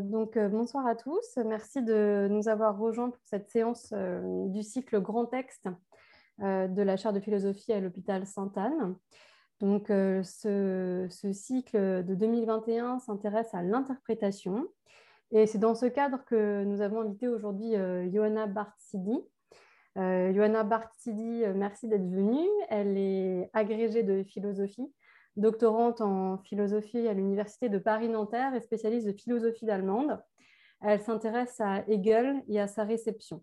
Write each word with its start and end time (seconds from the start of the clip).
donc, 0.00 0.38
bonsoir 0.38 0.86
à 0.86 0.94
tous. 0.94 1.36
Merci 1.44 1.82
de 1.82 2.28
nous 2.30 2.48
avoir 2.48 2.78
rejoints 2.78 3.10
pour 3.10 3.22
cette 3.24 3.50
séance 3.50 3.92
du 3.92 4.62
cycle 4.62 5.00
Grand 5.00 5.26
Texte 5.26 5.68
de 6.38 6.82
la 6.82 6.96
chaire 6.96 7.12
de 7.12 7.20
philosophie 7.20 7.72
à 7.72 7.80
l'hôpital 7.80 8.26
Sainte-Anne. 8.26 8.96
Donc, 9.60 9.88
ce, 9.88 11.06
ce, 11.08 11.32
cycle 11.32 12.04
de 12.04 12.14
2021 12.14 12.98
s'intéresse 12.98 13.54
à 13.54 13.62
l'interprétation. 13.62 14.66
Et 15.30 15.46
c'est 15.46 15.58
dans 15.58 15.74
ce 15.74 15.86
cadre 15.86 16.24
que 16.24 16.64
nous 16.64 16.80
avons 16.80 17.00
invité 17.00 17.28
aujourd'hui 17.28 17.74
Johanna 18.12 18.46
Bartsidi. 18.46 19.18
Johanna 19.96 20.62
Bartsidi, 20.64 21.44
merci 21.54 21.88
d'être 21.88 22.08
venue. 22.08 22.48
Elle 22.68 22.96
est 22.96 23.50
agrégée 23.52 24.02
de 24.02 24.22
philosophie 24.24 24.92
doctorante 25.36 26.00
en 26.00 26.38
philosophie 26.38 27.08
à 27.08 27.14
l'Université 27.14 27.68
de 27.68 27.78
Paris-Nanterre 27.78 28.54
et 28.54 28.60
spécialiste 28.60 29.06
de 29.06 29.12
philosophie 29.12 29.64
d'allemande. 29.64 30.18
Elle 30.80 31.00
s'intéresse 31.00 31.60
à 31.60 31.84
Hegel 31.88 32.42
et 32.48 32.60
à 32.60 32.66
sa 32.66 32.84
réception. 32.84 33.42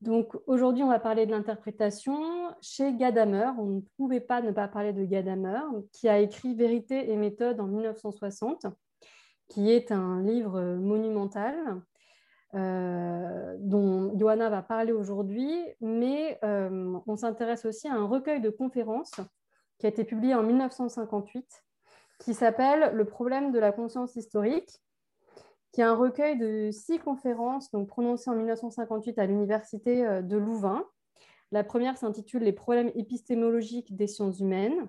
Donc 0.00 0.36
aujourd'hui, 0.46 0.82
on 0.82 0.88
va 0.88 0.98
parler 0.98 1.26
de 1.26 1.30
l'interprétation 1.30 2.20
chez 2.60 2.92
Gadamer. 2.94 3.52
On 3.58 3.66
ne 3.66 3.80
pouvait 3.96 4.20
pas 4.20 4.42
ne 4.42 4.50
pas 4.50 4.66
parler 4.66 4.92
de 4.92 5.04
Gadamer, 5.04 5.60
qui 5.92 6.08
a 6.08 6.18
écrit 6.18 6.54
Vérité 6.54 7.10
et 7.10 7.16
méthode 7.16 7.60
en 7.60 7.66
1960, 7.66 8.66
qui 9.48 9.70
est 9.70 9.92
un 9.92 10.20
livre 10.22 10.60
monumental 10.74 11.54
euh, 12.54 13.56
dont 13.60 14.12
Johanna 14.18 14.50
va 14.50 14.60
parler 14.62 14.92
aujourd'hui, 14.92 15.54
mais 15.80 16.38
euh, 16.44 16.98
on 17.06 17.16
s'intéresse 17.16 17.64
aussi 17.64 17.88
à 17.88 17.94
un 17.94 18.04
recueil 18.04 18.40
de 18.40 18.50
conférences 18.50 19.20
qui 19.82 19.86
a 19.86 19.88
été 19.88 20.04
publié 20.04 20.32
en 20.36 20.44
1958, 20.44 21.64
qui 22.20 22.34
s'appelle 22.34 22.94
Le 22.94 23.04
problème 23.04 23.50
de 23.50 23.58
la 23.58 23.72
conscience 23.72 24.14
historique, 24.14 24.80
qui 25.72 25.80
est 25.80 25.84
un 25.84 25.96
recueil 25.96 26.38
de 26.38 26.70
six 26.70 27.00
conférences 27.00 27.68
donc 27.72 27.88
prononcées 27.88 28.30
en 28.30 28.36
1958 28.36 29.18
à 29.18 29.26
l'Université 29.26 30.06
euh, 30.06 30.22
de 30.22 30.36
Louvain. 30.36 30.86
La 31.50 31.64
première 31.64 31.98
s'intitule 31.98 32.44
Les 32.44 32.52
problèmes 32.52 32.92
épistémologiques 32.94 33.96
des 33.96 34.06
sciences 34.06 34.38
humaines. 34.38 34.88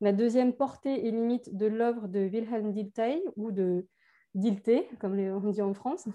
La 0.00 0.14
deuxième, 0.14 0.54
Portée 0.54 1.06
et 1.06 1.10
limites 1.10 1.54
de 1.54 1.66
l'œuvre 1.66 2.08
de 2.08 2.20
Wilhelm 2.20 2.72
Dilthey, 2.72 3.22
ou 3.36 3.52
de 3.52 3.86
Dilthey, 4.34 4.88
comme 5.00 5.18
on 5.18 5.50
dit 5.50 5.60
en 5.60 5.74
France. 5.74 6.08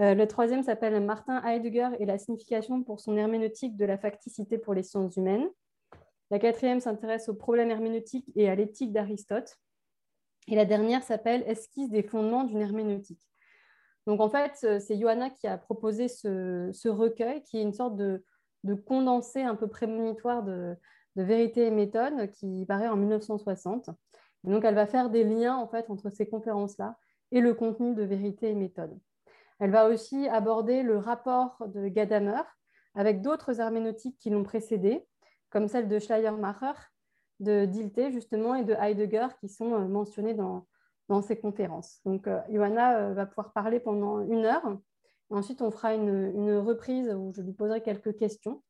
Euh, 0.00 0.14
le 0.14 0.26
troisième 0.26 0.64
s'appelle 0.64 1.00
Martin 1.00 1.40
Heidegger 1.44 1.90
et 2.00 2.06
la 2.06 2.18
signification 2.18 2.82
pour 2.82 2.98
son 2.98 3.16
herméneutique 3.16 3.76
de 3.76 3.84
la 3.84 3.98
facticité 3.98 4.58
pour 4.58 4.74
les 4.74 4.82
sciences 4.82 5.16
humaines. 5.16 5.48
La 6.30 6.38
quatrième 6.38 6.80
s'intéresse 6.80 7.28
aux 7.28 7.34
problèmes 7.34 7.70
herméneutiques 7.70 8.30
et 8.34 8.48
à 8.48 8.54
l'éthique 8.54 8.92
d'Aristote. 8.92 9.58
Et 10.48 10.56
la 10.56 10.64
dernière 10.64 11.02
s'appelle 11.02 11.44
Esquisse 11.46 11.90
des 11.90 12.02
fondements 12.02 12.44
d'une 12.44 12.60
herméneutique. 12.60 13.22
Donc 14.06 14.20
en 14.20 14.28
fait, 14.28 14.80
c'est 14.80 14.98
Johanna 14.98 15.30
qui 15.30 15.46
a 15.46 15.58
proposé 15.58 16.08
ce, 16.08 16.88
recueil, 16.88 17.42
qui 17.42 17.58
est 17.58 17.62
une 17.62 17.72
sorte 17.72 17.96
de, 17.96 18.24
condensé 18.86 19.42
un 19.42 19.54
peu 19.54 19.68
prémonitoire 19.68 20.42
de, 20.42 20.76
vérité 21.16 21.66
et 21.66 21.70
méthode 21.70 22.30
qui 22.30 22.66
paraît 22.66 22.88
en 22.88 22.96
1960. 22.96 23.88
donc 24.44 24.66
elle 24.66 24.74
va 24.74 24.86
faire 24.86 25.08
des 25.08 25.24
liens 25.24 25.56
en 25.56 25.66
fait 25.66 25.88
entre 25.88 26.10
ces 26.10 26.28
conférences-là 26.28 26.98
et 27.32 27.40
le 27.40 27.54
contenu 27.54 27.94
de 27.94 28.02
vérité 28.02 28.50
et 28.50 28.54
méthode. 28.54 28.98
Elle 29.58 29.70
va 29.70 29.88
aussi 29.88 30.28
aborder 30.28 30.82
le 30.82 30.98
rapport 30.98 31.56
de 31.68 31.88
Gadamer 31.88 32.42
avec 32.94 33.22
d'autres 33.22 33.60
herméneutiques 33.60 34.18
qui 34.18 34.28
l'ont 34.28 34.42
précédé, 34.42 35.06
comme 35.50 35.68
celle 35.68 35.88
de 35.88 35.98
Schleiermacher, 35.98 36.72
de 37.40 37.66
Dilthey 37.66 38.10
justement 38.12 38.54
et 38.54 38.64
de 38.64 38.74
Heidegger 38.74 39.28
qui 39.40 39.48
sont 39.48 39.74
euh, 39.74 39.86
mentionnés 39.86 40.34
dans, 40.34 40.66
dans 41.08 41.22
ces 41.22 41.38
conférences. 41.38 42.00
Donc, 42.04 42.26
euh, 42.26 42.40
Johanna 42.50 42.98
euh, 42.98 43.14
va 43.14 43.26
pouvoir 43.26 43.52
parler 43.52 43.80
pendant 43.80 44.20
une 44.20 44.44
heure. 44.44 44.78
ensuite, 45.30 45.62
on 45.62 45.70
fera 45.70 45.94
une, 45.94 46.32
une, 46.34 46.56
reprise 46.56 47.12
où 47.14 47.32
je 47.34 47.42
lui 47.42 47.52
poserai 47.52 47.82
quelques 47.82 48.16
questions, 48.16 48.62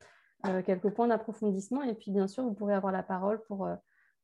quelques 0.65 0.91
points 0.91 1.09
d'approfondissement. 1.09 1.83
Et 1.83 1.95
puis, 1.95 2.13
bien 2.13 2.29
sûr, 2.29 2.45
vous 2.45 2.55
pourrez 2.55 2.75
avoir 2.75 2.93
la 2.93 3.03
parole 3.03 3.43
pour, 3.45 3.69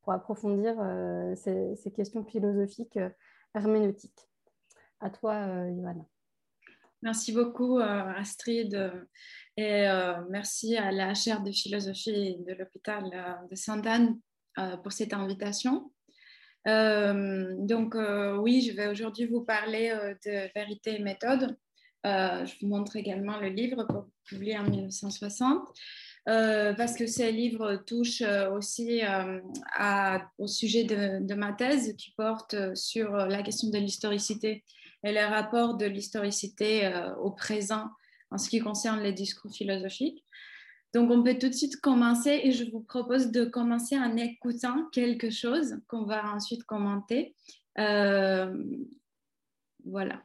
pour 0.01 0.13
approfondir 0.13 0.75
ces, 1.35 1.75
ces, 1.75 1.91
questions 1.91 2.23
philosophiques 2.23 2.97
herméneutiques. 3.53 4.29
À 5.01 5.09
toi, 5.09 5.45
Johanna. 5.71 6.12
Merci 7.03 7.33
beaucoup, 7.33 7.79
Astrid. 7.79 8.91
Et 9.57 9.87
euh, 9.87 10.13
merci 10.29 10.77
à 10.77 10.91
la 10.91 11.13
chaire 11.13 11.43
de 11.43 11.51
philosophie 11.51 12.37
de 12.47 12.53
l'hôpital 12.53 13.03
euh, 13.13 13.47
de 13.51 13.55
Sainte-Anne 13.55 14.17
euh, 14.57 14.77
pour 14.77 14.91
cette 14.91 15.13
invitation. 15.13 15.91
donc 16.65 17.95
oui, 18.39 18.61
je 18.61 18.71
vais 18.71 18.87
aujourd'hui 18.87 19.25
vous 19.25 19.43
parler 19.43 19.91
de 20.25 20.49
vérité 20.55 20.95
et 20.95 20.99
méthode. 20.99 21.57
je 22.05 22.53
vous 22.61 22.67
montre 22.67 22.95
également 22.95 23.37
le 23.41 23.49
livre 23.49 24.07
publié 24.23 24.57
en 24.57 24.63
1960. 24.63 25.67
parce 26.25 26.95
que 26.95 27.05
ce 27.05 27.29
livre 27.29 27.83
touche 27.85 28.23
aussi 28.55 29.01
au 30.37 30.47
sujet 30.47 30.85
de, 30.85 31.35
ma 31.35 31.51
thèse 31.51 31.97
qui 31.97 32.13
porte 32.15 32.55
sur 32.75 33.11
la 33.11 33.43
question 33.43 33.69
de 33.69 33.77
l'historicité 33.77 34.63
et 35.03 35.11
le 35.11 35.25
rapport 35.25 35.75
de 35.75 35.85
l'historicité 35.85 36.91
au 37.19 37.31
présent 37.31 37.89
en 38.31 38.37
ce 38.37 38.49
qui 38.49 38.59
concerne 38.59 39.01
les 39.01 39.13
discours 39.13 39.53
philosophiques. 39.53 40.23
Donc, 40.93 41.09
on 41.09 41.23
peut 41.23 41.37
tout 41.39 41.49
de 41.49 41.53
suite 41.53 41.81
commencer 41.81 42.41
et 42.43 42.51
je 42.51 42.69
vous 42.69 42.81
propose 42.81 43.31
de 43.31 43.45
commencer 43.45 43.97
en 43.97 44.15
écoutant 44.15 44.85
quelque 44.91 45.31
chose 45.31 45.79
qu'on 45.87 46.03
va 46.03 46.31
ensuite 46.31 46.63
commenter. 46.65 47.35
Euh, 47.79 48.55
voilà. 49.85 50.21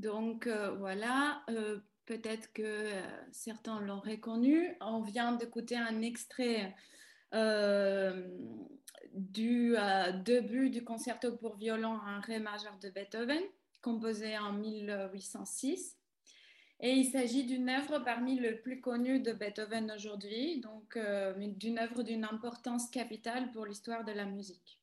Donc 0.00 0.46
euh, 0.46 0.70
voilà, 0.78 1.42
euh, 1.50 1.78
peut-être 2.06 2.52
que 2.54 2.62
euh, 2.62 3.02
certains 3.32 3.80
l'ont 3.80 4.00
reconnu. 4.00 4.74
On 4.80 5.02
vient 5.02 5.32
d'écouter 5.32 5.76
un 5.76 6.00
extrait 6.02 6.74
du 9.14 9.76
début 10.24 10.70
du 10.70 10.82
concerto 10.82 11.36
pour 11.36 11.56
violon 11.56 11.92
en 11.92 12.20
ré 12.20 12.40
majeur 12.40 12.76
de 12.82 12.88
Beethoven, 12.90 13.42
composé 13.82 14.36
en 14.36 14.52
1806. 14.52 15.96
Et 16.80 16.92
il 16.92 17.04
s'agit 17.04 17.44
d'une 17.44 17.68
œuvre 17.68 18.00
parmi 18.00 18.40
les 18.40 18.54
plus 18.54 18.80
connues 18.80 19.20
de 19.20 19.32
Beethoven 19.32 19.92
aujourd'hui, 19.92 20.60
donc 20.60 20.98
d'une 21.56 21.78
œuvre 21.78 22.02
d'une 22.02 22.24
importance 22.24 22.90
capitale 22.90 23.52
pour 23.52 23.64
l'histoire 23.64 24.04
de 24.04 24.12
la 24.12 24.24
musique. 24.24 24.79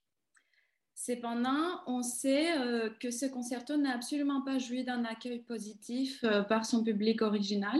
Cependant, 1.00 1.84
on 1.86 2.02
sait 2.02 2.58
euh, 2.58 2.90
que 3.00 3.12
ce 3.12 3.28
concerto 3.28 3.78
n'a 3.78 3.94
absolument 3.94 4.42
pas 4.42 4.58
joui 4.58 4.84
d'un 4.84 5.06
accueil 5.06 5.44
positif 5.44 6.24
euh, 6.24 6.42
par 6.42 6.66
son 6.66 6.84
public 6.84 7.22
original. 7.22 7.80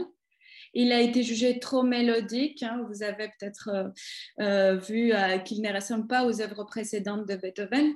Il 0.72 0.92
a 0.92 1.00
été 1.00 1.24
jugé 1.24 1.58
trop 1.58 1.82
mélodique. 1.82 2.62
Hein. 2.62 2.86
Vous 2.88 3.02
avez 3.02 3.28
peut-être 3.36 3.92
euh, 4.38 4.76
vu 4.76 5.12
qu'il 5.44 5.62
ne 5.62 5.74
ressemble 5.74 6.06
pas 6.06 6.26
aux 6.26 6.40
œuvres 6.40 6.62
précédentes 6.62 7.26
de 7.26 7.34
Beethoven. 7.34 7.92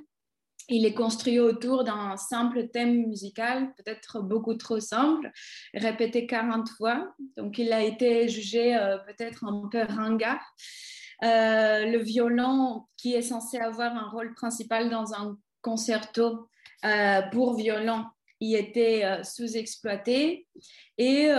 Il 0.67 0.85
est 0.85 0.93
construit 0.93 1.39
autour 1.39 1.85
d'un 1.85 2.17
simple 2.17 2.67
thème 2.67 3.07
musical, 3.07 3.73
peut-être 3.75 4.21
beaucoup 4.21 4.55
trop 4.55 4.81
simple, 4.81 5.31
répété 5.73 6.27
40 6.27 6.67
fois. 6.69 7.15
Donc, 7.37 7.57
il 7.57 7.71
a 7.71 7.81
été 7.81 8.27
jugé 8.27 8.77
peut-être 9.07 9.45
un 9.45 9.69
peu 9.69 9.83
ringard. 9.83 10.43
Euh, 11.23 11.85
le 11.85 11.99
violon 11.99 12.83
qui 12.97 13.13
est 13.13 13.21
censé 13.21 13.57
avoir 13.57 13.95
un 13.95 14.09
rôle 14.09 14.33
principal 14.33 14.89
dans 14.89 15.13
un 15.13 15.37
concerto 15.61 16.49
euh, 16.83 17.21
pour 17.31 17.55
violon, 17.55 18.03
il 18.41 18.55
était 18.55 19.05
euh, 19.05 19.23
sous-exploité 19.23 20.47
et 20.97 21.29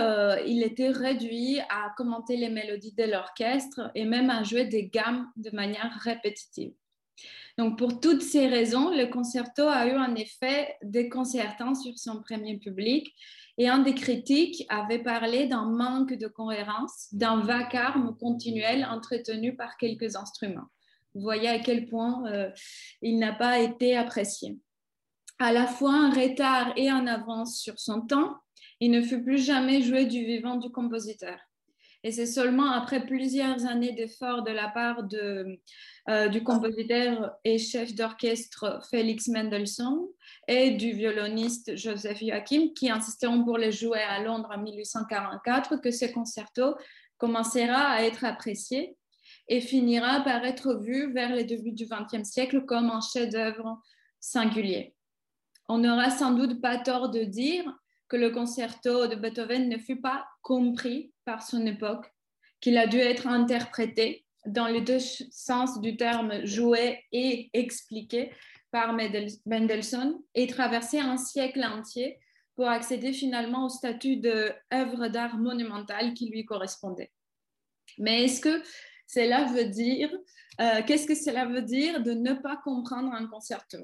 il 0.47 0.63
était 0.63 0.89
réduit 0.89 1.59
à 1.69 1.93
commenter 1.95 2.35
les 2.35 2.49
mélodies 2.49 2.95
de 2.95 3.03
l'orchestre 3.03 3.91
et 3.93 4.05
même 4.05 4.29
à 4.29 4.43
jouer 4.43 4.65
des 4.65 4.87
gammes 4.87 5.29
de 5.35 5.51
manière 5.51 5.91
répétitive. 6.01 6.73
Donc, 7.57 7.77
pour 7.77 8.01
toutes 8.01 8.21
ces 8.21 8.47
raisons, 8.47 8.89
le 8.89 9.05
concerto 9.05 9.63
a 9.63 9.87
eu 9.87 9.93
un 9.93 10.15
effet 10.15 10.75
déconcertant 10.83 11.73
sur 11.73 11.97
son 11.97 12.21
premier 12.21 12.57
public 12.57 13.13
et 13.57 13.69
un 13.69 13.79
des 13.79 13.95
critiques 13.95 14.65
avait 14.67 15.01
parlé 15.01 15.47
d'un 15.47 15.65
manque 15.65 16.13
de 16.13 16.27
cohérence, 16.27 17.07
d'un 17.13 17.39
vacarme 17.39 18.17
continuel 18.17 18.85
entretenu 18.85 19.55
par 19.55 19.77
quelques 19.77 20.17
instruments. 20.17 20.67
Vous 21.13 21.21
voyez 21.21 21.47
à 21.47 21.59
quel 21.59 21.87
point 21.87 22.29
euh, 22.29 22.51
il 23.01 23.17
n'a 23.19 23.31
pas 23.31 23.59
été 23.59 23.95
apprécié. 23.95 24.57
À 25.39 25.53
la 25.53 25.65
fois 25.65 25.93
un 25.93 26.11
retard 26.11 26.73
et 26.75 26.89
un 26.89 27.07
avance 27.07 27.59
sur 27.59 27.79
son 27.79 28.01
temps, 28.01 28.35
il 28.81 28.91
ne 28.91 29.01
fut 29.01 29.23
plus 29.23 29.37
jamais 29.37 29.81
joué 29.81 30.05
du 30.05 30.25
vivant 30.25 30.55
du 30.55 30.69
compositeur. 30.69 31.37
Et 32.05 32.11
c'est 32.11 32.27
seulement 32.27 32.69
après 32.69 33.03
plusieurs 33.03 33.65
années 33.65 33.91
d'efforts 33.91 34.43
de 34.43 34.51
la 34.51 34.67
part 34.67 35.01
euh, 35.15 36.27
du 36.27 36.43
compositeur 36.43 37.35
et 37.43 37.57
chef 37.57 37.95
d'orchestre 37.95 38.79
Félix 38.91 39.27
Mendelssohn 39.27 40.05
et 40.47 40.69
du 40.69 40.91
violoniste 40.91 41.75
Joseph 41.75 42.19
Joachim 42.19 42.69
qui 42.75 42.91
insisteront 42.91 43.43
pour 43.43 43.57
les 43.57 43.71
jouer 43.71 44.03
à 44.03 44.21
Londres 44.21 44.51
en 44.55 44.59
1844 44.59 45.77
que 45.77 45.89
ce 45.89 46.05
concerto 46.05 46.75
commencera 47.17 47.87
à 47.87 48.03
être 48.03 48.23
apprécié 48.23 48.95
et 49.47 49.59
finira 49.59 50.21
par 50.23 50.45
être 50.45 50.75
vu 50.75 51.11
vers 51.11 51.33
les 51.33 51.43
débuts 51.43 51.71
du 51.71 51.87
XXe 51.87 52.29
siècle 52.29 52.65
comme 52.65 52.91
un 52.91 53.01
chef-d'œuvre 53.01 53.81
singulier. 54.19 54.93
On 55.67 55.79
n'aura 55.79 56.11
sans 56.11 56.33
doute 56.33 56.61
pas 56.61 56.77
tort 56.77 57.09
de 57.09 57.23
dire 57.23 57.65
que 58.07 58.15
le 58.15 58.29
concerto 58.29 59.07
de 59.07 59.15
Beethoven 59.15 59.67
ne 59.69 59.79
fut 59.79 59.99
pas 59.99 60.27
compris 60.43 61.11
par 61.25 61.43
son 61.43 61.65
époque, 61.65 62.11
qu'il 62.61 62.77
a 62.77 62.87
dû 62.87 62.97
être 62.97 63.27
interprété 63.27 64.25
dans 64.45 64.67
les 64.67 64.81
deux 64.81 64.99
sens 64.99 65.81
du 65.81 65.97
terme 65.97 66.45
joué 66.45 67.03
et 67.11 67.49
expliqué 67.53 68.31
par 68.71 68.95
Mendelssohn 69.45 70.19
et 70.33 70.47
traverser 70.47 70.99
un 70.99 71.17
siècle 71.17 71.63
entier 71.63 72.19
pour 72.55 72.67
accéder 72.67 73.11
finalement 73.11 73.65
au 73.65 73.69
statut 73.69 74.17
d'œuvre 74.17 75.07
d'art 75.07 75.37
monumentale 75.37 76.13
qui 76.13 76.29
lui 76.29 76.45
correspondait. 76.45 77.11
Mais 77.97 78.25
est-ce 78.25 78.41
que 78.41 78.61
cela 79.07 79.45
veut 79.45 79.65
dire, 79.65 80.09
euh, 80.61 80.81
qu'est-ce 80.85 81.05
que 81.05 81.15
cela 81.15 81.45
veut 81.45 81.61
dire 81.61 82.01
de 82.01 82.11
ne 82.11 82.33
pas 82.33 82.57
comprendre 82.57 83.13
un 83.13 83.27
concerto? 83.27 83.77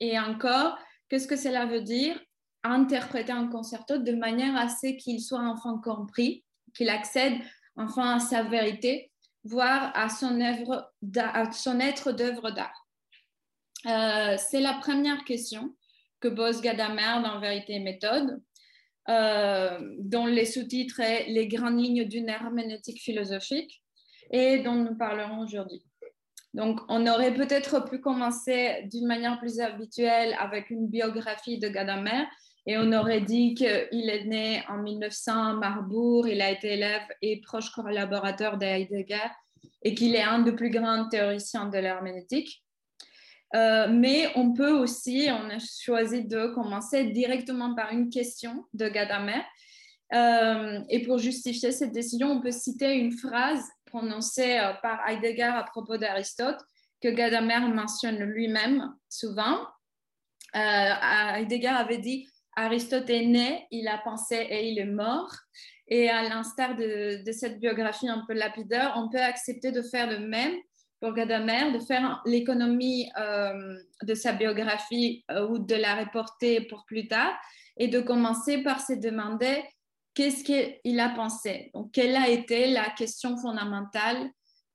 Et 0.00 0.18
encore, 0.18 0.78
qu'est-ce 1.08 1.26
que 1.28 1.36
cela 1.36 1.66
veut 1.66 1.82
dire? 1.82 2.20
Interpréter 2.62 3.32
un 3.32 3.48
concerto 3.48 3.98
de 3.98 4.12
manière 4.12 4.56
à 4.56 4.68
ce 4.68 4.88
qu'il 4.88 5.20
soit 5.20 5.40
enfin 5.40 5.80
compris, 5.82 6.44
qu'il 6.74 6.88
accède 6.88 7.34
enfin 7.76 8.16
à 8.16 8.18
sa 8.18 8.42
vérité, 8.42 9.10
voire 9.44 9.92
à 9.94 10.08
son, 10.08 10.40
œuvre 10.40 10.92
à 11.18 11.52
son 11.52 11.80
être 11.80 12.12
d'œuvre 12.12 12.50
d'art. 12.50 12.86
Euh, 13.86 14.36
c'est 14.38 14.60
la 14.60 14.74
première 14.74 15.24
question 15.24 15.74
que 16.20 16.28
pose 16.28 16.60
Gadamer 16.60 17.22
dans 17.22 17.40
Vérité 17.40 17.74
et 17.74 17.80
méthode, 17.80 18.42
euh, 19.08 19.78
dont 19.98 20.26
les 20.26 20.44
sous-titres 20.44 21.00
est 21.00 21.26
Les 21.28 21.48
grandes 21.48 21.80
lignes 21.80 22.04
d'une 22.04 22.28
herméneutique 22.28 23.00
philosophique 23.00 23.82
et 24.30 24.58
dont 24.58 24.74
nous 24.74 24.96
parlerons 24.96 25.40
aujourd'hui. 25.40 25.82
Donc, 26.52 26.80
on 26.88 27.06
aurait 27.06 27.32
peut-être 27.32 27.88
pu 27.88 28.00
commencer 28.00 28.82
d'une 28.92 29.06
manière 29.06 29.38
plus 29.38 29.60
habituelle 29.60 30.36
avec 30.38 30.70
une 30.70 30.88
biographie 30.88 31.58
de 31.58 31.68
Gadamer, 31.68 32.24
et 32.70 32.78
on 32.78 32.92
aurait 32.92 33.20
dit 33.20 33.54
qu'il 33.54 33.66
est 34.08 34.24
né 34.26 34.62
en 34.68 34.78
1900 34.78 35.32
à 35.32 35.52
Marbourg, 35.54 36.28
il 36.28 36.40
a 36.40 36.52
été 36.52 36.74
élève 36.74 37.02
et 37.20 37.40
proche 37.40 37.68
collaborateur 37.70 38.58
de 38.58 38.64
Heidegger 38.64 39.28
et 39.82 39.92
qu'il 39.92 40.14
est 40.14 40.22
un 40.22 40.38
des 40.38 40.52
plus 40.52 40.70
grands 40.70 41.08
théoriciens 41.08 41.66
de 41.66 41.78
l'herméneutique. 41.78 42.62
Euh, 43.56 43.88
mais 43.90 44.30
on 44.36 44.52
peut 44.52 44.70
aussi, 44.70 45.28
on 45.32 45.50
a 45.50 45.58
choisi 45.58 46.24
de 46.24 46.46
commencer 46.54 47.06
directement 47.06 47.74
par 47.74 47.90
une 47.90 48.08
question 48.08 48.64
de 48.72 48.88
Gadamer. 48.88 49.42
Euh, 50.14 50.78
et 50.88 51.02
pour 51.02 51.18
justifier 51.18 51.72
cette 51.72 51.90
décision, 51.90 52.28
on 52.30 52.40
peut 52.40 52.52
citer 52.52 52.94
une 52.94 53.10
phrase 53.10 53.64
prononcée 53.86 54.60
euh, 54.60 54.74
par 54.80 55.00
Heidegger 55.08 55.42
à 55.42 55.64
propos 55.64 55.96
d'Aristote 55.96 56.60
que 57.02 57.08
Gadamer 57.08 57.66
mentionne 57.74 58.20
lui-même 58.20 58.94
souvent. 59.08 59.58
Heidegger 60.54 61.66
avait 61.66 61.98
dit 61.98 62.28
Aristote 62.56 63.08
est 63.10 63.26
né, 63.26 63.66
il 63.70 63.88
a 63.88 63.98
pensé 63.98 64.36
et 64.36 64.68
il 64.68 64.78
est 64.78 64.84
mort. 64.84 65.32
Et 65.88 66.08
à 66.08 66.22
l'instar 66.22 66.76
de, 66.76 67.20
cette 67.32 67.58
biographie 67.58 68.08
un 68.08 68.24
peu 68.26 68.34
lapidaire, 68.34 68.94
on 68.96 69.08
peut 69.08 69.20
accepter 69.20 69.72
de 69.72 69.82
faire 69.82 70.08
le 70.08 70.20
même 70.20 70.54
pour 71.00 71.14
Gadamer, 71.14 71.72
de 71.72 71.80
faire 71.80 72.22
l'économie 72.26 73.10
euh, 73.18 73.76
de 74.02 74.14
sa 74.14 74.32
biographie 74.32 75.24
euh, 75.30 75.48
ou 75.48 75.58
de 75.58 75.74
la 75.74 75.96
reporter 75.96 76.60
pour 76.62 76.84
plus 76.86 77.08
tard 77.08 77.32
et 77.76 77.88
de 77.88 78.00
commencer 78.00 78.62
par 78.62 78.80
se 78.80 78.92
demander 78.92 79.64
qu'est-ce 80.14 80.44
qu'il 80.44 81.00
a 81.00 81.08
pensé. 81.08 81.70
Donc, 81.74 81.92
quelle 81.92 82.16
a 82.16 82.28
été 82.28 82.70
la 82.70 82.90
question 82.90 83.36
fondamentale 83.38 84.28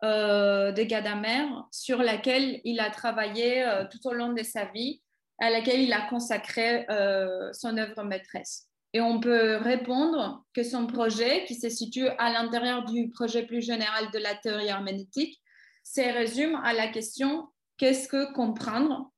euh, 0.03 0.71
de 0.71 0.83
Gadamer 0.83 1.47
sur 1.71 1.99
laquelle 1.99 2.59
il 2.63 2.79
a 2.79 2.89
travaillé 2.89 3.63
tout 3.91 4.07
au 4.07 4.13
long 4.13 4.33
de 4.33 4.43
sa 4.43 4.65
vie 4.65 5.01
à 5.39 5.49
laquelle 5.49 5.81
il 5.81 5.93
a 5.93 6.07
consacré 6.07 6.85
euh, 6.89 7.51
son 7.53 7.77
œuvre 7.77 8.03
maîtresse. 8.03 8.67
Et 8.93 9.01
on 9.01 9.19
peut 9.19 9.57
répondre 9.57 10.45
que 10.53 10.63
son 10.63 10.87
projet, 10.87 11.43
qui 11.45 11.55
se 11.55 11.69
situe 11.69 12.07
à 12.07 12.31
l'intérieur 12.31 12.85
du 12.85 13.09
projet 13.09 13.45
plus 13.45 13.61
général 13.61 14.09
de 14.11 14.19
la 14.19 14.35
théorie 14.35 14.67
herméneutique, 14.67 15.41
se 15.83 16.01
résume 16.01 16.55
à 16.63 16.73
la 16.73 16.87
question 16.87 17.49
qu'est-ce 17.77 18.07
que 18.07 18.33
comprendre? 18.33 19.11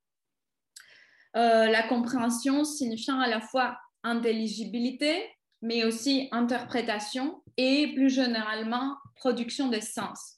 Euh, 1.36 1.68
La 1.68 1.84
compréhension 1.84 2.64
signifiant 2.64 3.20
à 3.20 3.28
la 3.28 3.40
fois 3.40 3.78
intelligibilité, 4.04 5.30
mais 5.62 5.84
aussi 5.84 6.28
interprétation 6.32 7.44
et 7.58 7.94
plus 7.94 8.10
généralement 8.10 8.96
production 9.16 9.68
de 9.68 9.80
sens. 9.80 10.38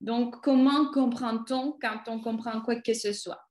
Donc, 0.00 0.40
comment 0.42 0.90
comprend-on 0.92 1.76
quand 1.80 2.02
on 2.06 2.20
comprend 2.20 2.60
quoi 2.60 2.76
que 2.76 2.94
ce 2.94 3.12
soit? 3.12 3.49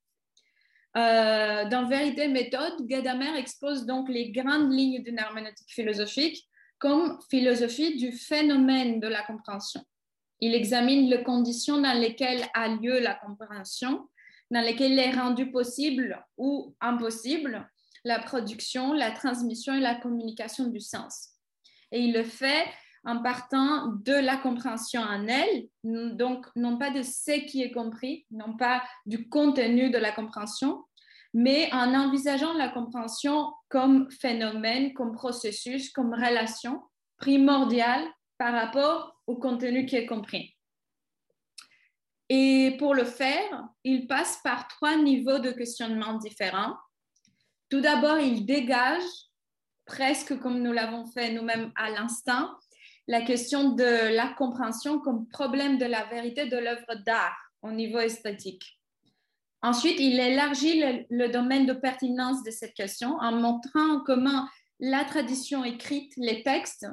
Euh, 0.96 1.68
dans 1.68 1.86
Vérité 1.86 2.26
méthode, 2.28 2.86
Gadamer 2.86 3.36
expose 3.38 3.86
donc 3.86 4.08
les 4.08 4.32
grandes 4.32 4.72
lignes 4.72 5.02
d'une 5.02 5.18
herméneutique 5.18 5.70
philosophique 5.70 6.48
comme 6.78 7.18
philosophie 7.30 7.96
du 7.96 8.12
phénomène 8.12 8.98
de 9.00 9.06
la 9.06 9.22
compréhension. 9.22 9.84
Il 10.40 10.54
examine 10.54 11.08
les 11.08 11.22
conditions 11.22 11.80
dans 11.80 11.92
lesquelles 11.92 12.44
a 12.54 12.68
lieu 12.68 12.98
la 12.98 13.14
compréhension, 13.14 14.08
dans 14.50 14.62
lesquelles 14.62 14.98
est 14.98 15.12
rendu 15.12 15.50
possible 15.50 16.24
ou 16.38 16.74
impossible 16.80 17.68
la 18.04 18.18
production, 18.18 18.94
la 18.94 19.10
transmission 19.10 19.74
et 19.74 19.80
la 19.80 19.94
communication 19.94 20.68
du 20.68 20.80
sens. 20.80 21.28
Et 21.92 22.00
il 22.00 22.12
le 22.14 22.24
fait 22.24 22.64
en 23.04 23.22
partant 23.22 23.86
de 24.04 24.12
la 24.12 24.36
compréhension 24.36 25.00
en 25.00 25.26
elle, 25.26 25.68
donc 25.84 26.46
non 26.54 26.78
pas 26.78 26.90
de 26.90 27.02
ce 27.02 27.40
qui 27.46 27.62
est 27.62 27.72
compris, 27.72 28.26
non 28.30 28.56
pas 28.56 28.82
du 29.06 29.28
contenu 29.28 29.90
de 29.90 29.98
la 29.98 30.12
compréhension, 30.12 30.84
mais 31.32 31.72
en 31.72 31.94
envisageant 31.94 32.52
la 32.54 32.68
compréhension 32.68 33.52
comme 33.68 34.10
phénomène, 34.10 34.92
comme 34.92 35.12
processus, 35.12 35.90
comme 35.90 36.12
relation 36.12 36.82
primordiale 37.16 38.06
par 38.36 38.52
rapport 38.52 39.20
au 39.26 39.36
contenu 39.36 39.86
qui 39.86 39.96
est 39.96 40.06
compris. 40.06 40.56
Et 42.28 42.76
pour 42.78 42.94
le 42.94 43.04
faire, 43.04 43.68
il 43.84 44.06
passe 44.06 44.40
par 44.44 44.68
trois 44.68 44.96
niveaux 44.96 45.38
de 45.38 45.50
questionnement 45.50 46.14
différents. 46.14 46.76
Tout 47.68 47.80
d'abord, 47.80 48.18
il 48.18 48.46
dégage, 48.46 49.02
presque 49.84 50.38
comme 50.38 50.62
nous 50.62 50.72
l'avons 50.72 51.06
fait 51.06 51.32
nous-mêmes 51.32 51.72
à 51.74 51.90
l'instant, 51.90 52.50
la 53.10 53.22
question 53.22 53.70
de 53.70 54.14
la 54.14 54.28
compréhension 54.28 55.00
comme 55.00 55.26
problème 55.26 55.78
de 55.78 55.84
la 55.84 56.04
vérité 56.04 56.46
de 56.46 56.56
l'œuvre 56.56 56.94
d'art 57.04 57.36
au 57.60 57.72
niveau 57.72 57.98
esthétique. 57.98 58.78
Ensuite, 59.62 59.98
il 59.98 60.20
élargit 60.20 60.80
le, 61.10 61.26
domaine 61.26 61.66
de 61.66 61.72
pertinence 61.72 62.44
de 62.44 62.52
cette 62.52 62.72
question 62.72 63.16
en 63.18 63.32
montrant 63.32 63.98
comment 64.06 64.46
la 64.78 65.04
tradition 65.04 65.64
écrite, 65.64 66.12
les 66.16 66.44
textes 66.44 66.86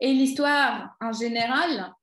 et 0.00 0.12
l'histoire 0.12 0.96
en 1.00 1.12
général 1.12 1.94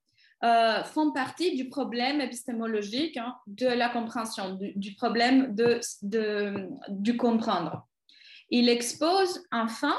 euh, 0.45 0.81
font 0.85 1.11
partie 1.11 1.57
du 1.57 1.67
problème 1.67 2.21
épistémologique 2.21 3.17
hein, 3.17 3.35
de 3.45 3.67
la 3.67 3.89
compréhension, 3.89 4.57
du, 4.57 4.95
problème 4.95 5.53
de, 5.53 5.81
du 6.87 7.17
comprendre. 7.17 7.85
Il 8.49 8.69
expose 8.69 9.43
enfin, 9.51 9.97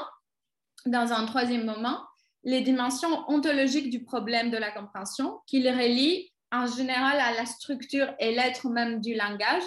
dans 0.87 1.13
un 1.13 1.27
troisième 1.27 1.65
moment, 1.65 1.99
les 2.43 2.61
dimensions 2.61 3.23
ontologiques 3.27 3.89
du 3.89 4.03
problème 4.03 4.49
de 4.49 4.57
la 4.57 4.71
compréhension 4.71 5.39
qu'il 5.47 5.67
relie 5.67 6.31
en 6.51 6.67
général 6.67 7.19
à 7.19 7.33
la 7.33 7.45
structure 7.45 8.13
et 8.19 8.33
l'être 8.33 8.67
même 8.69 8.99
du 8.99 9.13
langage, 9.13 9.63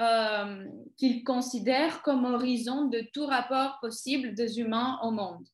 euh, 0.00 0.64
qu'il 0.96 1.22
considère 1.22 2.02
comme 2.02 2.24
horizon 2.24 2.86
de 2.86 3.04
tout 3.12 3.26
rapport 3.26 3.78
possible 3.80 4.34
des 4.34 4.58
humains 4.58 4.98
au 5.02 5.10
monde. 5.10 5.44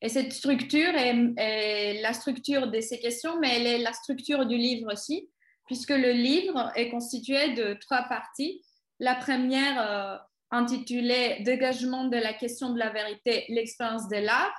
Et 0.00 0.08
cette 0.08 0.32
structure 0.32 0.94
est, 0.94 2.00
la 2.00 2.12
structure 2.12 2.70
de 2.70 2.80
ces 2.80 3.00
questions, 3.00 3.38
mais 3.40 3.56
elle 3.56 3.66
est 3.66 3.78
la 3.78 3.92
structure 3.92 4.46
du 4.46 4.56
livre 4.56 4.92
aussi, 4.92 5.28
puisque 5.66 5.90
le 5.90 6.12
livre 6.12 6.70
est 6.76 6.90
constitué 6.90 7.54
de 7.54 7.76
trois 7.80 8.02
parties. 8.02 8.62
La 9.00 9.14
première 9.14 9.80
euh, 9.80 10.16
intitulée 10.50 11.42
Dégagement 11.44 12.04
de 12.04 12.16
la 12.16 12.32
question 12.34 12.72
de 12.72 12.78
la 12.78 12.90
vérité, 12.90 13.46
l'expérience 13.48 14.08
de 14.08 14.16
l'art. 14.16 14.54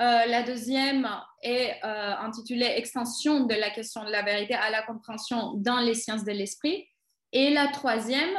Euh, 0.00 0.26
la 0.26 0.42
deuxième 0.42 1.08
est 1.42 1.78
euh, 1.84 2.14
intitulée 2.18 2.72
Extension 2.76 3.40
de 3.44 3.54
la 3.54 3.70
question 3.70 4.04
de 4.04 4.10
la 4.10 4.22
vérité 4.22 4.54
à 4.54 4.70
la 4.70 4.82
compréhension 4.82 5.54
dans 5.54 5.78
les 5.78 5.94
sciences 5.94 6.24
de 6.24 6.32
l'esprit. 6.32 6.88
Et 7.32 7.50
la 7.50 7.68
troisième 7.68 8.34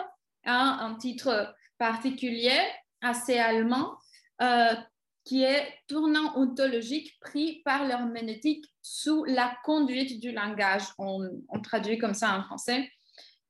a 0.46 0.86
un 0.86 0.96
titre 0.96 1.54
particulier, 1.78 2.60
assez 3.02 3.38
allemand, 3.38 3.98
qui 5.26 5.44
est 5.44 5.68
tournant 5.88 6.38
ontologique 6.38 7.20
pris 7.20 7.62
par 7.66 7.86
l'herméneutique 7.86 8.64
sous 8.82 9.26
la 9.26 9.58
conduite 9.64 10.22
du 10.22 10.32
langage. 10.32 10.84
On, 11.00 11.28
traduit 11.64 11.98
comme 11.98 12.14
ça 12.14 12.38
en 12.38 12.44
français. 12.44 12.90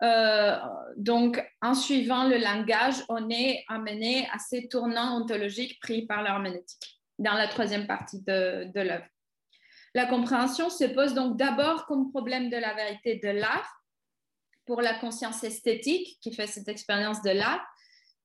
Euh, 0.02 0.58
donc, 0.96 1.44
en 1.62 1.74
suivant 1.74 2.28
le 2.28 2.38
langage, 2.38 2.96
on 3.10 3.30
est 3.30 3.66
amené 3.68 4.28
à 4.32 4.40
ces 4.40 4.70
tournants 4.70 5.22
ontologiques 5.22 5.80
pris 5.82 6.06
par 6.06 6.24
l'herméneutique 6.24 6.95
dans 7.20 7.34
la 7.34 7.48
troisième 7.48 7.88
partie 7.88 8.22
de, 8.22 8.70
l'œuvre. 8.76 9.06
La 9.94 10.06
compréhension 10.06 10.70
se 10.70 10.84
pose 10.86 11.14
donc 11.14 11.38
d'abord 11.38 11.86
comme 11.86 12.12
problème 12.12 12.50
de 12.50 12.58
la 12.58 12.74
vérité 12.74 13.20
de 13.24 13.30
l'art 13.30 13.82
pour 14.66 14.82
la 14.82 14.96
conscience 14.96 15.44
esthétique 15.44 16.18
qui 16.22 16.34
fait 16.34 16.48
cette 16.48 16.68
expérience 16.68 17.22
de 17.22 17.30
l'art, 17.30 17.66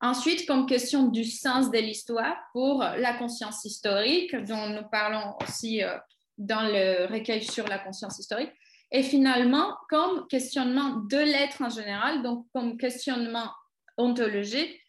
Ensuite, 0.03 0.47
comme 0.47 0.65
question 0.65 1.09
du 1.09 1.25
sens 1.25 1.71
de 1.71 1.77
l'histoire 1.77 2.35
pour 2.55 2.83
la 2.83 3.13
conscience 3.15 3.67
historique, 3.67 4.35
dont 4.35 4.69
nous 4.71 4.89
parlons 4.91 5.37
aussi 5.43 5.85
euh, 5.85 5.99
dans 6.39 6.63
le 6.63 7.07
recueil 7.13 7.45
sur 7.45 7.69
la 7.69 7.79
conscience 7.79 8.19
historique. 8.19 8.53
Et 8.91 9.03
finalement, 9.03 9.77
comme 9.91 10.27
questionnement 10.29 10.97
de 11.11 11.19
l'être 11.19 11.61
en 11.61 11.69
général, 11.69 12.23
donc 12.23 12.47
comme 12.55 12.79
questionnement 12.79 13.51
ontologique, 13.99 14.81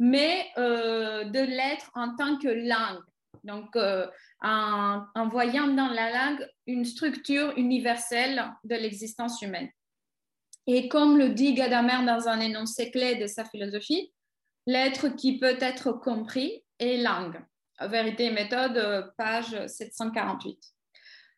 mais 0.00 0.46
euh, 0.58 1.24
de 1.24 1.40
l'être 1.40 1.88
en 1.94 2.16
tant 2.16 2.36
que 2.36 2.48
langue. 2.48 3.02
Donc, 3.46 3.74
euh, 3.76 4.06
en, 4.42 5.04
en, 5.14 5.28
voyant 5.28 5.68
dans 5.68 5.88
la 5.88 6.10
langue 6.10 6.46
une 6.66 6.84
structure 6.84 7.52
universelle 7.56 8.52
de 8.64 8.74
l'existence 8.74 9.40
humaine. 9.42 9.68
Et 10.66 10.88
comme 10.88 11.16
le 11.16 11.30
dit 11.30 11.54
Gadamer 11.54 12.04
dans 12.04 12.28
un 12.28 12.40
énoncé 12.40 12.90
clé 12.90 13.14
de 13.16 13.26
sa 13.26 13.44
philosophie, 13.44 14.12
L'être 14.66 15.10
qui 15.10 15.38
peut 15.38 15.56
être 15.60 15.92
compris 15.92 16.64
est 16.80 16.96
langue. 16.96 17.40
Vérité 17.80 18.24
et 18.24 18.30
méthode, 18.30 19.12
page 19.16 19.66
748. 19.66 20.58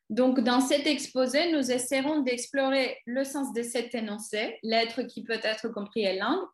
Donc, 0.09 0.41
dans 0.41 0.61
cet 0.61 0.87
exposé, 0.87 1.53
nous 1.53 1.71
essaierons 1.71 2.21
d'explorer 2.21 2.97
le 3.05 3.25
sens 3.25 3.53
de 3.53 3.63
cet 3.63 3.95
énoncé, 3.95 4.59
l'être 4.63 5.03
qui 5.03 5.25
peut 5.25 5.41
être 5.43 5.69
compris 5.69 6.05
est 6.05 6.19
langue. 6.19 6.47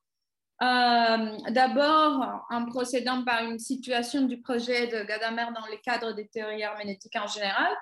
Euh, 0.63 1.37
d'abord, 1.51 2.47
en 2.49 2.65
procédant 2.67 3.25
par 3.25 3.43
une 3.45 3.59
situation 3.59 4.23
du 4.23 4.41
projet 4.41 4.87
de 4.87 5.05
Gadamer 5.05 5.47
dans 5.55 5.67
le 5.67 5.77
cadre 5.83 6.13
des 6.13 6.29
théories 6.29 6.63
herménétiques 6.63 7.17
en 7.17 7.27
général, 7.27 7.73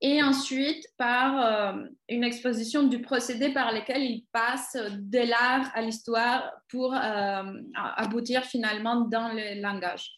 et 0.00 0.22
ensuite 0.22 0.84
par 0.98 1.40
euh, 1.40 1.84
une 2.08 2.24
exposition 2.24 2.82
du 2.82 3.00
procédé 3.00 3.52
par 3.54 3.72
lequel 3.72 4.02
il 4.02 4.26
passe 4.32 4.76
de 4.76 5.18
l'art 5.20 5.70
à 5.74 5.80
l'histoire 5.82 6.52
pour 6.68 6.92
euh, 6.92 7.42
aboutir 7.74 8.44
finalement 8.44 9.02
dans 9.02 9.28
le 9.28 9.60
langage. 9.62 10.10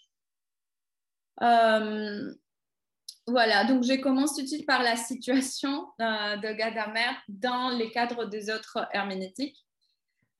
Voilà, 3.31 3.65
donc 3.65 3.85
je 3.85 4.00
commence 4.00 4.35
tout 4.35 4.43
de 4.43 4.47
suite 4.47 4.67
par 4.67 4.83
la 4.83 4.97
situation 4.97 5.87
de 5.99 6.53
Gadamer 6.55 7.12
dans 7.29 7.69
les 7.69 7.91
cadres 7.91 8.25
des 8.25 8.50
autres 8.50 8.88
herménétiques. 8.95 9.67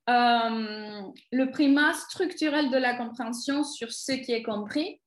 Le 0.09 1.51
primat 1.51 1.93
structurel 1.95 2.71
de 2.71 2.77
la 2.77 2.95
compréhension 2.95 3.63
sur 3.63 3.93
ce 3.93 4.13
qui 4.13 4.33
est 4.33 4.43
compris 4.43 5.01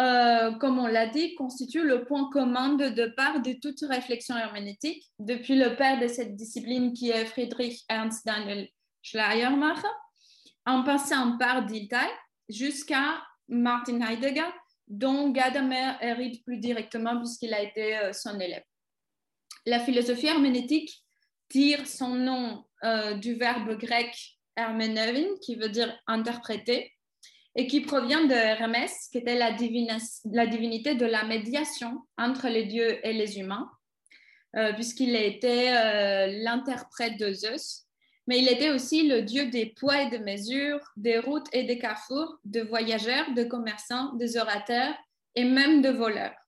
euh, 0.00 0.52
comme 0.52 0.78
on 0.78 0.86
l'a 0.86 1.06
dit, 1.06 1.34
constitue 1.34 1.84
le 1.84 2.04
point 2.04 2.30
commun 2.30 2.74
de 2.74 2.88
départ 2.88 3.42
de 3.42 3.52
toute 3.52 3.80
réflexion 3.82 4.34
herméneutique, 4.36 5.04
depuis 5.18 5.56
le 5.56 5.76
père 5.76 6.00
de 6.00 6.06
cette 6.06 6.36
discipline 6.36 6.94
qui 6.94 7.10
est 7.10 7.26
Friedrich 7.26 7.84
Ernst 7.88 8.24
Daniel 8.24 8.68
Schleiermacher, 9.02 9.88
en 10.64 10.84
passant 10.84 11.36
par 11.36 11.66
Dilthey 11.66 12.08
jusqu'à 12.48 13.22
Martin 13.48 14.00
Heidegger, 14.00 14.48
dont 14.88 15.28
Gadamer 15.30 15.92
hérite 16.00 16.42
plus 16.44 16.58
directement 16.58 17.18
puisqu'il 17.18 17.52
a 17.52 17.60
été 17.60 17.98
euh, 17.98 18.12
son 18.14 18.40
élève. 18.40 18.64
La 19.66 19.80
philosophie 19.80 20.28
herméneutique 20.28 21.04
tire 21.50 21.86
son 21.86 22.14
nom 22.14 22.64
euh, 22.84 23.14
du 23.14 23.34
verbe 23.34 23.78
grec 23.78 24.38
hermeneuin, 24.56 25.26
qui 25.42 25.56
veut 25.56 25.68
dire 25.68 25.96
interpréter, 26.06 26.92
et 27.56 27.66
qui 27.66 27.80
provient 27.80 28.24
de 28.24 28.32
Hermès, 28.32 29.08
qui 29.10 29.18
était 29.18 29.36
la, 29.36 29.52
divinité 29.52 30.94
de 30.94 31.06
la 31.06 31.24
médiation 31.24 32.02
entre 32.16 32.48
les 32.48 32.64
dieux 32.64 33.04
et 33.06 33.12
les 33.12 33.38
humains, 33.38 33.70
euh, 34.56 34.72
puisqu'il 34.72 35.16
était 35.16 35.72
euh, 35.72 36.26
l'interprète 36.42 37.18
de 37.18 37.32
Zeus, 37.32 37.86
mais 38.26 38.38
il 38.38 38.48
était 38.48 38.70
aussi 38.70 39.08
le 39.08 39.22
dieu 39.22 39.46
des 39.46 39.66
poids 39.66 40.02
et 40.02 40.10
des 40.10 40.20
mesures, 40.20 40.80
des 40.96 41.18
routes 41.18 41.48
et 41.52 41.64
des 41.64 41.78
carrefours, 41.78 42.38
de 42.44 42.60
voyageurs, 42.60 43.32
de 43.34 43.44
commerçants, 43.44 44.14
des 44.14 44.36
orateurs 44.36 44.94
et 45.34 45.44
même 45.44 45.82
de 45.82 45.90
voleurs. 45.90 46.39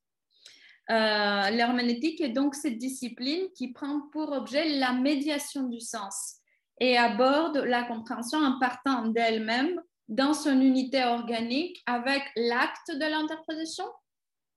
Euh, 0.90 1.50
L'herméneutique 1.50 2.20
est 2.20 2.30
donc 2.30 2.54
cette 2.54 2.78
discipline 2.78 3.48
qui 3.54 3.72
prend 3.72 4.08
pour 4.12 4.32
objet 4.32 4.78
la 4.78 4.92
médiation 4.92 5.68
du 5.68 5.80
sens 5.80 6.36
et 6.80 6.98
aborde 6.98 7.58
la 7.58 7.84
compréhension 7.84 8.38
en 8.38 8.58
partant 8.58 9.06
d'elle-même 9.06 9.80
dans 10.08 10.34
son 10.34 10.60
unité 10.60 11.04
organique 11.04 11.82
avec 11.86 12.22
l'acte 12.36 12.90
de 12.90 13.08
l'interprétation, 13.10 13.84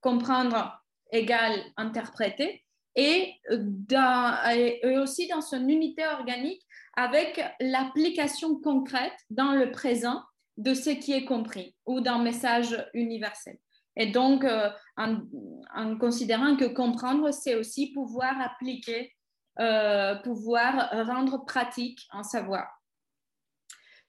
comprendre 0.00 0.82
égale 1.12 1.62
interpréter, 1.76 2.64
et, 2.96 3.34
et 3.50 4.98
aussi 4.98 5.28
dans 5.28 5.42
son 5.42 5.68
unité 5.68 6.06
organique 6.06 6.66
avec 6.96 7.40
l'application 7.60 8.56
concrète 8.56 9.16
dans 9.30 9.52
le 9.52 9.70
présent 9.70 10.22
de 10.56 10.72
ce 10.72 10.90
qui 10.90 11.12
est 11.12 11.26
compris 11.26 11.76
ou 11.84 12.00
d'un 12.00 12.18
message 12.18 12.76
universel. 12.94 13.58
Et 13.96 14.06
donc, 14.06 14.44
euh, 14.44 14.70
en, 14.96 15.96
considérant 15.98 16.56
que 16.56 16.66
comprendre, 16.66 17.32
c'est 17.32 17.54
aussi 17.54 17.92
pouvoir 17.92 18.40
appliquer, 18.40 19.14
euh, 19.58 20.14
pouvoir 20.16 20.90
rendre 21.06 21.44
pratique 21.44 22.06
un 22.12 22.22
savoir. 22.22 22.66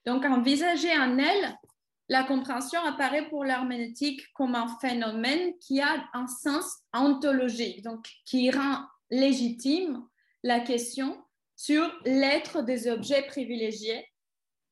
Donc, 0.04 0.24
envisager 0.24 0.96
en 0.96 1.18
elle, 1.18 1.58
la 2.10 2.24
compréhension 2.24 2.80
apparaît 2.84 3.28
pour 3.28 3.44
l'herméneutique 3.44 4.32
comme 4.32 4.54
un 4.54 4.68
phénomène 4.78 5.52
qui 5.58 5.80
a 5.80 6.08
un 6.14 6.26
sens 6.26 6.78
ontologique, 6.94 7.82
donc 7.82 8.06
qui 8.24 8.50
rend 8.50 8.84
légitime 9.10 10.06
la 10.42 10.60
question 10.60 11.22
sur 11.56 11.90
l'être 12.04 12.62
des 12.62 12.88
objets 12.88 13.22
privilégiés 13.22 14.06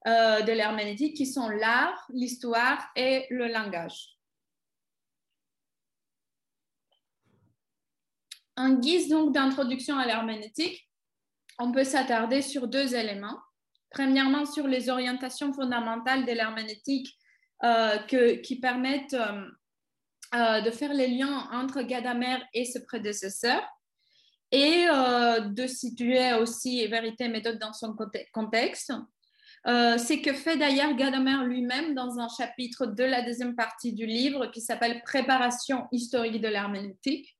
euh, 0.07 0.43
de 0.43 0.53
l'herméneutique 0.53 1.17
qui 1.17 1.27
sont 1.27 1.49
l'art, 1.49 2.07
l'histoire 2.11 2.89
et 2.95 3.27
le 3.29 3.49
langage. 3.49 4.16
En 8.57 8.71
guise 8.75 9.09
donc 9.09 9.35
d'introduction 9.35 9.99
à 9.99 10.07
l'herméneutique, 10.07 10.89
on 11.59 11.73
peut 11.73 11.85
s'attarder 11.85 12.43
sur 12.43 12.69
deux 12.69 12.95
éléments. 12.95 13.39
Premièrement, 13.91 14.47
sur 14.47 14.67
les 14.67 14.89
orientations 14.89 15.53
fondamentales 15.53 16.25
de 16.25 16.33
l'herméneutique 16.33 17.17
euh, 17.65 17.97
qui 18.39 18.61
permettent 18.61 19.15
euh, 19.15 19.47
euh, 20.35 20.61
de 20.61 20.71
faire 20.71 20.93
les 20.93 21.09
liens 21.09 21.49
entre 21.53 21.83
Gadamer 21.83 22.39
et 22.53 22.65
ses 22.65 22.85
prédécesseurs 22.85 23.63
et 24.53 24.87
de 24.87 25.67
situer 25.67 26.33
aussi 26.35 26.87
vérité 26.87 27.25
et 27.25 27.29
méthode 27.29 27.59
dans 27.59 27.73
son 27.73 27.97
contexte. 28.33 28.93
C'est 29.65 30.21
que 30.23 30.33
fait 30.33 30.57
d'ailleurs 30.57 30.95
Gadamer 30.95 31.45
lui-même 31.47 31.95
dans 31.95 32.21
un 32.21 32.29
chapitre 32.29 32.87
de 32.87 33.03
la 33.03 33.23
deuxième 33.23 33.57
partie 33.57 33.93
du 33.93 34.07
livre 34.07 34.47
qui 34.47 34.61
s'appelle 34.61 35.03
Préparation 35.03 35.89
historique 35.91 36.41
de 36.41 36.47
l'herméneutique. 36.47 37.36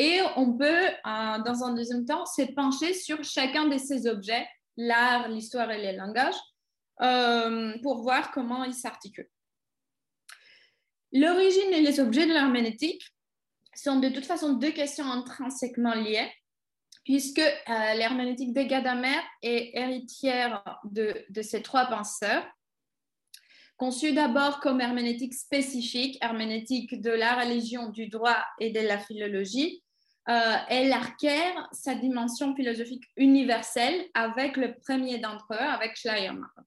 Et 0.00 0.20
on 0.36 0.56
peut, 0.56 0.86
dans 1.04 1.64
un 1.64 1.74
deuxième 1.74 2.04
temps, 2.04 2.24
se 2.24 2.42
pencher 2.52 2.94
sur 2.94 3.24
chacun 3.24 3.66
de 3.66 3.76
ces 3.78 4.06
objets 4.06 4.46
l'art, 4.76 5.28
l'histoire 5.28 5.72
et 5.72 5.90
le 5.90 5.98
langage, 5.98 6.36
euh, 7.02 7.76
pour 7.82 8.02
voir 8.02 8.30
comment 8.30 8.62
ils 8.62 8.74
s'articulent. 8.74 9.28
L'origine 11.12 11.72
et 11.72 11.80
les 11.80 11.98
objets 11.98 12.26
de 12.26 12.32
l'herméneutique 12.32 13.02
sont 13.74 13.98
de 13.98 14.08
toute 14.08 14.24
façon 14.24 14.52
deux 14.52 14.70
questions 14.70 15.04
intrinsèquement 15.04 15.94
liées, 15.94 16.30
puisque 17.04 17.40
euh, 17.40 17.94
l'herméneutique 17.94 18.54
de 18.54 18.62
Gadamer 18.62 19.18
est 19.42 19.72
héritière 19.74 20.62
de, 20.84 21.24
de 21.28 21.42
ces 21.42 21.60
trois 21.60 21.86
penseurs. 21.86 22.46
Conçue 23.76 24.12
d'abord 24.12 24.60
comme 24.60 24.80
herméneutique 24.80 25.34
spécifique, 25.34 26.18
herméneutique 26.22 27.00
de 27.00 27.10
la 27.10 27.34
religion, 27.34 27.88
du 27.90 28.06
droit 28.06 28.44
et 28.60 28.70
de 28.70 28.80
la 28.80 28.98
philologie, 28.98 29.82
euh, 30.30 30.56
elle 30.68 30.92
acquiert 30.92 31.68
sa 31.72 31.94
dimension 31.94 32.54
philosophique 32.54 33.04
universelle 33.16 34.04
avec 34.12 34.56
le 34.56 34.74
premier 34.74 35.18
d'entre 35.18 35.46
eux, 35.52 35.56
avec 35.56 35.96
Schleiermacher. 35.96 36.62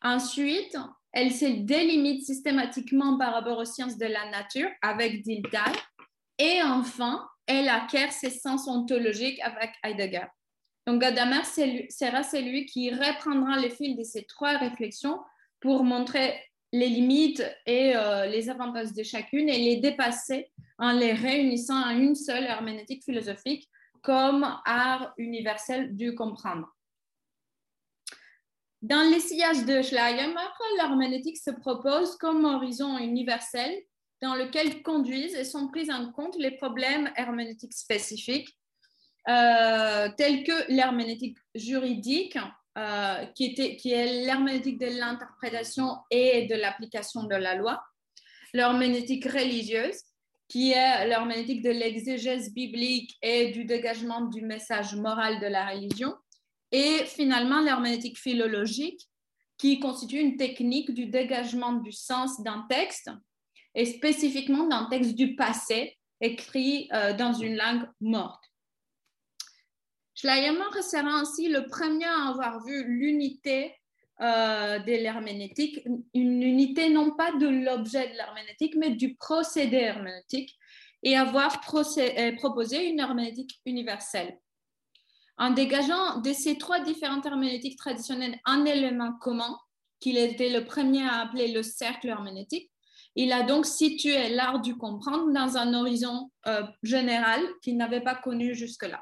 Ensuite, 0.00 0.76
elle 1.12 1.32
se 1.32 1.44
délimite 1.44 2.24
systématiquement 2.24 3.18
par 3.18 3.32
rapport 3.32 3.58
aux 3.58 3.64
sciences 3.64 3.98
de 3.98 4.06
la 4.06 4.30
nature 4.30 4.68
avec 4.80 5.22
Dilthey. 5.22 5.72
Et 6.38 6.62
enfin, 6.62 7.28
elle 7.46 7.68
acquiert 7.68 8.12
ses 8.12 8.30
sens 8.30 8.68
ontologiques 8.68 9.40
avec 9.40 9.72
Heidegger. 9.82 10.26
Donc, 10.86 11.00
Gadamer 11.00 11.42
sera 11.44 12.22
celui 12.22 12.66
qui 12.66 12.90
reprendra 12.90 13.60
le 13.60 13.70
fil 13.70 13.96
de 13.96 14.04
ces 14.04 14.24
trois 14.24 14.56
réflexions 14.56 15.18
pour 15.60 15.82
montrer 15.82 16.40
les 16.72 16.88
limites 16.88 17.44
et 17.66 17.96
euh, 17.96 18.26
les 18.26 18.50
avantages 18.50 18.92
de 18.92 19.02
chacune 19.02 19.48
et 19.48 19.58
les 19.58 19.76
dépasser 19.76 20.50
en 20.78 20.92
les 20.92 21.12
réunissant 21.12 21.82
en 21.82 21.96
une 21.98 22.14
seule 22.14 22.44
herméneutique 22.44 23.04
philosophique 23.04 23.68
comme 24.02 24.44
art 24.64 25.12
universel 25.16 25.96
du 25.96 26.14
comprendre. 26.14 26.68
Dans 28.80 29.10
les 29.10 29.18
sillages 29.18 29.64
de 29.64 29.82
Schleiermacher, 29.82 30.76
l'herméneutique 30.76 31.38
se 31.38 31.50
propose 31.50 32.16
comme 32.16 32.44
horizon 32.44 32.96
universel 32.98 33.76
dans 34.22 34.34
lequel 34.34 34.82
conduisent 34.82 35.34
et 35.34 35.44
sont 35.44 35.68
pris 35.68 35.90
en 35.90 36.12
compte 36.12 36.36
les 36.38 36.52
problèmes 36.52 37.10
herméneutiques 37.16 37.74
spécifiques, 37.74 38.56
euh, 39.28 40.08
tels 40.16 40.44
que 40.44 40.72
l'herméneutique 40.72 41.38
juridique, 41.54 42.38
euh, 42.78 43.26
qui, 43.34 43.54
est 43.56 44.24
l'herméneutique 44.24 44.78
de 44.78 44.86
l'interprétation 44.86 45.98
et 46.10 46.46
de 46.46 46.54
l'application 46.54 47.24
de 47.24 47.34
la 47.34 47.56
loi, 47.56 47.82
l'herméneutique 48.54 49.24
religieuse, 49.24 49.96
qui 50.46 50.70
est 50.70 51.06
l'herméneutique 51.08 51.62
de 51.62 51.70
l'exégèse 51.70 52.52
biblique 52.54 53.16
et 53.20 53.50
du 53.50 53.64
dégagement 53.64 54.26
du 54.26 54.42
message 54.42 54.94
moral 54.94 55.40
de 55.40 55.46
la 55.46 55.68
religion, 55.68 56.14
et 56.70 57.04
finalement 57.04 57.60
l'herméneutique 57.60 58.18
philologique, 58.18 59.08
qui 59.56 59.80
constitue 59.80 60.20
une 60.20 60.36
technique 60.36 60.92
du 60.94 61.06
dégagement 61.06 61.72
du 61.72 61.90
sens 61.90 62.40
d'un 62.42 62.64
texte, 62.70 63.10
et 63.74 63.86
spécifiquement 63.86 64.68
d'un 64.68 64.88
texte 64.88 65.14
du 65.14 65.34
passé 65.34 65.98
écrit 66.20 66.88
euh, 66.92 67.12
dans 67.12 67.32
une 67.32 67.56
langue 67.56 67.88
morte. 68.00 68.47
Schleiermacher 70.18 70.82
sera 70.82 71.20
ainsi 71.20 71.48
le 71.48 71.68
premier 71.68 72.04
à 72.04 72.30
avoir 72.30 72.64
vu 72.64 72.82
l'unité 72.82 73.72
euh, 74.20 74.80
de 74.80 74.90
l'herméneutique, 74.90 75.80
une 76.12 76.42
unité 76.42 76.88
non 76.88 77.12
pas 77.14 77.30
de 77.36 77.46
l'objet 77.46 78.08
de 78.08 78.16
l'herméneutique, 78.16 78.74
mais 78.76 78.90
du 78.90 79.14
procédé 79.14 79.76
herméneutique, 79.76 80.58
et 81.04 81.16
avoir 81.16 81.60
euh, 81.86 82.32
proposé 82.34 82.88
une 82.88 82.98
herméneutique 82.98 83.60
universelle. 83.64 84.36
En 85.36 85.50
dégageant 85.50 86.20
de 86.20 86.32
ces 86.32 86.58
trois 86.58 86.80
différentes 86.80 87.24
herméneutiques 87.24 87.78
traditionnelles 87.78 88.40
un 88.44 88.64
élément 88.64 89.12
commun, 89.20 89.56
qu'il 90.00 90.18
était 90.18 90.50
le 90.50 90.64
premier 90.64 91.04
à 91.04 91.20
appeler 91.20 91.52
le 91.52 91.62
cercle 91.62 92.08
herméneutique, 92.08 92.72
il 93.14 93.30
a 93.32 93.44
donc 93.44 93.66
situé 93.66 94.30
l'art 94.30 94.60
du 94.60 94.76
comprendre 94.76 95.32
dans 95.32 95.56
un 95.56 95.74
horizon 95.74 96.32
euh, 96.48 96.64
général 96.82 97.40
qu'il 97.62 97.76
n'avait 97.76 98.02
pas 98.02 98.16
connu 98.16 98.56
jusque-là. 98.56 99.00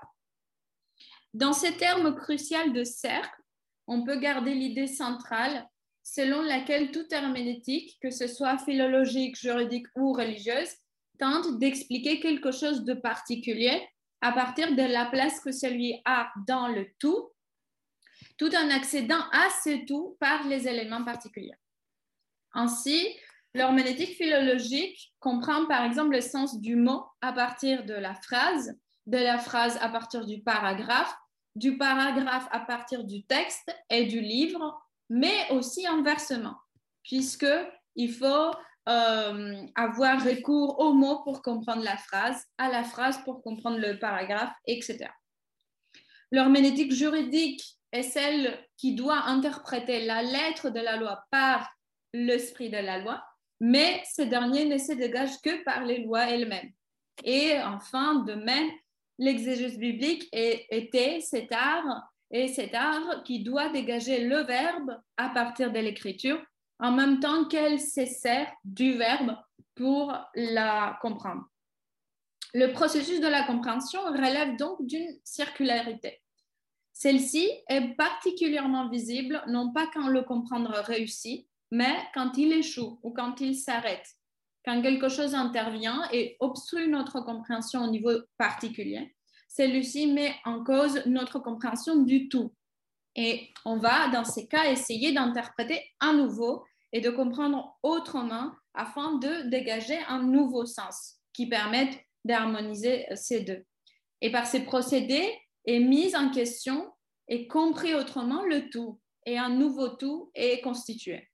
Dans 1.36 1.52
ces 1.52 1.76
termes 1.76 2.16
cruciaux 2.16 2.70
de 2.70 2.82
cercle, 2.82 3.42
on 3.86 4.04
peut 4.04 4.16
garder 4.16 4.54
l'idée 4.54 4.86
centrale 4.86 5.68
selon 6.02 6.40
laquelle 6.40 6.90
toute 6.92 7.12
herméneutique, 7.12 7.98
que 8.00 8.10
ce 8.10 8.26
soit 8.26 8.56
philologique, 8.56 9.38
juridique 9.38 9.86
ou 9.96 10.14
religieuse, 10.14 10.70
tente 11.18 11.58
d'expliquer 11.58 12.20
quelque 12.20 12.52
chose 12.52 12.84
de 12.84 12.94
particulier 12.94 13.86
à 14.22 14.32
partir 14.32 14.74
de 14.74 14.82
la 14.82 15.04
place 15.04 15.38
que 15.40 15.52
celui 15.52 16.00
a 16.06 16.32
dans 16.48 16.68
le 16.68 16.86
tout, 16.98 17.28
tout 18.38 18.54
en 18.56 18.70
accédant 18.70 19.20
à 19.30 19.48
ce 19.62 19.84
tout 19.84 20.16
par 20.18 20.48
les 20.48 20.66
éléments 20.66 21.04
particuliers. 21.04 21.58
Ainsi, 22.54 23.14
l'herméneutique 23.52 24.16
philologique 24.16 25.12
comprend 25.20 25.66
par 25.66 25.84
exemple 25.84 26.12
le 26.12 26.22
sens 26.22 26.62
du 26.62 26.76
mot 26.76 27.04
à 27.20 27.34
partir 27.34 27.84
de 27.84 27.92
la 27.92 28.14
phrase, 28.14 28.74
de 29.04 29.18
la 29.18 29.36
phrase 29.36 29.76
à 29.82 29.90
partir 29.90 30.24
du 30.24 30.40
paragraphe, 30.40 31.14
du 31.56 31.78
paragraphe 31.78 32.46
à 32.52 32.60
partir 32.60 33.02
du 33.04 33.24
texte 33.24 33.74
et 33.90 34.04
du 34.04 34.20
livre, 34.20 34.78
mais 35.08 35.50
aussi 35.50 35.86
inversement, 35.86 36.54
puisqu'il 37.02 38.12
faut 38.12 38.52
euh, 38.88 39.66
avoir 39.74 40.22
recours 40.22 40.78
aux 40.78 40.92
mots 40.92 41.22
pour 41.24 41.42
comprendre 41.42 41.82
la 41.82 41.96
phrase, 41.96 42.44
à 42.58 42.68
la 42.68 42.84
phrase 42.84 43.18
pour 43.24 43.42
comprendre 43.42 43.78
le 43.78 43.98
paragraphe, 43.98 44.54
etc. 44.66 45.08
L'herméneutique 46.30 46.92
juridique 46.92 47.64
est 47.90 48.02
celle 48.02 48.62
qui 48.76 48.94
doit 48.94 49.22
interpréter 49.24 50.04
la 50.04 50.22
lettre 50.22 50.68
de 50.68 50.80
la 50.80 50.96
loi 50.96 51.24
par 51.30 51.70
l'esprit 52.12 52.68
de 52.68 52.76
la 52.76 52.98
loi, 52.98 53.24
mais 53.60 54.02
ce 54.14 54.22
dernier 54.22 54.66
ne 54.66 54.76
se 54.76 54.92
dégage 54.92 55.40
que 55.42 55.64
par 55.64 55.84
les 55.84 56.04
lois 56.04 56.28
elles-mêmes. 56.28 56.70
Et 57.24 57.58
enfin, 57.62 58.16
de 58.16 58.34
même, 58.34 58.70
l'exégèse 59.18 59.78
biblique 59.78 60.28
était 60.32 61.20
cet 61.20 61.52
art 61.52 62.10
et 62.30 62.48
cet 62.48 62.74
art 62.74 63.22
qui 63.24 63.42
doit 63.42 63.70
dégager 63.70 64.24
le 64.24 64.38
verbe 64.42 64.98
à 65.16 65.30
partir 65.30 65.72
de 65.72 65.78
l'écriture 65.78 66.40
en 66.78 66.92
même 66.92 67.20
temps 67.20 67.46
qu'elle 67.46 67.80
se 67.80 68.04
sert 68.04 68.52
du 68.64 68.94
verbe 68.94 69.36
pour 69.74 70.14
la 70.34 70.98
comprendre. 71.00 71.44
Le 72.54 72.72
processus 72.72 73.20
de 73.20 73.28
la 73.28 73.44
compréhension 73.44 74.00
relève 74.04 74.56
donc 74.56 74.84
d'une 74.86 75.18
circularité. 75.24 76.22
Celle-ci 76.92 77.50
est 77.68 77.94
particulièrement 77.96 78.88
visible 78.88 79.42
non 79.48 79.72
pas 79.72 79.86
quand 79.92 80.08
le 80.08 80.22
comprendre 80.22 80.72
réussit, 80.72 81.46
mais 81.70 81.94
quand 82.14 82.38
il 82.38 82.52
échoue 82.52 82.98
ou 83.02 83.10
quand 83.10 83.40
il 83.40 83.54
s'arrête, 83.54 84.15
quand 84.66 84.82
quelque 84.82 85.08
chose 85.08 85.34
intervient 85.34 86.08
et 86.12 86.36
obstrue 86.40 86.88
notre 86.88 87.20
compréhension 87.20 87.84
au 87.84 87.90
niveau 87.90 88.10
particulier, 88.36 89.14
celui-ci 89.48 90.08
met 90.08 90.34
en 90.44 90.64
cause 90.64 91.06
notre 91.06 91.38
compréhension 91.38 92.02
du 92.02 92.28
tout. 92.28 92.52
Et 93.14 93.48
on 93.64 93.78
va, 93.78 94.08
dans 94.08 94.24
ces 94.24 94.48
cas, 94.48 94.70
essayer 94.70 95.12
d'interpréter 95.12 95.80
à 96.00 96.12
nouveau 96.12 96.64
et 96.92 97.00
de 97.00 97.10
comprendre 97.10 97.78
autrement 97.82 98.52
afin 98.74 99.14
de 99.18 99.48
dégager 99.48 99.98
un 100.08 100.22
nouveau 100.22 100.66
sens 100.66 101.14
qui 101.32 101.48
permette 101.48 101.96
d'harmoniser 102.24 103.06
ces 103.14 103.42
deux. 103.42 103.64
Et 104.20 104.32
par 104.32 104.46
ces 104.46 104.64
procédés 104.64 105.32
est 105.64 105.78
mis 105.78 106.14
en 106.16 106.30
question 106.30 106.92
et 107.28 107.46
compris 107.46 107.94
autrement 107.94 108.42
le 108.42 108.68
tout, 108.68 109.00
et 109.24 109.38
un 109.38 109.48
nouveau 109.48 109.88
tout 109.88 110.30
est 110.34 110.60
constitué. 110.60 111.28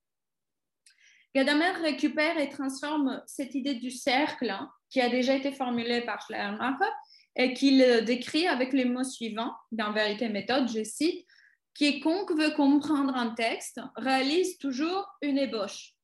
Gadamer 1.34 1.72
récupère 1.82 2.38
et 2.38 2.48
transforme 2.48 3.22
cette 3.26 3.54
idée 3.54 3.74
du 3.74 3.90
cercle 3.90 4.50
hein, 4.50 4.70
qui 4.90 5.00
a 5.00 5.08
déjà 5.08 5.34
été 5.34 5.52
formulée 5.52 6.02
par 6.02 6.20
Schleiermacher 6.22 6.90
et 7.36 7.54
qu'il 7.54 8.04
décrit 8.04 8.46
avec 8.46 8.72
les 8.72 8.84
mots 8.84 9.04
suivants 9.04 9.52
dans 9.70 9.92
Vérité 9.92 10.28
méthode, 10.28 10.68
je 10.68 10.84
cite, 10.84 11.26
Quiconque 11.74 12.32
veut 12.32 12.54
comprendre 12.54 13.16
un 13.16 13.30
texte 13.30 13.80
réalise 13.96 14.58
toujours 14.58 15.06
une 15.22 15.38
ébauche. 15.38 15.94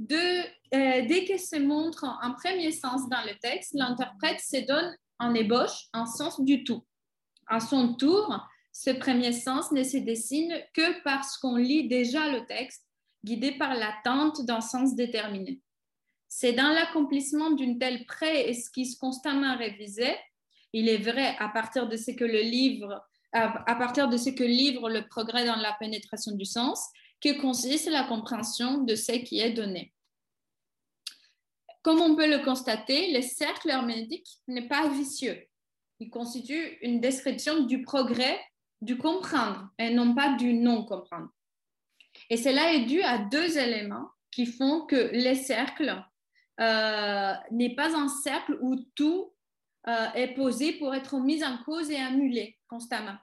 Euh, 0.00 0.42
dès 0.70 1.24
qu'il 1.24 1.40
se 1.40 1.56
montre 1.56 2.04
un 2.04 2.30
premier 2.32 2.72
sens 2.72 3.08
dans 3.08 3.22
le 3.22 3.38
texte, 3.38 3.72
l'interprète 3.74 4.40
se 4.40 4.66
donne 4.66 4.94
en 5.18 5.34
ébauche 5.34 5.88
un 5.92 6.06
sens 6.06 6.40
du 6.40 6.64
tout. 6.64 6.84
À 7.46 7.60
son 7.60 7.94
tour, 7.94 8.46
ce 8.72 8.90
premier 8.90 9.32
sens 9.32 9.72
ne 9.72 9.82
se 9.82 9.96
dessine 9.96 10.54
que 10.74 11.02
parce 11.02 11.38
qu'on 11.38 11.56
lit 11.56 11.88
déjà 11.88 12.30
le 12.30 12.44
texte 12.46 12.86
guidé 13.24 13.52
par 13.52 13.74
l'attente 13.74 14.44
d'un 14.44 14.60
sens 14.60 14.94
déterminé. 14.94 15.60
C'est 16.28 16.52
dans 16.52 16.70
l'accomplissement 16.70 17.50
d'une 17.50 17.78
telle 17.78 18.04
pré-esquisse 18.06 18.96
constamment 18.96 19.56
révisée, 19.56 20.16
il 20.72 20.88
est 20.88 20.98
vrai 20.98 21.36
à 21.38 21.48
partir 21.48 21.88
de 21.88 21.96
ce 21.96 22.12
que 22.12 22.24
le 22.24 22.40
livre, 22.40 23.04
à 23.32 23.74
partir 23.74 24.08
de 24.08 24.16
ce 24.16 24.30
que 24.30 24.44
livre 24.44 24.88
le 24.88 25.06
progrès 25.08 25.44
dans 25.44 25.56
la 25.56 25.72
pénétration 25.78 26.32
du 26.32 26.44
sens, 26.44 26.80
que 27.20 27.40
consiste 27.40 27.90
la 27.90 28.04
compréhension 28.04 28.78
de 28.78 28.94
ce 28.94 29.12
qui 29.12 29.40
est 29.40 29.52
donné. 29.52 29.92
Comme 31.82 32.00
on 32.00 32.14
peut 32.14 32.30
le 32.30 32.44
constater, 32.44 33.12
le 33.12 33.22
cercle 33.22 33.70
hermétique 33.70 34.28
n'est 34.48 34.68
pas 34.68 34.88
vicieux. 34.88 35.46
Il 35.98 36.10
constitue 36.10 36.78
une 36.82 37.00
description 37.00 37.64
du 37.64 37.82
progrès 37.82 38.40
du 38.80 38.96
comprendre 38.96 39.68
et 39.78 39.90
non 39.90 40.14
pas 40.14 40.36
du 40.36 40.54
non-comprendre. 40.54 41.28
Et 42.30 42.36
cela 42.36 42.72
est 42.72 42.86
dû 42.86 43.02
à 43.02 43.18
deux 43.18 43.58
éléments 43.58 44.08
qui 44.30 44.46
font 44.46 44.86
que 44.86 45.10
le 45.12 45.34
cercle 45.34 46.02
euh, 46.60 47.34
n'est 47.50 47.74
pas 47.74 47.96
un 47.96 48.08
cercle 48.08 48.56
où 48.60 48.76
tout 48.94 49.34
euh, 49.88 50.12
est 50.14 50.34
posé 50.34 50.74
pour 50.74 50.94
être 50.94 51.18
mis 51.18 51.44
en 51.44 51.58
cause 51.64 51.90
et 51.90 51.96
annulé 51.96 52.56
constamment. 52.68 53.16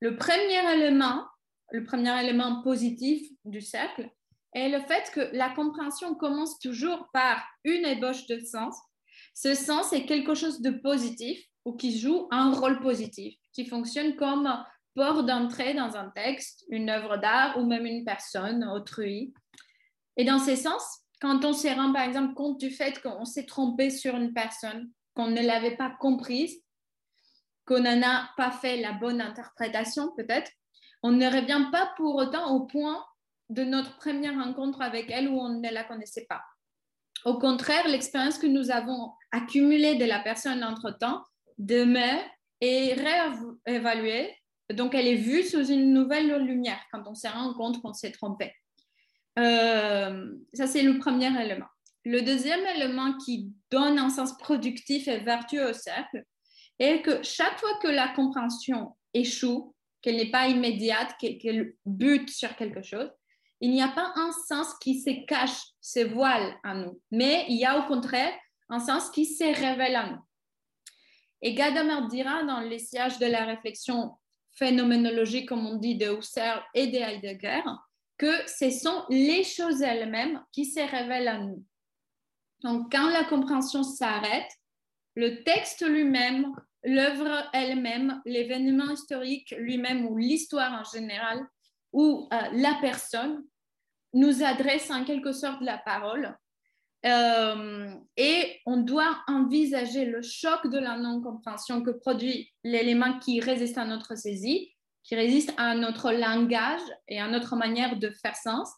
Le 0.00 0.16
premier 0.16 0.72
élément, 0.74 1.24
le 1.70 1.84
premier 1.84 2.18
élément 2.22 2.62
positif 2.62 3.26
du 3.44 3.60
cercle 3.60 4.10
est 4.54 4.68
le 4.68 4.80
fait 4.80 5.10
que 5.12 5.34
la 5.34 5.50
compréhension 5.50 6.14
commence 6.14 6.58
toujours 6.58 7.08
par 7.12 7.42
une 7.64 7.86
ébauche 7.86 8.26
de 8.26 8.40
sens. 8.40 8.76
Ce 9.34 9.54
sens 9.54 9.92
est 9.92 10.06
quelque 10.06 10.34
chose 10.34 10.60
de 10.60 10.70
positif 10.70 11.38
ou 11.64 11.76
qui 11.76 11.98
joue 11.98 12.26
un 12.30 12.52
rôle 12.52 12.80
positif, 12.80 13.34
qui 13.52 13.66
fonctionne 13.66 14.16
comme 14.16 14.52
port 14.94 15.24
d'entrée 15.24 15.74
dans 15.74 15.96
un 15.96 16.10
texte, 16.10 16.64
une 16.68 16.90
œuvre 16.90 17.16
d'art 17.16 17.58
ou 17.58 17.64
même 17.64 17.86
une 17.86 18.04
personne, 18.04 18.64
autrui. 18.64 19.32
Et 20.16 20.24
dans 20.24 20.38
ce 20.38 20.56
sens, 20.56 20.82
quand 21.20 21.44
on 21.44 21.52
se 21.52 21.68
rend 21.68 21.92
par 21.92 22.02
exemple 22.02 22.34
compte 22.34 22.58
du 22.58 22.70
fait 22.70 23.00
qu'on 23.00 23.24
s'est 23.24 23.46
trompé 23.46 23.90
sur 23.90 24.16
une 24.16 24.32
personne, 24.32 24.90
qu'on 25.14 25.28
ne 25.28 25.42
l'avait 25.42 25.76
pas 25.76 25.90
comprise, 26.00 26.62
qu'on 27.66 27.80
n'en 27.80 28.02
a 28.02 28.30
pas 28.36 28.50
fait 28.50 28.80
la 28.80 28.92
bonne 28.92 29.20
interprétation 29.20 30.12
peut-être, 30.16 30.50
on 31.02 31.12
ne 31.12 31.26
revient 31.26 31.68
pas 31.70 31.92
pour 31.96 32.16
autant 32.16 32.54
au 32.54 32.66
point 32.66 33.04
de 33.48 33.64
notre 33.64 33.96
première 33.96 34.34
rencontre 34.34 34.80
avec 34.82 35.10
elle 35.10 35.28
où 35.28 35.38
on 35.38 35.60
ne 35.60 35.70
la 35.70 35.84
connaissait 35.84 36.26
pas. 36.28 36.42
Au 37.24 37.38
contraire, 37.38 37.86
l'expérience 37.88 38.38
que 38.38 38.46
nous 38.46 38.70
avons 38.70 39.12
accumulée 39.30 39.96
de 39.96 40.04
la 40.04 40.20
personne 40.20 40.64
entre-temps 40.64 41.22
demeure 41.58 42.22
et 42.60 42.94
réévaluée. 43.66 44.34
Donc, 44.72 44.94
elle 44.94 45.06
est 45.06 45.16
vue 45.16 45.42
sous 45.42 45.66
une 45.66 45.92
nouvelle 45.92 46.36
lumière 46.44 46.80
quand 46.92 47.02
on 47.06 47.14
se 47.14 47.28
rend 47.28 47.54
compte 47.54 47.80
qu'on 47.82 47.92
s'est 47.92 48.12
trompé. 48.12 48.54
Euh, 49.38 50.32
ça, 50.52 50.66
c'est 50.66 50.82
le 50.82 50.98
premier 50.98 51.28
élément. 51.42 51.66
Le 52.04 52.22
deuxième 52.22 52.64
élément 52.74 53.16
qui 53.18 53.52
donne 53.70 53.98
un 53.98 54.10
sens 54.10 54.36
productif 54.38 55.06
et 55.08 55.18
vertueux 55.18 55.70
au 55.70 55.72
cercle 55.72 56.24
est 56.78 57.02
que 57.02 57.22
chaque 57.22 57.58
fois 57.58 57.78
que 57.82 57.88
la 57.88 58.08
compréhension 58.08 58.96
échoue, 59.12 59.74
qu'elle 60.00 60.16
n'est 60.16 60.30
pas 60.30 60.48
immédiate, 60.48 61.14
qu'elle 61.18 61.74
bute 61.84 62.30
sur 62.30 62.56
quelque 62.56 62.82
chose, 62.82 63.10
il 63.60 63.70
n'y 63.70 63.82
a 63.82 63.88
pas 63.88 64.12
un 64.16 64.32
sens 64.48 64.74
qui 64.80 64.98
se 65.00 65.26
cache, 65.26 65.60
se 65.82 66.00
voile 66.00 66.56
à 66.64 66.74
nous, 66.74 66.98
mais 67.10 67.44
il 67.48 67.58
y 67.58 67.66
a 67.66 67.78
au 67.78 67.86
contraire 67.86 68.32
un 68.70 68.80
sens 68.80 69.10
qui 69.10 69.26
se 69.26 69.44
révèle 69.44 69.96
à 69.96 70.10
nous. 70.10 70.20
Et 71.42 71.54
Gadamer 71.54 72.06
dira 72.08 72.44
dans 72.44 72.60
les 72.60 72.78
sièges 72.78 73.18
de 73.18 73.26
la 73.26 73.44
réflexion 73.44 74.12
phénoménologique, 74.60 75.48
comme 75.48 75.66
on 75.66 75.76
dit, 75.76 75.96
de 75.96 76.16
Husserl 76.16 76.62
et 76.74 76.86
de 76.86 76.98
Heidegger, 76.98 77.62
que 78.18 78.30
ce 78.46 78.70
sont 78.70 79.04
les 79.08 79.42
choses 79.42 79.82
elles-mêmes 79.82 80.44
qui 80.52 80.66
se 80.66 80.80
révèlent 80.80 81.28
à 81.28 81.38
nous. 81.38 81.64
Donc, 82.62 82.92
quand 82.92 83.08
la 83.08 83.24
compréhension 83.24 83.82
s'arrête, 83.82 84.50
le 85.16 85.42
texte 85.42 85.84
lui-même, 85.84 86.52
l'œuvre 86.84 87.48
elle-même, 87.52 88.20
l'événement 88.26 88.90
historique 88.90 89.54
lui-même 89.58 90.06
ou 90.06 90.16
l'histoire 90.16 90.72
en 90.72 90.84
général 90.84 91.40
ou 91.92 92.28
euh, 92.32 92.36
la 92.52 92.78
personne 92.80 93.42
nous 94.12 94.42
adresse 94.42 94.90
en 94.90 95.04
quelque 95.04 95.32
sorte 95.32 95.62
la 95.62 95.78
parole. 95.78 96.36
Euh, 97.06 97.94
et 98.16 98.60
on 98.66 98.78
doit 98.78 99.18
envisager 99.26 100.04
le 100.04 100.20
choc 100.22 100.66
de 100.66 100.78
la 100.78 100.98
non-compréhension 100.98 101.82
que 101.82 101.90
produit 101.90 102.52
l'élément 102.62 103.18
qui 103.18 103.40
résiste 103.40 103.78
à 103.78 103.86
notre 103.86 104.16
saisie, 104.16 104.74
qui 105.02 105.16
résiste 105.16 105.52
à 105.56 105.74
notre 105.74 106.12
langage 106.12 106.82
et 107.08 107.18
à 107.18 107.28
notre 107.28 107.56
manière 107.56 107.98
de 107.98 108.10
faire 108.10 108.36
sens. 108.36 108.70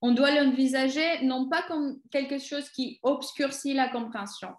On 0.00 0.12
doit 0.12 0.30
l'envisager 0.30 1.22
non 1.22 1.48
pas 1.48 1.62
comme 1.62 1.98
quelque 2.10 2.38
chose 2.38 2.68
qui 2.70 3.00
obscurcit 3.02 3.74
la 3.74 3.88
compréhension, 3.88 4.50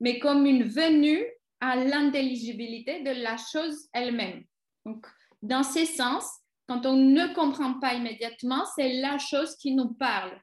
mais 0.00 0.18
comme 0.18 0.46
une 0.46 0.64
venue 0.64 1.22
à 1.60 1.76
l'intelligibilité 1.76 3.02
de 3.02 3.10
la 3.10 3.36
chose 3.36 3.88
elle-même. 3.92 4.44
Donc, 4.86 5.06
dans 5.42 5.62
ce 5.62 5.84
sens, 5.84 6.24
quand 6.68 6.86
on 6.86 6.96
ne 6.96 7.34
comprend 7.34 7.78
pas 7.80 7.94
immédiatement, 7.94 8.64
c'est 8.74 8.94
la 8.94 9.18
chose 9.18 9.56
qui 9.56 9.74
nous 9.74 9.92
parle. 9.92 10.40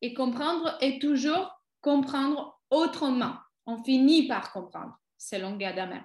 Et 0.00 0.14
comprendre 0.14 0.76
est 0.80 1.00
toujours 1.00 1.50
comprendre 1.82 2.58
autrement. 2.70 3.34
On 3.66 3.82
finit 3.84 4.26
par 4.26 4.52
comprendre, 4.52 4.98
selon 5.18 5.56
Gadamer. 5.56 6.00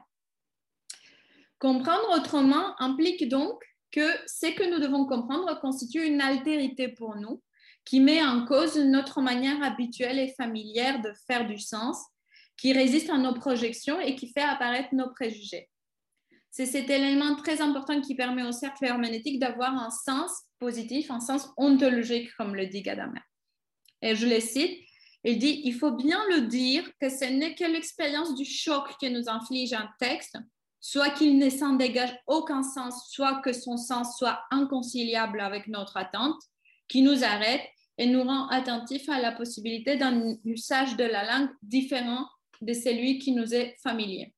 Comprendre 1.59 2.17
autrement 2.17 2.79
implique 2.79 3.29
donc 3.29 3.63
que 3.91 4.07
ce 4.27 4.47
que 4.47 4.69
nous 4.69 4.79
devons 4.79 5.05
comprendre 5.05 5.59
constitue 5.61 6.05
une 6.05 6.21
altérité 6.21 6.89
pour 6.89 7.15
nous 7.15 7.41
qui 7.85 8.01
met 8.01 8.21
en 8.21 8.45
cause 8.45 8.77
notre 8.77 9.21
manière 9.21 9.63
habituelle 9.63 10.19
et 10.19 10.33
familière 10.33 11.01
de 11.01 11.13
faire 11.25 11.47
du 11.47 11.57
sens, 11.57 11.97
qui 12.57 12.73
résiste 12.73 13.09
à 13.09 13.17
nos 13.17 13.33
projections 13.33 13.99
et 14.01 14.15
qui 14.15 14.31
fait 14.33 14.41
apparaître 14.41 14.93
nos 14.93 15.09
préjugés. 15.09 15.69
C'est 16.51 16.65
cet 16.65 16.89
élément 16.89 17.35
très 17.35 17.61
important 17.61 18.01
qui 18.01 18.15
permet 18.15 18.43
au 18.43 18.51
cercle 18.51 18.83
herméneutique 18.83 19.39
d'avoir 19.39 19.73
un 19.73 19.91
sens 19.91 20.31
positif, 20.59 21.11
un 21.11 21.19
sens 21.19 21.49
ontologique, 21.55 22.29
comme 22.35 22.55
le 22.55 22.65
dit 22.65 22.81
Gadamer. 22.81 23.21
Et 24.01 24.15
je 24.15 24.27
le 24.27 24.39
cite, 24.39 24.77
il 25.23 25.39
dit, 25.39 25.61
il 25.65 25.73
faut 25.73 25.91
bien 25.91 26.19
le 26.29 26.41
dire 26.41 26.89
que 27.01 27.09
ce 27.09 27.25
n'est 27.25 27.55
que 27.55 27.65
l'expérience 27.65 28.35
du 28.35 28.45
choc 28.45 28.95
qui 28.99 29.09
nous 29.09 29.27
inflige 29.27 29.73
un 29.73 29.89
texte, 29.99 30.37
soit 30.79 31.09
qu'il 31.09 31.37
ne 31.37 31.49
s'en 31.49 31.73
dégage 31.73 32.17
aucun 32.27 32.63
sens, 32.63 33.09
soit 33.11 33.41
que 33.41 33.51
son 33.51 33.77
sens 33.77 34.17
soit 34.17 34.39
inconciliable 34.51 35.41
avec 35.41 35.67
notre 35.67 35.97
attente, 35.97 36.39
qui 36.87 37.01
nous 37.01 37.23
arrête 37.23 37.61
et 37.97 38.05
nous 38.05 38.23
rend 38.23 38.47
attentifs 38.47 39.09
à 39.09 39.19
la 39.19 39.31
possibilité 39.31 39.97
d'un 39.97 40.37
usage 40.45 40.95
de 40.95 41.03
la 41.03 41.25
langue 41.25 41.49
différent 41.61 42.25
de 42.61 42.73
celui 42.73 43.19
qui 43.19 43.31
nous 43.31 43.53
est 43.53 43.75
familier. 43.81 44.33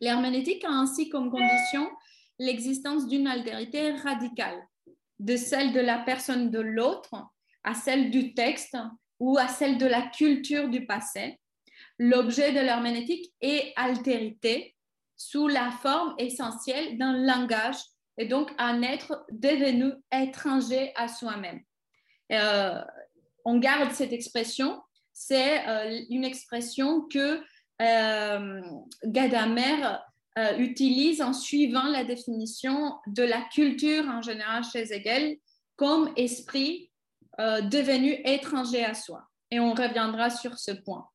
L'herméneutique 0.00 0.64
a 0.64 0.70
ainsi 0.70 1.08
comme 1.08 1.30
condition 1.30 1.88
l'existence 2.38 3.06
d'une 3.06 3.26
altérité 3.26 3.92
radicale, 3.96 4.66
de 5.18 5.36
celle 5.36 5.72
de 5.72 5.80
la 5.80 5.98
personne 5.98 6.50
de 6.50 6.60
l'autre 6.60 7.14
à 7.62 7.74
celle 7.74 8.10
du 8.10 8.34
texte 8.34 8.76
ou 9.22 9.38
à 9.38 9.46
celle 9.46 9.78
de 9.78 9.86
la 9.86 10.02
culture 10.02 10.68
du 10.68 10.84
passé. 10.84 11.38
L'objet 11.96 12.50
de 12.50 12.58
l'herméneutique 12.58 13.32
est 13.40 13.72
altérité 13.76 14.74
sous 15.16 15.46
la 15.46 15.70
forme 15.70 16.16
essentielle 16.18 16.98
d'un 16.98 17.24
langage 17.24 17.76
et 18.18 18.26
donc 18.26 18.50
un 18.58 18.82
être 18.82 19.24
devenu 19.30 19.92
étranger 20.10 20.92
à 20.96 21.06
soi-même. 21.06 21.60
Euh, 22.32 22.80
on 23.44 23.58
garde 23.58 23.92
cette 23.92 24.12
expression, 24.12 24.82
c'est 25.12 25.68
euh, 25.68 26.00
une 26.10 26.24
expression 26.24 27.02
que 27.02 27.40
euh, 27.80 28.60
Gadamer 29.04 29.98
utilise 30.58 31.22
en 31.22 31.32
suivant 31.32 31.84
la 31.84 32.02
définition 32.02 32.96
de 33.06 33.22
la 33.22 33.42
culture 33.52 34.04
en 34.08 34.22
général 34.22 34.64
chez 34.64 34.92
Hegel 34.92 35.36
comme 35.76 36.12
esprit 36.16 36.90
euh, 37.40 37.60
devenu 37.62 38.20
étranger 38.24 38.84
à 38.84 38.94
soi. 38.94 39.24
Et 39.50 39.60
on 39.60 39.74
reviendra 39.74 40.30
sur 40.30 40.58
ce 40.58 40.72
point. 40.72 41.06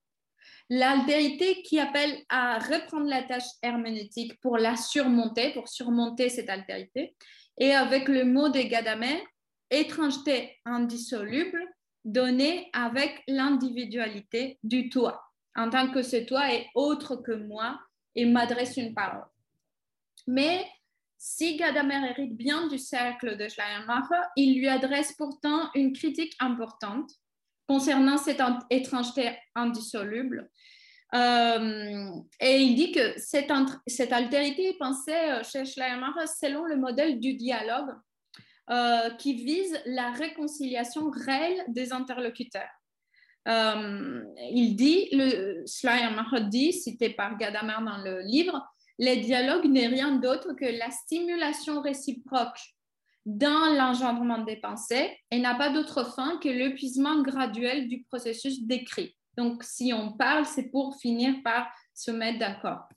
L'altérité 0.69 1.62
qui 1.63 1.80
appelle 1.80 2.17
à 2.30 2.60
reprendre 2.60 3.08
la 3.08 3.23
tâche 3.23 3.47
herméneutique 3.62 4.39
pour 4.41 4.58
la 4.58 4.75
surmonter, 4.75 5.53
pour 5.53 5.67
surmonter 5.67 6.30
cette 6.30 6.49
altérité, 6.49 7.15
et 7.58 7.73
avec 7.73 8.08
le 8.08 8.25
mot 8.25 8.49
de 8.49 8.60
Gadamer, 8.60 9.23
étrangeté 9.71 10.58
indissoluble, 10.65 11.63
donnée 12.03 12.69
avec 12.73 13.23
l'individualité 13.27 14.60
du 14.63 14.89
toi 14.89 15.27
en 15.58 15.69
tant 15.69 15.89
que 15.91 16.03
ce 16.03 16.17
toi 16.17 16.53
est 16.53 16.67
autre 16.75 17.17
que 17.17 17.34
moi 17.34 17.80
et 18.15 18.25
m'adresse 18.25 18.77
une 18.77 18.93
parole. 18.93 19.25
Mais 20.27 20.65
si 21.17 21.58
Gadamer 21.58 22.10
hérite 22.10 22.36
bien 22.36 22.67
du 22.67 22.77
cercle 22.77 23.38
de 23.38 23.47
Schleiermacher, 23.47 24.21
il 24.36 24.60
lui 24.60 24.67
adresse 24.67 25.13
pourtant 25.13 25.69
une 25.73 25.93
critique 25.93 26.36
importante 26.39 27.10
concernant 27.67 28.17
cette 28.17 28.41
étrangeté 28.69 29.38
indissoluble. 29.56 30.49
Euh, 31.15 32.12
et 32.41 32.58
il 32.62 32.75
dit 32.75 32.91
que 32.91 33.17
cette, 33.17 33.51
altérité 34.12 34.69
est 34.69 34.77
pensée 34.77 35.13
euh, 35.13 35.43
chez 35.43 35.65
Schleiermacher 35.65 36.27
selon 36.27 36.65
le 36.65 36.75
modèle 36.75 37.19
du 37.19 37.36
dialogue 37.36 37.95
euh, 38.69 39.10
qui 39.12 39.34
vise 39.36 39.80
la 39.86 40.12
réconciliation 40.12 41.10
réelle 41.10 41.63
des 41.69 41.93
interlocuteurs. 41.93 42.69
Il 43.49 44.75
dit, 44.75 45.08
le 45.13 45.63
Schleiermacher 45.65 46.43
dit, 46.49 46.73
cité 46.73 47.12
par 47.12 47.38
Gadamer 47.38 47.77
dans 47.86 48.03
le 48.03 48.19
livre, 48.19 48.62
le 49.00 49.22
dialogue 49.22 49.66
n'est 49.66 49.88
rien 49.88 50.16
d'autre 50.16 50.54
que 50.54 50.66
la 50.66 50.90
stimulation 50.92 51.82
réciproque 51.82 52.60
dans 53.26 53.74
l'engendrement 53.76 54.40
des 54.40 54.56
pensées 54.56 55.16
et 55.32 55.40
n'a 55.40 55.56
pas 55.56 55.70
d'autre 55.70 56.06
fin 56.16 56.38
que 56.38 56.50
l'épuisement 56.50 57.22
graduel 57.22 57.88
du 57.88 58.04
processus 58.04 58.64
d'écrit. 58.64 59.16
Donc, 59.36 59.64
si 59.64 59.94
on 59.94 60.14
parle, 60.14 60.46
c'est 60.46 60.72
pour 60.72 60.98
finir 61.00 61.36
par 61.44 61.68
se 61.94 62.10
mettre 62.12 62.40
d'accord. 62.40 62.88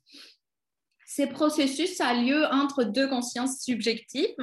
Ces 1.04 1.26
processus 1.26 2.00
a 2.00 2.14
lieu 2.14 2.46
entre 2.46 2.84
deux 2.84 3.08
consciences 3.08 3.60
subjectives 3.60 4.36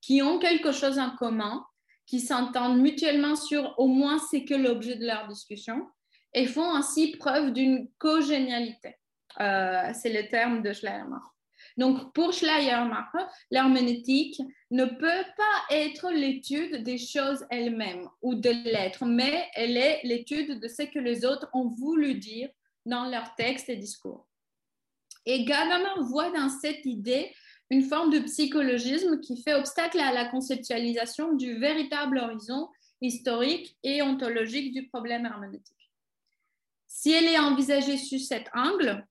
qui 0.00 0.22
ont 0.22 0.38
quelque 0.38 0.70
chose 0.70 0.98
en 0.98 1.10
commun 1.16 1.66
qui 2.06 2.20
s'entendent 2.20 2.80
mutuellement 2.80 3.34
sur 3.34 3.74
au 3.78 3.88
moins 3.88 4.18
ce 4.18 4.36
que 4.44 4.54
l'objet 4.54 4.96
de 4.96 5.06
leur 5.06 5.26
discussion 5.26 5.86
et 6.32 6.46
font 6.46 6.74
ainsi 6.74 7.16
preuve 7.16 7.52
d'une 7.52 7.88
cogénialité. 7.98 8.96
Euh, 9.40 9.90
c'est 9.94 10.12
le 10.12 10.28
terme 10.28 10.62
de 10.62 10.72
Schleiermacher. 10.72 11.34
Donc, 11.76 12.12
pour 12.14 12.32
Schleiermacher, 12.32 13.26
l'herméneutique 13.50 14.40
ne 14.70 14.84
peut 14.84 15.24
pas 15.36 15.74
être 15.74 16.10
l'étude 16.10 16.82
des 16.82 16.98
choses 16.98 17.44
elles-mêmes 17.50 18.08
ou 18.22 18.34
de 18.34 18.50
l'être, 18.50 19.04
mais 19.06 19.48
elle 19.54 19.76
est 19.76 20.00
l'étude 20.04 20.60
de 20.60 20.68
ce 20.68 20.82
que 20.82 20.98
les 20.98 21.24
autres 21.24 21.48
ont 21.52 21.68
voulu 21.68 22.14
dire 22.14 22.48
dans 22.86 23.06
leurs 23.06 23.34
textes 23.34 23.68
et 23.68 23.76
discours. 23.76 24.28
Et 25.26 25.44
Gadamer 25.44 26.02
voit 26.02 26.30
dans 26.30 26.48
cette 26.48 26.84
idée 26.84 27.34
une 27.70 27.82
forme 27.82 28.10
de 28.10 28.20
psychologisme 28.20 29.20
qui 29.20 29.42
fait 29.42 29.54
obstacle 29.54 29.98
à 29.98 30.12
la 30.12 30.26
conceptualisation 30.26 31.32
du 31.32 31.58
véritable 31.58 32.18
horizon 32.18 32.68
historique 33.00 33.76
et 33.82 34.02
ontologique 34.02 34.72
du 34.72 34.86
problème 34.88 35.26
herméneutique. 35.26 35.90
Si 36.86 37.10
elle 37.10 37.24
est 37.24 37.38
envisagée 37.38 37.96
sous 37.96 38.18
cet 38.18 38.48
angle, 38.54 39.06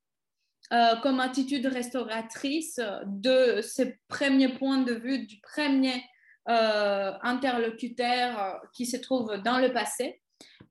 euh, 0.71 0.95
comme 1.01 1.19
attitude 1.19 1.65
restauratrice 1.65 2.79
de 3.05 3.61
ce 3.61 3.83
premier 4.07 4.49
point 4.49 4.79
de 4.79 4.93
vue 4.93 5.25
du 5.25 5.39
premier 5.41 6.01
euh, 6.49 7.11
interlocuteur 7.21 8.39
euh, 8.39 8.53
qui 8.73 8.85
se 8.85 8.97
trouve 8.97 9.35
dans 9.43 9.59
le 9.59 9.71
passé, 9.73 10.21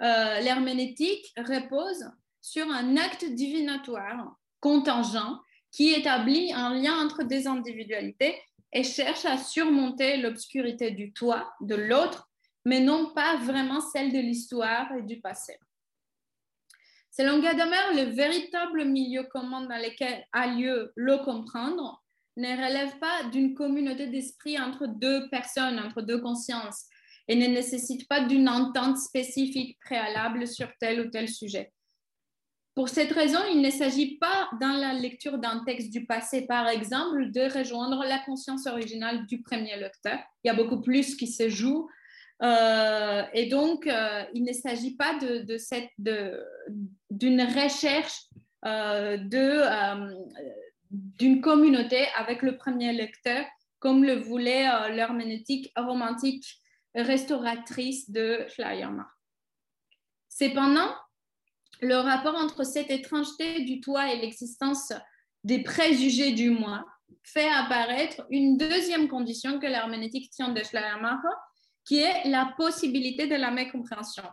l'herméneutique 0.01 1.33
repose 1.37 2.11
sur 2.41 2.69
un 2.69 2.97
acte 2.97 3.25
divinatoire 3.25 4.35
contingent 4.59 5.39
qui 5.71 5.93
établit 5.93 6.53
un 6.53 6.75
lien 6.75 6.95
entre 7.05 7.23
des 7.23 7.47
individualités 7.47 8.37
et 8.73 8.83
cherche 8.83 9.25
à 9.27 9.39
surmonter 9.39 10.17
l'obscurité 10.17 10.91
du 10.91 11.13
toi 11.13 11.53
de 11.61 11.77
l'autre, 11.77 12.29
mais 12.65 12.81
non 12.81 13.13
pas 13.15 13.37
vraiment 13.37 13.81
celle 13.81 14.13
de 14.13 14.19
l'histoire 14.19 14.91
et 14.97 15.03
du 15.03 15.21
passé. 15.21 15.57
Selon 17.15 17.41
Gadamer, 17.41 17.95
le 17.95 18.11
véritable 18.11 18.87
milieu 18.87 19.25
commun 19.25 19.67
dans 19.67 19.77
lequel 19.77 20.25
a 20.33 20.47
lieu 20.47 20.93
le 20.97 21.19
comprendre 21.19 22.03
ne 22.39 22.49
relève 22.49 22.99
pas 23.01 23.25
d'une 23.31 23.53
communauté 23.53 24.07
d'esprit 24.07 24.59
entre 24.59 24.87
deux 24.87 25.29
personnes, 25.29 25.79
entre 25.79 26.01
deux 26.01 26.23
consciences, 26.23 26.87
et 27.29 27.37
ne 27.37 27.47
nécessite 27.49 28.09
pas 28.09 28.21
d'une 28.25 28.49
entente 28.49 28.97
spécifique 28.97 29.79
préalable 29.81 30.47
sur 30.47 30.69
tel 30.81 31.03
ou 31.03 31.11
tel 31.11 31.29
sujet. 31.29 31.71
Pour 32.75 32.89
cette 32.89 33.13
raison, 33.13 33.41
il 33.53 33.61
ne 33.61 33.71
s'agit 33.71 34.17
pas, 34.17 34.49
dans 34.59 34.73
la 34.73 34.95
lecture 34.95 35.37
d'un 35.37 35.63
texte 35.67 35.91
du 35.91 36.07
passé, 36.07 36.47
par 36.47 36.67
exemple, 36.67 37.31
de 37.31 37.43
rejoindre 37.59 38.03
la 38.05 38.21
conscience 38.21 38.67
originale 38.67 39.27
du 39.27 39.43
premier 39.43 39.77
lecteur. 39.77 40.19
Il 40.43 40.49
y 40.49 40.51
a 40.51 40.55
beaucoup 40.55 40.81
plus 40.81 41.15
qui 41.15 41.27
se 41.27 41.51
joue. 41.51 41.87
Euh, 42.43 43.23
et 43.35 43.47
donc, 43.47 43.87
euh, 43.87 44.25
il 44.35 44.43
ne 44.43 44.53
s'agit 44.53 44.97
pas 44.97 45.19
d'une 45.19 45.45
de, 45.99 46.45
d'une 47.13 47.43
recherche 47.43 48.25
euh, 48.65 49.17
d'une 50.91 51.41
communauté 51.41 52.07
avec 52.17 52.43
le 52.43 52.57
premier 52.57 52.93
lecteur, 52.93 53.45
comme 53.79 54.05
le 54.05 54.15
voulait 54.15 54.65
l'herméneutique 54.91 55.73
romantique 55.77 56.47
restauratrice 56.95 58.11
de 58.11 58.45
Schleiermacher. 58.49 59.09
Cependant, 60.29 60.95
le 61.81 61.97
rapport 61.97 62.37
entre 62.37 62.65
cette 62.65 62.91
étrangeté 62.91 63.65
du 63.65 63.81
toi 63.81 64.13
et 64.13 64.21
l'existence 64.21 64.93
des 65.45 65.63
préjugés 65.63 66.33
du 66.33 66.51
moi 66.51 66.85
fait 67.25 67.49
apparaître 67.49 68.25
une 68.31 68.57
deuxième 68.57 69.09
condition 69.09 69.59
que 69.59 69.67
l'herméneutique 69.67 70.31
tient 70.31 70.51
de 70.51 70.63
Schleiermacher, 70.63 71.35
qui 71.85 71.99
est 71.99 72.29
la 72.29 72.55
possibilité 72.57 73.27
de 73.27 73.35
la 73.35 73.51
mécompréhension. 73.51 74.25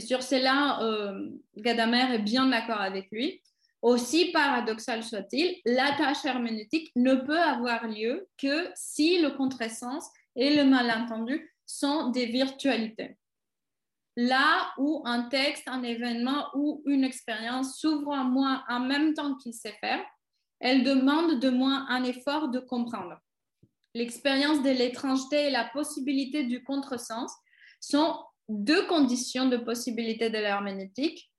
Et 0.00 0.02
sur 0.02 0.22
cela, 0.22 0.80
euh, 0.80 1.28
Gadamer 1.58 2.14
est 2.14 2.22
bien 2.22 2.46
d'accord 2.46 2.80
avec 2.80 3.10
lui. 3.12 3.42
Aussi 3.82 4.32
paradoxal 4.32 5.04
soit-il, 5.04 5.60
la 5.66 5.92
tâche 5.92 6.24
herméneutique 6.24 6.90
ne 6.96 7.16
peut 7.16 7.38
avoir 7.38 7.86
lieu 7.86 8.26
que 8.38 8.70
si 8.74 9.20
le 9.20 9.32
contresens 9.32 10.10
et 10.36 10.56
le 10.56 10.64
malentendu 10.64 11.54
sont 11.66 12.08
des 12.08 12.24
virtualités 12.24 13.18
là 14.16 14.72
où 14.78 15.02
un 15.04 15.28
texte, 15.28 15.68
un 15.68 15.82
événement 15.82 16.48
ou 16.54 16.82
une 16.86 17.04
expérience 17.04 17.78
s'ouvre 17.78 18.12
à 18.12 18.24
moi 18.24 18.64
en 18.68 18.80
même 18.80 19.14
temps 19.14 19.34
qu'il 19.36 19.54
sait 19.54 19.76
faire, 19.80 20.04
elle 20.58 20.82
demande 20.82 21.40
de 21.40 21.50
moi 21.50 21.86
un 21.88 22.04
effort 22.04 22.48
de 22.48 22.58
comprendre. 22.58 23.18
L'expérience 23.94 24.62
de 24.62 24.70
l'étrangeté 24.70 25.46
et 25.46 25.50
la 25.50 25.64
possibilité 25.64 26.44
du 26.44 26.62
contresens 26.62 27.34
sont 27.80 28.22
deux 28.50 28.86
conditions 28.86 29.48
de 29.48 29.56
possibilité 29.56 30.30
de 30.30 30.38
l'herméneutique 30.38 31.30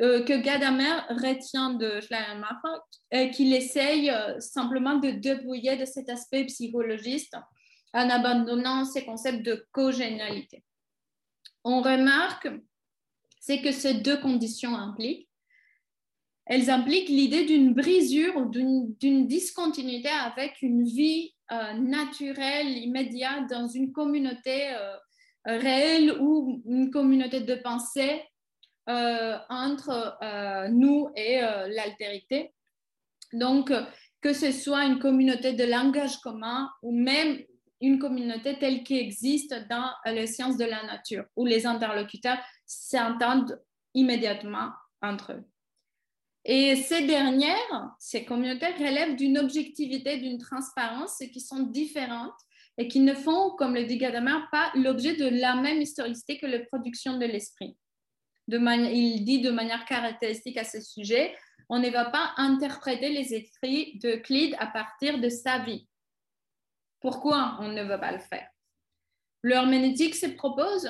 euh, 0.00 0.24
que 0.24 0.40
Gadamer 0.40 1.00
retient 1.10 1.74
de 1.74 2.00
Schleiermacher 2.00 2.80
et 3.10 3.30
qu'il 3.30 3.52
essaye 3.52 4.10
euh, 4.10 4.40
simplement 4.40 4.96
de 4.96 5.10
débrouiller 5.10 5.76
de 5.76 5.84
cet 5.84 6.08
aspect 6.08 6.44
psychologiste 6.46 7.36
en 7.92 8.08
abandonnant 8.08 8.84
ces 8.84 9.04
concepts 9.04 9.44
de 9.44 9.66
cogénialité 9.72 10.64
on 11.64 11.80
remarque, 11.80 12.48
c'est 13.40 13.60
que 13.60 13.72
ces 13.72 13.94
deux 13.94 14.18
conditions 14.20 14.74
impliquent. 14.74 15.28
Elles 16.46 16.70
impliquent 16.70 17.08
l'idée 17.08 17.44
d'une 17.44 17.72
brisure 17.72 18.36
ou 18.36 18.46
d'une 18.46 19.26
discontinuité 19.26 20.08
avec 20.08 20.60
une 20.60 20.84
vie 20.84 21.34
euh, 21.52 21.74
naturelle, 21.74 22.76
immédiate, 22.78 23.48
dans 23.48 23.68
une 23.68 23.92
communauté 23.92 24.74
euh, 24.74 24.96
réelle 25.44 26.16
ou 26.20 26.62
une 26.66 26.90
communauté 26.90 27.40
de 27.40 27.54
pensée 27.56 28.22
euh, 28.88 29.38
entre 29.48 30.18
nous 30.70 31.10
et 31.16 31.40
l'altérité. 31.40 32.52
Donc, 33.32 33.72
que 34.20 34.32
ce 34.32 34.52
soit 34.52 34.84
une 34.84 34.98
communauté 34.98 35.52
de 35.52 35.64
langage 35.64 36.18
commun 36.18 36.70
ou 36.82 36.92
même 36.92 37.38
une 37.80 37.98
communauté 37.98 38.58
telle 38.58 38.84
qu'elle 38.84 38.98
existe 38.98 39.54
dans 39.68 39.90
les 40.06 40.28
sciences 40.28 40.56
de 40.56 40.64
la 40.64 40.84
nature, 40.84 41.24
où 41.36 41.44
les 41.44 41.66
interlocuteurs 41.66 42.38
s'entendent 42.64 43.60
immédiatement 43.94 44.70
entre 45.02 45.32
eux. 45.32 45.44
Et 46.44 46.76
ces 46.76 47.06
dernières, 47.06 47.94
ces 47.98 48.24
communautés 48.24 48.72
relèvent 48.74 49.16
d'une 49.16 49.38
objectivité, 49.38 50.18
d'une 50.18 50.38
transparence 50.38 51.18
qui 51.32 51.40
sont 51.40 51.64
différentes 51.64 52.38
et 52.78 52.88
qui 52.88 53.00
ne 53.00 53.14
font, 53.14 53.50
comme 53.50 53.74
le 53.74 53.84
dit 53.84 53.98
Gadamer, 53.98 54.38
pas 54.50 54.70
l'objet 54.74 55.14
de 55.14 55.28
la 55.28 55.56
même 55.56 55.80
historicité 55.80 56.38
que 56.38 56.46
la 56.46 56.60
production 56.60 57.18
de 57.18 57.26
l'esprit. 57.26 57.76
il 58.48 59.24
dit 59.24 59.40
de 59.40 59.50
manière 59.50 59.84
caractéristique 59.84 60.56
à 60.56 60.64
ce 60.64 60.80
sujet, 60.80 61.34
on 61.68 61.78
ne 61.78 61.90
va 61.90 62.06
pas 62.06 62.32
interpréter 62.36 63.10
les 63.10 63.34
écrits 63.34 63.98
de 64.02 64.16
Clyde 64.16 64.56
à 64.58 64.66
partir 64.66 65.20
de 65.20 65.28
sa 65.28 65.58
vie, 65.60 65.86
pourquoi 67.02 67.56
on 67.58 67.68
ne 67.68 67.82
veut 67.82 67.98
pas 67.98 68.12
le 68.12 68.20
faire? 68.20 68.48
L'herméneutique 69.42 70.14
se 70.14 70.26
propose 70.26 70.88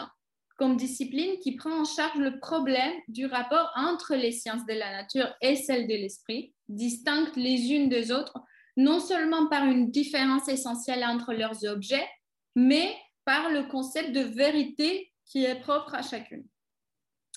comme 0.58 0.76
discipline 0.76 1.38
qui 1.38 1.56
prend 1.56 1.80
en 1.80 1.84
charge 1.84 2.18
le 2.18 2.38
problème 2.38 2.92
du 3.08 3.24
rapport 3.24 3.72
entre 3.74 4.14
les 4.14 4.30
sciences 4.30 4.66
de 4.66 4.74
la 4.74 4.92
nature 4.92 5.34
et 5.40 5.56
celles 5.56 5.88
de 5.88 5.94
l'esprit, 5.94 6.54
distinctes 6.68 7.34
les 7.36 7.72
unes 7.72 7.88
des 7.88 8.12
autres, 8.12 8.34
non 8.76 9.00
seulement 9.00 9.48
par 9.48 9.64
une 9.64 9.90
différence 9.90 10.48
essentielle 10.48 11.04
entre 11.04 11.32
leurs 11.32 11.64
objets, 11.64 12.08
mais 12.54 12.94
par 13.24 13.50
le 13.50 13.64
concept 13.64 14.12
de 14.12 14.20
vérité 14.20 15.12
qui 15.24 15.44
est 15.44 15.60
propre 15.60 15.94
à 15.94 16.02
chacune. 16.02 16.46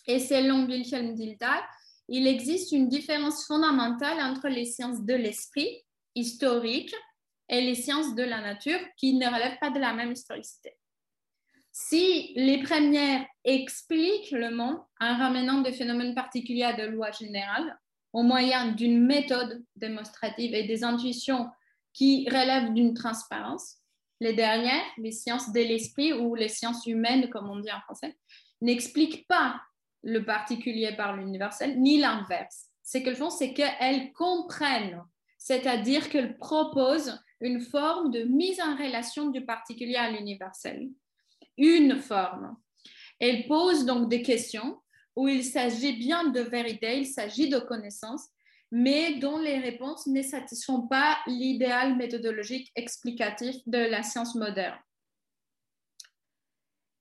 Et 0.07 0.19
selon 0.19 0.65
Wilhelm 0.65 1.13
Dilthey, 1.13 1.61
il 2.07 2.27
existe 2.27 2.71
une 2.71 2.87
différence 2.87 3.45
fondamentale 3.45 4.19
entre 4.19 4.47
les 4.47 4.65
sciences 4.65 5.03
de 5.03 5.13
l'esprit, 5.13 5.83
historiques, 6.13 6.95
et 7.49 7.61
les 7.61 7.75
sciences 7.75 8.15
de 8.15 8.23
la 8.23 8.41
nature 8.41 8.79
qui 8.97 9.13
ne 9.13 9.27
relèvent 9.27 9.59
pas 9.59 9.69
de 9.69 9.79
la 9.79 9.93
même 9.93 10.11
historicité. 10.11 10.75
Si 11.71 12.33
les 12.35 12.63
premières 12.63 13.25
expliquent 13.43 14.31
le 14.31 14.49
monde 14.49 14.79
en 14.99 15.17
ramenant 15.17 15.61
des 15.61 15.73
phénomènes 15.73 16.15
particuliers 16.15 16.63
à 16.63 16.73
des 16.73 16.87
lois 16.87 17.11
générales, 17.11 17.77
au 18.15 18.23
moyen 18.23 18.71
d'une 18.71 19.05
méthode 19.05 19.61
démonstrative 19.75 20.53
et 20.53 20.63
des 20.63 20.85
intuitions 20.85 21.49
qui 21.91 22.25
relèvent 22.29 22.71
d'une 22.71 22.93
transparence, 22.93 23.79
les 24.21 24.31
dernières, 24.31 24.85
les 24.97 25.11
sciences 25.11 25.51
de 25.51 25.59
l'esprit 25.59 26.13
ou 26.13 26.33
les 26.33 26.47
sciences 26.47 26.85
humaines, 26.85 27.29
comme 27.29 27.49
on 27.49 27.59
dit 27.59 27.73
en 27.73 27.81
français, 27.81 28.15
n'expliquent 28.61 29.27
pas 29.27 29.59
le 30.01 30.23
particulier 30.23 30.93
par 30.95 31.17
l'universel, 31.17 31.77
ni 31.81 31.97
l'inverse. 31.97 32.69
Ce 32.83 32.99
qu'elles 32.99 33.17
font, 33.17 33.29
c'est 33.29 33.51
qu'elles 33.51 34.13
comprennent, 34.13 35.03
c'est-à-dire 35.37 36.07
qu'elles 36.07 36.37
proposent 36.37 37.21
une 37.41 37.59
forme 37.59 38.11
de 38.11 38.23
mise 38.23 38.61
en 38.61 38.77
relation 38.77 39.29
du 39.29 39.43
particulier 39.43 39.97
à 39.97 40.09
l'universel. 40.09 40.87
Une 41.57 41.97
forme. 41.97 42.55
Elle 43.19 43.45
pose 43.45 43.83
donc 43.83 44.07
des 44.07 44.21
questions 44.21 44.79
où 45.15 45.27
il 45.27 45.43
s'agit 45.43 45.93
bien 45.93 46.29
de 46.29 46.41
vérité, 46.41 46.97
il 46.99 47.05
s'agit 47.05 47.49
de 47.49 47.59
connaissances, 47.59 48.27
mais 48.71 49.15
dont 49.19 49.37
les 49.37 49.59
réponses 49.59 50.07
ne 50.07 50.21
satisfont 50.21 50.87
pas 50.87 51.17
l'idéal 51.27 51.95
méthodologique 51.95 52.71
explicatif 52.75 53.55
de 53.65 53.77
la 53.77 54.03
science 54.03 54.35
moderne. 54.35 54.77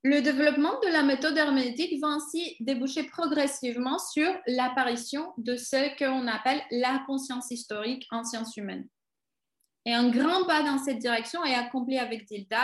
Le 0.07 0.21
développement 0.21 0.79
de 0.81 0.89
la 0.89 1.03
méthode 1.03 1.37
herméneutique 1.37 1.99
va 1.99 2.09
ainsi 2.09 2.57
déboucher 2.61 3.05
progressivement 3.05 3.99
sur 3.99 4.31
l'apparition 4.47 5.33
de 5.39 5.57
ce 5.57 5.97
qu'on 5.99 6.27
appelle 6.27 6.63
la 6.71 7.03
conscience 7.07 7.51
historique 7.51 8.07
en 8.11 8.23
sciences 8.23 8.57
humaines. 8.59 8.87
Et 9.87 9.95
un 9.95 10.11
grand 10.11 10.45
pas 10.45 10.63
dans 10.63 10.77
cette 10.77 10.99
direction 10.99 11.43
est 11.45 11.55
accompli 11.55 11.99
avec 11.99 12.27
Dilthey, 12.27 12.57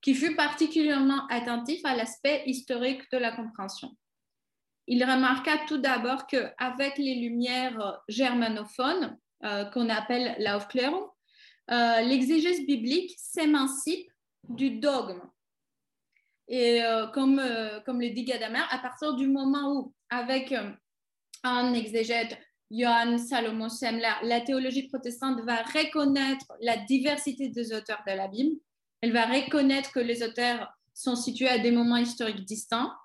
qui 0.00 0.14
fut 0.14 0.34
particulièrement 0.34 1.26
attentif 1.28 1.80
à 1.84 1.94
l'aspect 1.94 2.42
historique 2.46 3.02
de 3.12 3.18
la 3.18 3.32
compréhension. 3.32 3.94
Il 4.86 5.04
remarqua 5.04 5.58
tout 5.66 5.78
d'abord 5.78 6.26
qu'avec 6.26 6.98
les 6.98 7.14
lumières 7.14 8.00
germanophones, 8.08 9.16
qu'on 9.72 9.88
appelle 9.88 10.36
l'Aufklärung, 10.38 11.08
l'exégèse 11.68 12.66
biblique 12.66 13.14
s'émancipe 13.16 14.10
du 14.48 14.78
dogme. 14.78 15.22
Et 16.48 16.80
comme, 17.14 17.40
comme 17.86 18.00
le 18.00 18.10
dit 18.10 18.24
Gadamer, 18.24 18.64
à 18.70 18.78
partir 18.78 19.14
du 19.14 19.28
moment 19.28 19.72
où, 19.72 19.94
avec 20.10 20.54
un 21.44 21.74
exégète, 21.74 22.38
Johann 22.70 23.18
Salomon 23.18 23.68
Semler, 23.68 24.14
la 24.22 24.40
théologie 24.40 24.88
protestante 24.88 25.40
va 25.42 25.62
reconnaître 25.62 26.46
la 26.60 26.78
diversité 26.78 27.48
des 27.48 27.72
auteurs 27.74 28.02
de 28.06 28.14
la 28.14 28.28
Bible. 28.28 28.56
Elle 29.02 29.12
va 29.12 29.26
reconnaître 29.26 29.92
que 29.92 30.00
les 30.00 30.22
auteurs 30.22 30.72
sont 30.94 31.14
situés 31.16 31.48
à 31.48 31.58
des 31.58 31.70
moments 31.70 31.96
historiques 31.96 32.44
distincts. 32.44 32.96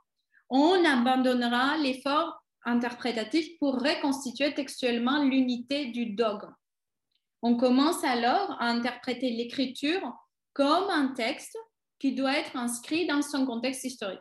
On 0.50 0.84
abandonnera 0.86 1.78
l'effort 1.78 2.44
interprétatif 2.64 3.58
pour 3.60 3.76
reconstituer 3.76 4.54
textuellement 4.54 5.24
l'unité 5.24 5.88
du 5.88 6.08
dogme. 6.08 6.54
On 7.42 7.56
commence 7.56 8.04
alors 8.04 8.58
à 8.60 8.68
interpréter 8.68 9.30
l'écriture 9.32 10.14
comme 10.54 10.90
un 10.90 11.14
texte 11.14 11.58
qui 12.00 12.14
doit 12.14 12.38
être 12.38 12.56
inscrit 12.56 13.08
dans 13.08 13.22
son 13.22 13.46
contexte 13.46 13.84
historique. 13.84 14.20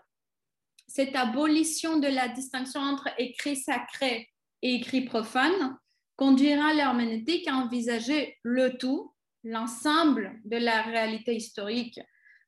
Cette 0.86 1.16
abolition 1.16 1.98
de 1.98 2.08
la 2.08 2.28
distinction 2.28 2.80
entre 2.80 3.08
écrit 3.18 3.56
sacré 3.56 4.28
et 4.62 4.74
écrit 4.74 5.02
profane 5.02 5.76
conduira 6.16 6.72
l'herméneutique 6.72 7.48
à 7.48 7.56
envisager 7.56 8.38
le 8.42 8.78
tout, 8.78 9.12
l'ensemble 9.44 10.40
de 10.44 10.56
la 10.56 10.82
réalité 10.82 11.34
historique 11.36 12.00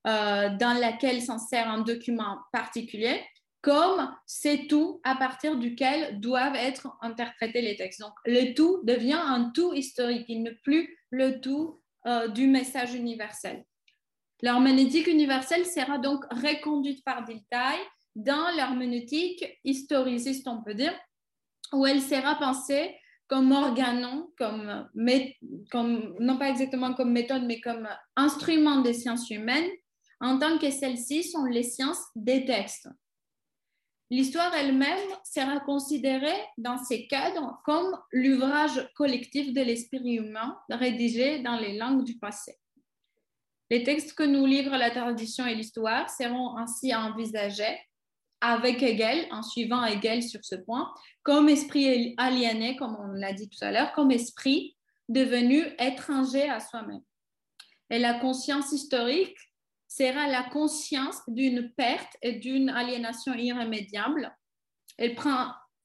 euh, 0.07 0.51
dans 0.57 0.79
laquelle 0.79 1.21
s'insère 1.21 1.69
un 1.69 1.83
document 1.83 2.39
particulier, 2.53 3.23
comme 3.61 4.15
c'est 4.27 4.67
tout 4.69 5.01
à 5.05 5.17
partir 5.17 5.57
duquel 5.57 6.21
doivent 6.21 6.55
être 6.55 6.97
interprétés 7.01 7.61
les 7.61 7.77
textes. 7.77 8.01
Donc, 8.01 8.13
le 8.25 8.55
tout 8.55 8.81
devient 8.85 9.21
un 9.21 9.51
tout 9.51 9.75
historique, 9.75 10.27
il 10.29 10.43
n'est 10.43 10.59
plus 10.63 10.97
le 11.11 11.41
tout 11.41 11.81
euh, 12.07 12.29
du 12.29 12.47
message 12.47 12.95
universel. 12.95 13.65
L'herméneutique 14.43 15.09
universelle 15.09 15.67
sera 15.67 15.99
donc 15.99 16.25
reconduite 16.31 17.05
par 17.05 17.25
Dilthey 17.25 17.79
dans 18.15 18.51
l'herméneutique 18.55 19.45
historiciste, 19.65 20.47
on 20.47 20.63
peut 20.63 20.75
dire, 20.75 20.95
où 21.73 21.87
elle 21.87 22.01
sera 22.01 22.37
pensée 22.37 22.97
comme 23.27 23.53
organon, 23.53 24.31
comme, 24.39 24.89
non 26.21 26.39
pas 26.39 26.49
exactement 26.49 26.95
comme 26.95 27.13
méthode, 27.13 27.43
mais 27.45 27.61
comme 27.61 27.89
instrument 28.17 28.81
des 28.81 28.95
sciences 28.95 29.29
humaines, 29.31 29.69
en 30.21 30.39
tant 30.39 30.59
que 30.59 30.71
celles-ci 30.71 31.25
sont 31.25 31.45
les 31.45 31.63
sciences 31.63 32.03
des 32.17 32.45
textes. 32.45 32.89
L'histoire 34.11 34.55
elle-même 34.55 35.07
sera 35.23 35.61
considérée 35.61 36.41
dans 36.57 36.79
ces 36.79 37.07
cadres 37.07 37.61
comme 37.65 37.99
l'ouvrage 38.11 38.89
collectif 38.95 39.53
de 39.53 39.61
l'esprit 39.61 40.15
humain 40.15 40.59
rédigé 40.71 41.41
dans 41.41 41.57
les 41.57 41.77
langues 41.77 42.05
du 42.05 42.17
passé. 42.17 42.57
Les 43.71 43.83
textes 43.83 44.15
que 44.15 44.23
nous 44.23 44.47
livrent 44.47 44.79
la 44.79 44.91
tradition 44.91 45.47
et 45.47 45.55
l'histoire 45.55 46.09
seront 46.09 46.57
ainsi 46.57 46.95
envisagés 46.95 47.79
avec 48.41 48.83
Hegel, 48.83 49.27
en 49.31 49.43
suivant 49.43 49.85
Hegel 49.85 50.23
sur 50.23 50.43
ce 50.43 50.55
point, 50.55 50.91
comme 51.23 51.51
esprit 51.51 52.15
aliéné, 52.17 52.77
comme 52.77 52.97
on 52.99 53.09
l'a 53.09 53.35
dit 53.35 53.49
tout 53.51 53.63
à 53.63 53.73
l'heure, 53.73 53.93
comme 53.93 54.11
esprit 54.11 54.77
devenu 55.09 55.65
étranger 55.79 56.49
à 56.49 56.61
soi-même. 56.61 57.03
Et 57.91 57.99
la 57.99 58.15
conscience 58.15 58.73
historique 58.73 59.37
sera 59.89 60.29
la 60.29 60.45
conscience 60.45 61.21
d'une 61.27 61.73
perte 61.73 62.17
et 62.23 62.35
d'une 62.35 62.69
aliénation 62.69 63.35
irrémédiable. 63.35 64.35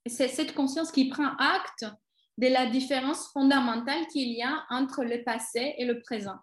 C'est 0.05 0.27
cette 0.27 0.53
conscience 0.53 0.91
qui 0.91 1.09
prend 1.09 1.35
acte 1.37 1.85
de 2.37 2.47
la 2.47 2.65
différence 2.65 3.31
fondamentale 3.31 4.05
qu'il 4.11 4.29
y 4.29 4.41
a 4.41 4.65
entre 4.69 5.03
le 5.03 5.23
passé 5.23 5.75
et 5.77 5.85
le 5.85 6.01
présent. 6.01 6.37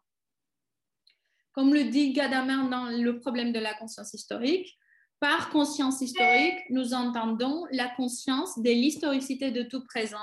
Comme 1.52 1.74
le 1.74 1.84
dit 1.84 2.12
Gadamer 2.12 2.70
dans 2.70 2.86
Le 2.86 3.18
problème 3.18 3.52
de 3.52 3.58
la 3.58 3.74
conscience 3.74 4.14
historique, 4.14 4.78
par 5.18 5.50
conscience 5.50 6.00
historique, 6.00 6.58
nous 6.70 6.94
entendons 6.94 7.66
la 7.72 7.88
conscience 7.88 8.58
de 8.58 8.70
l'historicité 8.70 9.50
de 9.50 9.62
tout 9.62 9.84
présent 9.84 10.16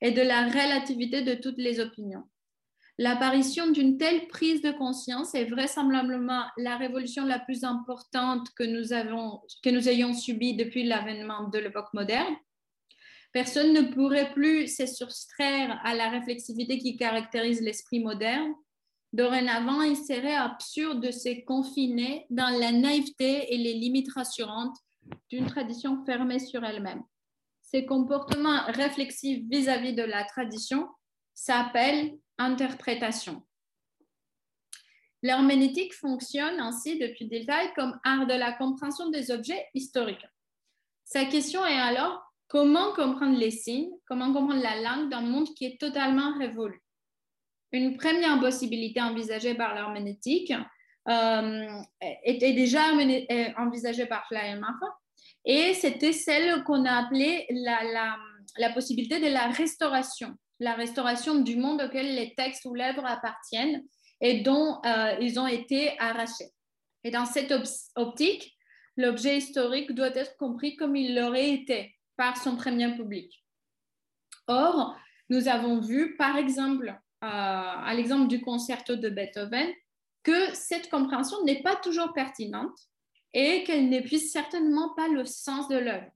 et 0.00 0.12
de 0.12 0.22
la 0.22 0.44
relativité 0.44 1.22
de 1.22 1.34
toutes 1.34 1.58
les 1.58 1.80
opinions. 1.80 2.22
L'apparition 2.98 3.70
d'une 3.70 3.98
telle 3.98 4.26
prise 4.28 4.62
de 4.62 4.70
conscience 4.70 5.34
est 5.34 5.44
vraisemblablement 5.44 6.44
la 6.56 6.76
révolution 6.76 7.26
la 7.26 7.38
plus 7.38 7.62
importante 7.62 8.48
que 8.56 8.64
nous, 8.64 8.92
avons, 8.94 9.42
que 9.62 9.70
nous 9.70 9.88
ayons 9.88 10.14
subie 10.14 10.56
depuis 10.56 10.84
l'avènement 10.84 11.48
de 11.48 11.58
l'époque 11.58 11.92
moderne. 11.92 12.34
Personne 13.32 13.74
ne 13.74 13.92
pourrait 13.92 14.32
plus 14.32 14.74
se 14.74 14.86
soustraire 14.86 15.78
à 15.84 15.94
la 15.94 16.08
réflexivité 16.08 16.78
qui 16.78 16.96
caractérise 16.96 17.60
l'esprit 17.60 18.00
moderne 18.00 18.54
Dorénavant, 19.12 19.82
il 19.82 19.96
serait 19.96 20.34
absurde 20.34 21.00
de 21.00 21.10
se 21.10 21.44
confiner 21.46 22.26
dans 22.28 22.50
la 22.58 22.70
naïveté 22.70 23.54
et 23.54 23.56
les 23.56 23.72
limites 23.72 24.12
rassurantes 24.12 24.76
d'une 25.30 25.46
tradition 25.46 26.04
fermée 26.04 26.38
sur 26.38 26.64
elle-même. 26.64 27.02
Ces 27.62 27.86
comportements 27.86 28.64
réflexifs 28.66 29.42
vis-à-vis 29.48 29.94
de 29.94 30.02
la 30.02 30.24
tradition 30.24 30.88
s'appellent 31.34 32.18
interprétation. 32.38 33.42
L'herméneutique 35.22 35.94
fonctionne 35.94 36.60
ainsi 36.60 36.98
depuis 36.98 37.26
détail 37.26 37.72
comme 37.74 37.98
art 38.04 38.26
de 38.26 38.34
la 38.34 38.52
compréhension 38.52 39.10
des 39.10 39.30
objets 39.30 39.66
historiques. 39.74 40.26
Sa 41.04 41.24
question 41.24 41.64
est 41.64 41.78
alors 41.78 42.22
comment 42.48 42.92
comprendre 42.92 43.38
les 43.38 43.50
signes, 43.50 43.90
comment 44.06 44.32
comprendre 44.32 44.62
la 44.62 44.80
langue 44.80 45.10
d'un 45.10 45.22
monde 45.22 45.48
qui 45.54 45.64
est 45.64 45.80
totalement 45.80 46.36
révolu? 46.38 46.80
Une 47.72 47.96
première 47.96 48.38
possibilité 48.40 49.00
envisagée 49.00 49.54
par 49.54 49.74
l'herméneutique 49.74 50.52
euh, 51.08 51.80
était 52.24 52.52
déjà 52.52 52.82
envisagée 53.56 54.06
par 54.06 54.26
Schleiermacher 54.26 54.86
et 55.44 55.74
c'était 55.74 56.12
celle 56.12 56.64
qu'on 56.64 56.84
a 56.84 57.04
appelée 57.04 57.46
la, 57.50 58.72
possibilité 58.74 59.20
de 59.20 59.28
la 59.32 59.48
restauration, 59.48 60.36
la 60.60 60.74
restauration 60.74 61.36
du 61.36 61.56
monde 61.56 61.82
auquel 61.82 62.14
les 62.14 62.34
textes 62.34 62.64
ou 62.64 62.74
l'œuvre 62.74 63.04
appartiennent 63.04 63.84
et 64.20 64.40
dont 64.40 64.80
euh, 64.86 65.16
ils 65.20 65.38
ont 65.38 65.46
été 65.46 65.98
arrachés. 65.98 66.50
Et 67.04 67.10
dans 67.10 67.26
cette 67.26 67.52
optique, 67.94 68.56
l'objet 68.96 69.38
historique 69.38 69.92
doit 69.92 70.14
être 70.14 70.36
compris 70.38 70.76
comme 70.76 70.96
il 70.96 71.14
l'aurait 71.14 71.50
été 71.50 71.94
par 72.16 72.36
son 72.36 72.56
premier 72.56 72.94
public. 72.96 73.44
Or, 74.48 74.96
nous 75.28 75.48
avons 75.48 75.80
vu, 75.80 76.16
par 76.16 76.36
exemple, 76.36 76.98
à 77.20 77.92
l'exemple 77.94 78.28
du 78.28 78.40
concerto 78.40 78.96
de 78.96 79.08
Beethoven, 79.08 79.68
que 80.22 80.54
cette 80.54 80.90
compréhension 80.90 81.44
n'est 81.44 81.62
pas 81.62 81.76
toujours 81.76 82.12
pertinente 82.12 82.76
et 83.32 83.62
qu'elle 83.62 83.88
n'épuise 83.88 84.32
certainement 84.32 84.94
pas 84.94 85.08
le 85.08 85.24
sens 85.24 85.68
de 85.68 85.76
l'œuvre. 85.76 86.10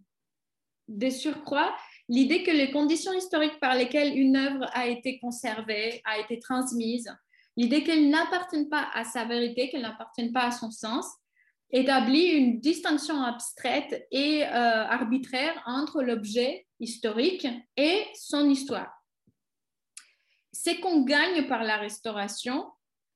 De 0.88 1.10
surcroît, 1.10 1.76
l'idée 2.10 2.42
que 2.42 2.50
les 2.50 2.72
conditions 2.72 3.12
historiques 3.12 3.60
par 3.60 3.76
lesquelles 3.76 4.18
une 4.18 4.36
œuvre 4.36 4.68
a 4.72 4.88
été 4.88 5.20
conservée, 5.20 6.02
a 6.04 6.18
été 6.18 6.40
transmise, 6.40 7.08
l'idée 7.56 7.84
qu'elle 7.84 8.10
n'appartient 8.10 8.66
pas 8.68 8.90
à 8.92 9.04
sa 9.04 9.24
vérité, 9.24 9.70
qu'elle 9.70 9.82
n'appartient 9.82 10.30
pas 10.32 10.46
à 10.46 10.50
son 10.50 10.72
sens, 10.72 11.06
établit 11.70 12.26
une 12.26 12.58
distinction 12.58 13.22
abstraite 13.22 14.08
et 14.10 14.42
euh, 14.42 14.48
arbitraire 14.48 15.62
entre 15.66 16.02
l'objet 16.02 16.66
historique 16.80 17.46
et 17.76 18.04
son 18.14 18.50
histoire. 18.50 18.92
C'est 20.50 20.80
qu'on 20.80 21.02
gagne 21.02 21.46
par 21.46 21.62
la 21.62 21.76
restauration, 21.76 22.66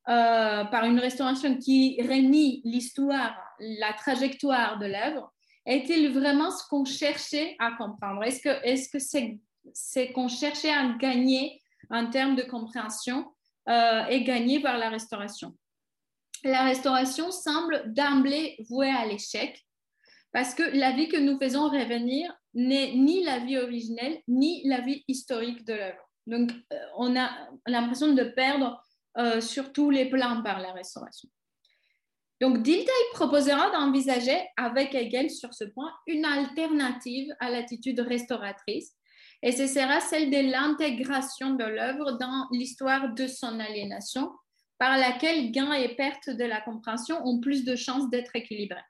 euh, 0.08 0.64
par 0.66 0.84
une 0.84 1.00
restauration 1.00 1.58
qui 1.58 2.00
renie 2.00 2.62
l'histoire, 2.64 3.36
la 3.58 3.92
trajectoire 3.94 4.78
de 4.78 4.86
l'œuvre, 4.86 5.33
est-il 5.66 6.12
vraiment 6.12 6.50
ce 6.50 6.66
qu'on 6.68 6.84
cherchait 6.84 7.56
à 7.58 7.72
comprendre? 7.72 8.22
Est-ce 8.22 8.40
que 8.40 8.64
est-ce 8.64 8.98
c'est 9.72 10.12
qu'on 10.12 10.28
cherchait 10.28 10.72
à 10.72 10.94
gagner 10.98 11.60
en 11.90 12.10
termes 12.10 12.36
de 12.36 12.42
compréhension 12.42 13.32
euh, 13.68 14.04
et 14.06 14.24
gagner 14.24 14.60
par 14.60 14.78
la 14.78 14.90
restauration? 14.90 15.56
La 16.44 16.64
restauration 16.64 17.30
semble 17.30 17.92
d'emblée 17.94 18.56
vouée 18.68 18.90
à 18.90 19.06
l'échec 19.06 19.64
parce 20.32 20.54
que 20.54 20.62
la 20.62 20.92
vie 20.92 21.08
que 21.08 21.16
nous 21.16 21.38
faisons 21.38 21.70
revenir 21.70 22.30
n'est 22.52 22.92
ni 22.94 23.24
la 23.24 23.38
vie 23.38 23.56
originelle 23.56 24.20
ni 24.28 24.66
la 24.66 24.80
vie 24.80 25.04
historique 25.08 25.64
de 25.64 25.72
l'œuvre. 25.72 26.10
Donc, 26.26 26.50
euh, 26.72 26.76
on 26.96 27.16
a 27.16 27.30
l'impression 27.66 28.12
de 28.12 28.24
perdre 28.24 28.82
euh, 29.16 29.40
sur 29.40 29.72
tous 29.72 29.90
les 29.90 30.10
plans 30.10 30.42
par 30.42 30.60
la 30.60 30.72
restauration. 30.72 31.28
Donc, 32.44 32.60
Dilthey 32.60 32.92
proposera 33.14 33.70
d'envisager 33.70 34.38
avec 34.58 34.94
Hegel 34.94 35.30
sur 35.30 35.54
ce 35.54 35.64
point 35.64 35.90
une 36.06 36.26
alternative 36.26 37.34
à 37.40 37.48
l'attitude 37.48 38.00
restauratrice, 38.00 38.92
et 39.42 39.50
ce 39.50 39.66
sera 39.66 39.98
celle 40.00 40.28
de 40.28 40.50
l'intégration 40.50 41.54
de 41.54 41.64
l'œuvre 41.64 42.18
dans 42.18 42.46
l'histoire 42.52 43.14
de 43.14 43.26
son 43.28 43.58
aliénation, 43.58 44.30
par 44.76 44.98
laquelle 44.98 45.52
gain 45.52 45.72
et 45.72 45.96
perte 45.96 46.28
de 46.28 46.44
la 46.44 46.60
compréhension 46.60 47.18
ont 47.26 47.40
plus 47.40 47.64
de 47.64 47.76
chances 47.76 48.10
d'être 48.10 48.36
équilibrés. 48.36 48.84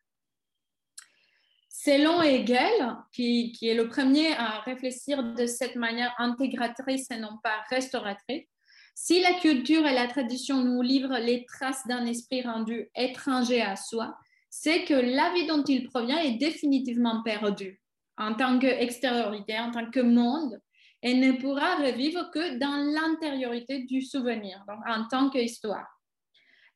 Selon 1.69 2.23
Hegel, 2.23 2.97
qui, 3.13 3.57
est 3.63 3.75
le 3.75 3.87
premier 3.89 4.35
à 4.35 4.63
réfléchir 4.63 5.23
de 5.23 5.47
cette 5.47 5.77
manière 5.77 6.13
intégratrice 6.19 7.09
et 7.13 7.19
non 7.19 7.39
pas 7.45 7.63
restauratrice, 7.71 8.49
si 8.95 9.21
la 9.21 9.35
culture 9.35 9.87
et 9.87 9.95
la 9.95 10.07
tradition 10.07 10.63
nous 10.63 10.81
livrent 10.81 11.19
les 11.19 11.45
traces 11.47 11.87
d'un 11.87 12.07
esprit 12.07 12.43
rendu 12.43 12.89
étranger 12.95 13.61
à 13.61 13.77
soi, 13.77 14.17
c'est 14.49 14.85
que 14.85 14.95
la 14.95 15.33
vie 15.33 15.47
dont 15.47 15.65
il 15.65 15.89
provient 15.89 16.19
est 16.19 16.39
définitivement 16.39 17.23
perdue 17.23 17.81
en 18.17 18.35
tant 18.35 18.59
qu'extériorité, 18.61 19.59
en 19.59 19.73
tant 19.73 19.91
que 19.91 20.01
monde, 20.01 20.61
et 21.03 21.15
ne 21.15 21.33
pourra 21.33 21.77
revivre 21.77 22.31
que 22.31 22.57
dans 22.59 22.77
l'intériorité 22.77 23.83
du 23.83 24.01
souvenir, 24.01 24.65
donc 24.69 24.79
en 24.87 25.07
tant 25.09 25.29
qu'histoire. 25.29 25.89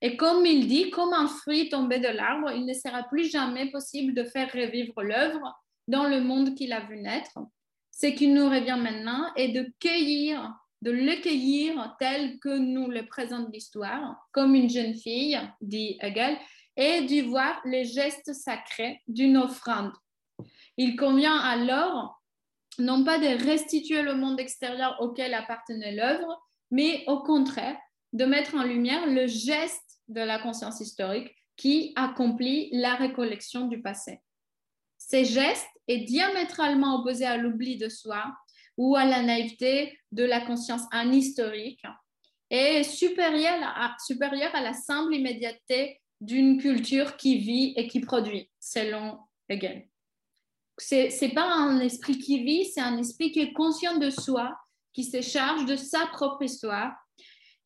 Et 0.01 0.17
comme 0.17 0.45
il 0.45 0.67
dit, 0.67 0.91
comme 0.91 1.13
un 1.13 1.29
fruit 1.29 1.69
tombé 1.69 1.99
de 1.99 2.09
l'arbre, 2.09 2.51
il 2.51 2.67
ne 2.67 2.75
sera 2.75 3.05
plus 3.05 3.31
jamais 3.31 3.71
possible 3.71 4.15
de 4.15 4.25
faire 4.25 4.53
revivre 4.53 5.03
l'œuvre 5.03 5.57
dans 5.87 6.09
le 6.09 6.21
monde 6.21 6.55
qu'il 6.55 6.73
a 6.73 6.81
vu 6.81 6.99
naître. 6.99 7.39
Ce 7.91 8.07
qui 8.07 8.29
nous 8.29 8.49
revient 8.49 8.79
maintenant 8.81 9.33
est 9.35 9.49
de 9.49 9.73
cueillir 9.81 10.53
de 10.83 10.91
le 10.91 11.21
cueillir 11.21 11.97
tel 11.99 12.39
que 12.39 12.57
nous 12.57 12.89
le 12.89 13.07
présente 13.07 13.53
l'histoire, 13.53 14.17
comme 14.33 14.55
une 14.55 14.71
jeune 14.71 14.95
fille, 14.95 15.39
dit 15.61 15.99
Hegel, 16.01 16.39
et 16.77 17.03
d'y 17.03 17.23
voir 17.23 17.61
les 17.65 17.85
gestes 17.85 18.33
sacrés 18.33 19.03
d'une 19.09 19.37
offrande. 19.37 19.93
Il 20.77 20.97
convient 20.97 21.37
alors 21.37 22.23
non 22.79 23.03
pas 23.05 23.19
de 23.19 23.45
restituer 23.45 24.03
le 24.03 24.15
monde 24.15 24.39
extérieur 24.39 24.97
auquel 25.01 25.35
appartenait 25.35 25.95
l'œuvre, 25.95 26.41
mais 26.71 27.03
au 27.09 27.23
contraire 27.23 27.77
de 28.13 28.25
mettre 28.25 28.55
en 28.55 28.63
lumière 28.63 29.07
le 29.07 29.27
geste 29.27 30.01
de 30.07 30.21
la 30.21 30.39
conscience 30.39 30.81
historique 30.81 31.35
qui 31.57 31.93
accomplit 31.97 32.69
la 32.73 32.95
récollection 32.95 33.67
du 33.67 33.83
passé. 33.83 34.21
Ces 34.97 35.25
gestes 35.25 35.67
est 35.89 36.05
diamétralement 36.05 37.01
opposé 37.01 37.25
à 37.25 37.37
l'oubli 37.37 37.77
de 37.77 37.89
soi, 37.89 38.25
ou 38.79 38.97
à 38.97 39.05
la 39.05 39.23
naïveté 39.23 39.99
de 40.13 40.25
la 40.25 40.41
conscience 40.41 40.83
historique 41.13 41.83
et 42.49 42.83
supérieure 42.85 43.61
à, 43.63 44.61
la 44.63 44.73
simple 44.73 45.15
immédiateté 45.15 46.01
d'une 46.21 46.59
culture 46.59 47.17
qui 47.17 47.39
vit 47.39 47.75
et 47.77 47.87
qui 47.89 48.01
produit, 48.01 48.51
selon 48.59 49.19
Hegel. 49.49 49.87
Ce 50.79 51.25
n'est 51.25 51.35
pas 51.35 51.53
un 51.53 51.81
esprit 51.81 52.19
qui 52.19 52.43
vit, 52.43 52.65
c'est 52.65 52.81
un 52.81 52.97
esprit 52.99 53.33
qui 53.33 53.41
est 53.41 53.53
conscient 53.53 53.99
de 53.99 54.11
soi, 54.11 54.57
qui 54.93 55.05
se 55.05 55.21
charge 55.21 55.67
de 55.67 55.77
sa 55.77 56.07
propre 56.07 56.43
histoire. 56.43 56.95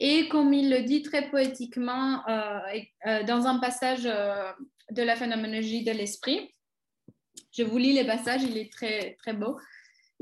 Et 0.00 0.28
comme 0.28 0.52
il 0.52 0.70
le 0.70 0.82
dit 0.82 1.02
très 1.02 1.30
poétiquement 1.30 2.26
euh, 2.26 2.58
euh, 3.06 3.22
dans 3.24 3.46
un 3.46 3.58
passage 3.58 4.06
euh, 4.06 4.50
de 4.90 5.02
la 5.02 5.14
phénoménologie 5.14 5.84
de 5.84 5.92
l'esprit, 5.92 6.52
je 7.52 7.62
vous 7.62 7.78
lis 7.78 7.92
les 7.92 8.04
passages, 8.04 8.42
il 8.42 8.56
est 8.56 8.72
très, 8.72 9.14
très 9.22 9.34
beau. 9.34 9.58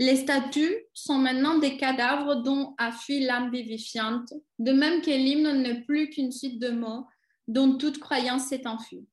Les 0.01 0.16
statues 0.16 0.86
sont 0.94 1.18
maintenant 1.18 1.59
des 1.59 1.76
cadavres 1.76 2.36
dont 2.36 2.74
a 2.78 2.90
fui 2.90 3.20
l'âme 3.20 3.51
vivifiante, 3.53 4.32
de 4.59 4.72
même 4.72 5.03
que 5.03 5.11
l'hymne 5.11 5.61
n'est 5.61 5.82
plus 5.82 6.09
qu'une 6.09 6.32
suite 6.32 6.59
de 6.59 6.70
mots 6.70 7.07
dont 7.48 7.76
toute 7.76 7.98
croyance 7.98 8.46
s'est 8.46 8.66
enfuie. 8.66 9.07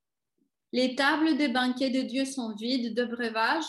Les 0.71 0.95
tables 0.95 1.35
des 1.35 1.49
banquets 1.49 1.89
de 1.89 2.03
Dieu 2.03 2.23
sont 2.23 2.55
vides 2.55 2.95
de 2.95 3.03
breuvages 3.03 3.65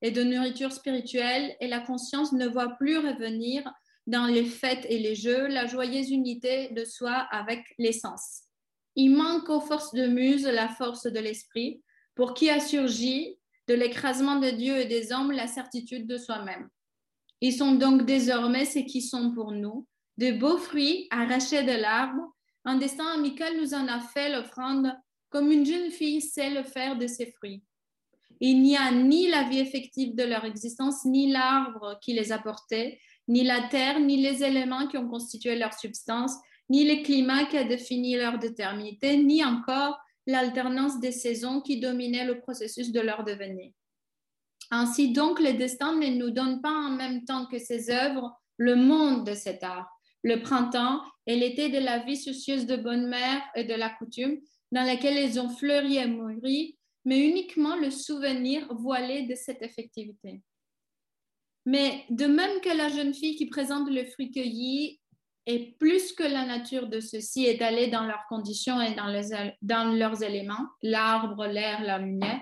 et 0.00 0.12
de 0.12 0.22
nourriture 0.22 0.72
spirituelle, 0.72 1.54
et 1.60 1.68
la 1.68 1.80
conscience 1.80 2.32
ne 2.32 2.48
voit 2.48 2.70
plus 2.78 2.96
revenir 2.96 3.70
dans 4.06 4.24
les 4.24 4.46
fêtes 4.46 4.86
et 4.88 4.98
les 4.98 5.14
jeux 5.14 5.48
la 5.48 5.66
joyeuse 5.66 6.10
unité 6.10 6.70
de 6.70 6.86
soi 6.86 7.12
avec 7.12 7.62
l'essence. 7.76 8.44
Il 8.96 9.10
manque 9.10 9.50
aux 9.50 9.60
forces 9.60 9.92
de 9.92 10.06
muse 10.06 10.46
la 10.46 10.70
force 10.70 11.04
de 11.04 11.20
l'esprit, 11.20 11.82
pour 12.14 12.32
qui 12.32 12.48
a 12.48 12.60
surgi 12.60 13.36
de 13.68 13.74
l'écrasement 13.74 14.36
de 14.36 14.50
Dieu 14.50 14.78
et 14.78 14.86
des 14.86 15.12
hommes 15.12 15.32
la 15.32 15.46
certitude 15.46 16.06
de 16.06 16.16
soi-même. 16.16 16.68
Ils 17.40 17.52
sont 17.52 17.72
donc 17.72 18.04
désormais 18.04 18.64
ce 18.64 18.80
qui 18.80 19.02
sont 19.02 19.32
pour 19.32 19.52
nous, 19.52 19.86
de 20.18 20.32
beaux 20.32 20.58
fruits 20.58 21.08
arrachés 21.10 21.62
de 21.62 21.72
l'arbre. 21.72 22.22
Un 22.64 22.76
destin 22.76 23.06
amical 23.06 23.56
nous 23.60 23.74
en 23.74 23.88
a 23.88 24.00
fait 24.00 24.30
l'offrande, 24.30 24.92
comme 25.30 25.50
une 25.50 25.66
jeune 25.66 25.90
fille 25.90 26.20
sait 26.20 26.50
le 26.50 26.62
faire 26.62 26.96
de 26.96 27.06
ses 27.06 27.32
fruits. 27.32 27.62
Il 28.40 28.62
n'y 28.62 28.76
a 28.76 28.90
ni 28.90 29.28
la 29.28 29.44
vie 29.44 29.60
effective 29.60 30.14
de 30.14 30.24
leur 30.24 30.44
existence, 30.44 31.04
ni 31.04 31.30
l'arbre 31.30 31.98
qui 32.00 32.12
les 32.12 32.32
a 32.32 32.38
portés, 32.38 33.00
ni 33.28 33.44
la 33.44 33.68
terre, 33.68 34.00
ni 34.00 34.20
les 34.20 34.42
éléments 34.42 34.88
qui 34.88 34.98
ont 34.98 35.08
constitué 35.08 35.56
leur 35.56 35.72
substance, 35.74 36.34
ni 36.68 36.84
le 36.84 37.02
climat 37.04 37.44
qui 37.44 37.56
a 37.56 37.64
défini 37.64 38.16
leur 38.16 38.38
déterminité, 38.38 39.16
ni 39.16 39.44
encore 39.44 39.98
l'alternance 40.26 41.00
des 41.00 41.12
saisons 41.12 41.60
qui 41.60 41.80
dominait 41.80 42.24
le 42.24 42.40
processus 42.40 42.92
de 42.92 43.00
leur 43.00 43.24
devenir. 43.24 43.72
Ainsi 44.70 45.12
donc, 45.12 45.40
le 45.40 45.52
destin 45.52 45.96
ne 45.96 46.06
nous 46.08 46.30
donne 46.30 46.60
pas 46.62 46.72
en 46.72 46.90
même 46.90 47.24
temps 47.24 47.46
que 47.46 47.58
ces 47.58 47.90
œuvres 47.90 48.32
le 48.56 48.76
monde 48.76 49.26
de 49.26 49.34
cet 49.34 49.62
art, 49.62 49.88
le 50.22 50.40
printemps 50.40 51.02
et 51.26 51.36
l'été 51.36 51.68
de 51.68 51.78
la 51.78 51.98
vie 51.98 52.16
soucieuse 52.16 52.66
de 52.66 52.76
bonne 52.76 53.08
mère 53.08 53.42
et 53.54 53.64
de 53.64 53.74
la 53.74 53.90
coutume, 53.90 54.38
dans 54.70 54.84
laquelle 54.84 55.18
ils 55.18 55.38
ont 55.38 55.50
fleuri 55.50 55.96
et 55.96 56.06
mûri, 56.06 56.78
mais 57.04 57.20
uniquement 57.20 57.76
le 57.76 57.90
souvenir 57.90 58.72
voilé 58.74 59.22
de 59.22 59.34
cette 59.34 59.62
effectivité. 59.62 60.40
Mais 61.66 62.04
de 62.08 62.26
même 62.26 62.60
que 62.60 62.74
la 62.74 62.88
jeune 62.88 63.14
fille 63.14 63.36
qui 63.36 63.46
présente 63.46 63.90
le 63.90 64.04
fruit 64.04 64.30
cueilli 64.30 65.01
et 65.46 65.74
plus 65.78 66.12
que 66.12 66.22
la 66.22 66.44
nature 66.44 66.88
de 66.88 67.00
ceux-ci 67.00 67.44
est 67.44 67.62
allée 67.62 67.88
dans 67.88 68.06
leurs 68.06 68.24
conditions 68.28 68.80
et 68.80 68.94
dans, 68.94 69.06
leurs 69.92 70.22
éléments, 70.22 70.68
l'arbre, 70.82 71.46
l'air, 71.46 71.82
la 71.82 71.98
lumière, 71.98 72.40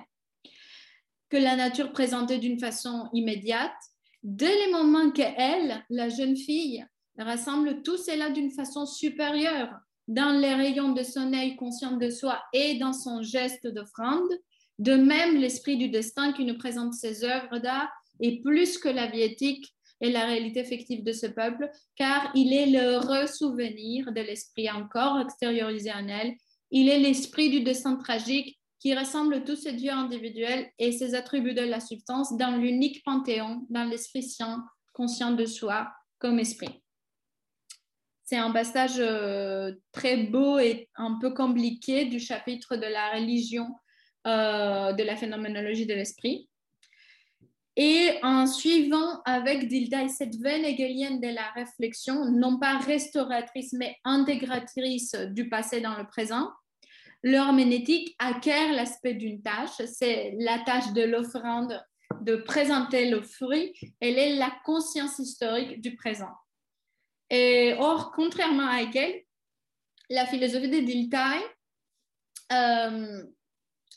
que 1.30 1.36
la 1.36 1.56
nature 1.56 1.92
présentait 1.92 2.38
d'une 2.38 2.58
façon 2.58 3.08
immédiate, 3.12 3.72
dès 4.22 4.54
les 4.66 4.72
moments 4.72 5.10
qu'elle, 5.12 5.84
la 5.88 6.08
jeune 6.08 6.36
fille, 6.36 6.84
rassemble 7.18 7.82
tout 7.82 7.96
cela 7.96 8.30
d'une 8.30 8.50
façon 8.50 8.84
supérieure 8.86 9.72
dans 10.08 10.38
les 10.38 10.54
rayons 10.54 10.92
de 10.92 11.02
son 11.02 11.32
œil 11.32 11.56
conscient 11.56 11.96
de 11.96 12.10
soi 12.10 12.42
et 12.52 12.78
dans 12.78 12.92
son 12.92 13.22
geste 13.22 13.66
d'offrande, 13.66 14.30
de 14.78 14.94
même 14.94 15.36
l'esprit 15.36 15.76
du 15.76 15.88
destin 15.88 16.32
qui 16.32 16.44
nous 16.44 16.58
présente 16.58 16.94
ses 16.94 17.22
œuvres 17.24 17.58
d'art 17.58 17.90
est 18.18 18.42
plus 18.42 18.78
que 18.78 18.88
la 18.88 19.06
vie 19.06 19.22
éthique 19.22 19.72
et 20.00 20.10
la 20.10 20.24
réalité 20.24 20.60
effective 20.60 21.04
de 21.04 21.12
ce 21.12 21.26
peuple, 21.26 21.70
car 21.96 22.30
il 22.34 22.52
est 22.52 22.66
le 22.66 22.98
ressouvenir 22.98 24.12
de 24.12 24.20
l'esprit 24.20 24.70
encore 24.70 25.20
extériorisé 25.20 25.92
en 25.92 26.08
elle. 26.08 26.34
Il 26.70 26.88
est 26.88 26.98
l'esprit 26.98 27.50
du 27.50 27.60
destin 27.60 27.96
tragique 27.96 28.58
qui 28.78 28.94
rassemble 28.94 29.44
tous 29.44 29.56
ces 29.56 29.72
dieux 29.72 29.92
individuels 29.92 30.70
et 30.78 30.92
ses 30.92 31.14
attributs 31.14 31.54
de 31.54 31.60
la 31.60 31.80
substance 31.80 32.36
dans 32.36 32.56
l'unique 32.56 33.04
panthéon, 33.04 33.66
dans 33.68 33.84
l'esprit 33.84 34.22
saint, 34.22 34.64
conscient 34.94 35.32
de 35.32 35.44
soi 35.44 35.92
comme 36.18 36.38
esprit. 36.38 36.82
C'est 38.24 38.36
un 38.36 38.52
passage 38.52 38.98
euh, 38.98 39.72
très 39.92 40.16
beau 40.18 40.58
et 40.58 40.88
un 40.94 41.18
peu 41.20 41.34
compliqué 41.34 42.04
du 42.04 42.20
chapitre 42.20 42.76
de 42.76 42.86
la 42.86 43.10
religion 43.14 43.66
euh, 44.26 44.92
de 44.92 45.02
la 45.02 45.16
phénoménologie 45.16 45.86
de 45.86 45.94
l'esprit. 45.94 46.49
Et 47.76 48.18
en 48.22 48.46
suivant 48.46 49.22
avec 49.24 49.68
Dilda 49.68 50.08
cette 50.08 50.36
veine 50.36 50.64
hegelienne 50.64 51.20
de 51.20 51.28
la 51.28 51.50
réflexion, 51.52 52.24
non 52.26 52.58
pas 52.58 52.78
restauratrice, 52.78 53.72
mais 53.72 53.96
intégratrice 54.04 55.14
du 55.30 55.48
passé 55.48 55.80
dans 55.80 55.96
le 55.96 56.06
présent, 56.06 56.50
l'herméneutique 57.22 58.14
acquiert 58.18 58.72
l'aspect 58.72 59.14
d'une 59.14 59.40
tâche, 59.40 59.80
c'est 59.86 60.34
la 60.38 60.58
tâche 60.60 60.92
de 60.92 61.02
l'offrande, 61.02 61.80
de 62.22 62.36
présenter 62.36 63.08
le 63.08 63.22
fruit, 63.22 63.72
elle 64.00 64.18
est 64.18 64.36
la 64.36 64.52
conscience 64.64 65.18
historique 65.18 65.80
du 65.80 65.94
présent. 65.94 66.34
Or, 67.32 68.12
contrairement 68.12 68.66
à 68.66 68.82
Hegel, 68.82 69.22
la 70.08 70.26
philosophie 70.26 70.68
de 70.68 70.80
Dilthey 70.80 71.40
euh, 72.52 73.22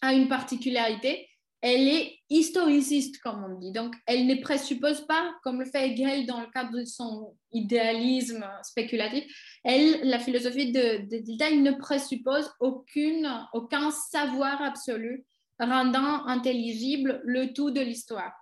a 0.02 0.14
une 0.14 0.28
particularité, 0.28 1.28
elle 1.64 1.88
est 1.88 2.20
historiciste, 2.30 3.20
comme 3.22 3.46
on 3.46 3.58
dit. 3.58 3.72
Donc, 3.72 3.96
elle 4.06 4.28
ne 4.28 4.36
présuppose 4.36 5.08
pas, 5.08 5.34
comme 5.44 5.62
le 5.62 5.66
fait 5.66 5.92
Hegel 5.92 6.26
dans 6.26 6.42
le 6.42 6.48
cadre 6.48 6.78
de 6.78 6.84
son 6.84 7.38
idéalisme 7.54 8.46
spéculatif, 8.64 9.24
elle, 9.64 10.02
la 10.04 10.20
philosophie 10.20 10.74
de, 10.74 11.08
de 11.08 11.62
ne 11.62 11.72
présuppose 11.72 12.52
aucune, 12.60 13.30
aucun 13.54 13.92
savoir 13.92 14.62
absolu 14.62 15.26
rendant 15.58 16.26
intelligible 16.26 17.22
le 17.24 17.54
tout 17.54 17.72
de 17.72 17.80
l'histoire. 17.80 18.34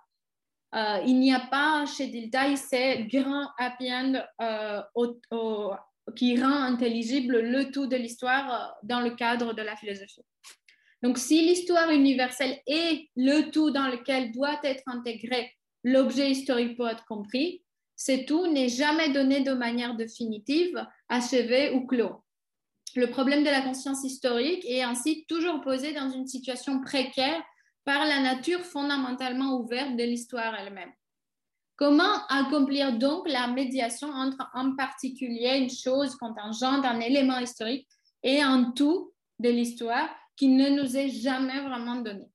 Euh, 0.74 0.98
il 1.06 1.20
n'y 1.20 1.32
a 1.32 1.40
pas 1.40 1.86
chez 1.86 2.08
Dilthey 2.08 2.56
ces 2.56 3.04
grains 3.04 3.52
happy 3.56 3.88
euh, 4.40 4.80
qui 6.16 6.42
rend 6.42 6.62
intelligible 6.62 7.40
le 7.40 7.70
tout 7.70 7.86
de 7.86 7.96
l'histoire 7.96 8.52
euh, 8.52 8.66
dans 8.82 9.00
le 9.00 9.10
cadre 9.10 9.52
de 9.52 9.62
la 9.62 9.76
philosophie. 9.76 10.24
Donc, 11.02 11.18
si 11.18 11.42
l'histoire 11.42 11.90
universelle 11.90 12.60
est 12.66 13.08
le 13.16 13.50
tout 13.50 13.70
dans 13.70 13.88
lequel 13.88 14.32
doit 14.32 14.60
être 14.62 14.84
intégré 14.86 15.52
l'objet 15.84 16.30
historique 16.30 16.76
pour 16.76 16.88
être 16.88 17.04
compris, 17.06 17.62
c'est 17.96 18.24
tout 18.24 18.46
n'est 18.46 18.68
jamais 18.68 19.10
donné 19.10 19.40
de 19.40 19.52
manière 19.52 19.96
définitive, 19.96 20.84
achevée 21.08 21.72
ou 21.74 21.86
clos. 21.86 22.22
Le 22.94 23.10
problème 23.10 23.42
de 23.42 23.50
la 23.50 23.62
conscience 23.62 24.04
historique 24.04 24.64
est 24.66 24.82
ainsi 24.82 25.24
toujours 25.26 25.60
posé 25.60 25.92
dans 25.92 26.10
une 26.10 26.26
situation 26.26 26.80
précaire 26.80 27.42
par 27.84 28.04
la 28.04 28.20
nature 28.20 28.60
fondamentalement 28.60 29.58
ouverte 29.58 29.96
de 29.96 30.04
l'histoire 30.04 30.54
elle-même. 30.54 30.92
Comment 31.76 32.26
accomplir 32.28 32.96
donc 32.96 33.28
la 33.28 33.48
médiation 33.48 34.08
entre 34.08 34.48
en 34.54 34.76
particulier 34.76 35.56
une 35.58 35.70
chose 35.70 36.14
contingente, 36.16 36.84
un 36.84 37.00
élément 37.00 37.38
historique 37.38 37.88
et 38.22 38.40
un 38.40 38.72
tout 38.72 39.12
de 39.38 39.48
l'histoire 39.48 40.08
qui 40.36 40.48
ne 40.48 40.70
nous 40.70 40.96
est 40.96 41.10
jamais 41.10 41.60
vraiment 41.60 41.96
donné. 41.96 42.26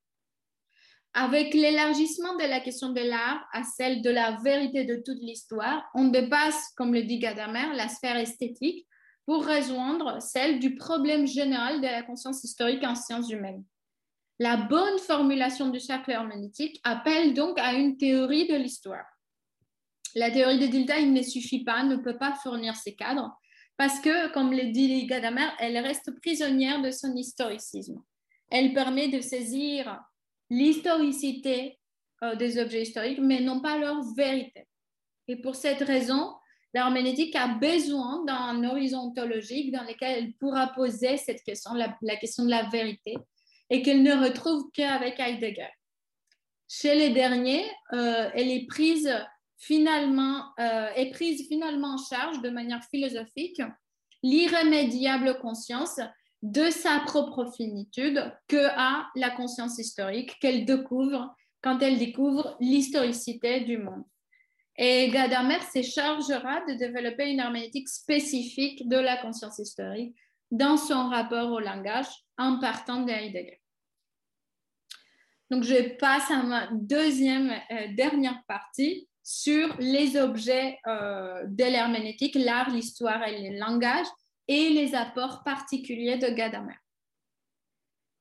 Avec 1.13 1.53
l'élargissement 1.53 2.35
de 2.35 2.43
la 2.43 2.59
question 2.59 2.89
de 2.91 3.01
l'art 3.01 3.43
à 3.51 3.63
celle 3.63 4.01
de 4.01 4.09
la 4.09 4.37
vérité 4.43 4.85
de 4.85 4.97
toute 4.97 5.19
l'histoire, 5.19 5.83
on 5.95 6.09
dépasse, 6.09 6.73
comme 6.75 6.93
le 6.93 7.03
dit 7.03 7.17
Gadamer, 7.17 7.75
la 7.75 7.87
sphère 7.87 8.17
esthétique 8.17 8.87
pour 9.25 9.45
rejoindre 9.45 10.21
celle 10.21 10.59
du 10.59 10.75
problème 10.75 11.25
général 11.25 11.81
de 11.81 11.87
la 11.87 12.03
conscience 12.03 12.43
historique 12.43 12.83
en 12.83 12.95
sciences 12.95 13.29
humaines. 13.29 13.63
La 14.39 14.57
bonne 14.57 14.99
formulation 14.99 15.69
du 15.69 15.79
cercle 15.79 16.11
herméneutique 16.11 16.79
appelle 16.83 17.33
donc 17.33 17.57
à 17.57 17.73
une 17.73 17.97
théorie 17.97 18.47
de 18.47 18.55
l'histoire. 18.55 19.05
La 20.13 20.29
théorie 20.29 20.59
de 20.59 20.67
Dilta, 20.67 20.99
il 20.99 21.13
ne 21.13 21.23
suffit 21.23 21.63
pas, 21.63 21.83
ne 21.83 21.97
peut 21.97 22.17
pas 22.17 22.35
fournir 22.35 22.75
ces 22.75 22.95
cadres, 22.95 23.35
parce 23.77 23.99
que, 23.99 24.33
comme 24.33 24.51
le 24.51 24.71
dit 24.71 25.05
Gadamer, 25.05 25.49
elle 25.59 25.77
reste 25.77 26.19
prisonnière 26.19 26.81
de 26.81 26.89
son 26.91 27.15
historicisme. 27.15 28.01
Elle 28.49 28.73
permet 28.73 29.07
de 29.07 29.21
saisir 29.21 30.01
l'historicité 30.49 31.77
euh, 32.23 32.35
des 32.35 32.59
objets 32.59 32.81
historiques, 32.81 33.19
mais 33.21 33.39
non 33.39 33.61
pas 33.61 33.77
leur 33.77 34.01
vérité. 34.15 34.65
Et 35.27 35.35
pour 35.35 35.55
cette 35.55 35.81
raison, 35.81 36.33
l'herméneutique 36.73 37.35
a 37.35 37.47
besoin 37.47 38.23
d'un 38.25 38.63
horizon 38.63 39.09
ontologique 39.09 39.71
dans 39.71 39.83
lequel 39.83 40.23
elle 40.23 40.33
pourra 40.33 40.67
poser 40.67 41.17
cette 41.17 41.43
question, 41.43 41.73
la, 41.73 42.15
question 42.17 42.45
de 42.45 42.49
la 42.49 42.63
vérité, 42.69 43.15
et 43.69 43.83
qu'elle 43.83 44.01
ne 44.01 44.13
retrouve 44.13 44.71
qu'avec 44.73 45.19
Heidegger. 45.19 45.69
Chez 46.67 46.95
les 46.95 47.11
derniers, 47.11 47.65
euh, 47.93 48.29
elle 48.33 48.49
est 48.49 48.65
prise 48.65 49.13
finalement, 49.57 50.43
euh, 50.59 50.89
est 50.95 51.11
prise 51.11 51.47
finalement 51.47 51.95
en 51.95 51.97
charge 51.97 52.41
de 52.41 52.49
manière 52.49 52.83
philosophique 52.85 53.61
l'irrémédiable 54.23 55.37
conscience 55.39 55.99
de 56.41 56.69
sa 56.69 56.99
propre 56.99 57.51
finitude 57.55 58.31
que 58.47 58.67
a 58.77 59.07
la 59.15 59.31
conscience 59.31 59.77
historique 59.79 60.37
qu'elle 60.39 60.65
découvre 60.65 61.35
quand 61.61 61.79
elle 61.81 61.97
découvre 61.97 62.55
l'historicité 62.59 63.61
du 63.61 63.77
monde. 63.77 64.03
Et 64.77 65.09
Gadamer 65.09 65.59
se 65.73 65.81
chargera 65.81 66.61
de 66.65 66.73
développer 66.73 67.31
une 67.31 67.39
herméneutique 67.39 67.89
spécifique 67.89 68.87
de 68.87 68.97
la 68.97 69.17
conscience 69.17 69.57
historique 69.57 70.15
dans 70.51 70.77
son 70.77 71.09
rapport 71.09 71.51
au 71.51 71.59
langage 71.59 72.07
en 72.37 72.59
partant 72.59 73.01
de 73.01 73.11
Heidegger. 73.11 73.59
Donc, 75.49 75.63
je 75.63 75.95
passe 75.97 76.29
à 76.29 76.43
ma 76.43 76.69
deuxième, 76.73 77.51
euh, 77.71 77.87
dernière 77.95 78.43
partie 78.47 79.07
sur 79.29 79.75
les 79.77 80.15
objets 80.15 80.79
euh, 80.87 81.43
de 81.47 81.65
l'herméneutique, 81.65 82.35
l'art, 82.35 82.69
l'histoire 82.69 83.21
et 83.27 83.49
le 83.49 83.59
langage, 83.59 84.05
et 84.47 84.69
les 84.69 84.95
apports 84.95 85.43
particuliers 85.43 86.17
de 86.17 86.29
Gadamer. 86.29 86.77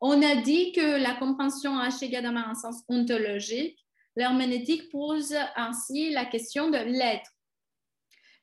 On 0.01 0.21
a 0.21 0.35
dit 0.43 0.73
que 0.73 1.01
la 1.01 1.15
compréhension 1.15 1.79
a 1.79 1.91
chez 1.91 2.09
Gadamer 2.09 2.43
un 2.45 2.57
sens 2.57 2.83
ontologique. 2.89 3.79
L'herméneutique 4.17 4.91
pose 4.91 5.33
ainsi 5.55 6.11
la 6.11 6.25
question 6.25 6.71
de 6.71 6.79
l'être. 6.79 7.31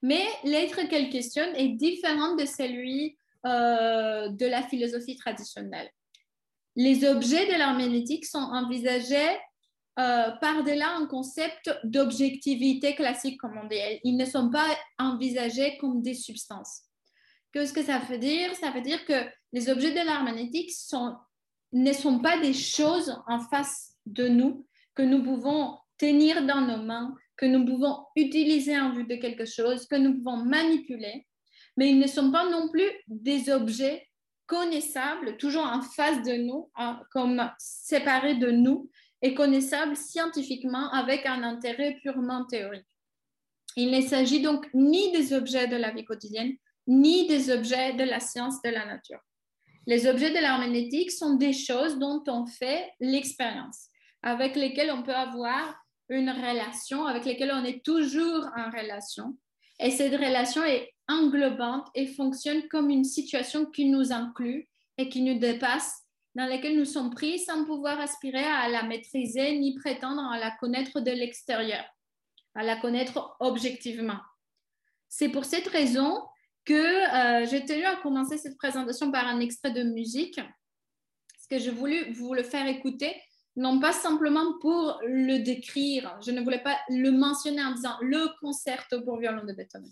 Mais 0.02 0.26
l'être 0.46 0.88
qu'elle 0.88 1.10
questionne 1.10 1.54
est 1.58 1.76
différent 1.76 2.38
de 2.38 2.46
celui 2.46 3.18
euh, 3.46 4.30
de 4.30 4.46
la 4.46 4.64
philosophie 4.64 5.18
traditionnelle. 5.18 5.92
Les 6.78 7.04
objets 7.04 7.46
de 7.46 7.58
l'herméneutique 7.58 8.26
sont 8.26 8.38
envisagés 8.38 9.38
euh, 10.00 10.32
par-delà 10.42 10.96
un 10.96 11.06
concept 11.06 11.70
d'objectivité 11.84 12.96
classique, 12.96 13.40
comme 13.40 13.60
on 13.64 13.68
dit. 13.68 13.78
Ils 14.04 14.18
ne 14.18 14.26
sont 14.26 14.50
pas 14.50 14.66
envisagés 14.98 15.78
comme 15.78 16.02
des 16.02 16.16
substances. 16.16 16.84
Qu'est-ce 17.52 17.74
que 17.74 17.84
ça 17.84 18.00
veut 18.00 18.18
dire 18.18 18.56
Ça 18.56 18.72
veut 18.72 18.82
dire 18.82 19.06
que 19.06 19.26
les 19.52 19.70
objets 19.70 19.92
de 19.92 20.04
l'art 20.04 20.24
magnétique 20.24 20.72
ne 21.74 21.94
sont 21.94 22.20
pas 22.20 22.40
des 22.40 22.54
choses 22.54 23.16
en 23.28 23.40
face 23.40 23.94
de 24.08 24.28
nous 24.28 24.66
que 24.96 25.04
nous 25.04 25.24
pouvons 25.24 25.78
tenir 25.98 26.46
dans 26.46 26.62
nos 26.62 26.82
mains, 26.84 27.16
que 27.38 27.46
nous 27.46 27.66
pouvons 27.66 28.06
utiliser 28.16 28.80
en 28.80 28.92
vue 28.92 29.06
de 29.06 29.16
quelque 29.16 29.46
chose, 29.46 29.88
que 29.88 29.96
nous 29.96 30.16
pouvons 30.16 30.38
manipuler, 30.38 31.28
mais 31.78 31.90
ils 31.90 32.00
ne 32.00 32.08
sont 32.08 32.32
pas 32.32 32.50
non 32.50 32.70
plus 32.70 32.90
des 33.08 33.52
objets 33.52 34.08
connaissables, 34.46 35.38
toujours 35.38 35.66
en 35.66 35.82
face 35.82 36.22
de 36.24 36.34
nous, 36.34 36.70
comme 37.12 37.50
séparés 37.58 38.36
de 38.36 38.52
nous, 38.52 38.90
connaissable 39.32 39.96
scientifiquement 39.96 40.92
avec 40.92 41.26
un 41.26 41.44
intérêt 41.44 41.98
purement 42.02 42.46
théorique. 42.46 42.86
Il 43.76 43.92
ne 43.92 44.02
s'agit 44.02 44.42
donc 44.42 44.68
ni 44.74 45.12
des 45.14 45.34
objets 45.34 45.68
de 45.68 45.78
la 45.78 45.92
vie 45.92 46.04
quotidienne, 46.04 46.54
ni 46.88 47.28
des 47.28 47.50
objets 47.50 47.94
de 47.94 48.04
la 48.04 48.20
science 48.20 48.62
de 48.62 48.70
la 48.70 48.86
nature. 48.86 49.22
Les 49.88 50.08
objets 50.08 50.30
de 50.30 50.40
l'herméneutique 50.40 51.12
sont 51.12 51.36
des 51.36 51.54
choses 51.54 51.98
dont 51.98 52.24
on 52.28 52.46
fait 52.46 52.92
l'expérience, 53.00 53.88
avec 54.22 54.56
lesquelles 54.56 54.92
on 54.92 55.04
peut 55.04 55.16
avoir 55.16 55.76
une 56.10 56.30
relation, 56.30 57.06
avec 57.06 57.26
lesquelles 57.26 57.54
on 57.54 57.64
est 57.64 57.84
toujours 57.84 58.46
en 58.56 58.70
relation. 58.70 59.38
Et 59.80 59.92
cette 59.92 60.14
relation 60.14 60.64
est 60.64 60.94
englobante 61.10 61.88
et 61.96 62.08
fonctionne 62.08 62.68
comme 62.68 62.90
une 62.90 63.04
situation 63.04 63.66
qui 63.66 63.90
nous 63.90 64.12
inclut 64.12 64.68
et 64.98 65.10
qui 65.10 65.22
nous 65.22 65.40
dépasse 65.40 66.03
dans 66.36 66.46
lesquelles 66.46 66.78
nous 66.78 66.86
sommes 66.86 67.14
pris 67.14 67.40
sans 67.40 67.66
pouvoir 67.66 68.00
aspirer 68.00 68.44
à 68.44 68.68
la 68.70 68.84
maîtriser 68.84 69.58
ni 69.60 69.76
prétendre 69.76 70.22
à 70.32 70.38
la 70.38 70.52
connaître 70.52 71.00
de 71.00 71.12
l'extérieur, 71.12 71.84
à 72.56 72.64
la 72.64 72.76
connaître 72.78 73.36
objectivement. 73.40 74.20
C'est 75.10 75.30
pour 75.30 75.46
cette 75.46 75.68
raison 75.68 76.24
que 76.66 76.74
euh, 76.74 77.46
j'ai 77.46 77.66
tenu 77.66 77.84
à 77.84 77.98
commencer 77.98 78.38
cette 78.38 78.58
présentation 78.58 79.12
par 79.12 79.28
un 79.28 79.40
extrait 79.40 79.72
de 79.72 79.84
musique, 79.84 80.40
ce 81.40 81.48
que 81.48 81.60
j'ai 81.60 81.72
voulu 81.72 82.12
vous 82.14 82.34
le 82.34 82.44
faire 82.44 82.68
écouter, 82.68 83.16
non 83.56 83.80
pas 83.80 83.92
simplement 83.92 84.58
pour 84.60 85.00
le 85.06 85.40
décrire, 85.40 86.18
je 86.26 86.32
ne 86.32 86.42
voulais 86.42 86.64
pas 86.64 86.80
le 86.90 87.12
mentionner 87.12 87.64
en 87.64 87.74
disant 87.74 87.96
le 88.02 88.28
concerto 88.40 89.02
pour 89.04 89.20
violon 89.20 89.46
de 89.46 89.54
Beethoven, 89.54 89.92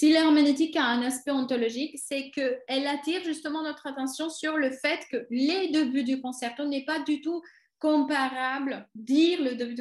si 0.00 0.10
l'herméneutique 0.10 0.76
a 0.76 0.86
un 0.86 1.02
aspect 1.02 1.30
ontologique, 1.30 1.98
c'est 1.98 2.30
qu'elle 2.30 2.86
attire 2.86 3.22
justement 3.22 3.62
notre 3.62 3.86
attention 3.86 4.30
sur 4.30 4.56
le 4.56 4.70
fait 4.70 4.98
que 5.10 5.26
les 5.28 5.68
débuts 5.68 6.04
du 6.04 6.22
concerto 6.22 6.64
n'est 6.64 6.86
pas 6.86 7.00
du 7.00 7.20
tout 7.20 7.42
comparable, 7.78 8.88
dire 8.94 9.42
le 9.42 9.56
début 9.56 9.74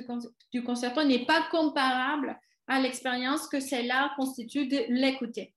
du 0.52 0.62
concerto 0.62 1.06
n'est 1.06 1.26
pas 1.26 1.48
comparable 1.50 2.38
à 2.68 2.82
l'expérience 2.82 3.48
que 3.48 3.62
celle-là 3.62 4.12
constitue 4.18 4.68
de 4.68 4.84
l'écouter. 4.90 5.56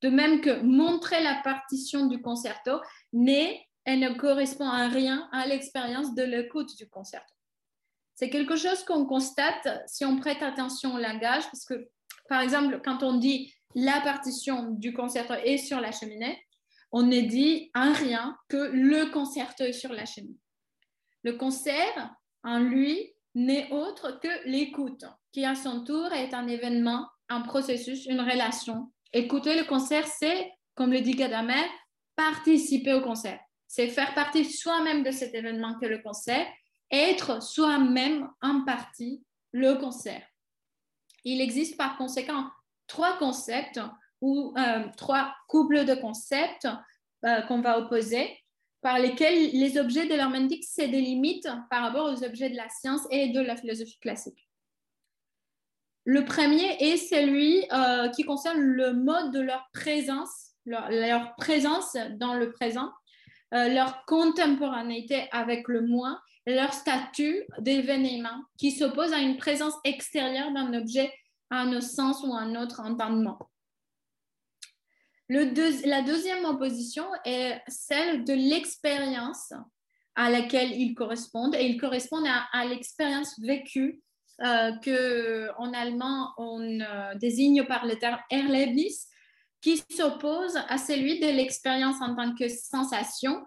De 0.00 0.10
même 0.10 0.42
que 0.42 0.60
montrer 0.60 1.20
la 1.20 1.40
partition 1.42 2.06
du 2.06 2.22
concerto, 2.22 2.80
mais 3.12 3.60
elle 3.82 3.98
ne 3.98 4.14
correspond 4.14 4.68
à 4.68 4.86
rien 4.86 5.28
à 5.32 5.44
l'expérience 5.48 6.14
de 6.14 6.22
l'écoute 6.22 6.76
du 6.76 6.88
concerto. 6.88 7.34
C'est 8.14 8.30
quelque 8.30 8.54
chose 8.54 8.84
qu'on 8.84 9.06
constate 9.06 9.82
si 9.88 10.04
on 10.04 10.20
prête 10.20 10.44
attention 10.44 10.94
au 10.94 10.98
langage, 10.98 11.46
parce 11.46 11.64
que, 11.64 11.88
par 12.28 12.40
exemple, 12.40 12.80
quand 12.84 13.02
on 13.02 13.14
dit 13.14 13.52
la 13.74 14.00
partition 14.00 14.70
du 14.70 14.92
concerto 14.92 15.34
est 15.34 15.58
sur 15.58 15.80
la 15.80 15.92
cheminée, 15.92 16.38
on 16.92 17.02
ne 17.02 17.20
dit 17.20 17.70
en 17.74 17.92
rien 17.92 18.36
que 18.48 18.70
le 18.72 19.10
concerto 19.10 19.64
est 19.64 19.72
sur 19.72 19.92
la 19.92 20.06
cheminée. 20.06 20.38
Le 21.22 21.34
concert, 21.34 22.14
en 22.44 22.60
lui, 22.60 23.12
n'est 23.34 23.70
autre 23.70 24.18
que 24.20 24.48
l'écoute, 24.48 25.04
qui 25.32 25.44
à 25.44 25.54
son 25.54 25.84
tour 25.84 26.12
est 26.12 26.32
un 26.34 26.48
événement, 26.48 27.06
un 27.28 27.42
processus, 27.42 28.06
une 28.06 28.20
relation. 28.20 28.90
Écouter 29.12 29.56
le 29.56 29.64
concert, 29.64 30.06
c'est, 30.06 30.50
comme 30.74 30.92
le 30.92 31.00
dit 31.00 31.14
Gadamer, 31.14 31.64
participer 32.16 32.94
au 32.94 33.00
concert. 33.00 33.38
C'est 33.66 33.88
faire 33.88 34.14
partie 34.14 34.44
soi-même 34.44 35.02
de 35.02 35.10
cet 35.10 35.34
événement 35.34 35.78
que 35.78 35.86
le 35.86 35.98
concert, 35.98 36.46
être 36.90 37.42
soi-même 37.42 38.28
en 38.40 38.64
partie 38.64 39.22
le 39.52 39.74
concert. 39.74 40.22
Il 41.30 41.42
existe 41.42 41.76
par 41.76 41.98
conséquent 41.98 42.46
trois 42.86 43.18
concepts 43.18 43.78
ou 44.22 44.54
euh, 44.56 44.84
trois 44.96 45.34
couples 45.46 45.84
de 45.84 45.94
concepts 45.94 46.66
euh, 47.26 47.42
qu'on 47.42 47.60
va 47.60 47.78
opposer 47.78 48.34
par 48.80 48.98
lesquels 48.98 49.50
les 49.52 49.76
objets 49.76 50.06
de 50.06 50.14
l'herméneutique 50.14 50.64
se 50.64 50.80
délimitent 50.80 51.50
par 51.68 51.82
rapport 51.82 52.06
aux 52.06 52.24
objets 52.24 52.48
de 52.48 52.56
la 52.56 52.70
science 52.70 53.02
et 53.10 53.28
de 53.28 53.40
la 53.40 53.56
philosophie 53.56 53.98
classique. 53.98 54.48
Le 56.04 56.24
premier 56.24 56.78
est 56.80 56.96
celui 56.96 57.62
euh, 57.72 58.08
qui 58.08 58.24
concerne 58.24 58.60
le 58.60 58.94
mode 58.94 59.30
de 59.30 59.40
leur 59.40 59.68
présence, 59.74 60.52
leur, 60.64 60.90
leur 60.90 61.34
présence 61.36 61.94
dans 62.12 62.34
le 62.34 62.52
présent, 62.52 62.90
leur 63.50 64.04
contemporanéité 64.04 65.26
avec 65.32 65.68
le 65.68 65.80
moi, 65.80 66.20
leur 66.48 66.72
statut 66.72 67.44
d'événement 67.58 68.42
qui 68.56 68.70
s'oppose 68.70 69.12
à 69.12 69.18
une 69.18 69.36
présence 69.36 69.74
extérieure 69.84 70.52
d'un 70.52 70.72
objet 70.72 71.12
à 71.50 71.60
un 71.60 71.80
sens 71.80 72.22
ou 72.24 72.32
un 72.32 72.54
autre 72.60 72.80
entendement. 72.80 73.38
La 75.28 76.02
deuxième 76.02 76.46
opposition 76.46 77.04
est 77.26 77.60
celle 77.68 78.24
de 78.24 78.32
l'expérience 78.32 79.52
à 80.14 80.30
laquelle 80.30 80.72
ils 80.72 80.94
correspondent 80.94 81.54
et 81.54 81.66
ils 81.66 81.78
correspondent 81.78 82.26
à, 82.26 82.64
l'expérience 82.64 83.38
vécue 83.40 84.02
euh, 84.42 84.72
que 84.78 85.50
en 85.58 85.72
allemand 85.74 86.32
on 86.38 86.60
euh, 86.62 87.14
désigne 87.16 87.64
par 87.64 87.84
le 87.84 87.96
terme 87.96 88.18
Erlebnis, 88.30 88.96
qui 89.60 89.82
s'oppose 89.90 90.56
à 90.68 90.78
celui 90.78 91.20
de 91.20 91.26
l'expérience 91.26 92.00
en 92.00 92.14
tant 92.14 92.34
que 92.34 92.48
sensation, 92.48 93.44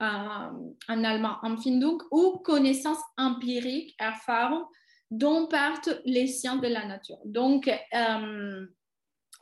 en 0.00 1.04
allemand 1.04 1.36
Empfindung, 1.42 1.98
ou 2.10 2.38
connaissance 2.38 2.98
empirique, 3.18 3.94
Erfahrung, 3.98 4.64
dont 5.10 5.46
partent 5.46 6.00
les 6.04 6.26
sciences 6.26 6.60
de 6.60 6.68
la 6.68 6.86
nature. 6.86 7.18
Donc, 7.24 7.68
euh, 7.68 8.66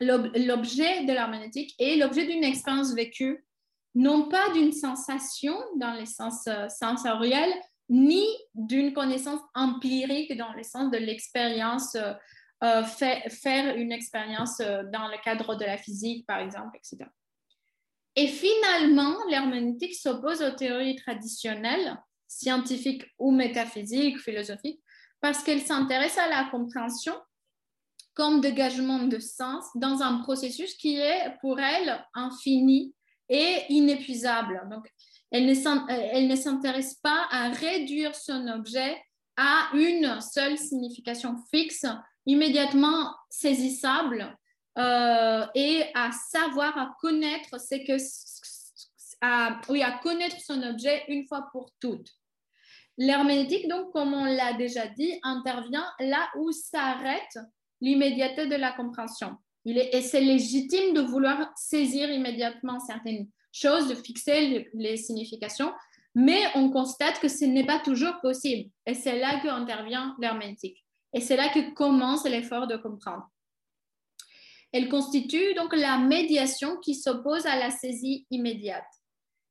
l'objet 0.01 1.05
de 1.05 1.13
l'herméneutique 1.13 1.75
est 1.79 1.97
l'objet 1.97 2.27
d'une 2.27 2.45
expérience 2.45 2.95
vécue, 2.95 3.45
non 3.95 4.29
pas 4.29 4.51
d'une 4.53 4.73
sensation 4.73 5.57
dans 5.77 5.99
le 5.99 6.07
sens 6.07 6.47
euh, 6.47 6.69
sensoriel, 6.69 7.51
ni 7.91 8.27
d'une 8.55 8.93
connaissance 8.93 9.41
empirique 9.55 10.37
dans 10.37 10.53
le 10.53 10.63
sens 10.63 10.91
de 10.91 10.99
l'expérience, 10.99 11.97
euh, 12.65 12.83
faire 12.83 13.77
une 13.77 13.93
expérience 13.93 14.59
dans 14.59 15.09
le 15.09 15.23
cadre 15.23 15.55
de 15.55 15.65
la 15.65 15.79
physique, 15.79 16.27
par 16.27 16.41
exemple, 16.41 16.77
etc. 16.77 17.09
Et 18.21 18.27
finalement, 18.27 19.17
l'herméneutique 19.31 19.95
s'oppose 19.95 20.43
aux 20.43 20.51
théories 20.51 20.97
traditionnelles, 20.97 21.97
scientifiques 22.27 23.05
ou 23.17 23.31
métaphysiques, 23.31 24.19
philosophiques, 24.19 24.83
parce 25.21 25.45
qu'elle 25.45 25.61
s'intéresse 25.61 26.19
à 26.19 26.29
la 26.29 26.49
compréhension 26.51 27.15
comme 28.15 28.41
dégagement 28.41 29.05
de 29.05 29.21
sens 29.21 29.67
dans 29.77 30.03
un 30.03 30.19
processus 30.23 30.75
qui 30.75 30.97
est 30.97 31.37
pour 31.41 31.61
elle 31.61 32.05
infini 32.13 32.93
et 33.29 33.63
inépuisable. 33.69 34.67
Donc, 34.69 34.93
elle 35.31 35.47
ne 35.47 36.35
s'intéresse 36.35 36.95
pas 36.97 37.29
à 37.31 37.51
réduire 37.51 38.17
son 38.17 38.49
objet 38.49 39.01
à 39.37 39.71
une 39.75 40.21
seule 40.21 40.59
signification 40.59 41.37
fixe, 41.55 41.87
immédiatement 42.27 43.15
saisissable, 43.31 44.37
euh, 44.79 45.47
et 45.55 45.85
à 45.95 46.11
savoir, 46.13 46.77
à 46.79 46.95
connaître 47.01 47.61
ce 47.61 47.75
que, 47.75 47.97
à, 49.21 49.61
connaître 50.03 50.41
son 50.41 50.63
objet 50.63 51.05
une 51.09 51.27
fois 51.27 51.49
pour 51.51 51.71
toutes. 51.81 52.09
L'herméneutique, 52.97 53.69
donc, 53.69 53.93
comme 53.93 54.15
on 54.15 54.25
l'a 54.25 54.53
déjà 54.55 54.87
dit, 54.87 55.19
intervient 55.23 55.87
là 56.01 56.29
où 56.37 56.53
s'arrête 56.53 57.39
l'immédiateté 57.81 58.47
de 58.47 58.57
la 58.57 58.73
compréhension. 58.73 59.37
Il 59.65 59.79
est, 59.79 59.95
et 59.95 60.03
c'est 60.03 60.21
légitime 60.21 60.95
de 60.95 61.01
vouloir 61.01 61.51
saisir 61.57 62.11
immédiatement 62.11 62.81
certaines 62.81 63.29
choses, 63.53 63.89
de 63.89 63.95
fixer 63.95 64.69
les, 64.73 64.97
significations, 64.97 65.73
mais 66.15 66.41
on 66.55 66.71
constate 66.71 67.21
que 67.21 67.29
ce 67.29 67.45
n'est 67.45 67.67
pas 67.67 67.79
toujours 67.81 68.21
possible. 68.21 68.71
Et 68.87 68.95
c'est 68.95 69.19
là 69.19 69.41
qu'intervient 69.41 70.17
l'herméneutique. 70.21 70.85
Et 71.13 71.21
c'est 71.21 71.37
là 71.37 71.49
que 71.49 71.73
commence 71.75 72.25
l'effort 72.25 72.67
de 72.67 72.77
comprendre. 72.77 73.29
Elle 74.73 74.89
constitue 74.89 75.55
donc 75.55 75.75
la 75.75 75.99
médiation 75.99 76.77
qui 76.79 76.95
s'oppose 76.95 77.47
à 77.47 77.57
la 77.57 77.71
saisie 77.71 78.27
immédiate. 78.31 78.85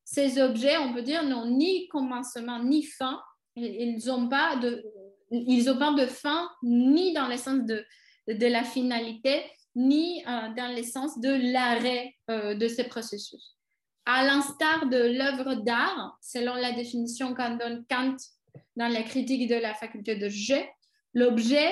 Ces 0.04 0.40
objets, 0.40 0.78
on 0.78 0.94
peut 0.94 1.02
dire, 1.02 1.24
n'ont 1.24 1.46
ni 1.46 1.88
commencement 1.90 2.64
ni 2.64 2.84
fin, 2.84 3.20
ils 3.56 3.98
n'ont 4.06 4.30
pas 4.30 4.56
de, 4.56 4.84
ils 5.32 5.66
pas 5.78 5.94
de 5.94 6.06
fin 6.06 6.50
ni 6.64 7.14
dans 7.14 7.28
le 7.28 7.38
sens 7.38 7.66
de, 7.66 7.84
de 8.28 8.48
la 8.48 8.64
finalité, 8.64 9.44
ni 9.76 10.24
euh, 10.26 10.54
dans 10.56 10.76
le 10.76 10.84
sens 10.84 11.20
de 11.20 11.54
l'arrêt 11.54 12.16
euh, 12.30 12.56
de 12.56 12.68
ce 12.68 12.82
processus. 12.84 13.58
À 14.06 14.24
l'instar 14.26 14.88
de 14.88 14.98
l'œuvre 14.98 15.56
d'art, 15.56 16.18
selon 16.22 16.56
la 16.56 16.72
définition 16.72 17.34
qu'en 17.34 17.58
donne 17.58 17.86
Kant 17.90 18.16
dans 18.76 18.88
la 18.88 19.04
critique 19.04 19.50
de 19.50 19.56
la 19.56 19.74
faculté 19.74 20.16
de 20.16 20.30
jeu, 20.30 20.62
l'objet 21.14 21.72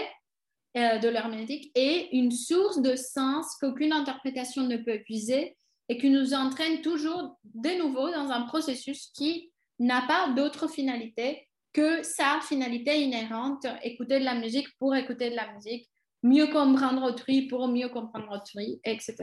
euh, 0.77 0.97
de 0.97 1.07
l'herméneutique 1.07 1.71
est 1.75 2.09
une 2.11 2.31
source 2.31 2.81
de 2.81 2.95
sens 2.95 3.55
qu'aucune 3.59 3.93
interprétation 3.93 4.63
ne 4.63 4.77
peut 4.77 4.95
épuiser 4.95 5.55
et 5.87 5.97
qui 5.97 6.09
nous 6.09 6.33
entraîne 6.33 6.81
toujours 6.81 7.37
de 7.43 7.77
nouveau 7.77 8.11
dans 8.11 8.29
un 8.29 8.41
processus 8.41 9.11
qui 9.15 9.51
n'a 9.79 10.01
pas 10.07 10.33
d'autre 10.33 10.67
finalité 10.67 11.47
que 11.73 12.03
sa 12.03 12.39
finalité 12.41 13.01
inhérente, 13.01 13.65
écouter 13.83 14.19
de 14.19 14.25
la 14.25 14.35
musique 14.35 14.67
pour 14.79 14.95
écouter 14.95 15.29
de 15.29 15.35
la 15.35 15.53
musique, 15.53 15.89
mieux 16.23 16.47
comprendre 16.47 17.03
autrui 17.03 17.47
pour 17.47 17.67
mieux 17.67 17.89
comprendre 17.89 18.31
autrui, 18.31 18.79
etc. 18.83 19.15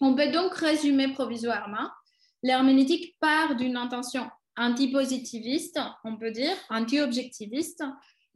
On 0.00 0.14
peut 0.14 0.30
donc 0.30 0.54
résumer 0.54 1.08
provisoirement, 1.12 1.88
l'herméneutique 2.42 3.16
part 3.20 3.56
d'une 3.56 3.76
intention 3.76 4.28
antipositiviste, 4.56 5.80
on 6.04 6.16
peut 6.16 6.30
dire, 6.30 6.56
anti-objectiviste, 6.70 7.84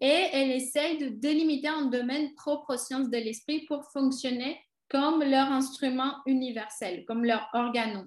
et 0.00 0.28
elle 0.32 0.50
essaye 0.50 0.98
de 0.98 1.08
délimiter 1.08 1.68
un 1.68 1.86
domaine 1.86 2.34
propre 2.34 2.74
aux 2.74 2.78
sciences 2.78 3.10
de 3.10 3.18
l'esprit 3.18 3.66
pour 3.66 3.84
fonctionner 3.92 4.58
comme 4.88 5.22
leur 5.22 5.52
instrument 5.52 6.14
universel, 6.26 7.04
comme 7.06 7.24
leur 7.24 7.48
organon. 7.52 8.06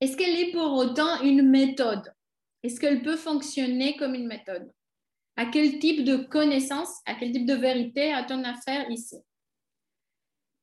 Est-ce 0.00 0.16
qu'elle 0.16 0.38
est 0.38 0.52
pour 0.52 0.72
autant 0.74 1.22
une 1.22 1.42
méthode? 1.42 2.12
Est-ce 2.62 2.78
qu'elle 2.78 3.02
peut 3.02 3.16
fonctionner 3.16 3.96
comme 3.96 4.14
une 4.14 4.26
méthode? 4.26 4.70
À 5.36 5.46
quel 5.46 5.78
type 5.78 6.04
de 6.04 6.16
connaissance, 6.16 7.00
à 7.06 7.14
quel 7.14 7.32
type 7.32 7.46
de 7.46 7.54
vérité 7.54 8.12
a-t-on 8.12 8.44
affaire 8.44 8.90
ici? 8.90 9.16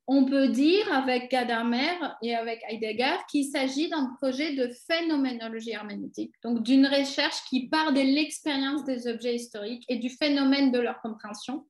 On 0.06 0.26
peut 0.26 0.50
dire 0.50 0.92
avec 0.92 1.32
Gadamer 1.32 1.98
et 2.22 2.36
avec 2.36 2.62
Heidegger 2.68 3.16
qu'il 3.30 3.46
s'agit 3.46 3.90
d'un 3.90 4.14
projet 4.22 4.54
de 4.54 4.70
phénoménologie 4.86 5.72
herméneutique, 5.72 6.34
donc 6.44 6.62
d'une 6.62 6.86
recherche 6.86 7.42
qui 7.50 7.70
part 7.70 7.94
de 7.94 8.02
l'expérience 8.02 8.84
des 8.84 9.08
objets 9.08 9.36
historiques 9.36 9.86
et 9.88 9.96
du 9.96 10.10
phénomène 10.10 10.72
de 10.72 10.80
leur 10.80 11.00
compréhension 11.02 11.66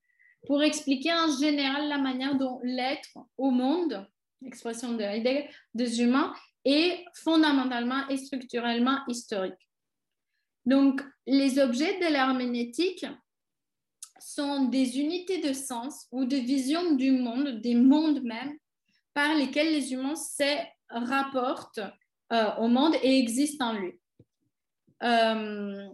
pour 0.47 0.63
expliquer 0.63 1.13
en 1.13 1.31
général 1.37 1.87
la 1.87 1.99
manière 1.99 2.35
dont 2.35 2.59
l'être 2.63 3.19
au 3.37 3.51
monde, 3.51 4.05
l'expression 4.41 4.93
de 4.93 5.03
Heidegger, 5.03 5.47
des 5.75 6.01
humains, 6.01 6.33
est 6.65 7.05
fondamentalement 7.13 8.07
et 8.09 8.17
structurellement 8.17 8.97
historique. 9.07 9.69
Donc, 10.65 11.01
les 11.27 11.59
objets 11.59 11.99
de 11.99 12.11
l'herméneutique 12.11 13.05
sont 14.23 14.65
des 14.65 14.99
unités 14.99 15.41
de 15.41 15.53
sens 15.53 16.07
ou 16.11 16.25
de 16.25 16.37
vision 16.37 16.95
du 16.95 17.11
monde, 17.11 17.61
des 17.61 17.75
mondes 17.75 18.23
même, 18.23 18.53
par 19.13 19.35
lesquels 19.35 19.71
les 19.71 19.93
humains 19.93 20.15
se 20.15 20.57
rapportent 20.89 21.81
euh, 22.31 22.55
au 22.59 22.67
monde 22.67 22.95
et 23.03 23.19
existent 23.19 23.69
en 23.69 23.73
lui. 23.73 23.99
Euh, 25.03 25.87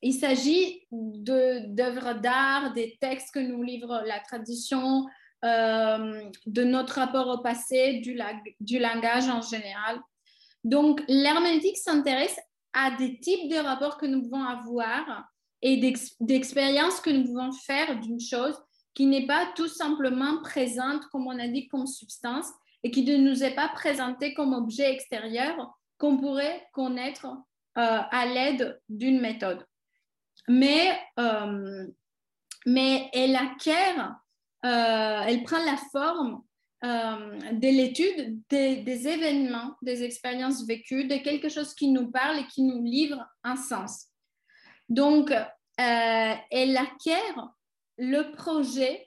il 0.00 0.14
s'agit 0.14 0.86
d'œuvres 0.90 2.14
d'art, 2.14 2.72
des 2.72 2.96
textes 3.00 3.34
que 3.34 3.38
nous 3.38 3.62
livre 3.62 4.02
la 4.06 4.18
tradition, 4.20 5.06
euh, 5.44 6.30
de 6.46 6.64
notre 6.64 6.94
rapport 6.94 7.28
au 7.28 7.38
passé, 7.42 8.00
du, 8.00 8.18
du 8.60 8.78
langage 8.78 9.28
en 9.28 9.42
général. 9.42 10.00
Donc, 10.64 11.02
l'herméneutique 11.06 11.76
s'intéresse 11.76 12.38
à 12.72 12.92
des 12.92 13.20
types 13.20 13.50
de 13.50 13.56
rapports 13.56 13.98
que 13.98 14.06
nous 14.06 14.22
pouvons 14.22 14.44
avoir 14.44 15.31
et 15.62 15.94
d'expériences 16.20 17.00
que 17.00 17.10
nous 17.10 17.24
pouvons 17.24 17.52
faire 17.52 17.98
d'une 18.00 18.20
chose 18.20 18.56
qui 18.94 19.06
n'est 19.06 19.26
pas 19.26 19.50
tout 19.56 19.68
simplement 19.68 20.42
présente, 20.42 21.06
comme 21.06 21.26
on 21.26 21.38
a 21.38 21.48
dit, 21.48 21.68
comme 21.68 21.86
substance 21.86 22.46
et 22.82 22.90
qui 22.90 23.04
ne 23.04 23.16
nous 23.16 23.44
est 23.44 23.54
pas 23.54 23.68
présentée 23.68 24.34
comme 24.34 24.52
objet 24.52 24.92
extérieur 24.92 25.72
qu'on 25.98 26.18
pourrait 26.18 26.66
connaître 26.72 27.26
euh, 27.26 27.36
à 27.76 28.26
l'aide 28.26 28.80
d'une 28.88 29.20
méthode. 29.20 29.64
Mais, 30.48 30.98
euh, 31.18 31.86
mais 32.66 33.08
elle 33.12 33.36
acquiert, 33.36 34.16
euh, 34.64 35.22
elle 35.26 35.42
prend 35.44 35.64
la 35.64 35.76
forme 35.92 36.42
de 36.82 37.76
l'étude 37.76 38.40
des, 38.48 39.06
événements, 39.06 39.76
des 39.82 40.02
expériences 40.02 40.66
vécues, 40.66 41.04
de 41.04 41.14
quelque 41.18 41.48
chose 41.48 41.74
qui 41.74 41.86
nous 41.86 42.10
parle 42.10 42.40
et 42.40 42.46
qui 42.48 42.64
nous 42.64 42.82
livre 42.82 43.24
un 43.44 43.54
sens. 43.54 44.08
Donc, 44.92 45.30
euh, 45.30 46.34
elle 46.50 46.76
acquiert 46.76 47.48
le 47.96 48.32
projet, 48.32 49.06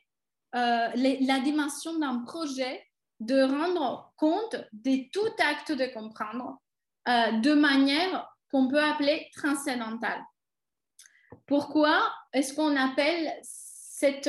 euh, 0.56 0.90
la 0.96 1.40
dimension 1.40 2.00
d'un 2.00 2.24
projet 2.26 2.84
de 3.20 3.42
rendre 3.44 4.14
compte 4.18 4.56
de 4.74 5.10
tout 5.12 5.34
acte 5.40 5.72
de 5.72 5.86
comprendre 5.94 6.60
de 7.08 7.54
manière 7.54 8.28
qu'on 8.52 8.68
peut 8.68 8.82
appeler 8.82 9.30
transcendantale. 9.38 10.22
Pourquoi 11.46 12.12
est-ce 12.34 12.56
qu'on 12.56 12.76
appelle 12.76 13.32
cette, 13.44 14.28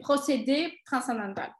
procédé 0.00 0.78
transcendantal 0.86 1.52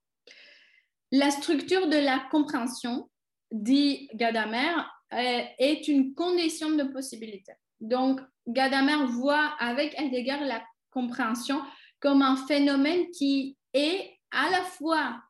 la 1.12 1.30
structure 1.30 1.88
de 1.88 1.96
la 1.96 2.20
compréhension, 2.30 3.10
dit 3.50 4.08
Gadamer, 4.14 4.74
euh, 5.12 5.42
est 5.58 5.88
une 5.88 6.14
condition 6.14 6.70
de 6.70 6.84
possibilité. 6.84 7.52
Donc, 7.80 8.20
Gadamer 8.46 9.06
voit 9.06 9.54
avec 9.58 9.98
Heidegger 9.98 10.44
la 10.44 10.62
compréhension 10.90 11.60
comme 12.00 12.22
un 12.22 12.36
phénomène 12.36 13.10
qui 13.10 13.56
est 13.72 14.18
à 14.30 14.50
la 14.50 14.62
fois 14.62 15.20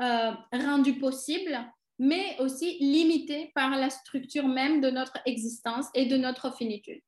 euh, 0.00 0.32
rendu 0.52 0.98
possible 0.98 1.58
mais 1.98 2.36
aussi 2.40 2.78
limité 2.80 3.52
par 3.54 3.70
la 3.70 3.90
structure 3.90 4.48
même 4.48 4.80
de 4.80 4.90
notre 4.90 5.18
existence 5.26 5.86
et 5.94 6.06
de 6.06 6.16
notre 6.16 6.54
finitude. 6.56 7.00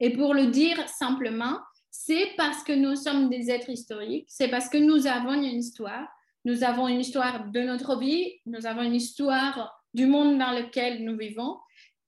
Et 0.00 0.10
pour 0.10 0.34
le 0.34 0.46
dire 0.46 0.88
simplement, 0.88 1.58
c'est 1.90 2.32
parce 2.36 2.62
que 2.64 2.72
nous 2.72 2.96
sommes 2.96 3.28
des 3.28 3.50
êtres 3.50 3.70
historiques, 3.70 4.26
c'est 4.28 4.48
parce 4.48 4.68
que 4.68 4.78
nous 4.78 5.06
avons 5.06 5.34
une 5.34 5.58
histoire, 5.58 6.08
nous 6.44 6.64
avons 6.64 6.88
une 6.88 7.00
histoire 7.00 7.50
de 7.50 7.60
notre 7.60 7.98
vie, 7.98 8.40
nous 8.46 8.66
avons 8.66 8.82
une 8.82 8.94
histoire 8.94 9.72
du 9.92 10.06
monde 10.06 10.38
dans 10.38 10.50
lequel 10.50 11.04
nous 11.04 11.16
vivons, 11.16 11.58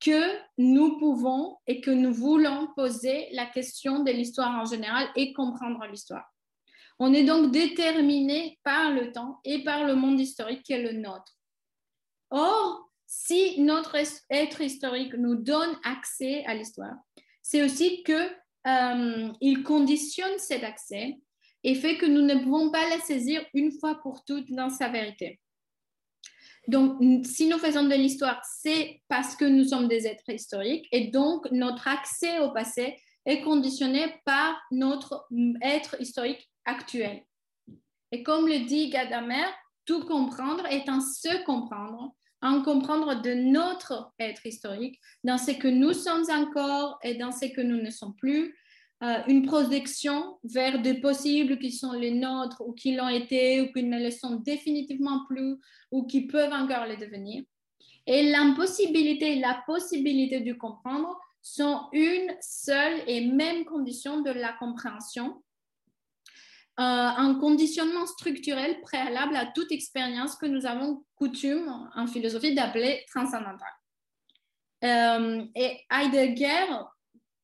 que 0.01 0.39
nous 0.59 0.99
pouvons 0.99 1.57
et 1.67 1.81
que 1.81 1.91
nous 1.91 2.13
voulons 2.13 2.69
poser 2.77 3.29
la 3.33 3.47
question 3.47 4.03
de 4.03 4.11
l'histoire 4.11 4.55
en 4.61 4.65
général 4.65 5.09
et 5.17 5.33
comprendre 5.33 5.85
l'histoire. 5.87 6.33
On 6.99 7.13
est 7.13 7.25
donc 7.25 7.51
déterminé 7.51 8.59
par 8.63 8.91
le 8.91 9.13
temps 9.13 9.41
et 9.45 9.63
par 9.65 9.85
le 9.85 9.95
monde 9.95 10.21
historique 10.21 10.63
qui 10.63 10.73
est 10.73 10.83
le 10.83 10.99
nôtre. 10.99 11.37
Or, 12.31 12.91
si 13.07 13.61
notre 13.61 13.97
être 14.31 14.61
historique 14.61 15.15
nous 15.15 15.37
donne 15.37 15.77
accès 15.85 16.45
à 16.47 16.55
l'histoire, 16.55 16.97
c'est 17.43 17.63
aussi 17.63 18.03
qu'il 18.03 18.37
euh, 18.67 19.63
conditionne 19.65 20.39
cet 20.39 20.65
accès 20.65 21.19
et 21.63 21.75
fait 21.75 21.97
que 21.97 22.07
nous 22.07 22.23
ne 22.23 22.43
pouvons 22.43 22.71
pas 22.71 22.89
la 22.89 22.99
saisir 23.01 23.45
une 23.55 23.73
fois 23.73 23.97
pour 24.03 24.25
toutes 24.25 24.51
dans 24.51 24.71
sa 24.71 24.89
vérité. 24.89 25.41
Donc, 26.69 26.99
si 27.25 27.49
nous 27.49 27.59
faisons 27.59 27.85
de 27.85 27.95
l'histoire, 27.95 28.41
c'est 28.45 29.01
parce 29.09 29.37
que 29.37 29.45
nous 29.45 29.65
sommes 29.65 29.89
des 29.89 30.07
êtres 30.07 30.31
historiques 30.31 30.89
et 30.91 31.09
donc 31.09 31.49
notre 31.53 31.87
accès 31.87 32.41
au 32.41 32.51
passé 32.51 32.97
est 33.25 33.43
conditionné 33.43 34.15
par 34.25 34.57
notre 34.71 35.27
être 35.63 36.01
historique 36.01 36.51
actuel. 36.65 37.23
Et 38.13 38.23
comme 38.23 38.49
le 38.49 38.67
dit 38.67 38.91
Gadamer, 38.91 39.47
tout 39.85 40.05
comprendre 40.05 40.67
est 40.67 40.89
un 40.89 41.01
se 41.01 41.45
comprendre, 41.45 42.15
en 42.43 42.63
comprendre 42.63 43.21
de 43.23 43.35
notre 43.35 44.13
être 44.19 44.47
historique, 44.47 45.01
dans 45.25 45.39
ce 45.39 45.53
que 45.53 45.69
nous 45.69 45.93
sommes 45.93 46.29
encore 46.31 46.99
et 47.03 47.15
dans 47.15 47.33
ce 47.33 47.47
que 47.47 47.61
nous 47.61 47.81
ne 47.81 47.91
sommes 47.91 48.15
plus, 48.17 48.57
euh, 49.03 49.19
une 49.29 49.45
projection 49.45 50.39
vers 50.45 50.81
des 50.81 51.01
possibles 51.01 51.59
qui 51.59 51.71
sont 51.71 51.93
les 51.93 52.13
nôtres 52.13 52.63
ou 52.67 52.73
qui 52.73 52.95
l'ont 52.95 53.09
été 53.09 53.61
ou 53.61 53.73
qui 53.73 53.83
ne 53.83 54.03
le 54.03 54.11
sont 54.11 54.37
définitivement 54.37 55.25
plus 55.27 55.57
ou 55.91 56.07
qui 56.07 56.27
peuvent 56.27 56.53
encore 56.53 56.87
le 56.87 56.97
devenir. 56.97 57.43
Et 58.07 58.31
l'impossibilité 58.31 59.37
et 59.37 59.41
la 59.41 59.63
possibilité 59.67 60.41
de 60.41 60.53
comprendre 60.53 61.19
sont 61.43 61.89
une 61.93 62.35
seule 62.41 63.03
et 63.07 63.27
même 63.27 63.65
condition 63.65 64.23
de 64.23 64.31
la 64.31 64.53
compréhension 64.55 65.43
euh, 66.79 66.83
un 66.83 67.37
conditionnement 67.37 68.05
structurel 68.05 68.83
préalable 68.83 69.35
à 69.35 69.47
toute 69.47 69.73
expérience 69.73 70.37
que 70.37 70.45
nous 70.45 70.67
avons 70.67 71.07
coutume 71.15 71.89
en 71.95 72.07
philosophie 72.07 72.55
d'appeler 72.55 73.03
transcendantale. 73.09 73.77
Euh, 74.85 75.43
et 75.55 75.81
Heidegger, 75.91 76.67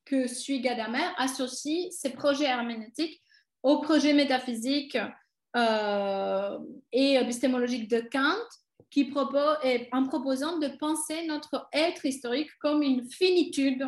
que 0.05 0.27
suit 0.27 0.61
Gadamer, 0.61 1.07
associe 1.17 1.91
ces 1.91 2.11
projets 2.11 2.45
herméneutiques 2.45 3.21
aux 3.61 3.79
projets 3.79 4.13
métaphysiques 4.13 4.97
euh, 5.55 6.59
et 6.91 7.15
épistémologiques 7.15 7.89
de 7.89 8.01
Kant, 8.11 8.35
qui 8.89 9.05
propose, 9.05 9.57
en 9.91 10.07
proposant 10.07 10.59
de 10.59 10.67
penser 10.77 11.25
notre 11.25 11.67
être 11.73 12.05
historique 12.05 12.49
comme 12.59 12.83
une 12.83 13.09
finitude 13.09 13.87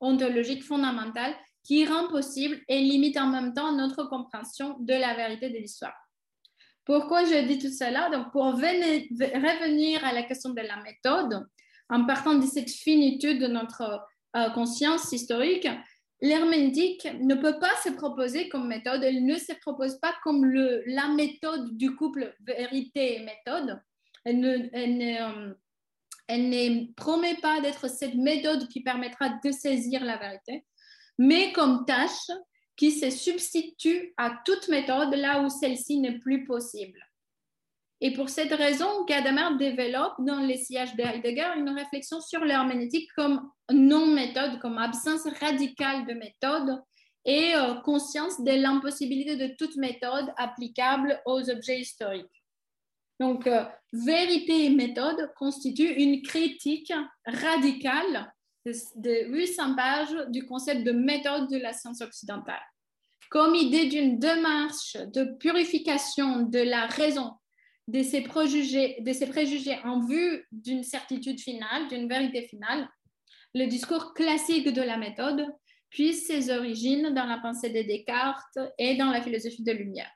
ontologique 0.00 0.64
fondamentale 0.64 1.34
qui 1.62 1.86
rend 1.86 2.08
possible 2.08 2.60
et 2.68 2.80
limite 2.80 3.18
en 3.18 3.28
même 3.28 3.54
temps 3.54 3.72
notre 3.72 4.04
compréhension 4.04 4.76
de 4.80 4.94
la 4.94 5.14
vérité 5.14 5.50
de 5.50 5.58
l'histoire. 5.58 5.94
Pourquoi 6.84 7.24
je 7.24 7.46
dis 7.46 7.58
tout 7.58 7.70
cela? 7.72 8.10
Donc, 8.10 8.32
pour 8.32 8.44
revenir 8.44 10.04
à 10.04 10.12
la 10.12 10.22
question 10.22 10.50
de 10.50 10.60
la 10.60 10.82
méthode, 10.82 11.46
en 11.88 12.04
partant 12.04 12.34
de 12.34 12.46
cette 12.46 12.70
finitude 12.70 13.40
de 13.40 13.46
notre 13.46 14.00
euh, 14.36 14.50
conscience 14.50 15.12
historique, 15.12 15.68
l'herméneutique 16.20 17.08
ne 17.20 17.34
peut 17.34 17.58
pas 17.58 17.74
se 17.82 17.90
proposer 17.90 18.48
comme 18.48 18.68
méthode, 18.68 19.02
elle 19.02 19.24
ne 19.24 19.36
se 19.36 19.52
propose 19.60 19.98
pas 20.00 20.14
comme 20.22 20.44
le, 20.44 20.82
la 20.86 21.08
méthode 21.08 21.76
du 21.76 21.94
couple 21.96 22.34
vérité 22.40 23.16
et 23.16 23.24
méthode. 23.24 23.80
Elle 24.24 24.40
ne, 24.40 24.48
euh, 24.48 25.54
elle 26.28 26.48
ne 26.48 26.92
promet 26.94 27.36
pas 27.36 27.60
d'être 27.60 27.88
cette 27.88 28.14
méthode 28.14 28.68
qui 28.68 28.82
permettra 28.82 29.30
de 29.42 29.50
saisir 29.50 30.04
la 30.04 30.16
vérité, 30.16 30.64
mais 31.18 31.52
comme 31.52 31.84
tâche 31.86 32.30
qui 32.76 32.92
se 32.92 33.10
substitue 33.10 34.14
à 34.16 34.40
toute 34.44 34.68
méthode 34.68 35.14
là 35.14 35.42
où 35.42 35.48
celle-ci 35.48 35.98
n'est 35.98 36.18
plus 36.18 36.44
possible. 36.44 36.98
Et 38.02 38.12
pour 38.14 38.30
cette 38.30 38.52
raison, 38.52 39.04
Gadamer 39.04 39.56
développe 39.58 40.14
dans 40.20 40.40
les 40.40 40.56
sièges 40.56 40.96
de 40.96 41.02
Heidegger 41.02 41.50
une 41.56 41.68
réflexion 41.68 42.20
sur 42.20 42.44
l'herméneutique 42.44 43.10
comme 43.14 43.50
non-méthode, 43.70 44.58
comme 44.60 44.78
absence 44.78 45.26
radicale 45.38 46.06
de 46.06 46.14
méthode 46.14 46.82
et 47.26 47.54
euh, 47.54 47.74
conscience 47.82 48.42
de 48.42 48.52
l'impossibilité 48.52 49.36
de 49.36 49.54
toute 49.58 49.76
méthode 49.76 50.32
applicable 50.38 51.20
aux 51.26 51.50
objets 51.50 51.80
historiques. 51.80 52.42
Donc, 53.20 53.46
euh, 53.46 53.64
vérité 53.92 54.64
et 54.64 54.70
méthode 54.70 55.30
constituent 55.36 55.92
une 55.92 56.22
critique 56.22 56.92
radicale 57.26 58.32
de, 58.64 59.26
800 59.28 59.76
pages 59.76 60.16
du 60.28 60.46
concept 60.46 60.84
de 60.84 60.92
méthode 60.92 61.50
de 61.50 61.58
la 61.58 61.74
science 61.74 62.00
occidentale. 62.00 62.62
Comme 63.30 63.54
idée 63.54 63.86
d'une 63.86 64.18
démarche 64.18 64.96
de 65.14 65.24
purification 65.38 66.40
de 66.40 66.60
la 66.60 66.86
raison 66.86 67.34
de 67.88 68.02
ces 68.02 68.22
préjugés, 68.22 68.98
de 69.00 69.12
ces 69.12 69.26
préjugés 69.26 69.78
en 69.84 70.00
vue 70.00 70.46
d'une 70.52 70.84
certitude 70.84 71.40
finale, 71.40 71.88
d'une 71.88 72.08
vérité 72.08 72.46
finale, 72.46 72.88
le 73.54 73.66
discours 73.66 74.14
classique 74.14 74.72
de 74.72 74.82
la 74.82 74.96
méthode 74.96 75.44
puise 75.90 76.26
ses 76.26 76.50
origines 76.50 77.12
dans 77.14 77.26
la 77.26 77.38
pensée 77.38 77.70
de 77.70 77.82
Descartes 77.82 78.58
et 78.78 78.96
dans 78.96 79.10
la 79.10 79.20
philosophie 79.20 79.64
de 79.64 79.72
Lumière. 79.72 80.10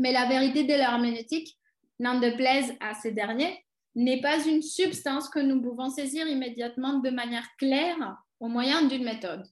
Mais 0.00 0.12
la 0.12 0.26
vérité 0.26 0.64
de 0.64 0.74
l'herméneutique, 0.74 1.56
n'en 2.00 2.18
déplaise 2.18 2.72
à 2.80 2.94
ces 2.94 3.12
derniers, 3.12 3.64
n'est 3.94 4.20
pas 4.20 4.44
une 4.44 4.62
substance 4.62 5.28
que 5.28 5.38
nous 5.38 5.60
pouvons 5.60 5.90
saisir 5.90 6.26
immédiatement 6.26 6.98
de 6.98 7.10
manière 7.10 7.46
claire 7.58 8.16
au 8.40 8.48
moyen 8.48 8.86
d'une 8.86 9.04
méthode. 9.04 9.44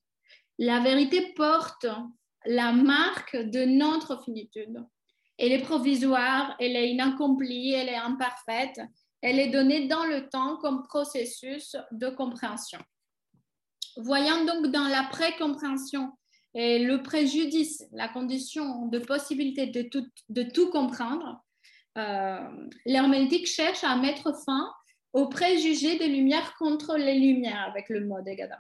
La 0.58 0.80
vérité 0.80 1.34
porte 1.36 1.86
la 2.46 2.72
marque 2.72 3.36
de 3.36 3.64
notre 3.64 4.22
finitude. 4.24 4.82
Elle 5.38 5.52
est 5.52 5.62
provisoire, 5.62 6.56
elle 6.58 6.76
est 6.76 6.90
inaccomplie, 6.90 7.72
elle 7.72 7.88
est 7.88 7.94
imparfaite, 7.94 8.80
elle 9.22 9.38
est 9.38 9.50
donnée 9.50 9.86
dans 9.86 10.04
le 10.04 10.28
temps 10.28 10.56
comme 10.56 10.86
processus 10.86 11.76
de 11.92 12.08
compréhension. 12.08 12.80
Voyant 13.96 14.44
donc 14.44 14.68
dans 14.68 14.88
la 14.88 15.04
précompréhension 15.04 16.12
et 16.54 16.78
le 16.80 17.02
préjudice 17.02 17.84
la 17.92 18.08
condition 18.08 18.86
de 18.86 18.98
possibilité 18.98 19.66
de 19.66 20.42
tout, 20.42 20.70
comprendre, 20.70 21.42
euh, 21.96 22.68
l'herméneutique 22.84 23.46
cherche 23.46 23.84
à 23.84 23.96
mettre 23.96 24.32
fin 24.44 24.72
aux 25.12 25.28
préjugés 25.28 25.98
des 25.98 26.08
lumières 26.08 26.54
contre 26.56 26.96
les 26.96 27.18
lumières 27.18 27.64
avec 27.68 27.88
le 27.88 28.06
mot 28.06 28.20
de. 28.22 28.58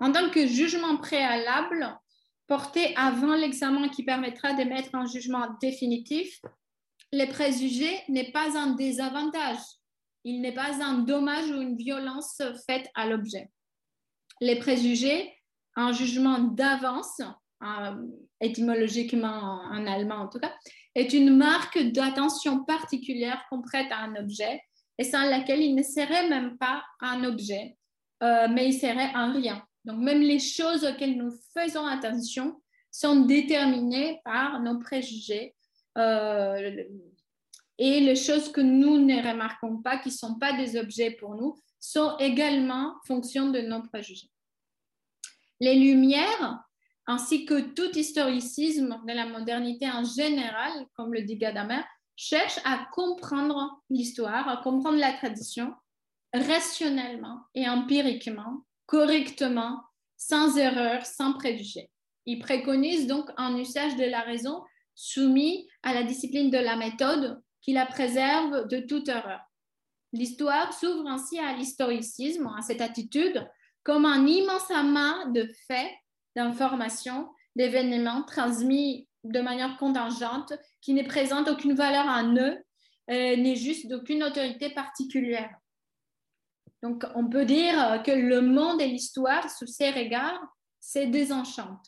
En 0.00 0.12
tant 0.12 0.30
que 0.30 0.46
jugement 0.46 0.96
préalable 0.96 1.98
porté 2.46 2.94
avant 2.96 3.34
l'examen 3.34 3.88
qui 3.88 4.02
permettra 4.02 4.52
de 4.54 4.64
mettre 4.64 4.94
un 4.94 5.06
jugement 5.06 5.46
définitif, 5.60 6.40
les 7.12 7.26
préjugés 7.26 8.00
n'est 8.08 8.32
pas 8.32 8.58
un 8.58 8.74
désavantage, 8.74 9.60
il 10.24 10.40
n'est 10.40 10.54
pas 10.54 10.82
un 10.82 10.98
dommage 10.98 11.50
ou 11.50 11.60
une 11.60 11.76
violence 11.76 12.42
faite 12.66 12.88
à 12.94 13.06
l'objet. 13.06 13.50
Les 14.40 14.58
préjugés, 14.58 15.32
un 15.76 15.92
jugement 15.92 16.38
d'avance, 16.38 17.20
euh, 17.62 18.06
étymologiquement 18.40 19.60
en 19.70 19.86
allemand 19.86 20.22
en 20.22 20.28
tout 20.28 20.40
cas, 20.40 20.52
est 20.94 21.12
une 21.12 21.36
marque 21.36 21.78
d'attention 21.78 22.64
particulière 22.64 23.44
qu'on 23.48 23.62
prête 23.62 23.90
à 23.90 23.98
un 23.98 24.16
objet 24.16 24.60
et 24.98 25.04
sans 25.04 25.24
laquelle 25.24 25.62
il 25.62 25.74
ne 25.74 25.82
serait 25.82 26.28
même 26.28 26.56
pas 26.58 26.82
un 27.00 27.24
objet, 27.24 27.76
euh, 28.22 28.48
mais 28.48 28.68
il 28.68 28.74
serait 28.74 29.10
un 29.14 29.32
rien. 29.32 29.64
Donc 29.84 29.98
même 29.98 30.20
les 30.20 30.38
choses 30.38 30.84
auxquelles 30.84 31.16
nous 31.16 31.32
faisons 31.56 31.86
attention 31.86 32.60
sont 32.90 33.22
déterminées 33.22 34.20
par 34.24 34.60
nos 34.60 34.78
préjugés 34.78 35.54
euh, 35.98 36.84
et 37.78 38.00
les 38.00 38.16
choses 38.16 38.50
que 38.52 38.60
nous 38.60 38.98
ne 38.98 39.16
remarquons 39.16 39.82
pas, 39.82 39.98
qui 39.98 40.08
ne 40.10 40.14
sont 40.14 40.38
pas 40.38 40.52
des 40.52 40.76
objets 40.76 41.10
pour 41.10 41.34
nous, 41.34 41.56
sont 41.80 42.16
également 42.18 42.94
fonction 43.06 43.50
de 43.50 43.60
nos 43.60 43.82
préjugés. 43.82 44.30
Les 45.60 45.74
lumières 45.74 46.64
ainsi 47.06 47.44
que 47.44 47.60
tout 47.60 47.96
historicisme 47.98 49.00
de 49.06 49.12
la 49.12 49.26
modernité 49.26 49.90
en 49.90 50.04
général, 50.04 50.72
comme 50.94 51.12
le 51.12 51.22
dit 51.22 51.36
Gadamer, 51.36 51.82
cherche 52.16 52.58
à 52.64 52.86
comprendre 52.92 53.82
l'histoire, 53.90 54.48
à 54.48 54.58
comprendre 54.58 54.98
la 54.98 55.12
tradition 55.12 55.74
rationnellement 56.32 57.40
et 57.54 57.68
empiriquement, 57.68 58.64
correctement, 58.86 59.80
sans 60.16 60.56
erreur, 60.56 61.04
sans 61.04 61.32
préjugés. 61.34 61.90
Il 62.26 62.38
préconise 62.38 63.06
donc 63.06 63.30
un 63.36 63.56
usage 63.56 63.96
de 63.96 64.04
la 64.04 64.20
raison 64.20 64.62
soumis 64.94 65.68
à 65.82 65.92
la 65.92 66.02
discipline 66.02 66.50
de 66.50 66.58
la 66.58 66.76
méthode 66.76 67.40
qui 67.60 67.72
la 67.72 67.86
préserve 67.86 68.68
de 68.68 68.78
toute 68.80 69.08
erreur. 69.08 69.40
L'histoire 70.12 70.72
s'ouvre 70.72 71.08
ainsi 71.08 71.38
à 71.38 71.54
l'historicisme, 71.54 72.46
à 72.56 72.62
cette 72.62 72.80
attitude, 72.80 73.46
comme 73.82 74.04
un 74.04 74.26
immense 74.26 74.70
amas 74.70 75.26
de 75.26 75.48
faits, 75.66 75.90
d'informations, 76.36 77.28
d'événements 77.56 78.22
transmis 78.22 79.08
de 79.24 79.40
manière 79.40 79.76
contingente, 79.76 80.52
qui 80.80 80.94
ne 80.94 81.02
présentent 81.02 81.48
aucune 81.48 81.74
valeur 81.74 82.06
en 82.06 82.34
eux, 82.36 82.58
euh, 83.10 83.36
n'est 83.36 83.56
juste 83.56 83.88
d'aucune 83.88 84.22
autorité 84.22 84.70
particulière. 84.70 85.54
Donc, 86.84 87.02
on 87.14 87.26
peut 87.30 87.46
dire 87.46 88.02
que 88.04 88.10
le 88.10 88.42
monde 88.42 88.78
et 88.82 88.86
l'histoire, 88.86 89.50
sous 89.50 89.66
ces 89.66 89.88
regards, 89.88 90.38
c'est 90.78 91.06
désenchante. 91.06 91.86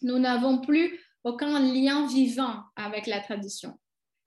Nous 0.00 0.18
n'avons 0.18 0.62
plus 0.62 0.98
aucun 1.24 1.60
lien 1.60 2.06
vivant 2.06 2.62
avec 2.74 3.06
la 3.06 3.20
tradition. 3.20 3.78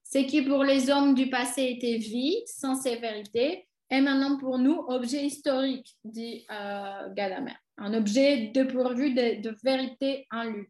Ce 0.03 0.19
qui 0.19 0.43
pour 0.43 0.63
les 0.63 0.91
hommes 0.91 1.15
du 1.15 1.31
passé 1.31 1.63
était 1.75 1.97
vie, 1.97 2.37
sans 2.45 2.75
sévérité, 2.75 3.67
est 3.89 4.01
maintenant 4.01 4.37
pour 4.37 4.59
nous 4.59 4.85
objet 4.87 5.25
historique, 5.25 5.97
dit 6.03 6.45
euh, 6.51 7.11
Gadamer, 7.15 7.55
un 7.77 7.95
objet 7.95 8.51
dépourvu 8.53 9.15
de, 9.15 9.41
de 9.41 9.55
vérité 9.63 10.27
en 10.29 10.43
lui. 10.43 10.67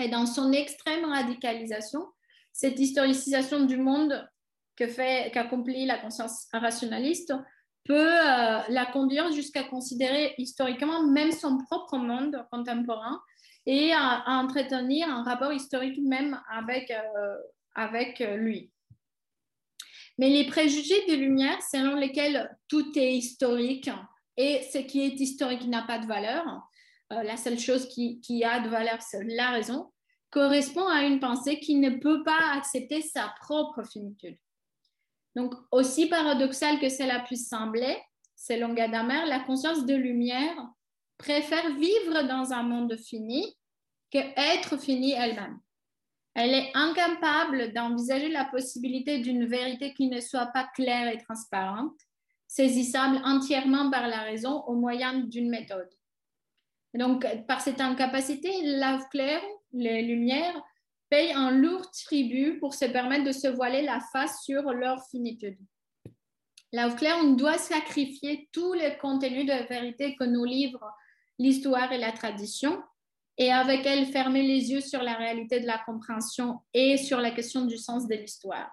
Et 0.00 0.08
dans 0.08 0.26
son 0.26 0.50
extrême 0.50 1.04
radicalisation, 1.04 2.04
cette 2.52 2.80
historicisation 2.80 3.66
du 3.66 3.76
monde 3.76 4.28
que 4.74 4.88
fait, 4.88 5.30
qu'accomplit 5.32 5.86
la 5.86 5.98
conscience 5.98 6.48
rationaliste 6.52 7.32
peut 7.84 7.94
euh, 7.94 8.60
la 8.68 8.86
conduire 8.92 9.32
jusqu'à 9.32 9.64
considérer 9.64 10.34
historiquement 10.38 11.02
même 11.06 11.32
son 11.32 11.58
propre 11.58 11.96
monde 11.96 12.44
contemporain 12.50 13.20
et 13.66 13.92
à, 13.92 14.24
entretenir 14.26 15.08
un 15.08 15.22
rapport 15.22 15.52
historique 15.52 16.00
même 16.02 16.40
avec, 16.50 16.90
euh, 16.90 17.36
avec 17.74 18.18
lui. 18.36 18.70
Mais 20.18 20.28
les 20.28 20.46
préjugés 20.46 21.06
de 21.08 21.14
lumière, 21.14 21.58
selon 21.62 21.96
lesquels 21.96 22.56
tout 22.68 22.96
est 22.98 23.14
historique 23.14 23.90
et 24.36 24.62
ce 24.72 24.78
qui 24.78 25.02
est 25.02 25.18
historique 25.18 25.66
n'a 25.66 25.82
pas 25.82 25.98
de 25.98 26.06
valeur, 26.06 26.44
euh, 27.12 27.22
la 27.22 27.36
seule 27.36 27.58
chose 27.58 27.88
qui, 27.88 28.20
qui 28.20 28.44
a 28.44 28.60
de 28.60 28.68
valeur, 28.68 29.00
c'est 29.00 29.24
la 29.24 29.50
raison, 29.50 29.92
correspond 30.30 30.86
à 30.86 31.02
une 31.02 31.20
pensée 31.20 31.58
qui 31.60 31.76
ne 31.76 31.90
peut 31.90 32.22
pas 32.24 32.52
accepter 32.54 33.02
sa 33.02 33.34
propre 33.40 33.82
finitude. 33.84 34.36
Donc, 35.34 35.54
aussi 35.70 36.06
paradoxal 36.06 36.78
que 36.78 36.88
cela 36.88 37.20
puisse 37.20 37.48
sembler, 37.48 37.96
selon 38.36 38.74
Gadamer, 38.74 39.24
la 39.26 39.40
conscience 39.40 39.86
de 39.86 39.94
lumière 39.94 40.56
préfère 41.16 41.74
vivre 41.76 42.22
dans 42.28 42.52
un 42.52 42.62
monde 42.62 42.96
fini 42.96 43.56
que 44.10 44.18
être 44.36 44.78
fini 44.78 45.12
elle-même. 45.12 45.58
Elle 46.34 46.54
est 46.54 46.70
incapable 46.74 47.72
d'envisager 47.72 48.28
la 48.28 48.46
possibilité 48.46 49.18
d'une 49.18 49.46
vérité 49.46 49.94
qui 49.94 50.08
ne 50.08 50.20
soit 50.20 50.46
pas 50.46 50.68
claire 50.74 51.12
et 51.12 51.18
transparente, 51.18 51.98
saisissable 52.46 53.20
entièrement 53.24 53.90
par 53.90 54.08
la 54.08 54.20
raison 54.22 54.62
au 54.64 54.74
moyen 54.74 55.20
d'une 55.20 55.50
méthode. 55.50 55.90
Donc, 56.94 57.26
par 57.46 57.60
cette 57.60 57.80
incapacité, 57.80 58.50
lave 58.62 59.08
claire, 59.10 59.42
les 59.72 60.02
lumières, 60.02 60.62
payent 61.12 61.34
un 61.34 61.50
lourd 61.50 61.90
tribut 61.90 62.58
pour 62.58 62.72
se 62.72 62.86
permettre 62.86 63.24
de 63.24 63.32
se 63.32 63.46
voiler 63.46 63.82
la 63.82 64.00
face 64.00 64.42
sur 64.44 64.62
leur 64.72 65.06
finitude. 65.10 65.58
Là, 66.72 66.88
au 66.88 66.94
clair, 66.94 67.18
on 67.22 67.34
doit 67.34 67.58
sacrifier 67.58 68.48
tous 68.50 68.72
les 68.72 68.96
contenus 68.96 69.44
de 69.44 69.68
vérité 69.68 70.16
que 70.16 70.24
nous 70.24 70.46
livrent 70.46 70.90
l'histoire 71.38 71.92
et 71.92 71.98
la 71.98 72.12
tradition, 72.12 72.82
et 73.36 73.52
avec 73.52 73.84
elle 73.84 74.06
fermer 74.06 74.42
les 74.42 74.70
yeux 74.70 74.80
sur 74.80 75.02
la 75.02 75.12
réalité 75.12 75.60
de 75.60 75.66
la 75.66 75.76
compréhension 75.84 76.60
et 76.72 76.96
sur 76.96 77.20
la 77.20 77.30
question 77.30 77.66
du 77.66 77.76
sens 77.76 78.08
de 78.08 78.14
l'histoire. 78.14 78.70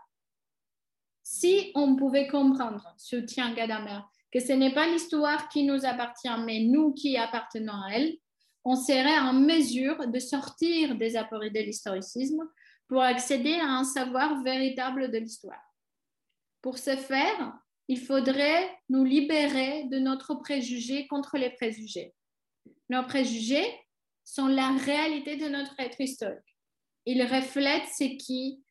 Si 1.21 1.73
on 1.75 1.97
pouvait 1.97 2.29
comprendre, 2.29 2.87
soutient 2.95 3.53
Gadamer, 3.53 3.99
que 4.31 4.39
ce 4.39 4.53
n'est 4.53 4.73
pas 4.73 4.87
l'histoire 4.87 5.49
qui 5.49 5.63
nous 5.63 5.85
appartient, 5.85 6.39
mais 6.45 6.61
nous 6.61 6.93
qui 6.93 7.17
appartenons 7.17 7.73
à 7.73 7.89
elle, 7.95 8.17
on 8.66 8.76
serait 8.76 9.20
en 9.20 9.34
mesure 9.34 10.07
de 10.07 10.20
sortir 10.20 10.95
des 10.95 11.16
apories 11.16 11.51
de 11.51 11.60
l'historicisme 11.60 12.47
pour 12.88 13.01
accéder 13.01 13.53
à 13.53 13.68
un 13.68 13.84
savoir 13.84 14.41
véritable 14.43 15.12
de 15.12 15.18
l'histoire. 15.18 15.64
Pour 16.62 16.78
ce 16.78 16.95
faire, 16.95 17.53
il 17.88 17.99
faudrait 17.99 18.70
nous 18.89 19.03
libérer 19.03 19.86
de 19.86 19.99
notre 19.99 20.36
préjugé 20.36 21.07
contre 21.07 21.38
les 21.38 21.51
préjugés. 21.51 22.14
Nos 22.89 23.03
préjugés 23.03 23.66
sont 24.24 24.47
la 24.47 24.70
réalité 24.72 25.38
de 25.38 25.47
notre 25.47 25.80
être 25.80 26.01
historique. 26.01 26.57
Ils 27.05 27.24
reflètent 27.24 27.88
ce 27.88 28.03
qui 28.18 28.64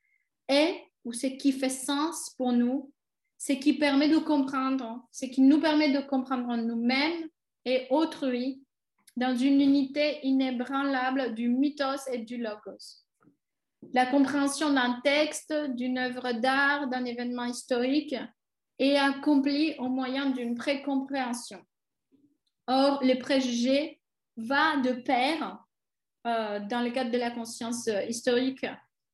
est 0.49 0.83
ou 1.05 1.13
ce 1.13 1.27
qui 1.27 1.53
fait 1.53 1.69
sens 1.69 2.35
pour 2.37 2.53
nous, 2.53 2.93
ce 3.39 3.53
qui 3.53 3.73
permet 3.73 4.09
de 4.09 4.19
comprendre, 4.19 5.07
ce 5.11 5.27
qui 5.27 5.41
nous 5.41 5.61
permet 5.61 5.91
de 5.91 6.01
comprendre 6.01 6.57
nous-mêmes 6.57 7.29
et 7.65 7.87
autrui 7.91 8.63
dans 9.19 9.35
une 9.37 9.61
unité 9.61 10.21
inébranlable 10.23 11.35
du 11.35 11.49
mythos 11.49 12.07
et 12.13 12.19
du 12.19 12.37
logos. 12.37 13.05
La 13.93 14.07
compréhension 14.07 14.73
d'un 14.73 15.01
texte, 15.03 15.53
d'une 15.75 15.99
œuvre 15.99 16.33
d'art, 16.33 16.89
d'un 16.89 17.05
événement 17.05 17.45
historique 17.45 18.15
est 18.79 18.97
accomplie 18.97 19.75
au 19.79 19.89
moyen 19.89 20.31
d'une 20.31 20.55
précompréhension. 20.55 21.61
Or, 22.69 23.01
le 23.03 23.19
préjugé 23.19 24.01
va 24.37 24.77
de 24.77 24.93
pair, 24.93 25.65
euh, 26.27 26.61
dans 26.61 26.83
le 26.83 26.91
cadre 26.91 27.11
de 27.11 27.19
la 27.19 27.33
conscience 27.33 27.89
historique, 28.09 28.67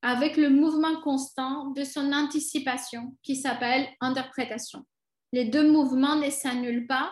avec 0.03 0.37
le 0.37 0.49
mouvement 0.49 1.01
constant 1.01 1.71
de 1.71 1.83
son 1.83 2.13
anticipation 2.13 3.15
qui 3.23 3.35
s'appelle 3.35 3.87
interprétation. 4.01 4.85
Les 5.31 5.45
deux 5.45 5.71
mouvements 5.71 6.17
ne 6.17 6.29
s'annulent 6.29 6.85
pas, 6.85 7.11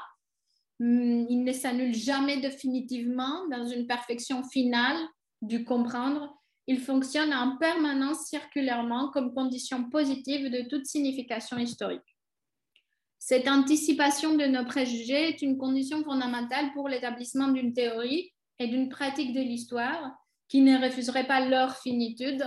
il 0.86 1.44
ne 1.44 1.54
s'annule 1.54 1.94
jamais 1.94 2.38
définitivement 2.38 3.48
dans 3.50 3.66
une 3.66 3.88
perfection 3.88 4.44
finale 4.44 4.98
du 5.42 5.64
comprendre. 5.64 6.38
Il 6.68 6.80
fonctionne 6.80 7.34
en 7.34 7.58
permanence 7.58 8.28
circulairement 8.28 9.10
comme 9.12 9.34
condition 9.34 9.90
positive 9.90 10.50
de 10.50 10.68
toute 10.68 10.86
signification 10.86 11.58
historique. 11.58 12.02
Cette 13.20 13.48
anticipation 13.48 14.36
de 14.36 14.46
nos 14.46 14.66
préjugés 14.66 15.30
est 15.30 15.42
une 15.42 15.58
condition 15.58 16.04
fondamentale 16.04 16.74
pour 16.74 16.90
l'établissement 16.90 17.48
d'une 17.48 17.74
théorie 17.74 18.34
et 18.60 18.68
d'une 18.68 18.90
pratique 18.90 19.34
de 19.34 19.40
l'histoire 19.40 20.12
qui 20.50 20.62
ne 20.62 20.78
refuserait 20.78 21.28
pas 21.28 21.46
leur 21.46 21.78
finitude, 21.78 22.46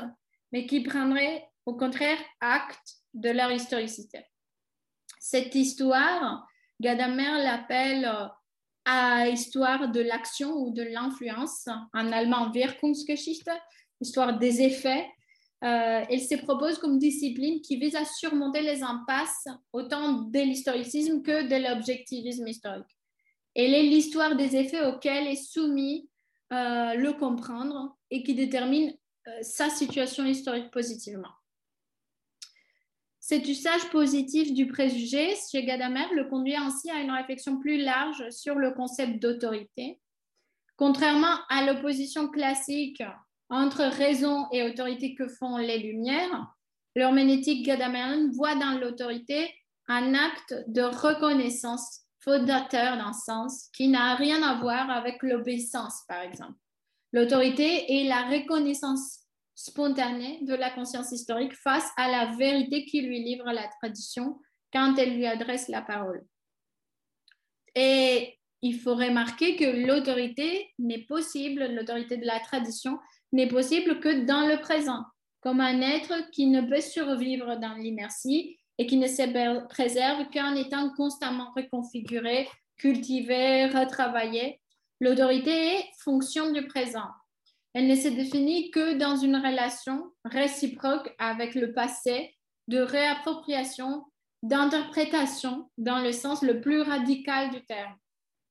mais 0.53 0.67
qui 0.67 0.83
prendrait 0.83 1.49
au 1.65 1.77
contraire 1.77 2.19
acte 2.41 2.97
de 3.15 3.31
leur 3.31 3.51
historicité. 3.51 4.21
Cette 5.19 5.55
histoire 5.55 6.47
Gadamer 6.81 7.43
l'appelle 7.43 8.05
euh, 8.05 8.27
à 8.85 9.29
histoire 9.29 9.91
de 9.91 10.01
l'action 10.01 10.53
ou 10.53 10.71
de 10.73 10.83
l'influence, 10.83 11.69
en 11.93 12.13
allemand 12.13 12.51
Wirkungsgeschichte, 12.51 13.51
histoire 14.01 14.39
des 14.39 14.63
effets. 14.63 15.07
Euh, 15.65 16.05
elle 16.09 16.21
se 16.21 16.37
propose 16.37 16.79
comme 16.79 16.99
discipline 16.99 17.63
qui 17.63 17.79
vise 17.79 17.97
à 17.97 18.05
surmonter 18.05 18.61
les 18.61 18.83
impasses 18.83 19.49
autant 19.73 20.23
de 20.23 20.39
l'historicisme 20.39 21.23
que 21.23 21.49
de 21.49 21.69
l'objectivisme 21.69 22.47
historique. 22.47 22.87
Elle 23.55 23.75
est 23.75 23.83
l'histoire 23.83 24.37
des 24.37 24.55
effets 24.55 24.85
auxquels 24.85 25.27
est 25.27 25.43
soumis 25.43 26.11
euh, 26.53 26.95
le 26.95 27.15
comprendre 27.15 27.97
et 28.11 28.23
qui 28.23 28.35
détermine 28.35 28.93
sa 29.43 29.71
situation 29.71 30.25
historique 30.25 30.71
positivement. 30.71 31.33
Cet 33.29 33.49
usage 33.49 33.91
positif 33.91 34.55
du 34.55 34.69
préjugé? 34.69 35.35
Chez 35.51 35.65
Gadamer 35.65 36.07
le 36.15 36.29
conduit 36.29 36.55
ainsi 36.55 36.89
à 36.93 37.01
une 37.01 37.11
réflexion 37.11 37.59
plus 37.59 37.83
large 37.83 38.31
sur 38.31 38.55
le 38.55 38.71
concept 38.71 39.21
d'autorité. 39.21 39.99
Contrairement 40.77 41.37
à 41.49 41.67
l'opposition 41.67 42.29
classique 42.29 43.03
entre 43.51 43.83
raison 43.83 44.47
et 44.53 44.63
autorité 44.63 45.17
que 45.17 45.27
font 45.27 45.57
les 45.57 45.79
Lumières, 45.79 46.55
l'herméneutique 46.95 47.67
gadamérienne 47.67 48.31
voit 48.31 48.55
dans 48.55 48.79
l'autorité 48.79 49.53
un 49.89 50.15
acte 50.15 50.55
de 50.69 50.83
reconnaissance 50.83 52.03
fondateur 52.21 52.97
d'un 52.97 53.13
sens 53.13 53.71
qui 53.77 53.89
n'a 53.89 54.15
rien 54.15 54.41
à 54.45 54.61
voir 54.61 54.89
avec 54.89 55.21
l'obéissance, 55.25 56.05
par 56.07 56.21
exemple. 56.21 56.55
L'autorité 57.13 57.93
est 57.93 58.05
la 58.05 58.23
reconnaissance 58.29 59.26
spontanée 59.57 60.39
de 60.43 60.55
la 60.55 60.71
conscience 60.71 61.11
historique 61.11 61.55
face 61.55 61.91
à 61.97 62.09
la 62.09 62.37
vérité 62.37 62.85
qui 62.85 63.01
lui 63.01 63.25
livre 63.25 63.51
la 63.51 63.67
tradition 63.81 64.39
quand 64.73 64.95
elle 64.99 65.17
lui 65.17 65.27
adresse 65.27 65.69
la 65.69 65.83
parole. 65.83 66.25
Et 67.75 68.39
il 68.63 68.79
faut 68.79 68.95
remarquer 68.95 69.57
que 69.57 69.87
l'autorité 69.87 70.73
n'est 70.79 71.05
possible, 71.07 71.67
l'autorité 71.75 72.19
de 72.19 72.27
la 72.27 72.39
tradition 72.41 72.99
n'est 73.33 73.49
possible 73.49 73.99
que 74.01 74.25
dans 74.25 74.47
le 74.47 74.61
présent, 74.61 75.05
comme 75.41 75.61
un 75.61 75.81
être 75.81 76.31
qui 76.31 76.47
ne 76.47 76.61
peut 76.61 76.81
survivre 76.81 77.57
dans 77.57 77.75
l'inertie 77.75 78.59
et 78.79 78.87
qui 78.87 78.99
ne 78.99 79.07
se 79.07 79.67
préserve 79.69 80.29
qu'en 80.33 80.55
étant 80.55 80.93
constamment 80.95 81.51
reconfiguré, 81.57 82.49
cultivé, 82.77 83.67
retravaillé. 83.67 84.61
L'autorité 85.01 85.51
est 85.51 85.85
fonction 85.99 86.53
du 86.53 86.67
présent. 86.67 87.09
Elle 87.77 87.89
ne 87.89 87.95
se 87.95 88.09
définit 88.09 88.71
que 88.71 88.95
dans 88.95 89.17
une 89.17 89.37
relation 89.37 90.11
réciproque 90.25 91.15
avec 91.19 91.55
le 91.55 91.75
passé 91.75 92.35
de 92.69 92.79
réappropriation 92.79 94.03
d'interprétation 94.43 95.71
dans 95.77 95.99
le 95.99 96.13
sens 96.13 96.41
le 96.41 96.63
plus 96.63 96.81
radical 96.81 97.51
du 97.51 97.63
terme, 97.67 97.95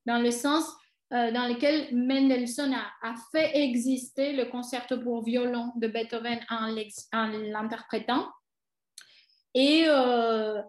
dans 0.06 0.20
le 0.20 0.30
sens 0.30 0.66
euh, 1.12 1.32
dans 1.32 1.48
lequel 1.48 1.88
Mendelssohn 1.96 2.72
a, 2.76 3.16
fait 3.32 3.58
exister 3.58 4.34
le 4.34 4.46
concerto 4.46 5.00
pour 5.00 5.24
violon 5.24 5.72
de 5.78 5.88
Beethoven 5.88 6.40
en 6.52 6.68
l'interprétant. 7.52 8.30
Et 9.56 9.86
euh, 9.88 10.62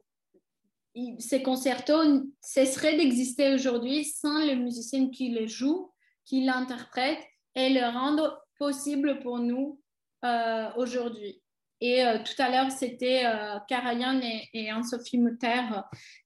ces 1.18 1.42
concertos 1.42 2.22
cesseraient 2.40 2.96
d'exister 2.96 3.52
aujourd'hui 3.52 4.06
sans 4.06 4.46
le 4.46 4.54
musicien 4.54 5.10
qui 5.10 5.28
les 5.28 5.46
joue, 5.46 5.92
qui 6.24 6.46
l'interprète 6.46 7.22
et 7.54 7.68
le 7.68 7.84
rendent 7.92 8.32
possible 8.58 9.20
pour 9.20 9.38
nous 9.38 9.80
euh, 10.24 10.68
aujourd'hui. 10.76 11.42
Et 11.80 12.02
euh, 12.04 12.18
tout 12.18 12.40
à 12.40 12.50
l'heure, 12.50 12.70
c'était 12.70 13.26
euh, 13.26 13.58
Karajan 13.68 14.20
et, 14.52 14.70
Anne-Sophie 14.70 15.18
Mutter 15.18 15.62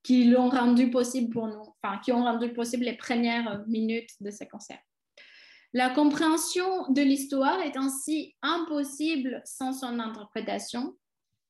qui 0.03 0.25
l'ont 0.25 0.49
rendu 0.49 0.91
possible 0.91 1.33
pour 1.33 1.49
nous, 1.49 1.75
enfin, 1.83 1.99
qui 1.99 2.13
ont 2.13 2.23
rendu 2.23 2.53
possible 2.53 2.85
les 2.85 2.97
premières 2.97 3.65
minutes 3.67 4.11
de 4.21 4.31
ce 4.31 4.45
concert. 4.45 4.79
La 5.73 5.91
compréhension 5.91 6.91
de 6.91 7.03
l'histoire 7.03 7.61
est 7.61 7.77
ainsi 7.77 8.35
impossible 8.43 9.43
sans 9.45 9.73
son 9.73 9.99
interprétation, 9.99 10.97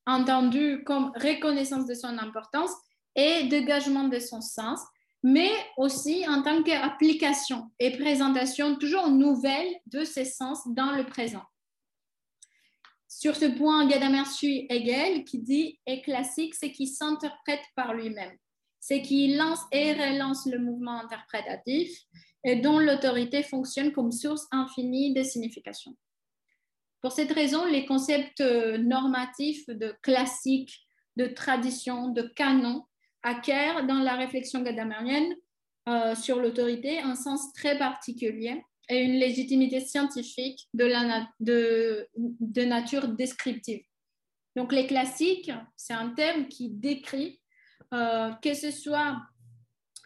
entendue 0.06 0.82
comme 0.84 1.12
reconnaissance 1.14 1.86
de 1.86 1.94
son 1.94 2.18
importance 2.18 2.72
et 3.16 3.44
dégagement 3.44 4.08
de 4.08 4.18
son 4.18 4.40
sens, 4.40 4.80
mais 5.22 5.52
aussi 5.76 6.26
en 6.28 6.42
tant 6.42 6.62
qu'application 6.62 7.70
et 7.78 7.96
présentation 7.96 8.76
toujours 8.76 9.08
nouvelle 9.08 9.68
de 9.86 10.04
ses 10.04 10.24
sens 10.24 10.60
dans 10.68 10.92
le 10.92 11.04
présent. 11.04 11.42
Sur 13.08 13.36
ce 13.36 13.44
point, 13.44 13.86
Gadamer 13.86 14.24
suit 14.24 14.66
Hegel 14.70 15.24
qui 15.24 15.40
dit 15.40 15.78
est 15.84 16.00
classique, 16.02 16.54
c'est 16.54 16.72
qui 16.72 16.86
s'interprète 16.86 17.64
par 17.74 17.92
lui-même, 17.92 18.36
c'est 18.78 19.02
qui 19.02 19.34
lance 19.34 19.60
et 19.72 19.92
relance 19.92 20.46
le 20.46 20.58
mouvement 20.58 21.00
interprétatif 21.00 21.90
et 22.44 22.56
dont 22.56 22.78
l'autorité 22.78 23.42
fonctionne 23.42 23.92
comme 23.92 24.12
source 24.12 24.46
infinie 24.52 25.12
de 25.12 25.22
signification. 25.22 25.94
Pour 27.02 27.12
cette 27.12 27.32
raison, 27.32 27.66
les 27.66 27.84
concepts 27.84 28.40
normatifs 28.40 29.66
de 29.68 29.94
classique, 30.02 30.80
de 31.16 31.26
tradition, 31.26 32.08
de 32.08 32.22
canon 32.22 32.84
acquièrent 33.22 33.86
dans 33.86 34.00
la 34.00 34.16
réflexion 34.16 34.62
gadamerienne 34.62 35.34
euh, 35.88 36.14
sur 36.14 36.40
l'autorité 36.40 36.98
un 37.00 37.14
sens 37.14 37.52
très 37.52 37.78
particulier 37.78 38.62
et 38.88 39.02
une 39.02 39.18
légitimité 39.18 39.80
scientifique 39.80 40.68
de, 40.74 40.84
la 40.84 41.28
de, 41.40 42.64
nature 42.64 43.08
descriptive. 43.08 43.82
Donc 44.56 44.72
les 44.72 44.86
classiques, 44.86 45.50
c'est 45.76 45.94
un 45.94 46.10
terme 46.10 46.48
qui 46.48 46.70
décrit 46.70 47.40
euh, 47.94 48.30
que 48.42 48.52
ce 48.54 48.70
soit 48.70 49.16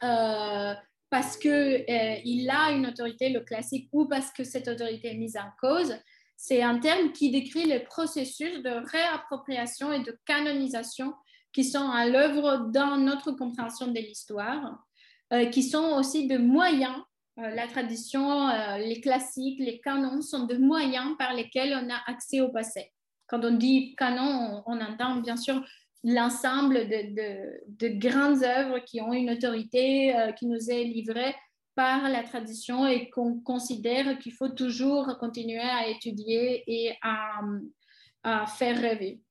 euh, 0.02 0.74
parce 1.10 1.36
qu'il 1.36 2.50
a 2.50 2.72
une 2.72 2.86
autorité, 2.86 3.30
le 3.30 3.40
classique, 3.40 3.88
ou 3.92 4.06
parce 4.06 4.32
que 4.32 4.44
cette 4.44 4.68
autorité 4.68 5.12
est 5.12 5.16
mise 5.16 5.36
en 5.36 5.50
cause, 5.60 5.96
c'est 6.36 6.62
un 6.62 6.78
terme 6.78 7.12
qui 7.12 7.30
décrit 7.30 7.66
le 7.66 7.84
processus 7.84 8.62
de 8.62 8.70
réappropriation 8.90 9.92
et 9.92 10.02
de 10.02 10.18
canonisation 10.26 11.14
qui 11.54 11.64
sont 11.64 11.88
à 11.88 12.06
l'œuvre 12.06 12.68
dans 12.70 12.96
notre 12.98 13.30
compréhension 13.30 13.86
de 13.86 13.98
l'histoire, 14.00 14.84
euh, 15.32 15.46
qui 15.46 15.62
sont 15.62 15.96
aussi 15.96 16.26
de 16.26 16.36
moyens. 16.36 16.96
Euh, 17.38 17.48
la 17.50 17.68
tradition, 17.68 18.48
euh, 18.48 18.78
les 18.78 19.00
classiques, 19.00 19.60
les 19.60 19.80
canons 19.80 20.20
sont 20.20 20.46
de 20.46 20.56
moyens 20.56 21.16
par 21.16 21.32
lesquels 21.32 21.72
on 21.72 21.90
a 21.90 21.98
accès 22.06 22.40
au 22.40 22.50
passé. 22.50 22.92
Quand 23.28 23.44
on 23.44 23.52
dit 23.52 23.94
canon, 23.94 24.62
on, 24.66 24.80
entend 24.80 25.16
bien 25.16 25.36
sûr 25.36 25.64
l'ensemble 26.02 26.88
de, 26.88 27.14
de, 27.14 27.88
de, 27.88 27.98
grandes 27.98 28.42
œuvres 28.42 28.80
qui 28.80 29.00
ont 29.00 29.12
une 29.12 29.30
autorité 29.30 30.14
qui 30.38 30.46
nous 30.46 30.70
est 30.70 30.84
livrée 30.84 31.34
par 31.74 32.10
la 32.10 32.22
tradition 32.22 32.86
et 32.86 33.08
qu'on 33.08 33.40
considère 33.40 34.18
qu'il 34.18 34.34
faut 34.34 34.50
toujours 34.50 35.16
continuer 35.18 35.58
à 35.60 35.88
étudier 35.88 36.62
et 36.66 36.94
à 37.02 38.46
faire 38.46 38.78
rêver. 38.78 39.22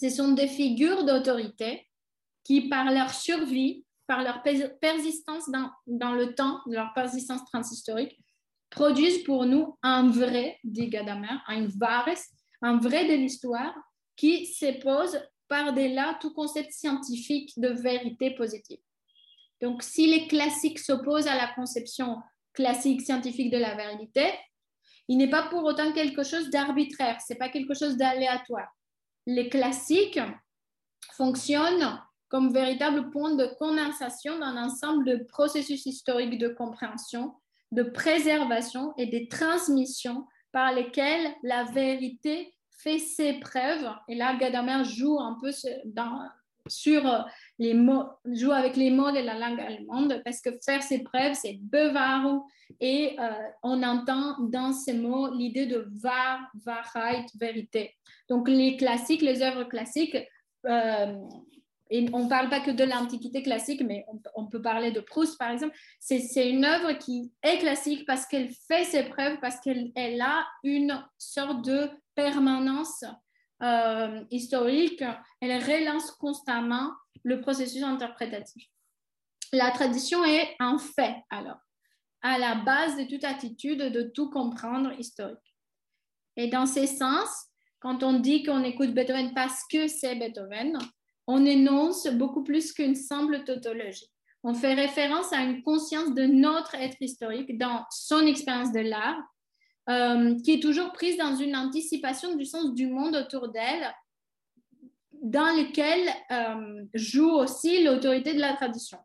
Ce 0.00 0.08
sont 0.08 0.32
des 0.32 0.48
figures 0.48 1.04
d'autorité 1.04 1.86
qui, 2.42 2.68
par 2.68 2.90
leur 2.90 3.12
survie, 3.12 3.84
par 4.06 4.22
leur 4.22 4.42
persistance 4.80 5.50
dans, 5.86 6.14
le 6.14 6.34
temps, 6.34 6.60
leur 6.66 6.94
persistance 6.94 7.44
transhistorique, 7.44 8.18
produisent 8.70 9.22
pour 9.24 9.44
nous 9.44 9.76
un 9.82 10.08
vrai, 10.08 10.58
dit 10.64 10.88
Gadamer, 10.88 11.36
un 11.46 11.66
vares, 11.76 12.16
un 12.62 12.78
vrai 12.78 13.08
de 13.08 13.14
l'histoire 13.14 13.74
qui 14.16 14.46
s'oppose 14.46 15.20
par-delà 15.48 16.16
tout 16.20 16.32
concept 16.32 16.72
scientifique 16.72 17.52
de 17.58 17.68
vérité 17.68 18.30
positive. 18.30 18.78
Donc, 19.60 19.82
si 19.82 20.06
les 20.06 20.26
classiques 20.28 20.78
s'opposent 20.78 21.26
à 21.26 21.36
la 21.36 21.48
conception 21.48 22.16
classique 22.54 23.02
scientifique 23.02 23.52
de 23.52 23.58
la 23.58 23.74
vérité, 23.74 24.32
il 25.08 25.18
n'est 25.18 25.28
pas 25.28 25.48
pour 25.48 25.64
autant 25.64 25.92
quelque 25.92 26.22
chose 26.22 26.48
d'arbitraire, 26.48 27.20
c'est 27.20 27.34
pas 27.34 27.50
quelque 27.50 27.74
chose 27.74 27.96
d'aléatoire 27.98 28.68
les 29.26 29.48
classiques 29.48 30.20
fonctionnent 31.12 32.00
comme 32.28 32.52
véritable 32.52 33.10
point 33.10 33.34
de 33.34 33.46
condensation 33.58 34.38
d'un 34.38 34.56
ensemble 34.56 35.04
de 35.04 35.24
processus 35.24 35.84
historiques 35.86 36.38
de 36.38 36.48
compréhension, 36.48 37.34
de 37.72 37.82
préservation 37.82 38.94
et 38.96 39.06
de 39.06 39.28
transmission 39.28 40.26
par 40.52 40.72
lesquels 40.72 41.34
la 41.42 41.64
vérité 41.64 42.54
fait 42.70 42.98
ses 42.98 43.34
preuves. 43.34 43.90
Et 44.08 44.14
là, 44.14 44.36
Gadamer 44.36 44.84
joue 44.84 45.20
un 45.20 45.36
peu 45.40 45.50
sur 46.70 47.26
les 47.58 47.74
mots, 47.74 48.04
joue 48.24 48.52
avec 48.52 48.76
les 48.76 48.90
mots 48.90 49.10
de 49.10 49.18
la 49.18 49.38
langue 49.38 49.60
allemande 49.60 50.22
parce 50.24 50.40
que 50.40 50.50
faire 50.64 50.82
ses 50.82 51.02
preuves, 51.02 51.34
c'est 51.34 51.58
Bewahrung 51.60 52.42
et 52.80 53.16
euh, 53.18 53.30
on 53.62 53.82
entend 53.82 54.38
dans 54.40 54.72
ces 54.72 54.94
mots 54.94 55.34
l'idée 55.34 55.66
de 55.66 55.88
Wahr, 56.02 56.40
Wahrheit, 56.66 57.26
vérité. 57.38 57.94
Donc 58.28 58.48
les 58.48 58.76
classiques, 58.76 59.22
les 59.22 59.42
œuvres 59.42 59.64
classiques, 59.64 60.16
euh, 60.66 61.16
et 61.90 62.06
on 62.12 62.24
ne 62.24 62.28
parle 62.28 62.48
pas 62.48 62.60
que 62.60 62.70
de 62.70 62.84
l'Antiquité 62.84 63.42
classique, 63.42 63.82
mais 63.84 64.06
on, 64.34 64.46
peut 64.46 64.62
parler 64.62 64.92
de 64.92 65.00
Proust 65.00 65.36
par 65.36 65.50
exemple, 65.50 65.76
c'est 65.98 66.48
une 66.48 66.64
œuvre 66.64 66.92
qui 66.92 67.32
est 67.42 67.58
classique 67.58 68.06
parce 68.06 68.26
qu'elle 68.26 68.50
fait 68.68 68.84
ses 68.84 69.02
preuves, 69.02 69.38
parce 69.40 69.58
qu'elle 69.60 69.90
a 69.96 70.46
une 70.62 71.04
sorte 71.18 71.64
de 71.64 71.90
permanence 72.14 73.04
euh, 73.62 74.24
historique, 74.30 75.04
elle 75.40 75.62
relance 75.62 76.10
constamment 76.12 76.92
le 77.24 77.40
processus 77.40 77.82
interprétatif. 77.82 78.66
La 79.52 79.70
tradition 79.70 80.24
est 80.24 80.54
un 80.60 80.78
fait, 80.78 81.16
alors, 81.28 81.58
à 82.22 82.38
la 82.38 82.54
base 82.54 82.96
de 82.96 83.04
toute 83.04 83.24
attitude 83.24 83.80
de 83.80 84.02
tout 84.02 84.30
comprendre 84.30 84.92
historique. 84.98 85.56
Et 86.36 86.48
dans 86.48 86.66
ce 86.66 86.86
sens, 86.86 87.28
quand 87.80 88.02
on 88.02 88.14
dit 88.14 88.42
qu'on 88.44 88.62
écoute 88.62 88.94
Beethoven 88.94 89.34
parce 89.34 89.62
que 89.70 89.88
c'est 89.88 90.14
Beethoven, 90.14 90.78
on 91.26 91.44
énonce 91.44 92.06
beaucoup 92.08 92.44
plus 92.44 92.72
qu'une 92.72 92.94
simple 92.94 93.44
tautologie. 93.44 94.10
On 94.42 94.54
fait 94.54 94.74
référence 94.74 95.32
à 95.32 95.42
une 95.42 95.62
conscience 95.62 96.14
de 96.14 96.24
notre 96.24 96.74
être 96.74 96.96
historique 97.00 97.58
dans 97.58 97.84
son 97.90 98.26
expérience 98.26 98.72
de 98.72 98.80
l'art, 98.80 99.20
euh, 99.88 100.36
qui 100.44 100.52
est 100.52 100.62
toujours 100.62 100.92
prise 100.92 101.16
dans 101.16 101.34
une 101.36 101.56
anticipation 101.56 102.36
du 102.36 102.44
sens 102.44 102.74
du 102.74 102.86
monde 102.86 103.16
autour 103.16 103.48
d'elle 103.48 103.92
dans 105.22 105.56
lequel 105.56 106.08
euh, 106.30 106.84
joue 106.94 107.30
aussi 107.30 107.82
l'autorité 107.84 108.34
de 108.34 108.40
la 108.40 108.54
tradition. 108.54 108.98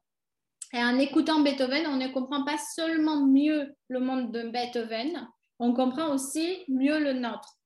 Et 0.73 0.83
en 0.83 0.97
écoutant 0.97 1.41
Beethoven, 1.41 1.87
on 1.87 1.97
ne 1.97 2.07
comprend 2.07 2.43
pas 2.43 2.57
seulement 2.75 3.25
mieux 3.25 3.73
le 3.87 3.99
monde 3.99 4.31
de 4.31 4.49
Beethoven, 4.49 5.27
on 5.59 5.73
comprend 5.73 6.13
aussi 6.13 6.63
mieux 6.67 6.99
le 6.99 7.13
nôtre. 7.13 7.57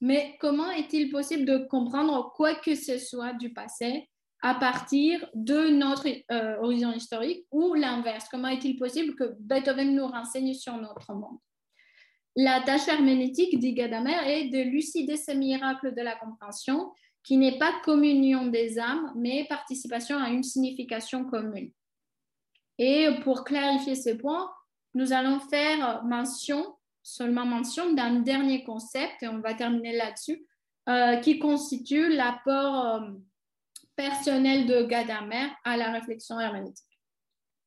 Mais 0.00 0.36
comment 0.40 0.70
est-il 0.70 1.10
possible 1.10 1.46
de 1.46 1.58
comprendre 1.66 2.32
quoi 2.36 2.54
que 2.54 2.74
ce 2.74 2.98
soit 2.98 3.32
du 3.34 3.52
passé 3.52 4.10
à 4.42 4.54
partir 4.54 5.26
de 5.34 5.70
notre 5.70 6.06
euh, 6.30 6.56
horizon 6.60 6.92
historique 6.92 7.46
ou 7.50 7.72
l'inverse? 7.74 8.28
Comment 8.30 8.48
est-il 8.48 8.76
possible 8.76 9.14
que 9.14 9.34
Beethoven 9.40 9.94
nous 9.94 10.06
renseigne 10.06 10.52
sur 10.52 10.76
notre 10.76 11.14
monde? 11.14 11.38
La 12.36 12.62
tâche 12.62 12.88
herméneutique, 12.88 13.58
dit 13.58 13.74
Gadamer, 13.74 14.16
est 14.26 14.48
de 14.48 14.58
lucider 14.58 15.16
ce 15.16 15.32
miracle 15.32 15.94
de 15.94 16.02
la 16.02 16.16
compréhension 16.16 16.92
qui 17.22 17.36
n'est 17.36 17.58
pas 17.58 17.72
communion 17.84 18.46
des 18.48 18.78
âmes, 18.78 19.12
mais 19.16 19.46
participation 19.48 20.18
à 20.18 20.28
une 20.28 20.42
signification 20.42 21.24
commune. 21.24 21.70
Et 22.78 23.08
pour 23.22 23.44
clarifier 23.44 23.94
ce 23.94 24.10
point, 24.10 24.50
nous 24.94 25.12
allons 25.12 25.40
faire 25.40 26.04
mention, 26.04 26.76
seulement 27.02 27.46
mention 27.46 27.94
d'un 27.94 28.20
dernier 28.20 28.64
concept, 28.64 29.22
et 29.22 29.28
on 29.28 29.38
va 29.38 29.54
terminer 29.54 29.96
là-dessus, 29.96 30.44
euh, 30.88 31.16
qui 31.16 31.38
constitue 31.38 32.10
l'apport 32.10 32.86
euh, 32.86 33.10
personnel 33.96 34.66
de 34.66 34.82
Gadamer 34.82 35.48
à 35.64 35.76
la 35.76 35.92
réflexion 35.92 36.38
herméneutique. 36.38 36.84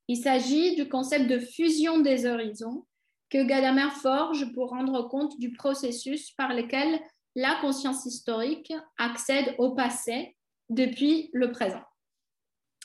Il 0.07 0.18
s'agit 0.18 0.76
du 0.76 0.88
concept 0.88 1.28
de 1.28 1.39
fusion 1.39 1.99
des 1.99 2.26
horizons 2.26 2.86
que 3.30 3.43
Gadamer 3.43 3.89
forge 3.91 4.51
pour 4.53 4.69
rendre 4.69 5.07
compte 5.09 5.38
du 5.39 5.51
processus 5.51 6.32
par 6.32 6.53
lequel 6.53 6.99
la 7.36 7.55
conscience 7.61 8.05
historique 8.05 8.73
accède 8.97 9.55
au 9.57 9.75
passé 9.75 10.36
depuis 10.69 11.30
le 11.34 11.51
présent. 11.51 11.84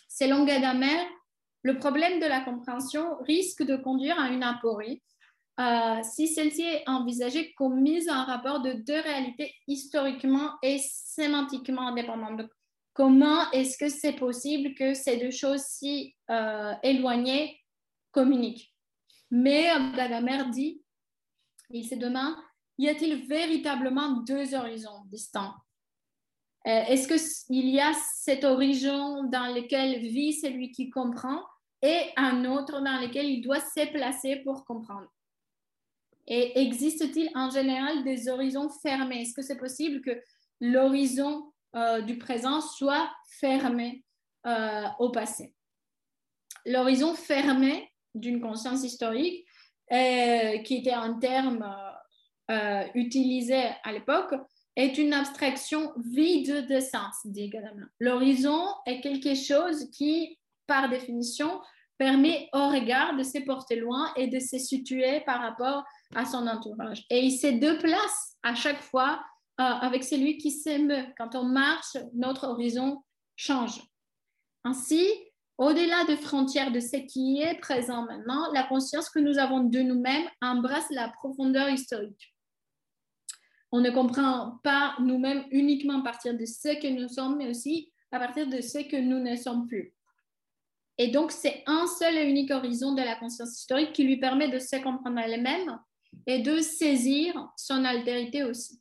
selon 0.09 0.45
Gadamer, 0.45 1.09
le 1.63 1.79
problème 1.79 2.21
de 2.21 2.27
la 2.27 2.41
compréhension 2.41 3.17
risque 3.21 3.63
de 3.63 3.77
conduire 3.77 4.19
à 4.21 4.29
une 4.29 4.43
aporie 4.43 5.03
euh, 5.61 6.03
si 6.03 6.29
celle-ci 6.29 6.63
est 6.63 6.89
envisagée 6.89 7.53
comme 7.55 7.81
mise 7.81 8.09
en 8.09 8.25
rapport 8.25 8.63
de 8.63 8.73
deux 8.73 9.01
réalités 9.01 9.55
historiquement 9.67 10.53
et 10.63 10.79
sémantiquement 10.79 11.89
indépendantes. 11.89 12.49
comment 12.95 13.51
est-ce 13.53 13.77
que 13.77 13.89
c'est 13.89 14.15
possible 14.15 14.75
que 14.75 14.95
ces 14.95 15.19
deux 15.19 15.31
choses 15.31 15.63
si 15.63 16.15
euh, 16.31 16.73
éloignées 16.83 17.61
communiquent? 18.13 18.72
Mais 19.33 19.71
Gadamer 19.97 20.51
dit, 20.51 20.83
il 21.71 21.89
se 21.89 21.95
demande, 21.95 22.37
y 22.77 22.87
a-t-il 22.87 23.27
véritablement 23.27 24.21
deux 24.21 24.55
horizons 24.55 25.07
distincts? 25.07 25.57
Euh, 26.67 26.85
Est-ce 26.85 27.09
qu'il 27.09 27.69
y 27.71 27.81
a 27.81 27.95
cet 27.95 28.45
horizon 28.45 29.25
dans 29.25 29.55
lequel 29.55 30.01
vit 30.01 30.35
celui 30.35 30.71
qui 30.71 30.91
comprend 30.91 31.43
et 31.81 32.11
un 32.17 32.45
autre 32.45 32.83
dans 32.83 33.01
lequel 33.01 33.25
il 33.25 33.41
doit 33.41 33.61
se 33.61 33.91
placer 33.91 34.37
pour 34.45 34.67
comprendre? 34.67 35.09
Et 36.27 36.61
existe-t-il 36.61 37.31
en 37.35 37.49
général 37.49 38.05
des 38.05 38.29
horizons 38.29 38.69
fermés? 38.69 39.23
Est-ce 39.23 39.35
que 39.35 39.43
c'est 39.43 39.57
possible 39.57 40.03
que 40.03 40.23
l'horizon 40.61 41.51
euh, 41.75 42.03
du 42.03 42.19
présent 42.19 42.61
soit 42.61 43.11
fermé 43.41 44.05
euh, 44.47 44.85
au 44.99 45.11
passé? 45.11 45.55
L'horizon 46.67 47.15
fermé 47.15 47.92
d'une 48.15 48.41
conscience 48.41 48.85
historique, 48.85 49.47
qui 49.91 50.77
était 50.77 50.93
un 50.93 51.19
terme 51.19 51.65
euh, 52.51 52.85
utilisé 52.95 53.63
à 53.85 53.93
l'époque 53.93 54.35
est 54.75 54.99
une 54.99 55.13
abstraction 55.13 55.93
vide 55.97 56.67
de 56.67 56.81
sens, 56.81 57.15
dit 57.25 57.49
Gadamer. 57.49 57.87
L'horizon 58.01 58.67
est 58.85 59.01
quelque 59.01 59.35
chose 59.35 59.89
qui, 59.93 60.39
par 60.67 60.89
définition, 60.89 61.61
permet 61.99 62.49
au 62.53 62.69
regard 62.69 63.17
de 63.17 63.23
se 63.23 63.39
porter 63.45 63.77
loin 63.77 64.13
et 64.17 64.27
de 64.27 64.41
se 64.41 64.59
situer 64.59 65.21
par 65.21 65.41
rapport 65.41 65.85
à 66.15 66.25
son 66.25 66.47
entourage. 66.47 67.05
Et 67.11 67.21
il 67.21 67.39
se 67.39 67.47
déplace 67.47 68.37
à 68.43 68.55
chaque 68.55 68.83
fois 68.83 69.23
euh, 69.61 69.65
avec 69.65 70.03
celui 70.03 70.37
qui 70.37 70.51
s'émeut. 70.51 71.07
Quand 71.17 71.35
on 71.37 71.45
marche, 71.45 71.97
notre 72.13 72.49
horizon 72.49 73.03
change. 73.37 73.81
Ainsi, 74.65 75.07
au-delà 75.63 76.05
des 76.05 76.17
frontières 76.17 76.73
de 76.73 76.81
ce 76.81 76.97
qui 76.97 77.41
est 77.41 77.59
présent 77.61 78.05
maintenant, 78.05 78.53
la 78.53 78.65
conscience 78.65 79.11
que 79.11 79.19
nous 79.19 79.39
avons 79.39 79.61
de 79.65 79.81
nous-mêmes 79.81 80.29
embrasse 80.41 80.91
la 80.91 81.09
profondeur 81.09 81.69
historique 81.69 82.33
on 83.73 83.81
ne 83.81 83.91
comprend 83.91 84.61
pas 84.63 84.95
nous-mêmes 85.01 85.45
uniquement 85.51 86.01
à 86.01 86.03
partir 86.03 86.37
de 86.37 86.45
ce 86.45 86.79
que 86.81 86.89
nous 86.89 87.09
sommes, 87.09 87.39
mais 87.39 87.49
aussi 87.49 87.91
à 88.13 88.19
partir 88.19 88.47
de 88.47 88.61
ce 88.61 88.79
que 88.79 88.97
nous 88.97 89.19
ne 89.19 89.35
sommes 89.35 89.67
plus. 89.67 89.95
Et 90.99 91.09
donc, 91.09 91.33
c'est 91.33 91.63
un 91.67 91.87
seul 91.87 92.17
et 92.17 92.29
unique 92.29 92.51
horizon 92.51 92.93
de 92.93 93.01
la 93.01 93.17
conscience 93.17 93.59
historique 93.59 93.95
qui 93.95 94.05
lui 94.05 94.19
permet 94.19 94.51
de 94.51 94.59
se 94.59 94.77
comprendre 94.77 95.19
elle-même 95.19 95.79
et 96.27 96.41
de 96.41 96.59
saisir 96.59 97.49
son 97.57 97.87
altérité 97.87 98.45
aussi. 98.45 98.79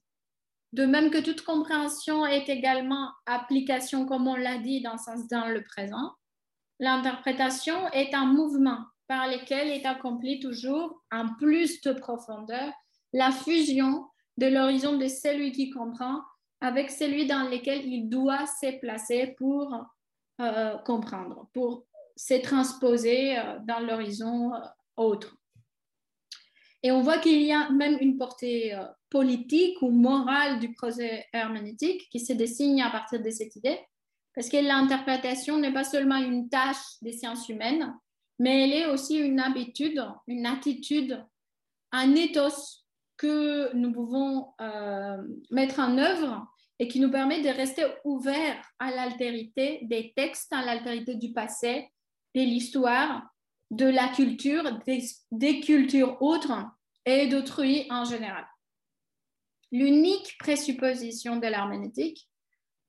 De 0.73 0.85
même 0.85 1.09
que 1.09 1.19
toute 1.19 1.41
compréhension 1.41 2.25
est 2.25 2.49
également 2.49 3.09
application, 3.25 4.05
comme 4.05 4.27
on 4.27 4.35
l'a 4.35 4.57
dit, 4.57 4.81
dans, 4.81 4.95
dans 5.29 5.47
le 5.47 5.63
présent, 5.63 6.11
l'interprétation 6.81 7.87
est 7.93 8.13
un 8.13 8.25
mouvement 8.25 8.79
par 9.07 9.27
lequel 9.27 9.69
est 9.69 9.85
accompli 9.85 10.39
toujours, 10.39 11.01
en 11.11 11.33
plus 11.35 11.79
de 11.81 11.93
profondeur, 11.93 12.73
la 13.13 13.31
fusion 13.31 14.07
de 14.37 14.47
l'horizon 14.47 14.97
de 14.97 15.07
celui 15.07 15.51
qui 15.51 15.69
comprend 15.69 16.21
avec 16.59 16.89
celui 16.89 17.27
dans 17.27 17.49
lequel 17.49 17.85
il 17.85 18.09
doit 18.09 18.45
se 18.47 18.79
placer 18.79 19.35
pour 19.37 19.73
euh, 20.41 20.77
comprendre, 20.79 21.47
pour 21.53 21.85
se 22.15 22.41
transposer 22.41 23.37
euh, 23.37 23.59
dans 23.67 23.79
l'horizon 23.79 24.53
euh, 24.53 24.59
autre. 24.97 25.37
Et 26.83 26.91
on 26.91 27.01
voit 27.01 27.19
qu'il 27.19 27.43
y 27.43 27.51
a 27.51 27.69
même 27.69 27.97
une 28.01 28.17
portée 28.17 28.75
politique 29.11 29.79
ou 29.83 29.91
morale 29.91 30.59
du 30.59 30.73
projet 30.73 31.27
herméneutique 31.31 32.09
qui 32.09 32.19
se 32.19 32.33
dessine 32.33 32.81
à 32.81 32.89
partir 32.89 33.21
de 33.21 33.29
cette 33.29 33.55
idée, 33.55 33.79
parce 34.35 34.49
que 34.49 34.57
l'interprétation 34.57 35.57
n'est 35.57 35.73
pas 35.73 35.83
seulement 35.83 36.17
une 36.17 36.49
tâche 36.49 36.99
des 37.01 37.11
sciences 37.11 37.49
humaines, 37.49 37.93
mais 38.39 38.63
elle 38.63 38.73
est 38.73 38.85
aussi 38.87 39.17
une 39.17 39.39
habitude, 39.39 40.03
une 40.27 40.45
attitude, 40.45 41.23
un 41.91 42.15
ethos 42.15 42.83
que 43.17 43.73
nous 43.75 43.91
pouvons 43.91 44.53
euh, 44.61 45.17
mettre 45.51 45.79
en 45.79 45.97
œuvre 45.97 46.47
et 46.79 46.87
qui 46.87 46.99
nous 46.99 47.11
permet 47.11 47.41
de 47.41 47.49
rester 47.49 47.85
ouverts 48.03 48.59
à 48.79 48.89
l'altérité 48.89 49.81
des 49.83 50.13
textes, 50.15 50.51
à 50.51 50.65
l'altérité 50.65 51.13
du 51.13 51.31
passé, 51.31 51.91
de 52.33 52.41
l'histoire, 52.41 53.21
de 53.69 53.85
la 53.85 54.07
culture, 54.07 54.79
des, 55.31 55.59
cultures 55.59 56.21
autres 56.21 56.51
et 57.05 57.27
d'autrui 57.27 57.85
en 57.91 58.03
général. 58.05 58.45
L'unique 59.71 60.35
présupposition 60.39 61.35
de 61.35 61.47
l'herméneutique, 61.47 62.27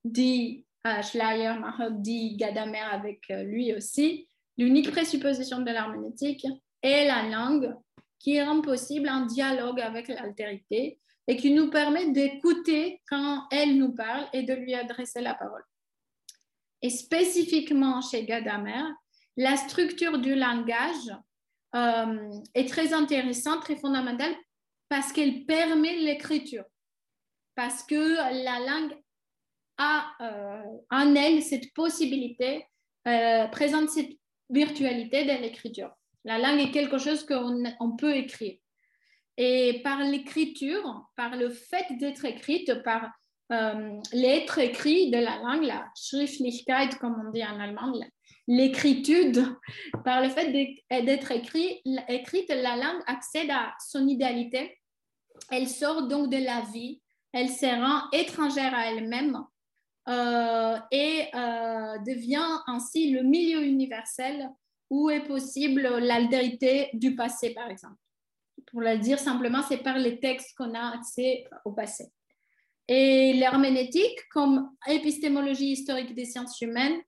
dit 0.05 0.65
euh, 0.87 1.03
Schleyer, 1.03 1.55
dit 1.91 2.37
Gadamer 2.37 2.81
avec 2.91 3.31
euh, 3.31 3.43
lui 3.45 3.75
aussi, 3.75 4.29
l'unique 4.57 4.91
présupposition 4.91 5.61
de 5.61 5.67
l'herméneutique 5.67 6.47
est 6.83 7.07
la 7.07 7.29
langue 7.29 7.75
qui 8.19 8.41
rend 8.43 8.61
possible 8.61 9.09
un 9.09 9.27
dialogue 9.27 9.81
avec 9.81 10.09
l'altérité 10.09 11.01
et 11.27 11.37
qui 11.37 11.53
nous 11.53 11.71
permet 11.71 12.11
d'écouter 12.11 13.01
quand 13.09 13.47
elle 13.51 13.79
nous 13.79 13.95
parle 13.95 14.27
et 14.33 14.43
de 14.43 14.55
lui 14.55 14.75
adresser 14.75 15.21
la 15.21 15.35
parole. 15.35 15.63
Et 16.83 16.91
spécifiquement 16.91 18.01
chez 18.01 18.25
Gadamer, 18.25 18.83
la 19.37 19.57
structure 19.57 20.19
du 20.19 20.35
langage 20.35 21.13
euh, 21.75 22.41
est 22.55 22.69
très 22.69 22.93
intéressante, 22.93 23.63
très 23.63 23.77
fondamentale, 23.77 24.35
parce 24.89 25.13
qu'elle 25.13 25.47
permet 25.47 25.97
l'écriture, 25.97 26.65
parce 27.55 27.83
que 27.85 28.43
la 28.45 28.59
langue 28.59 28.95
a 29.83 30.07
euh, 30.21 30.63
en 30.91 31.15
elle 31.15 31.43
cette 31.43 31.73
possibilité, 31.75 32.65
euh, 33.09 33.47
présente 33.49 33.91
cette 33.91 34.13
virtualité 34.51 35.25
de 35.25 35.43
l'écriture. 35.43 35.91
La 36.25 36.39
langue 36.39 36.61
est 36.61 36.71
quelque 36.71 36.99
chose 36.99 37.27
qu'on 37.27 37.97
peut 37.97 38.15
écrire. 38.17 38.59
Et 39.37 39.81
par 39.83 40.01
l'écriture, 40.01 41.09
par 41.17 41.37
le 41.37 41.51
fait 41.51 41.87
d'être 41.99 42.25
écrite, 42.25 42.83
par 42.85 43.11
euh, 43.51 43.99
l'être 44.13 44.59
écrit 44.59 45.11
de 45.11 45.19
la 45.19 45.39
langue, 45.39 45.65
la 45.65 45.87
Schriftlichkeit, 45.97 46.91
comme 47.01 47.17
on 47.27 47.31
dit 47.31 47.45
en 47.45 47.59
allemand, 47.59 47.93
l'écritude, 48.47 49.45
par 50.05 50.23
le 50.23 50.29
fait 50.29 50.53
d'être 50.91 51.31
écrit, 51.33 51.81
écrite, 52.09 52.51
la 52.51 52.77
langue 52.77 53.03
accède 53.07 53.51
à 53.51 53.75
son 53.81 54.07
idéalité. 54.07 54.79
Elle 55.51 55.69
sort 55.69 56.07
donc 56.07 56.31
de 56.31 56.39
la 56.39 56.61
vie, 56.73 57.01
elle 57.33 57.49
se 57.49 57.67
rend 57.67 58.11
étrangère 58.13 58.75
à 58.75 58.91
elle-même 58.91 59.45
euh, 60.09 60.79
et 60.91 61.27
euh, 61.35 61.99
devient 61.99 62.59
ainsi 62.67 63.11
le 63.11 63.23
milieu 63.23 63.63
universel 63.63 64.51
où 64.91 65.11
est 65.11 65.25
possible 65.25 65.83
l'altérité 65.83 66.91
du 66.93 67.15
passé, 67.15 67.55
par 67.55 67.71
exemple. 67.71 67.97
Pour 68.67 68.81
le 68.81 68.99
dire 68.99 69.19
simplement, 69.19 69.63
c'est 69.63 69.79
par 69.83 69.99
les 69.99 70.21
textes 70.21 70.57
qu'on 70.57 70.75
a 70.75 70.97
accès 70.97 71.45
au 71.65 71.73
passé. 71.73 72.13
Et 72.89 73.33
l'herméneutique, 73.35 74.29
comme 74.31 74.71
épistémologie 74.87 75.73
historique 75.73 76.15
des 76.15 76.25
sciences 76.25 76.61
humaines, 76.61 77.01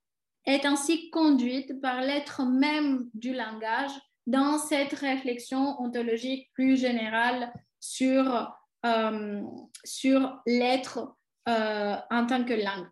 est 0.47 0.65
ainsi 0.65 1.11
conduite 1.11 1.81
par 1.81 2.01
l'être 2.01 2.45
même 2.45 3.09
du 3.15 3.35
langage 3.35 3.93
dans 4.27 4.59
cette 4.59 4.93
réflexion 4.93 5.81
ontologique 5.81 6.51
plus 6.55 6.79
générale 6.79 7.53
sur, 7.81 8.51
euh, 8.87 9.43
sur 9.85 10.41
l'être 10.47 11.16
euh, 11.49 11.97
en 12.11 12.27
tant 12.27 12.45
que 12.45 12.55
langue. 12.55 12.89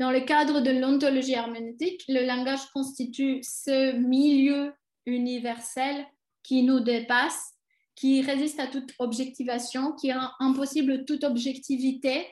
Dans 0.00 0.10
le 0.10 0.20
cadre 0.20 0.60
de 0.60 0.70
l'ontologie 0.70 1.34
herméneutique, 1.34 2.04
le 2.08 2.26
langage 2.26 2.66
constitue 2.72 3.40
ce 3.42 3.92
milieu 3.92 4.72
universel 5.06 6.04
qui 6.42 6.64
nous 6.64 6.80
dépasse, 6.80 7.52
qui 7.94 8.22
résiste 8.22 8.58
à 8.58 8.66
toute 8.66 8.92
objectivation, 8.98 9.92
qui 9.92 10.12
rend 10.12 10.30
impossible 10.40 11.04
toute 11.04 11.22
objectivité 11.22 12.26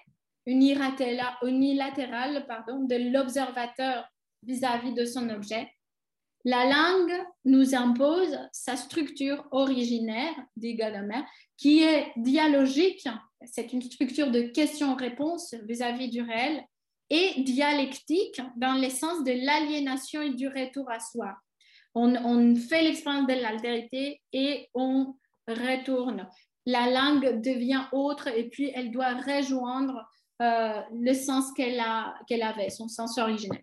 unilatérale 0.45 1.25
de 1.43 3.13
l'observateur 3.13 4.09
vis-à-vis 4.43 4.93
de 4.93 5.05
son 5.05 5.31
objet. 5.31 5.73
La 6.45 6.65
langue 6.65 7.15
nous 7.45 7.75
impose 7.75 8.37
sa 8.53 8.77
structure 8.77 9.47
originaire, 9.53 10.35
dit 10.57 10.75
Gadamer, 10.75 11.23
qui 11.57 11.83
est 11.83 12.13
dialogique. 12.17 13.07
C'est 13.45 13.73
une 13.73 13.83
structure 13.83 14.31
de 14.31 14.43
questions-réponses 14.43 15.55
vis-à-vis 15.69 16.09
du 16.09 16.21
réel 16.23 16.65
et 17.11 17.43
dialectique 17.43 18.41
dans 18.57 18.81
le 18.81 18.89
sens 18.89 19.23
de 19.23 19.33
l'aliénation 19.33 20.23
et 20.23 20.31
du 20.31 20.49
retour 20.49 20.91
à 20.91 20.99
soi. 20.99 21.37
On, 21.95 22.57
fait 22.57 22.83
l'expérience 22.83 23.27
de 23.27 23.35
l'altérité 23.35 24.21
et 24.33 24.69
on 24.75 25.15
retourne. 25.47 26.27
La 26.67 26.91
langue 26.91 27.41
devient 27.43 27.85
autre 27.93 28.29
et 28.29 28.49
puis 28.49 28.73
elle 28.75 28.91
doit 28.91 29.15
rejoindre 29.15 30.09
euh, 30.41 30.81
le 30.93 31.13
sens 31.13 31.53
qu'elle 31.53 31.83
qu'elle 32.27 32.43
avait, 32.43 32.71
son 32.71 32.89
sens 32.89 33.19
originel. 33.19 33.63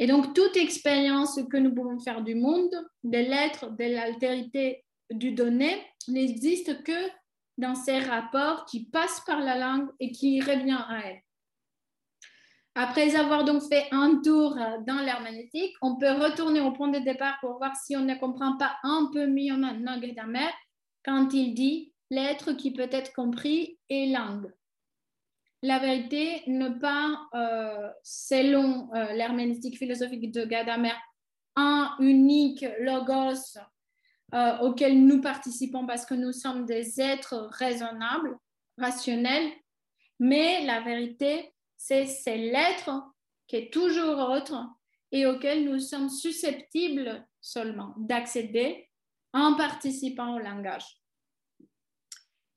Et 0.00 0.06
donc, 0.06 0.34
toute 0.34 0.56
expérience 0.56 1.38
que 1.50 1.58
nous 1.58 1.74
pouvons 1.74 2.00
faire 2.00 2.22
du 2.22 2.34
monde, 2.34 2.74
de 3.04 3.18
l'être, 3.18 3.70
de 3.70 3.84
l'altérité 3.84 4.82
du 5.10 5.32
donné, 5.32 5.70
n'existe 6.08 6.82
que 6.82 7.10
dans 7.58 7.74
ces 7.74 7.98
rapports 7.98 8.64
qui 8.64 8.86
passent 8.86 9.20
par 9.26 9.40
la 9.40 9.58
langue 9.58 9.90
et 10.00 10.10
qui 10.10 10.40
revient 10.40 10.82
à 10.88 11.02
elle. 11.04 11.20
Après 12.74 13.14
avoir 13.14 13.44
donc 13.44 13.62
fait 13.68 13.88
un 13.90 14.22
tour 14.22 14.56
dans 14.86 15.02
l'herméneutique, 15.04 15.74
on 15.82 15.96
peut 15.96 16.12
retourner 16.12 16.62
au 16.62 16.72
point 16.72 16.88
de 16.88 17.00
départ 17.00 17.36
pour 17.42 17.58
voir 17.58 17.76
si 17.76 17.94
on 17.94 18.04
ne 18.04 18.14
comprend 18.14 18.56
pas 18.56 18.78
un 18.82 19.10
peu 19.12 19.26
mieux 19.26 19.56
maintenant 19.58 20.00
Gadamer 20.00 20.48
quand 21.04 21.34
il 21.34 21.52
dit 21.52 21.92
l'être 22.10 22.52
qui 22.52 22.72
peut 22.72 22.88
être 22.90 23.12
compris 23.12 23.78
est 23.90 24.06
langue 24.06 24.50
la 25.62 25.78
vérité 25.78 26.42
n'est 26.46 26.78
pas, 26.78 27.28
euh, 27.34 27.90
selon 28.02 28.92
euh, 28.94 29.76
philosophique 29.76 30.32
de 30.32 30.44
Gadamer, 30.44 30.94
un 31.56 31.94
unique 31.98 32.64
logos 32.80 33.58
euh, 34.32 34.58
auquel 34.58 35.04
nous 35.04 35.20
participons 35.20 35.86
parce 35.86 36.06
que 36.06 36.14
nous 36.14 36.32
sommes 36.32 36.64
des 36.64 37.00
êtres 37.00 37.48
raisonnables, 37.52 38.38
rationnels, 38.78 39.52
mais 40.18 40.64
la 40.64 40.80
vérité, 40.80 41.52
c'est 41.76 42.06
l'être 42.36 42.90
qui 43.46 43.56
est 43.56 43.72
toujours 43.72 44.30
autre 44.30 44.66
et 45.12 45.26
auquel 45.26 45.64
nous 45.64 45.80
sommes 45.80 46.08
susceptibles 46.08 47.26
seulement 47.40 47.94
d'accéder 47.98 48.88
en 49.32 49.56
participant 49.56 50.36
au 50.36 50.38
langage. 50.38 51.00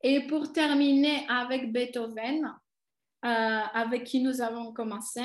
Et 0.01 0.27
pour 0.27 0.51
terminer 0.51 1.25
avec 1.29 1.71
Beethoven, 1.71 2.53
avec 3.23 4.03
qui 4.03 4.21
nous 4.21 4.41
avons 4.41 4.73
commencé. 4.73 5.21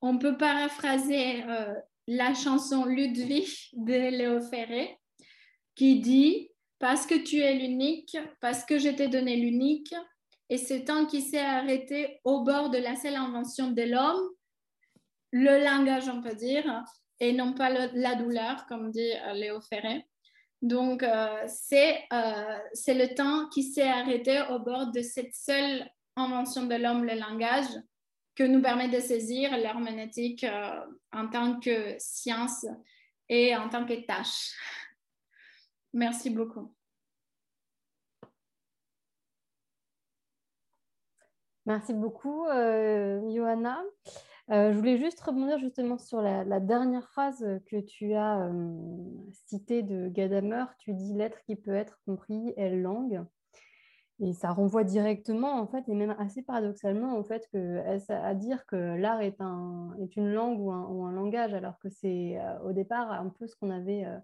On 0.00 0.18
peut 0.18 0.36
paraphraser 0.36 1.42
euh, 1.44 1.74
la 2.06 2.34
chanson 2.34 2.84
Ludwig 2.84 3.48
de 3.72 3.94
Léo 4.10 4.40
Ferré 4.40 4.98
qui 5.74 6.00
dit 6.00 6.50
Parce 6.78 7.06
que 7.06 7.14
tu 7.14 7.38
es 7.40 7.54
l'unique, 7.54 8.16
parce 8.40 8.64
que 8.64 8.78
je 8.78 8.90
t'ai 8.90 9.08
donné 9.08 9.36
l'unique, 9.36 9.94
et 10.48 10.58
ce 10.58 10.74
temps 10.74 11.06
qui 11.06 11.22
s'est 11.22 11.40
arrêté 11.40 12.20
au 12.24 12.44
bord 12.44 12.70
de 12.70 12.78
la 12.78 12.94
seule 12.94 13.16
invention 13.16 13.72
de 13.72 13.82
l'homme, 13.82 14.30
le 15.32 15.64
langage, 15.64 16.08
on 16.08 16.20
peut 16.20 16.36
dire, 16.36 16.84
et 17.18 17.32
non 17.32 17.52
pas 17.52 17.70
la 17.70 18.14
douleur, 18.14 18.66
comme 18.66 18.90
dit 18.90 19.12
euh, 19.26 19.32
Léo 19.32 19.60
Ferré. 19.60 20.06
Donc, 20.62 21.04
c'est 21.46 22.06
le 22.08 23.14
temps 23.14 23.48
qui 23.50 23.62
s'est 23.62 23.86
arrêté 23.86 24.42
au 24.50 24.58
bord 24.58 24.90
de 24.90 25.02
cette 25.02 25.34
seule 25.34 25.86
invention 26.16 26.66
de 26.66 26.74
l'homme, 26.74 27.04
le 27.04 27.14
langage, 27.14 27.68
que 28.34 28.42
nous 28.42 28.60
permet 28.60 28.88
de 28.88 29.00
saisir 29.00 29.56
l'herméneutique 29.56 30.44
euh, 30.44 30.80
en 31.12 31.28
tant 31.28 31.58
que 31.60 31.94
science 31.98 32.66
et 33.28 33.56
en 33.56 33.68
tant 33.68 33.86
que 33.86 33.94
tâche. 34.06 34.52
Merci 35.92 36.30
beaucoup. 36.30 36.74
Merci 41.66 41.94
beaucoup, 41.94 42.46
euh, 42.46 43.20
Johanna. 43.34 43.82
Euh, 44.52 44.72
je 44.72 44.76
voulais 44.76 44.98
juste 44.98 45.20
rebondir 45.20 45.58
justement 45.58 45.98
sur 45.98 46.22
la, 46.22 46.60
dernière 46.60 47.08
phrase 47.10 47.44
que 47.66 47.80
tu 47.80 48.14
as 48.14 48.46
euh, 48.46 48.74
citée 49.48 49.82
de 49.82 50.08
Gadamer. 50.08 50.64
Tu 50.78 50.94
dis 50.94 51.14
l'être 51.14 51.42
qui 51.42 51.56
peut 51.56 51.74
être 51.74 51.98
compris 52.06 52.54
est 52.56 52.70
langue. 52.70 53.24
Et 54.20 54.32
ça 54.32 54.50
renvoie 54.50 54.82
directement, 54.82 55.60
en 55.60 55.66
fait, 55.66 55.86
et 55.88 55.94
même 55.94 56.16
assez 56.18 56.42
paradoxalement, 56.42 57.18
au 57.18 57.22
fait 57.22 57.46
que, 57.52 57.82
à 58.10 58.34
dire 58.34 58.64
que 58.66 58.76
l'art 58.76 59.20
est, 59.20 59.40
un, 59.40 59.94
est 60.00 60.16
une 60.16 60.32
langue 60.32 60.58
ou 60.58 60.70
un, 60.72 61.12
langage, 61.12 61.52
alors 61.52 61.78
que 61.78 61.90
c'est 61.90 62.38
euh, 62.38 62.58
au 62.60 62.72
départ 62.72 63.12
un 63.12 63.28
peu 63.28 63.46
ce 63.46 63.54
qu'on 63.56 63.70
avait 63.70 64.06
euh, 64.06 64.18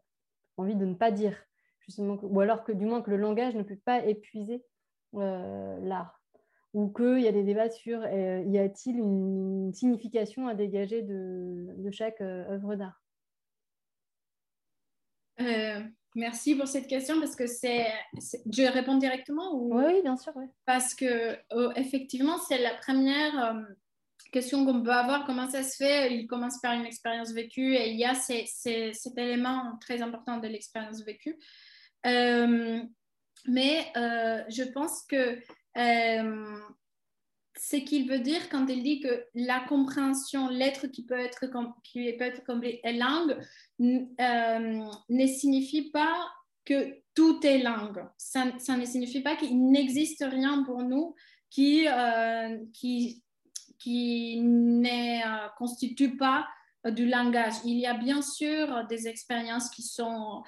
envie 0.57 0.77
de 0.77 0.87
ne 0.87 0.95
pas 0.95 1.11
dire, 1.11 1.37
justement, 1.81 2.19
ou 2.23 2.41
alors 2.41 2.65
que 2.65 2.73
du 2.73 2.87
moins 2.87 3.03
que 3.03 3.11
le 3.11 3.19
langage 3.19 3.55
ne 3.55 3.63
peut 3.63 3.79
pas 3.85 4.03
épuiser 4.07 4.65
euh, 5.17 5.79
l'art, 5.83 6.23
ou 6.73 6.89
qu'il 6.89 7.21
y 7.21 7.29
a 7.29 7.33
des 7.33 7.45
débats 7.45 7.69
sur 7.69 8.01
y 8.07 8.59
a-t-il 8.59 8.99
une, 8.99 9.75
signification 9.75 10.49
à 10.49 10.55
dégager 10.55 11.03
de 11.03 11.91
chaque 11.91 12.23
œuvre 12.23 12.77
d'art? 12.77 13.03
Merci 16.15 16.55
pour 16.55 16.69
cette 16.69 16.89
question 16.89 17.19
parce 17.21 17.35
que 17.37 17.47
c'est. 17.47 17.87
Je 18.47 18.71
réponds 18.71 18.97
directement 18.97 19.55
ou... 19.55 19.75
Oui, 19.79 20.03
bien 20.03 20.17
sûr. 20.17 20.33
Oui. 20.37 20.45
Parce 20.67 20.95
que 20.95 21.37
oh, 21.53 21.71
effectivement, 21.75 22.39
c'est 22.39 22.59
la 22.59 22.75
première 22.75 23.45
euh, 23.45 23.63
question 24.31 24.65
qu'on 24.67 24.83
peut 24.83 24.93
avoir. 24.93 25.25
Comment 25.25 25.49
ça 25.49 25.63
se 25.63 25.77
fait? 25.77 26.15
Il 26.15 26.27
commence 26.27 26.61
par 26.61 26.75
une 26.75 26.85
expérience 26.85 27.33
vécue 27.33 27.75
et 27.75 27.91
il 27.91 27.99
y 27.99 28.05
a 28.05 28.15
ces, 28.15 28.45
cet 28.47 29.17
élément 29.17 29.79
très 29.81 30.03
important 30.03 30.37
de 30.39 30.49
l'expérience 30.49 31.03
vécue. 31.03 31.39
Euh, 32.07 32.83
mais 33.47 33.87
euh, 33.97 34.43
je 34.49 34.65
pense 34.65 35.03
que 35.09 35.39
ce 37.59 37.77
qu'il 37.77 38.09
veut 38.09 38.21
dire 38.21 38.49
quand 38.49 38.67
il 38.69 38.83
dit 38.83 39.01
que 39.01 39.27
la 39.35 39.61
compréhension, 39.61 40.49
l'être 40.49 40.87
qui 40.87 41.05
peut 41.05 41.19
être, 41.19 41.47
qui 41.83 42.13
peut 42.15 42.25
être 42.25 42.45
compris 42.45 42.81
est 42.83 42.95
langue, 42.95 43.37
euh, 43.81 44.85
ne 45.09 45.27
signifie 45.27 45.91
pas 45.91 46.31
que 46.65 46.97
tout 47.15 47.45
est 47.45 47.59
langue. 47.59 48.05
Ça, 48.17 48.47
ne 48.47 48.85
signifie 48.85 49.21
pas 49.21 49.37
qu'il 49.37 49.71
n'existe 49.71 50.25
rien 50.27 50.63
pour 50.65 50.83
nous 50.83 51.15
qui, 51.51 51.87
euh, 51.89 52.59
qui, 52.73 53.23
qui 53.79 54.41
ne 54.41 54.87
euh, 54.87 55.49
constitue 55.59 56.17
pas 56.17 56.47
du 56.87 57.07
langage. 57.07 57.55
Il 57.65 57.79
y 57.79 57.87
a 57.87 57.95
bien 57.95 58.23
sûr 58.23 58.87
des 58.89 59.07
expériences 59.07 59.71
qui 59.71 59.83
sont 59.83 60.43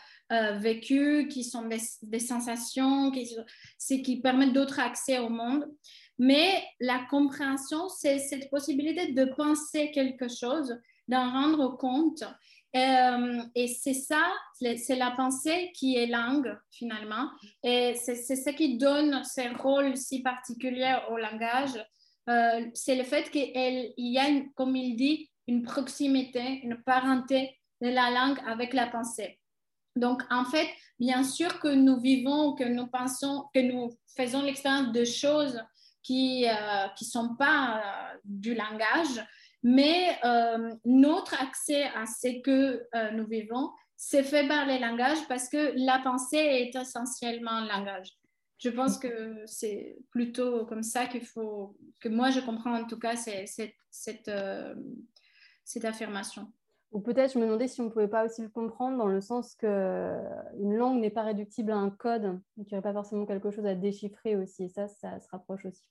vécues, 0.59 1.29
qui 1.29 1.45
sont 1.45 1.69
des, 1.69 2.19
sensations, 2.19 3.13
qui, 3.13 4.03
qui 4.03 4.21
permettent 4.21 4.53
d'autres 4.53 4.81
accès 4.81 5.21
au 5.21 5.29
monde. 5.29 5.65
Mais 6.19 6.65
la 6.81 7.01
compréhension, 7.11 7.89
c'est 7.89 8.19
cette 8.19 8.49
possibilité 8.51 9.13
de 9.13 9.25
penser 9.25 9.91
quelque 9.91 10.29
chose, 10.29 10.79
d'en 11.09 11.31
rendre 11.31 11.77
compte. 11.77 12.25
Euh, 12.77 13.43
et 13.55 13.69
c'est 13.69 13.95
ça, 13.95 14.23
c'est 14.59 14.97
la 14.97 15.13
pensée 15.13 15.71
qui 15.75 15.97
est 15.97 16.07
langue 16.07 16.57
finalement. 16.71 17.29
Et 17.63 17.95
c'est 17.95 18.17
ce 18.17 18.51
qui 18.51 18.79
donne 18.79 19.23
ce 19.25 19.57
rôle 19.61 19.97
si 19.97 20.23
particulier 20.23 20.97
au 21.11 21.17
langage. 21.17 21.85
Euh, 22.29 22.67
c'est 22.75 22.97
le 22.97 23.05
fait 23.05 23.31
qu'il 23.31 23.93
y 23.97 24.19
a, 24.19 24.25
comme 24.55 24.77
il 24.77 24.97
dit, 24.97 25.31
une 25.47 25.63
proximité, 25.63 26.61
une 26.63 26.83
parenté 26.83 27.59
de 27.81 27.89
la 27.89 28.11
langue 28.11 28.39
avec 28.47 28.73
la 28.73 28.87
pensée. 28.87 29.39
Donc, 29.97 30.23
en 30.31 30.45
fait, 30.45 30.69
bien 30.99 31.23
sûr 31.23 31.61
que 31.61 31.69
nous 31.69 32.01
vivons, 32.01 32.55
que 32.55 32.65
nous 32.65 32.87
pensons, 32.87 33.45
que 33.55 33.61
nous 33.61 33.97
faisons 34.17 34.43
l'expérience 34.43 34.93
de 34.93 35.05
choses 35.05 35.61
qui 36.05 36.43
ne 36.43 36.87
euh, 36.87 36.97
sont 36.97 37.35
pas 37.35 37.79
euh, 37.79 38.19
du 38.25 38.55
langage, 38.55 39.27
mais 39.65 40.17
euh, 40.25 40.73
notre 40.85 41.43
accès 41.43 41.85
à 41.97 42.07
ce 42.07 42.41
que 42.43 42.87
nous 43.15 43.27
vivons, 43.27 43.71
c'est 43.97 44.23
fait 44.23 44.47
par 44.47 44.67
les 44.67 44.79
langages 44.79 45.27
parce 45.27 45.49
que 45.49 45.73
la 45.77 45.99
pensée 46.01 46.37
est 46.37 46.77
essentiellement 46.77 47.61
langage. 47.61 48.11
Je 48.59 48.69
pense 48.69 48.99
que 48.99 49.43
c'est 49.47 49.97
plutôt 50.11 50.67
comme 50.67 50.83
ça 50.83 51.07
qu'il 51.07 51.25
faut, 51.25 51.77
que 52.01 52.09
moi 52.09 52.31
je 52.31 52.41
comprends 52.41 52.79
en 52.79 52.87
tout 52.87 52.99
cas 52.99 53.17
cette, 53.17 53.75
cette, 53.91 54.31
cette 55.65 55.85
affirmation. 55.85 56.53
Ou 56.95 57.01
peut-être, 57.01 57.33
je 57.33 57.41
me 57.41 57.45
demandais 57.45 57.67
si 57.67 57.81
on 57.81 57.87
ne 57.87 57.91
pouvait 57.91 58.07
pas 58.07 58.25
aussi 58.25 58.41
le 58.41 58.49
comprendre 58.49 58.97
dans 58.97 59.09
le 59.09 59.21
sens 59.21 59.57
qu'une 59.57 60.77
langue 60.77 61.01
n'est 61.01 61.11
pas 61.11 61.25
réductible 61.25 61.73
à 61.73 61.77
un 61.77 61.91
code, 61.91 62.41
qu'il 62.55 62.67
n'y 62.67 62.75
aurait 62.75 62.83
pas 62.83 62.93
forcément 62.93 63.27
quelque 63.27 63.51
chose 63.51 63.67
à 63.67 63.75
déchiffrer 63.75 64.37
aussi. 64.37 64.65
Et 64.65 64.69
ça, 64.69 64.87
ça 64.87 65.19
se 65.19 65.29
rapproche 65.29 65.67
aussi 65.67 65.83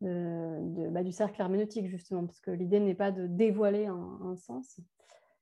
de, 0.00 0.88
bah, 0.90 1.02
du 1.02 1.10
cercle 1.10 1.40
herméneutique, 1.40 1.88
justement, 1.88 2.24
parce 2.24 2.38
que 2.38 2.52
l'idée 2.52 2.78
n'est 2.78 2.94
pas 2.94 3.10
de 3.10 3.26
dévoiler 3.26 3.86
un, 3.86 4.36
sens, 4.36 4.78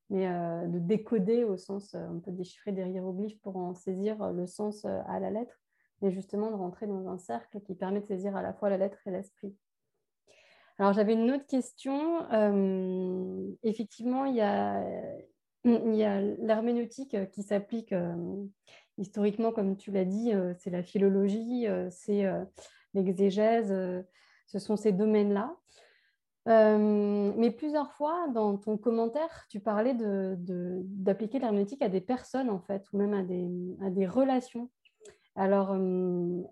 mais 0.09 0.27
euh, 0.27 0.67
de 0.67 0.79
décoder 0.79 1.45
au 1.45 1.59
sens, 1.59 1.95
euh, 1.95 2.09
on 2.11 2.21
peut 2.21 2.33
déchiffrer 2.33 2.73
des 2.73 2.89
hiéroglyphes 2.89 3.39
pour 3.43 3.57
en 3.57 3.75
saisir 3.75 4.33
le 4.33 4.47
sens 4.47 4.87
euh, 4.87 5.01
à 5.09 5.21
la 5.21 5.29
lettre, 5.31 5.61
mais 6.01 6.11
justement 6.11 6.51
de 6.51 6.57
rentrer 6.57 6.87
dans 6.87 7.07
un 7.07 7.19
cercle 7.19 7.61
qui 7.61 7.75
permet 7.75 8.01
de 8.01 8.07
saisir 8.07 8.35
à 8.35 8.41
la 8.41 8.55
fois 8.55 8.71
la 8.71 8.79
lettre 8.79 8.99
et 9.05 9.11
l'esprit. 9.11 9.55
Alors, 10.79 10.93
j'avais 10.93 11.15
une 11.15 11.31
autre 11.33 11.47
question. 11.47 12.25
Euh, 12.33 13.51
effectivement, 13.65 14.25
il 14.27 14.37
y 14.37 14.41
a, 14.41 14.85
l'herméneutique 15.65 17.17
qui 17.33 17.43
s'applique 17.43 17.93
euh, 17.93 18.15
historiquement, 18.97 19.51
comme 19.51 19.77
tu 19.77 19.91
l'as 19.91 20.05
dit, 20.05 20.33
euh, 20.33 20.55
c'est 20.59 20.71
la 20.71 20.85
philologie, 20.85 21.67
c'est 21.91 22.25
l'exégèse, 22.95 23.75
ce 24.47 24.59
sont 24.59 24.77
ces 24.77 24.93
domaines-là. 24.93 25.57
mais 26.47 27.51
plusieurs 27.51 27.93
fois, 27.93 28.29
dans 28.33 28.57
ton 28.57 28.79
commentaire, 28.79 29.47
tu 29.51 29.59
parlais 29.59 29.97
d'appliquer 29.97 31.41
l'herméneutique 31.41 31.83
à 31.83 31.89
des 31.89 32.01
personnes, 32.01 32.51
en 32.51 32.61
fait, 32.61 32.85
ou 32.93 32.99
même 32.99 33.15
à 33.15 33.91
des 33.91 34.07
relations. 34.07 34.71
Alors, 35.39 35.73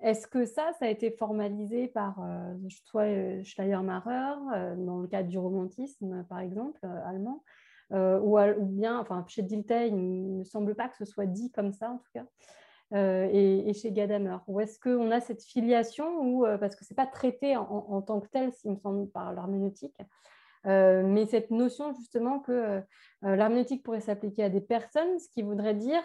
est-ce 0.03 0.29
que 0.29 0.45
ça, 0.45 0.71
ça 0.79 0.85
a 0.85 0.89
été 0.89 1.11
formalisé 1.11 1.89
par 1.89 2.21
euh, 2.23 3.43
Schleiermacher, 3.43 4.37
dans 4.79 5.01
le 5.01 5.09
cadre 5.09 5.29
du 5.29 5.39
romantisme, 5.39 6.25
par 6.29 6.39
exemple, 6.39 6.79
allemand 7.05 7.43
ou, 7.91 8.39
bien, 8.61 9.01
enfin, 9.01 9.25
chez 9.27 9.43
Dilthey, 9.43 9.89
il 9.89 9.97
ne 9.97 10.39
me 10.39 10.45
semble 10.45 10.77
pas 10.77 10.89
que 10.89 10.97
ce 10.97 11.05
soit 11.05 11.27
dit 11.27 11.51
comme 11.51 11.73
ça, 11.73 11.91
en 11.91 11.99
tout 11.99 12.11
cas. 12.15 12.27
et, 13.33 13.73
chez 13.75 13.91
Gadamer? 13.91 14.39
Ou 14.47 14.61
est-ce 14.61 14.79
qu'on 14.79 15.11
a 15.11 15.21
cette 15.21 15.43
filiation 15.43 16.43
parce 16.61 16.77
que 16.77 16.85
ce 16.85 16.93
n'est 16.93 16.97
pas 16.97 17.07
traité 17.07 17.57
en, 17.57 18.03
tant 18.03 18.21
que 18.21 18.29
tel, 18.29 18.53
il 18.65 18.71
me 18.71 18.77
semble, 18.77 19.11
par 19.11 19.33
l'herméneutique, 19.33 19.99
mais 20.65 21.27
cette 21.27 21.51
notion 21.51 21.93
justement 21.93 22.39
que 22.39 22.83
l'herméneutique 23.23 23.83
pourrait 23.83 24.01
s'appliquer 24.01 24.45
à 24.45 24.49
des 24.49 24.61
personnes, 24.61 25.19
ce 25.19 25.29
qui 25.29 25.43
voudrait 25.43 25.75
dire 25.75 26.05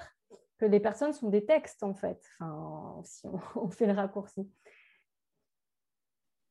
que 0.61 0.65
les 0.67 0.79
personnes 0.79 1.11
sont 1.11 1.29
des 1.29 1.43
textes 1.43 1.81
en 1.81 1.95
fait, 1.95 2.23
enfin, 2.39 3.01
si 3.03 3.25
on, 3.55 3.69
fait 3.71 3.87
le 3.87 3.93
raccourci. 3.93 4.47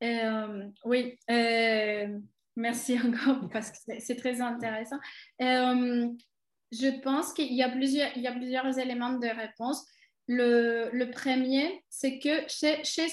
Euh, 0.02 0.68
oui, 0.84 1.16
euh, 1.30 2.18
merci 2.56 2.98
encore 3.06 3.48
parce 3.52 3.70
que 3.70 3.78
c'est 4.00 4.16
très 4.16 4.40
intéressant. 4.40 4.98
Euh, 5.40 6.08
je 6.72 7.00
pense 7.02 7.32
qu'il 7.32 7.52
y, 7.52 7.62
a 7.62 7.68
plusieurs, 7.68 8.78
éléments 8.78 9.12
de 9.12 9.28
réponse. 9.28 9.86
Le, 10.26 11.04
premier, 11.10 11.84
c'est 11.88 12.18
que 12.18 12.48
chez, 12.48 12.82
chez 12.84 13.06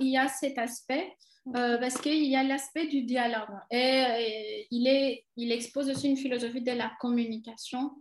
il 0.00 0.08
y 0.08 0.18
a 0.18 0.28
cet 0.28 0.58
aspect 0.58 1.14
parce 1.52 1.98
qu'il 2.00 2.24
y 2.24 2.36
a 2.36 2.42
l'aspect 2.42 2.86
du 2.86 3.02
dialogue 3.02 3.58
et, 3.70 4.66
il, 4.70 4.86
est, 4.86 5.24
il 5.36 5.52
expose 5.52 5.88
aussi 5.90 6.08
une 6.08 6.16
philosophie 6.16 6.62
de 6.62 6.72
la 6.72 6.90
communication 7.00 7.92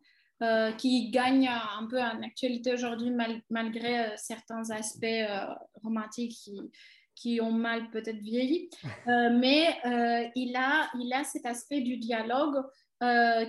euh, 0.43 0.72
qui 0.73 1.09
gagne 1.09 1.47
un 1.47 1.88
peu 1.88 1.99
en 1.99 2.22
actualité 2.22 2.72
aujourd'hui 2.72 3.09
malgré 3.49 4.05
euh, 4.05 4.09
certains 4.18 4.69
aspects 4.69 5.03
euh, 5.03 5.47
romantiques 5.81 6.38
qui, 6.43 6.61
qui, 7.15 7.41
ont 7.41 7.51
mal 7.51 7.89
peut-être 7.89 8.19
vieilli. 8.19 8.69
mais 9.07 9.80
il, 10.35 10.55
a, 10.55 10.91
il 10.99 11.11
a 11.11 11.23
cet 11.23 11.47
aspect 11.47 11.81
du 11.81 11.97
dialogue 11.97 12.64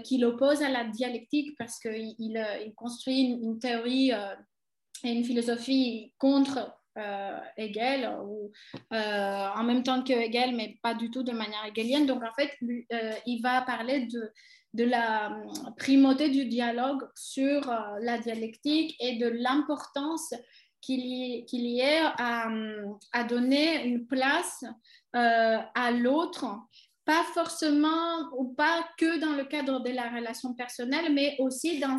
qu'il 0.02 0.24
oppose 0.24 0.62
à 0.62 0.70
la 0.70 0.84
dialectique 0.84 1.58
parce 1.58 1.78
qu'il 1.78 2.14
il 2.18 2.72
construit 2.74 3.20
une, 3.20 3.58
théorie 3.58 4.12
et 5.04 5.12
une 5.12 5.24
philosophie 5.24 6.14
contre 6.16 6.74
Hegel 7.58 8.10
ou 8.24 8.50
en 8.90 9.62
même 9.62 9.82
temps 9.82 10.02
que 10.02 10.12
Hegel, 10.14 10.56
mais 10.56 10.78
pas 10.82 10.94
du 10.94 11.10
tout 11.10 11.22
de 11.22 11.32
manière 11.32 11.66
hegelienne. 11.66 12.06
Donc 12.06 12.22
en 12.22 12.32
fait, 12.32 12.56
il 13.26 13.40
va 13.42 13.60
parler 13.60 14.06
de 14.06 14.32
de 14.74 14.84
la 14.84 15.30
euh, 15.30 15.70
primauté 15.76 16.28
du 16.28 16.46
dialogue 16.46 17.08
sur 17.14 17.70
euh, 17.70 17.98
la 18.00 18.18
dialectique 18.18 18.96
et 19.00 19.16
de 19.16 19.28
l'importance 19.28 20.34
qu'il 20.80 21.00
y, 21.00 21.44
y, 21.50 21.80
ait 21.80 22.00
à, 22.02 22.48
à, 23.12 23.24
donner 23.24 23.84
une 23.84 24.06
place 24.06 24.64
euh, 25.16 25.58
à 25.74 25.90
l'autre, 25.90 26.46
pas 27.04 27.24
forcément 27.34 28.30
ou 28.36 28.54
pas 28.54 28.86
que 28.98 29.18
dans 29.18 29.32
le 29.32 29.44
cadre 29.44 29.80
de 29.80 29.90
la 29.90 30.10
relation 30.10 30.54
personnelle, 30.54 31.12
mais 31.12 31.36
aussi 31.40 31.80
dans, 31.80 31.96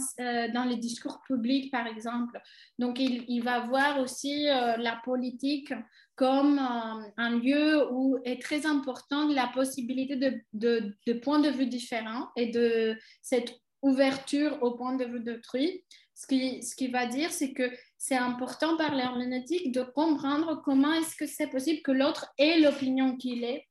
dans 0.53 0.63
les 0.63 0.77
discours 0.77 1.19
publics, 1.25 1.71
par 1.71 1.87
exemple. 1.87 2.39
Donc, 2.77 2.99
il 2.99 3.41
va 3.43 3.61
voir 3.61 3.99
aussi 3.99 4.43
la 4.43 5.01
politique 5.03 5.73
comme 6.19 6.59
un, 6.59 7.39
lieu 7.39 7.89
où 7.93 8.19
est 8.25 8.41
très 8.41 8.65
important 8.65 9.29
la 9.29 9.47
possibilité 9.47 10.17
de, 10.51 11.13
points 11.21 11.39
de 11.39 11.49
vue 11.49 11.67
différents 11.67 12.27
et 12.35 12.47
de 12.47 12.97
cette 13.21 13.55
ouverture 13.81 14.61
au 14.61 14.71
point 14.71 14.97
de 14.97 15.05
vue 15.05 15.21
d'autrui. 15.21 15.85
Ce 16.15 16.27
qui, 16.27 16.87
va 16.89 17.05
dire, 17.05 17.31
c'est 17.31 17.53
que 17.53 17.71
c'est 17.97 18.17
important 18.17 18.75
par 18.75 18.95
l'herméneutique 18.95 19.71
de 19.71 19.81
comprendre 19.81 20.61
comment 20.65 20.91
est-ce 20.91 21.15
que 21.15 21.25
c'est 21.25 21.47
possible 21.47 21.81
que 21.83 21.93
l'autre 21.93 22.33
ait 22.37 22.59
l'opinion 22.59 23.15
qu'il 23.15 23.45
est, 23.45 23.69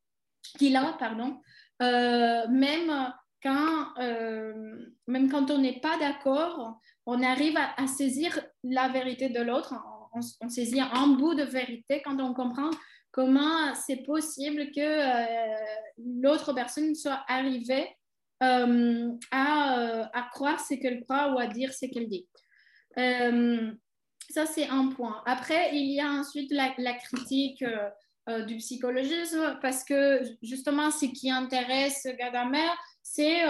a, 0.75 0.97
pardon, 0.99 1.43
euh, 1.83 2.49
même 2.49 3.13
quand, 3.43 3.89
euh, 4.01 4.87
même 5.07 5.31
quand 5.31 5.51
on 5.51 5.59
n'est 5.59 5.81
pas 5.81 5.99
d'accord, 5.99 6.81
on 7.05 7.23
arrive 7.23 7.59
à, 7.59 7.87
saisir 7.87 8.41
la 8.65 8.89
vérité 8.89 9.29
de 9.29 9.43
l'autre 9.43 9.75
on, 10.13 10.49
saisit 10.49 10.81
un 10.81 11.09
bout 11.09 11.35
de 11.35 11.43
vérité 11.43 12.03
quand 12.05 12.21
on 12.21 12.35
comprend 12.35 12.71
comment 13.11 13.75
c'est 13.75 14.05
possible 14.05 14.71
que 14.71 14.81
euh, 14.81 15.57
l'autre 16.23 16.53
personne 16.53 16.95
soit 16.95 17.25
arrivée 17.27 17.89
euh, 18.43 19.11
à, 19.31 19.81
euh, 19.81 20.05
à, 20.13 20.29
croire 20.33 20.61
ce 20.61 20.75
qu'elle 20.75 21.03
croit 21.03 21.33
ou 21.33 21.39
à 21.39 21.47
dire 21.47 21.73
ce 21.73 21.87
qu'elle 21.87 22.09
dit. 22.09 22.29
ça, 22.97 24.47
c'est 24.47 24.69
un 24.69 24.89
point. 24.89 25.23
Après, 25.27 25.75
il 25.75 25.93
y 25.93 26.01
a 26.01 26.11
ensuite 26.11 26.53
la 26.53 26.95
critique 26.95 27.65
du 28.47 28.59
psychologisme 28.59 29.59
parce 29.63 29.85
que 29.85 30.23
justement, 30.43 30.91
ce 30.91 31.07
qui 31.07 31.31
intéresse 31.31 32.07
Gadamer, 32.19 32.71
c'est 33.03 33.43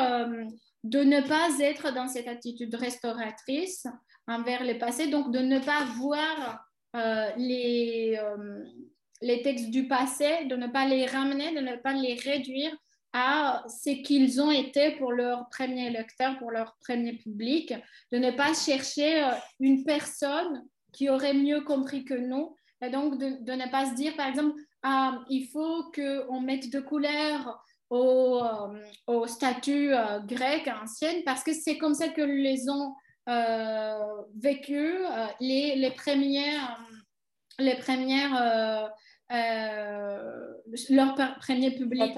de 0.84 1.00
ne 1.00 1.20
pas 1.26 1.48
être 1.60 1.92
dans 1.92 2.08
cette 2.08 2.28
attitude 2.28 2.74
restauratrice 2.74 3.86
envers 4.28 4.62
le 4.64 4.78
passé, 4.78 5.08
donc 5.08 5.32
de 5.32 5.38
ne 5.38 5.58
pas 5.58 5.84
voir 5.96 6.64
euh, 6.94 7.30
les, 7.36 8.18
euh, 8.22 8.64
les 9.22 9.42
textes 9.42 9.70
du 9.70 9.88
passé, 9.88 10.44
de 10.44 10.54
ne 10.54 10.66
pas 10.68 10.86
les 10.86 11.06
ramener, 11.06 11.54
de 11.54 11.60
ne 11.60 11.76
pas 11.76 11.94
les 11.94 12.14
réduire 12.14 12.70
à 13.14 13.64
ce 13.68 13.90
qu'ils 14.02 14.40
ont 14.40 14.50
été 14.50 14.92
pour 14.92 15.12
leur 15.12 15.48
premier 15.48 15.88
lecteur, 15.90 16.38
pour 16.38 16.50
leur 16.50 16.76
premier 16.80 17.14
public, 17.14 17.74
de 18.12 18.18
ne 18.18 18.30
pas 18.30 18.52
chercher 18.52 19.24
euh, 19.24 19.30
une 19.60 19.82
personne 19.84 20.64
qui 20.92 21.08
aurait 21.08 21.34
mieux 21.34 21.62
compris 21.62 22.04
que 22.04 22.14
nous, 22.14 22.54
et 22.82 22.90
donc 22.90 23.18
de, 23.18 23.52
ne 23.52 23.70
pas 23.70 23.86
se 23.86 23.94
dire, 23.94 24.14
par 24.14 24.28
exemple, 24.28 24.54
ah, 24.82 25.20
il 25.30 25.48
faut 25.48 25.90
qu'on 25.90 26.40
mette 26.40 26.70
de 26.70 26.80
couleurs 26.80 27.64
au, 27.90 28.42
au 29.06 29.26
statut 29.26 29.90
grec 30.26 30.68
ancien 30.82 31.22
parce 31.24 31.42
que 31.42 31.52
c'est 31.52 31.78
comme 31.78 31.94
ça 31.94 32.08
que 32.08 32.20
les 32.20 32.68
ont 32.68 32.94
vécu 34.36 34.96
euh, 35.04 35.26
les, 35.40 35.76
les, 35.76 35.90
premières, 35.90 36.78
les 37.58 37.76
premières 37.76 38.90
euh, 39.30 40.54
leur 40.90 41.14
premier 41.38 41.72
public. 41.72 42.14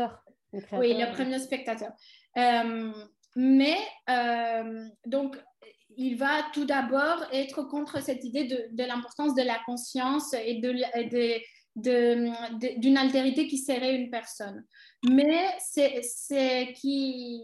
Oui, 0.73 0.95
leurs 0.95 1.13
premiers 1.13 1.39
spectateurs. 1.39 1.93
mais 3.37 3.77
donc, 5.07 5.37
il 5.97 6.17
va 6.17 6.47
tout 6.55 6.65
d'abord 6.65 7.25
être 7.33 7.63
contre 7.65 8.03
cette 8.03 8.25
idée 8.25 8.45
de, 8.45 8.69
de 8.73 8.85
l'importance 8.85 9.35
de 9.35 9.43
la 9.43 9.59
conscience 9.67 10.33
et 10.35 10.55
de, 10.55 10.73
de, 11.77 12.79
d'une 12.79 12.97
altérité 12.97 13.47
qui 13.49 13.59
serait 13.59 13.97
une 13.97 14.11
personne. 14.11 14.65
Mais 15.09 15.47
c'est 15.59 16.03
ce 16.03 16.73
qui 16.73 17.43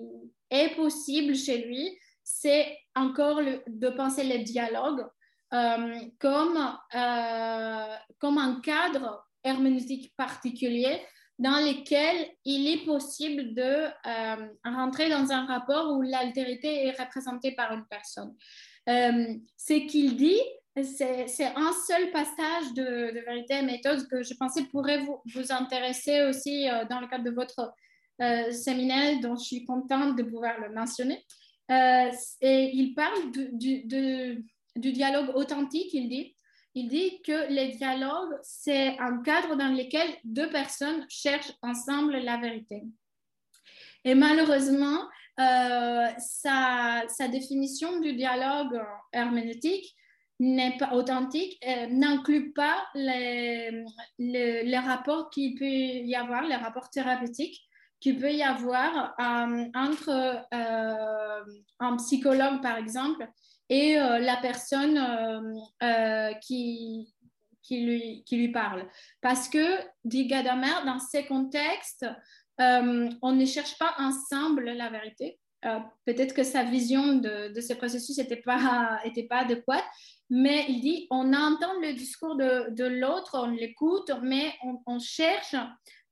est 0.51 0.75
possible 0.77 1.35
chez 1.35 1.59
lui, 1.67 1.99
c'est 2.28 2.77
encore 2.97 3.40
de 3.69 3.89
penser 3.90 4.24
le 4.24 4.43
dialogue 4.43 5.07
euh, 5.55 5.94
comme, 6.19 6.59
euh, 6.93 7.97
comme 8.19 8.39
un 8.39 8.61
cadre 8.61 9.24
herméneutique 9.44 10.12
particulier 10.16 11.01
dans 11.39 11.59
lequel 11.59 12.27
il 12.44 12.66
est 12.66 12.85
possible 12.85 13.55
de 13.55 13.62
euh, 13.62 14.48
rentrer 14.65 15.09
dans 15.09 15.31
un 15.31 15.47
rapport 15.47 15.97
où 15.97 16.03
l'altérité 16.03 16.86
est 16.86 17.01
représentée 17.01 17.53
par 17.53 17.73
une 17.73 17.85
personne. 17.89 18.35
ce 18.89 19.86
qu'il 19.86 20.16
dit, 20.16 20.43
c'est 20.82 21.53
un 21.55 21.73
seul 21.86 22.11
passage 22.11 22.74
de, 22.74 23.24
vérité 23.24 23.55
et 23.59 23.62
méthode 23.62 24.09
que 24.09 24.24
je 24.24 24.35
pensais 24.35 24.65
pourrait 24.65 24.98
vous, 24.98 25.20
vous 25.32 25.53
intéresser 25.53 26.24
aussi 26.24 26.66
dans 26.90 26.98
le 26.98 27.07
cadre 27.07 27.24
de 27.24 27.31
votre 27.31 27.73
séminaire, 28.51 29.20
dont 29.20 29.36
je 29.36 29.44
suis 29.44 29.65
contente 29.65 30.16
de 30.16 30.24
pouvoir 30.24 30.59
le 30.61 30.74
mentionner. 30.74 31.24
Euh, 31.71 32.11
et 32.41 32.71
il 32.75 32.95
parle 32.95 33.31
du, 33.33 34.45
dialogue 34.77 35.35
authentique, 35.35 35.93
il 35.93 36.09
dit. 36.09 36.37
Il 36.75 36.89
dit 36.89 37.23
que 37.23 37.51
les 37.51 37.69
dialogues, 37.69 38.37
c'est 38.43 38.99
un 38.99 39.23
cadre 39.23 39.57
dans 39.57 39.75
lequel 39.75 40.09
deux 40.25 40.51
personnes 40.51 41.07
cherchent 41.09 41.53
ensemble 41.63 42.19
la 42.19 42.37
vérité. 42.37 42.83
Et 44.05 44.15
malheureusement, 44.15 45.09
euh, 45.41 46.07
sa, 46.19 47.29
définition 47.31 48.01
du 48.01 48.13
dialogue 48.13 48.79
herméneutique 49.13 49.97
n'est 50.39 50.77
pas 50.77 50.93
authentique, 50.93 51.59
euh, 51.67 51.87
n'inclut 51.89 52.53
pas 52.53 52.87
les 52.95 54.79
rapports 54.79 55.31
qu'il 55.31 55.55
peut 55.55 55.65
y 55.65 56.15
avoir, 56.15 56.43
les 56.43 56.57
rapports 56.57 56.91
thérapeutiques 56.91 57.66
qu'il 58.01 58.18
peut 58.18 58.32
y 58.32 58.43
avoir 58.43 59.14
euh, 59.18 59.64
entre 59.74 60.10
euh, 60.55 61.44
un 61.81 61.97
psychologue, 61.97 62.62
par 62.62 62.77
exemple, 62.77 63.28
et 63.68 63.98
euh, 63.98 64.18
la 64.18 64.36
personne 64.36 65.01
qui, 66.43 67.12
qui, 67.62 67.85
lui, 67.85 68.24
qui 68.24 68.36
lui 68.36 68.52
parle. 68.52 68.89
Parce 69.20 69.48
que, 69.48 69.78
dit 70.05 70.27
Gadamer, 70.27 70.85
dans 70.85 70.98
ces 70.98 71.24
contextes, 71.27 72.06
on 72.59 73.32
ne 73.32 73.44
cherche 73.44 73.77
pas 73.78 73.94
ensemble 73.98 74.70
la 74.70 74.89
vérité. 74.89 75.39
Peut-être 76.05 76.32
que 76.32 76.44
sa 76.44 76.62
vision 76.62 77.14
de, 77.14 77.52
de 77.52 77.60
ce 77.60 77.73
processus 77.73 78.18
n'était 78.18 78.36
pas, 78.36 79.01
était 79.05 79.24
pas 79.24 79.39
adéquate, 79.39 79.85
mais 80.31 80.64
il 80.68 80.81
dit 80.81 81.06
on 81.10 81.32
entend 81.32 81.81
le 81.81 81.93
discours 81.93 82.36
de, 82.36 82.70
de 82.70 82.85
l'autre, 82.85 83.32
on 83.35 83.51
l'écoute, 83.51 84.12
mais 84.23 84.55
on, 84.62 84.81
on, 84.86 84.98
cherche 84.98 85.56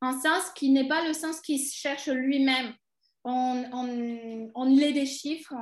un 0.05 0.21
sens 0.21 0.51
qui 0.55 0.71
n'est 0.71 0.89
pas 0.89 1.07
le 1.07 1.13
sens 1.13 1.41
qu'il 1.41 1.61
cherche 1.61 2.09
lui-même. 2.09 2.73
on, 3.25 3.65
on, 3.73 4.51
on 4.55 4.65
lit 4.65 4.93
des 4.93 5.07
chiffres, 5.07 5.55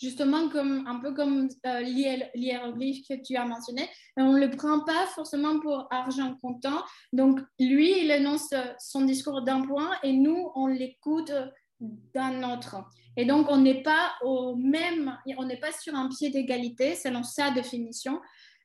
justement 0.00 0.48
comme, 0.48 0.86
un 0.86 1.00
peu 1.00 1.12
comme 1.12 1.48
euh, 1.66 1.80
l'hiéroglyphe 1.80 3.06
que 3.08 3.14
tu 3.22 3.36
as 3.36 3.44
mentionné. 3.44 3.88
On 4.16 4.32
ne 4.32 4.40
le 4.40 4.50
prend 4.50 4.80
pas 4.84 5.06
forcément 5.06 5.58
pour 5.60 5.88
argent 5.90 6.36
comptant. 6.40 6.82
Donc, 7.12 7.40
lui, 7.58 8.02
il 8.02 8.10
énonce 8.10 8.54
son 8.78 9.02
discours 9.02 9.42
d'un 9.42 9.62
point 9.62 9.90
et 10.02 10.12
nous, 10.12 10.50
on 10.54 10.66
l'écoute 10.66 11.32
d'un 11.80 12.52
autre. 12.52 12.76
Et 13.16 13.24
donc, 13.24 13.46
on 13.50 13.58
n'est 13.58 13.82
pas 13.82 14.12
au 14.22 14.54
même, 14.56 15.18
on 15.36 15.44
n'est 15.44 15.58
pas 15.58 15.72
sur 15.72 15.94
un 15.94 16.08
pied 16.08 16.30
d'égalité 16.30 16.94
selon 16.94 17.24
sa 17.24 17.50
définition. 17.50 18.20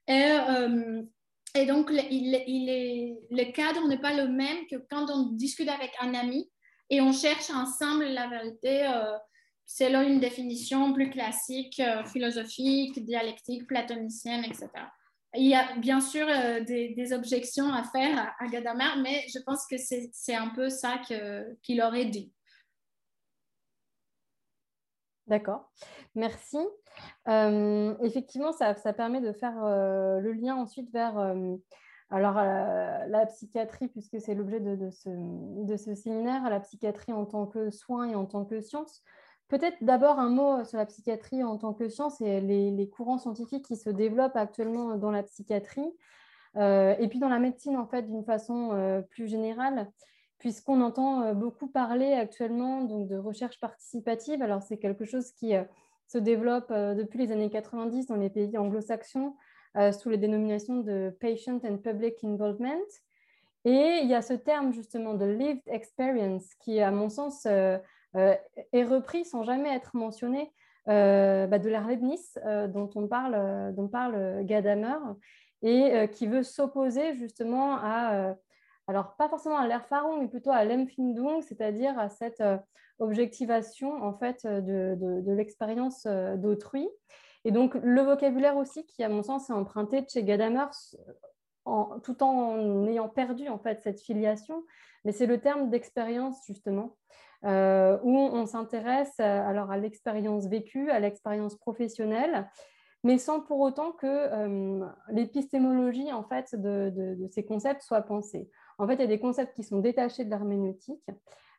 Et, 0.08 0.32
euh, 0.32 1.02
et 1.56 1.66
donc, 1.66 1.90
il, 1.92 2.44
il 2.48 2.70
est, 2.70 3.16
le 3.30 3.52
cadre 3.52 3.88
n'est 3.88 4.00
pas 4.00 4.14
le 4.14 4.28
même 4.28 4.66
que 4.70 4.78
quand 4.90 5.10
on 5.10 5.32
discute 5.34 5.70
avec 5.70 5.92
un 6.00 6.14
ami 6.14 6.50
et 6.90 7.00
on 7.02 7.12
cherche 7.12 7.50
ensemble 7.52 8.06
la 8.06 8.28
vérité 8.28 8.88
euh, 8.88 9.18
selon 9.66 10.02
une 10.02 10.20
définition 10.20 10.94
plus 10.94 11.10
classique, 11.10 11.80
euh, 11.80 12.04
philosophique, 12.06 13.04
dialectique, 13.06 13.68
platonicienne, 13.68 14.44
etc. 14.44 14.70
Il 15.36 15.48
y 15.48 15.56
a 15.56 15.76
bien 15.78 16.00
sûr 16.00 16.28
des, 16.28 17.12
objections 17.12 17.74
à 17.74 17.84
faire 17.84 18.36
à, 18.40 18.46
Gadamer, 18.48 19.02
mais 19.02 19.26
je 19.34 19.40
pense 19.40 19.66
que 19.66 19.78
c'est 19.78 20.36
un 20.36 20.50
peu 20.50 20.70
ça 20.70 21.02
qu'il 21.64 21.82
aurait 21.82 22.06
dit. 22.06 22.32
D'accord, 25.34 25.68
merci. 26.14 26.60
Euh, 27.28 27.96
effectivement, 28.04 28.52
ça, 28.52 28.76
permet 28.94 29.20
de 29.20 29.34
faire 29.34 29.66
euh, 29.66 30.20
le 30.20 30.32
lien 30.32 30.56
ensuite 30.56 30.94
vers 30.94 31.18
euh, 31.18 31.58
la 32.12 33.26
psychiatrie, 33.26 33.88
puisque 33.88 34.22
c'est 34.22 34.36
l'objet 34.36 34.60
de, 34.60 34.92
ce, 34.92 35.96
séminaire, 35.96 36.48
la 36.52 36.60
psychiatrie 36.60 37.14
en 37.14 37.26
tant 37.26 37.48
que 37.48 37.72
soin 37.72 38.08
et 38.10 38.14
en 38.14 38.28
tant 38.28 38.46
que 38.46 38.62
science. 38.62 39.02
Peut-être 39.48 39.78
d'abord 39.82 40.20
un 40.20 40.30
mot 40.30 40.64
sur 40.66 40.78
la 40.78 40.86
psychiatrie 40.86 41.44
en 41.44 41.58
tant 41.58 41.74
que 41.74 41.90
science 41.90 42.22
et 42.22 42.40
les, 42.40 42.90
courants 42.92 43.18
scientifiques 43.18 43.66
qui 43.66 43.76
se 43.76 43.90
développent 43.90 44.36
actuellement 44.36 44.98
dans 44.98 45.10
la 45.10 45.24
psychiatrie 45.24 45.92
et 46.56 47.08
puis 47.10 47.18
dans 47.18 47.30
la 47.30 47.40
médecine, 47.40 47.76
en 47.76 47.88
fait, 47.88 48.04
d'une 48.04 48.24
façon 48.24 49.04
plus 49.10 49.28
générale 49.28 49.90
puisqu'on 50.44 50.82
entend 50.82 51.22
euh, 51.22 51.34
beaucoup 51.34 51.68
parler 51.68 52.11
actuellement 52.11 52.82
donc, 52.84 53.07
de 53.07 53.15
recherche 53.15 53.61
participative. 53.61 54.41
Alors, 54.41 54.61
c'est 54.61 54.78
quelque 54.78 55.06
chose 55.06 55.32
qui 55.32 55.56
euh, 55.56 55.64
se 56.10 56.18
développe 56.18 56.70
euh, 56.70 56.95
depuis 56.95 57.20
les 57.20 57.32
années 57.32 57.49
90 57.49 58.07
dans 58.07 58.18
les 58.18 58.30
pays 58.30 58.57
anglo-saxons 58.57 59.36
sous 59.99 60.10
les 60.11 60.18
dénominations 60.18 60.82
de 60.82 61.18
Patient 61.20 61.60
and 61.64 61.78
Public 61.78 62.24
Involvement. 62.24 62.86
Et 63.65 64.02
il 64.03 64.07
y 64.07 64.14
a 64.14 64.22
ce 64.22 64.34
terme 64.34 64.72
justement 64.72 65.15
de 65.15 65.26
lived 65.26 65.64
experience 65.65 66.53
qui, 66.60 66.80
à 66.80 66.91
mon 66.91 67.10
sens, 67.10 67.48
est 67.48 68.84
repris 68.84 69.26
sans 69.26 69.41
jamais 69.41 69.74
être 69.74 69.95
mentionné 69.95 70.53
bah, 70.86 71.57
de 71.57 71.70
l'ère 71.70 71.88
Leibniz 71.88 72.38
dont 72.68 72.88
on 72.94 73.07
parle, 73.07 73.74
dont 73.74 73.88
parle 73.88 74.45
Gadamer 74.45 74.99
et 75.64 76.07
qui 76.10 76.28
veut 76.28 76.44
s'opposer 76.44 77.15
justement 77.15 77.78
à 77.82 78.36
alors 78.88 79.16
pas 79.16 79.30
forcément 79.30 79.58
à 79.58 79.68
l'erfahrung, 79.68 80.22
mais 80.22 80.28
plutôt 80.28 80.52
à 80.52 80.66
l'empfindung, 80.66 81.42
c'est-à-dire 81.42 81.98
à 81.98 82.10
cette 82.10 82.42
euh, 82.42 82.58
objectivation 83.00 84.04
en 84.04 84.14
fait 84.14 84.46
euh, 84.46 84.62
de, 84.62 85.32
l'expérience 85.32 86.06
euh, 86.06 86.36
d'autrui. 86.36 86.88
Et 87.46 87.52
donc 87.52 87.76
le 87.76 88.02
vocabulaire 88.02 88.58
aussi 88.58 88.86
qui, 88.86 89.04
à 89.04 89.10
mon 89.10 89.24
sens, 89.24 89.50
est 89.50 89.54
emprunté 89.54 90.02
de 90.02 90.10
chez 90.10 90.24
Gadamer, 90.24 90.66
tout 92.04 92.24
en 92.24 92.88
ayant 92.88 93.10
perdu 93.10 93.48
en 93.48 93.58
fait 93.58 93.82
cette 93.82 94.02
filiation, 94.02 94.64
mais 95.06 95.12
c'est 95.12 95.26
le 95.26 95.40
terme 95.40 95.70
d'expérience 95.70 96.38
justement, 96.46 96.98
où 97.44 97.50
on 97.50 98.46
s'intéresse 98.46 99.20
alors 99.20 99.72
à 99.72 99.78
l'expérience 99.78 100.48
vécue, 100.48 100.90
à 100.90 101.02
l'expérience 101.02 101.58
professionnelle, 101.58 102.50
mais 103.04 103.18
sans 103.18 103.42
pour 103.42 103.60
autant 103.60 103.92
que 103.92 104.82
l'épistémologie 105.10 106.14
en 106.14 106.24
fait 106.24 106.56
de, 106.56 107.28
ces 107.32 107.44
concepts 107.44 107.82
soit 107.82 108.04
pensée. 108.04 108.50
En 108.78 108.88
fait, 108.88 108.95
il 108.95 109.02
y 109.02 109.04
a 109.04 109.08
des 109.08 109.20
concepts 109.20 109.56
qui 109.56 109.64
sont 109.64 109.80
détachés 109.80 110.26
de 110.26 110.30
l'herméneutique, 110.30 111.04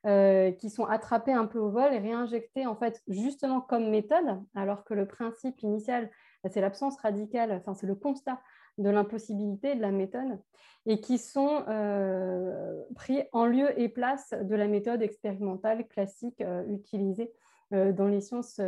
euh, 0.06 0.52
qui 0.52 0.68
sont 0.68 0.84
attrapés 0.84 1.32
un 1.32 1.46
peu 1.46 1.58
au 1.58 1.70
vol 1.70 1.94
et 1.94 1.98
réinjectés 1.98 2.66
en 2.66 2.76
fait 2.76 3.02
justement 3.08 3.62
comme 3.62 3.88
méthode, 3.88 4.38
alors 4.54 4.84
que 4.84 4.92
le 4.92 5.06
principe 5.06 5.62
initial, 5.62 6.10
bah, 6.42 6.50
c'est 6.52 6.60
l'absence 6.60 6.98
radicale, 6.98 7.52
enfin 7.52 7.72
c'est 7.72 7.86
le 7.86 7.94
constat 7.94 8.38
de 8.76 8.90
l'impossibilité 8.90 9.74
de 9.74 9.80
la 9.80 9.92
méthode, 9.92 10.38
et 10.84 11.00
qui 11.00 11.16
sont 11.16 11.64
euh, 11.68 12.82
pris 12.94 13.22
en 13.32 13.46
lieu 13.46 13.80
et 13.80 13.88
place 13.88 14.34
de 14.38 14.54
la 14.54 14.66
méthode 14.66 15.00
expérimentale 15.00 15.88
classique 15.88 16.42
euh, 16.42 16.66
utilisée 16.68 17.32
dans 17.70 18.06
les 18.06 18.20
sciences 18.20 18.60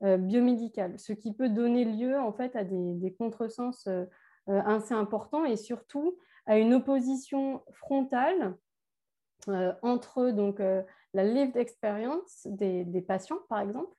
biomédicales, 0.00 0.98
ce 0.98 1.12
qui 1.12 1.34
peut 1.34 1.48
donner 1.48 1.84
lieu 1.84 2.18
en 2.18 2.32
fait 2.32 2.54
à 2.56 2.62
des, 2.62 2.94
des 2.94 3.12
contresens 3.12 3.86
assez 4.46 4.94
importants 4.94 5.44
et 5.44 5.56
surtout 5.56 6.16
à 6.48 6.58
une 6.58 6.74
opposition 6.74 7.62
frontale 7.72 8.56
euh, 9.48 9.72
entre 9.82 10.30
donc, 10.30 10.60
euh, 10.60 10.82
la 11.14 11.24
lived 11.24 11.56
experience 11.56 12.46
des, 12.46 13.04
patients, 13.06 13.38
par 13.48 13.60
exemple, 13.60 13.94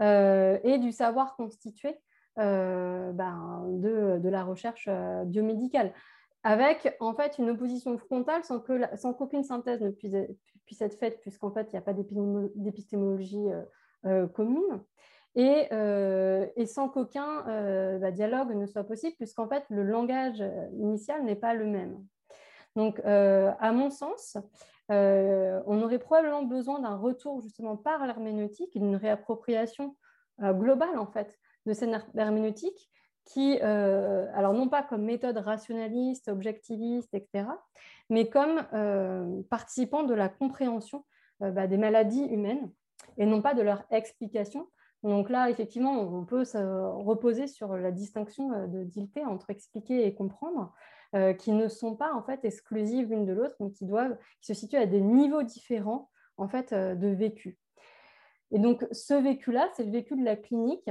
euh, 0.00 0.58
et 0.62 0.78
du 0.78 0.92
savoir 0.92 1.36
constitué 1.36 1.94
ben, 2.36 3.64
de, 3.66 4.28
la 4.28 4.44
recherche 4.44 4.88
biomédicale, 5.26 5.92
avec 6.44 6.96
en 7.00 7.12
fait 7.14 7.36
une 7.38 7.50
opposition 7.50 7.98
frontale 7.98 8.44
sans 8.44 9.12
qu'aucune 9.12 9.42
synthèse 9.42 9.80
ne 9.80 9.90
puisse, 9.90 10.14
puisse 10.64 10.80
être 10.80 10.96
faite, 10.96 11.20
puisqu'en 11.20 11.52
n'y 11.52 11.76
a 11.76 11.82
pas 11.82 11.94
d'épistémologie 11.94 13.48
commune. 14.34 14.84
Et, 15.34 16.66
sans 16.66 16.88
qu'aucun 16.88 17.46
euh, 17.48 17.98
bah, 17.98 18.10
dialogue 18.10 18.54
ne 18.54 18.66
soit 18.66 18.84
possible, 18.84 19.16
puisqu'en 19.16 19.48
fait, 19.48 19.64
le 19.68 19.82
langage 19.82 20.42
initial 20.72 21.24
n'est 21.24 21.36
pas 21.36 21.54
le 21.54 21.66
même. 21.66 22.04
Donc, 22.76 23.00
euh, 23.04 23.52
à 23.60 23.72
mon 23.72 23.90
sens, 23.90 24.36
on 24.88 25.82
aurait 25.82 25.98
probablement 25.98 26.44
besoin 26.44 26.80
d'un 26.80 26.96
retour 26.96 27.40
justement 27.42 27.76
par 27.76 28.06
l'herméneutique, 28.06 28.78
d'une 28.78 28.96
réappropriation 28.96 29.96
globale 30.40 30.98
en 30.98 31.06
fait 31.06 31.36
de 31.66 31.72
cette 31.74 31.90
herméneutique 32.16 32.90
qui, 33.26 33.60
alors 33.60 34.54
non 34.54 34.70
pas 34.70 34.82
comme 34.82 35.02
méthode 35.02 35.36
rationaliste, 35.36 36.28
objectiviste, 36.28 37.12
etc., 37.12 37.44
mais 38.08 38.30
comme 38.30 38.64
participant 39.50 40.04
de 40.04 40.14
la 40.14 40.30
compréhension 40.30 41.04
bah, 41.40 41.66
des 41.66 41.76
maladies 41.76 42.24
humaines 42.24 42.72
et 43.18 43.26
non 43.26 43.42
pas 43.42 43.52
de 43.52 43.60
leur 43.60 43.84
explication, 43.90 44.68
donc 45.04 45.30
là, 45.30 45.48
effectivement, 45.48 46.00
on 46.00 46.24
peut 46.24 46.44
se 46.44 46.58
reposer 46.58 47.46
sur 47.46 47.76
la 47.76 47.92
distinction 47.92 48.52
euh, 48.52 48.66
de 48.66 48.82
Dilthé 48.82 49.24
entre 49.24 49.50
expliquer 49.50 50.06
et 50.06 50.14
comprendre, 50.14 50.72
euh, 51.14 51.32
qui 51.32 51.52
ne 51.52 51.68
sont 51.68 51.94
pas 51.94 52.12
en 52.12 52.22
fait 52.22 52.44
exclusives 52.44 53.08
l'une 53.10 53.24
de 53.24 53.32
l'autre, 53.32 53.54
mais 53.60 53.70
qui 53.70 53.84
doivent, 53.84 54.16
qui 54.40 54.52
se 54.52 54.60
situent 54.60 54.76
à 54.76 54.86
des 54.86 55.00
niveaux 55.00 55.42
différents 55.42 56.10
en 56.36 56.48
fait 56.48 56.72
euh, 56.72 56.94
de 56.96 57.08
vécu. 57.08 57.58
Et 58.50 58.58
donc 58.58 58.86
ce 58.90 59.14
vécu-là, 59.14 59.68
c'est 59.74 59.84
le 59.84 59.92
vécu 59.92 60.16
de 60.16 60.24
la 60.24 60.36
clinique, 60.36 60.90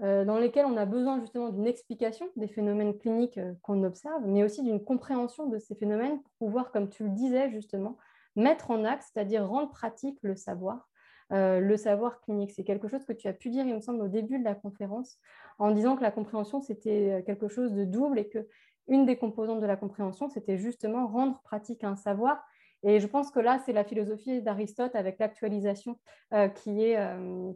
dans 0.00 0.40
lequel 0.40 0.66
on 0.66 0.76
a 0.76 0.86
besoin 0.86 1.20
justement 1.20 1.50
d'une 1.50 1.68
explication 1.68 2.26
des 2.34 2.48
phénomènes 2.48 2.98
cliniques 2.98 3.38
qu'on 3.62 3.84
observe, 3.84 4.26
mais 4.26 4.42
aussi 4.42 4.64
d'une 4.64 4.82
compréhension 4.82 5.46
de 5.46 5.56
ces 5.60 5.76
phénomènes 5.76 6.20
pour 6.20 6.32
pouvoir, 6.48 6.72
comme 6.72 6.90
tu 6.90 7.04
le 7.04 7.10
disais 7.10 7.48
justement, 7.52 7.96
mettre 8.34 8.72
en 8.72 8.84
axe, 8.84 9.12
c'est-à-dire 9.14 9.46
rendre 9.46 9.70
pratique 9.70 10.18
le 10.22 10.34
savoir 10.34 10.88
euh, 11.32 11.58
le 11.58 11.76
savoir 11.76 12.20
clinique. 12.20 12.52
C'est 12.52 12.64
quelque 12.64 12.86
chose 12.86 13.04
que 13.04 13.12
tu 13.12 13.28
as 13.28 13.32
pu 13.32 13.48
dire, 13.48 13.66
il 13.66 13.74
me 13.74 13.80
semble, 13.80 14.02
au 14.02 14.08
début 14.08 14.38
de 14.38 14.44
la 14.44 14.54
conférence, 14.54 15.18
en 15.58 15.70
disant 15.70 15.96
que 15.96 16.02
la 16.02 16.10
compréhension, 16.10 16.60
c'était 16.60 17.12
euh, 17.12 17.22
quelque 17.22 17.48
chose 17.48 17.72
de 17.72 17.84
double 17.84 18.18
et 18.18 18.28
que 18.28 18.46
une 18.88 19.06
des 19.06 19.16
composantes 19.16 19.60
de 19.60 19.66
la 19.66 19.76
compréhension, 19.76 20.28
c'était 20.28 20.58
justement 20.58 21.06
rendre 21.06 21.40
pratique 21.42 21.82
un 21.82 21.96
savoir. 21.96 22.44
Et 22.82 23.00
je 23.00 23.06
pense 23.06 23.30
que 23.30 23.40
là, 23.40 23.58
c'est 23.64 23.72
la 23.72 23.84
philosophie 23.84 24.42
d'Aristote 24.42 24.94
avec 24.94 25.18
l'actualisation 25.18 25.98
euh, 26.34 26.48
qui 26.48 26.82
est, 26.82 26.98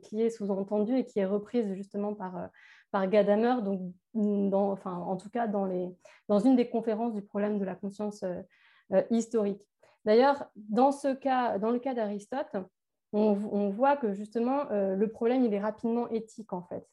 qui 0.01 0.23
est 0.23 0.31
sous-entendue 0.31 0.97
et 0.97 1.05
qui 1.05 1.19
est 1.19 1.27
reprise 1.27 1.71
justement 1.75 2.15
par, 2.15 2.49
par 2.91 3.07
Gadamer, 3.09 3.57
donc 3.63 3.93
dans, 4.15 4.73
enfin, 4.73 4.95
en 4.95 5.19
tout 5.19 5.29
cas 5.29 5.47
dans, 5.47 5.67
les, 5.67 5.91
dans 6.29 6.39
une 6.39 6.57
des 6.57 6.71
conférences 6.71 7.13
du 7.13 7.21
problème 7.21 7.59
de 7.59 7.65
la 7.67 7.75
conscience 7.75 8.25
historique. 9.11 9.69
D'ailleurs, 10.07 10.47
dans, 10.57 10.93
ce 10.93 11.15
cas, 11.15 11.59
dans 11.59 11.71
le 11.71 11.79
cas 11.79 11.93
d'Aristote, 11.93 12.57
on, 13.13 13.71
voit 13.71 13.97
que 13.97 14.13
justement, 14.13 14.71
euh, 14.71 14.95
le 14.95 15.09
problème, 15.09 15.45
il 15.45 15.55
est 15.55 15.61
rapidement 15.61 16.09
éthique 16.09 16.53
en 16.53 16.63
fait. 16.63 16.87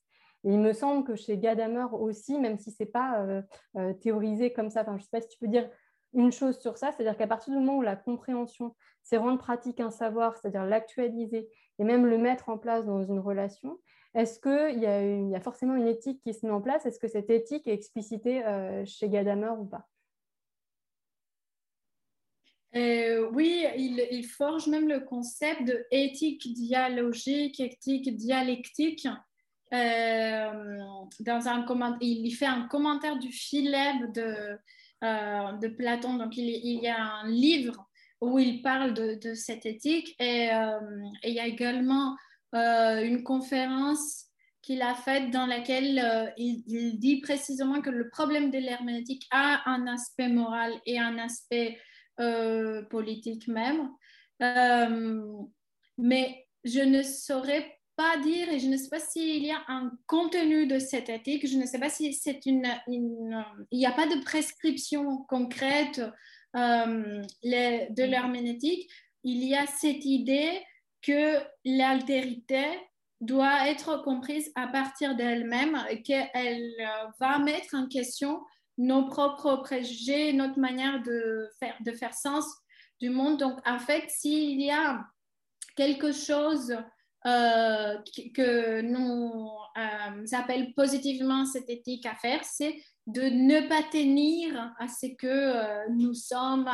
Et 0.44 0.52
il 0.52 0.60
me 0.60 0.74
semble 0.74 1.04
que 1.04 1.16
chez 1.16 1.38
Gadamer 1.38 1.88
aussi, 1.94 2.40
même 2.40 2.58
si 2.58 2.72
ce 2.72 2.84
n'est 2.84 2.90
pas 2.90 3.20
euh, 3.22 3.42
euh, 3.78 3.94
théorisé 3.94 4.54
comme 4.54 4.70
ça, 4.70 4.86
je 4.86 4.92
ne 4.92 5.00
sais 5.00 5.10
pas 5.12 5.22
si 5.22 5.28
tu 5.28 5.40
peux 5.40 5.48
dire 5.48 5.70
une 6.14 6.32
chose 6.32 6.60
sur 6.60 6.78
ça, 6.78 6.92
c'est-à-dire 6.92 7.18
qu'à 7.18 7.28
partir 7.28 7.54
du 7.54 7.60
moment 7.60 7.78
où 7.78 7.82
la 7.82 7.96
compréhension, 7.96 8.76
c'est 9.04 9.18
rendre 9.18 9.40
pratique 9.40 9.80
un 9.80 9.92
savoir, 9.92 10.38
c'est-à-dire 10.38 10.66
l'actualiser 10.66 11.50
et 11.78 11.84
même 11.84 12.06
le 12.06 12.18
mettre 12.18 12.48
en 12.48 12.58
place 12.58 12.86
dans 12.86 13.04
une 13.04 13.20
relation, 13.20 13.80
est-ce 14.14 14.40
qu'il 14.40 14.80
y, 14.80 15.32
y, 15.32 15.36
a 15.36 15.42
forcément 15.42 15.76
une 15.76 15.88
éthique 15.88 16.22
qui 16.22 16.34
se 16.34 16.46
met 16.46 16.54
en 16.54 16.62
place? 16.62 16.86
Est-ce 16.86 17.00
que 17.00 17.10
cette 17.10 17.30
éthique 17.30 17.68
est 17.68 17.74
explicitée 17.74 18.44
chez 18.86 19.10
Gadamer 19.10 19.52
ou 19.60 19.66
pas? 19.66 19.90
Oui, 22.76 23.66
il, 23.78 24.26
forge 24.26 24.68
même 24.68 24.90
le 24.90 25.00
concept 25.00 25.64
de 25.64 25.86
éthique 25.92 26.54
dialogique, 26.54 27.60
éthique 27.60 28.16
dialectique. 28.16 29.08
dans 29.72 31.48
un 31.48 31.66
il 32.02 32.32
fait 32.34 32.46
un 32.46 32.68
commentaire 32.68 33.18
du 33.18 33.32
Philèbe 33.32 34.12
de, 34.14 34.58
de 35.02 35.68
Platon. 35.70 36.16
Donc, 36.16 36.36
il, 36.36 36.50
il, 36.50 36.84
y 36.84 36.88
a 36.88 37.02
un 37.02 37.30
livre 37.30 37.88
où 38.20 38.40
il 38.40 38.62
parle 38.62 38.94
de, 38.94 39.34
cette 39.34 39.66
éthique. 39.66 40.14
Et, 40.20 40.50
il 41.24 41.34
y 41.34 41.40
a 41.40 41.48
également 41.48 42.18
une 42.54 43.24
conférence 43.24 44.26
qu'il 44.62 44.82
a 44.82 44.96
faite 44.96 45.30
dans 45.30 45.46
laquelle 45.46 46.34
il, 46.38 46.64
il, 46.68 47.00
dit 47.00 47.22
précisément 47.22 47.82
que 47.82 47.90
le 47.90 48.10
problème 48.10 48.52
de 48.52 48.58
l'herméneutique 48.58 49.28
a 49.32 49.62
un 49.70 49.88
aspect 49.88 50.28
moral 50.28 50.74
et 50.86 51.00
un 51.00 51.20
aspect 51.20 51.78
politique 52.90 53.48
même. 53.48 53.90
mais 55.98 56.46
je 56.64 56.82
ne 56.82 57.04
saurais 57.04 57.76
pas 57.96 58.18
dire 58.18 58.50
et 58.50 58.60
je 58.60 58.68
ne 58.68 58.78
sais 58.78 58.90
pas 58.90 59.00
s'il 59.00 59.46
y 59.46 59.52
a 59.52 59.62
un 59.68 59.92
contenu 60.08 60.68
de 60.68 60.80
cette 60.80 61.10
éthique. 61.10 61.48
Je 61.48 61.58
ne 61.58 61.66
sais 61.66 61.80
pas 61.80 61.90
si 61.90 62.14
c'est 62.14 62.46
une, 62.46 62.68
il 62.88 63.80
n'y 63.80 63.86
a 63.86 63.92
pas 63.92 64.08
de 64.08 64.22
prescription 64.24 65.24
concrète 65.30 66.02
euh, 66.56 67.22
de 67.44 68.04
mm. 68.04 68.10
l'herméneutique. 68.10 68.90
Il 69.24 69.44
y 69.44 69.56
a 69.56 69.66
cette 69.66 70.06
idée 70.06 70.62
que 71.02 71.40
l'altérité 71.64 72.66
doit 73.22 73.70
être 73.70 74.04
comprise 74.04 74.52
à 74.56 74.68
partir 74.68 75.16
d'elle-même, 75.16 75.78
qu'elle 76.04 76.74
euh, 76.80 77.08
va 77.20 77.40
mettre 77.40 77.76
en 77.76 77.88
question 77.88 78.42
nos 78.78 79.08
propres 79.08 79.58
préjugés, 79.58 80.34
notre 80.34 80.60
manière 80.60 81.02
de 81.04 81.50
faire, 81.60 81.76
de 81.82 81.92
faire 81.92 82.14
sens 82.14 82.46
du 83.00 83.10
monde. 83.10 83.40
Donc, 83.40 83.60
en 83.66 83.80
fait, 83.80 84.04
s'il 84.10 84.62
y 84.62 84.72
a 84.72 85.06
quelque 85.76 86.12
chose 86.12 86.76
euh, 87.26 87.98
que 88.36 88.82
nous 88.82 89.50
euh, 89.78 90.26
appelle 90.38 90.74
positivement 90.74 91.46
cette 91.46 91.70
éthique 91.70 92.06
à 92.06 92.16
faire, 92.16 92.44
c'est 92.44 92.76
de 93.08 93.22
ne 93.22 93.68
pas 93.68 93.84
tenir 93.92 94.74
à 94.80 94.88
ce 94.88 95.08
que 95.16 95.28
euh, 95.28 95.90
nous 95.90 96.14
sommes, 96.14 96.70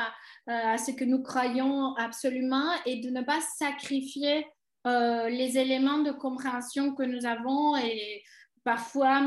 à, 0.47 0.77
ce 0.77 0.91
que 0.91 1.05
nous 1.05 1.21
croyons 1.21 1.95
absolument 1.95 2.71
et 2.85 3.01
de 3.01 3.09
ne 3.09 3.21
pas 3.21 3.39
sacrifier 3.57 4.45
les 4.83 5.59
éléments 5.59 5.99
de 5.99 6.11
compréhension 6.11 6.95
que 6.95 7.03
nous 7.03 7.27
avons 7.27 7.77
et 7.77 8.23
parfois, 8.63 9.21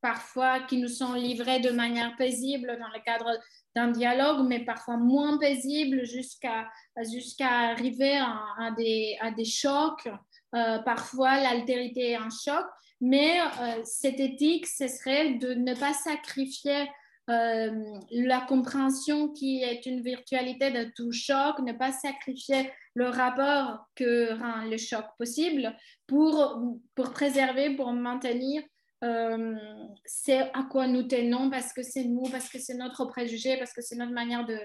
parfois 0.00 0.60
qui 0.60 0.78
nous 0.78 0.88
sont 0.88 1.14
livrés 1.14 1.60
de 1.60 1.70
manière 1.70 2.16
paisible 2.16 2.78
dans 2.78 2.88
le 2.88 3.02
cadre 3.04 3.38
d'un 3.76 3.88
dialogue, 3.88 4.46
mais 4.46 4.64
parfois 4.64 4.96
moins 4.96 5.38
paisible 5.38 6.04
jusqu'à 6.04 6.68
jusqu'à 7.12 7.70
arriver 7.70 8.16
à, 8.18 8.70
des, 8.76 9.16
à 9.20 9.30
des 9.30 9.44
chocs. 9.44 10.08
Euh, 10.54 10.78
parfois, 10.80 11.40
l'altérité 11.40 12.10
est 12.10 12.16
un 12.16 12.30
choc, 12.30 12.66
mais 13.00 13.40
euh, 13.40 13.80
cette 13.84 14.18
éthique, 14.18 14.66
ce 14.66 14.88
serait 14.88 15.34
de 15.34 15.54
ne 15.54 15.74
pas 15.74 15.92
sacrifier 15.92 16.90
euh, 17.30 17.84
la 18.10 18.40
compréhension 18.40 19.28
qui 19.28 19.62
est 19.62 19.86
une 19.86 20.02
virtualité 20.02 20.70
de 20.72 20.90
tout 20.96 21.12
choc, 21.12 21.60
ne 21.60 21.72
pas 21.72 21.92
sacrifier 21.92 22.72
le 22.94 23.08
rapport 23.08 23.86
que 23.94 24.36
rend 24.36 24.68
le 24.68 24.76
choc 24.76 25.04
possible 25.16 25.76
pour, 26.08 26.60
pour 26.96 27.12
préserver, 27.12 27.76
pour 27.76 27.92
maintenir 27.92 28.62
euh, 29.02 29.56
c'est 30.04 30.50
à 30.52 30.64
quoi 30.70 30.86
nous 30.86 31.04
tenons 31.04 31.50
parce 31.50 31.72
que 31.72 31.82
c'est 31.82 32.04
nous, 32.04 32.24
parce 32.30 32.48
que 32.48 32.58
c'est 32.58 32.74
notre 32.74 33.06
préjugé, 33.06 33.56
parce 33.56 33.72
que 33.72 33.80
c'est 33.80 33.96
notre 33.96 34.12
manière 34.12 34.44
de, 34.44 34.58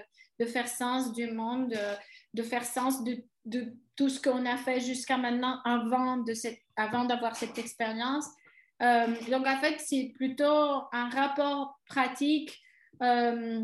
faire 0.46 0.68
sens 0.68 1.12
du 1.12 1.30
monde, 1.30 1.74
de, 2.34 2.42
faire 2.42 2.64
sens 2.64 3.02
de, 3.02 3.24
de, 3.46 3.72
tout 3.96 4.10
ce 4.10 4.20
qu'on 4.20 4.44
a 4.44 4.58
fait 4.58 4.80
jusqu'à 4.80 5.16
maintenant 5.16 5.60
avant, 5.64 6.18
de 6.18 6.34
cette, 6.34 6.58
avant 6.76 7.04
d'avoir 7.04 7.34
cette 7.34 7.56
expérience. 7.58 8.26
Euh, 8.82 9.06
donc, 9.30 9.46
en 9.46 9.58
fait, 9.58 9.76
c'est 9.78 10.12
plutôt 10.14 10.82
un 10.92 11.08
rapport 11.08 11.80
pratique 11.88 12.58
euh, 13.02 13.60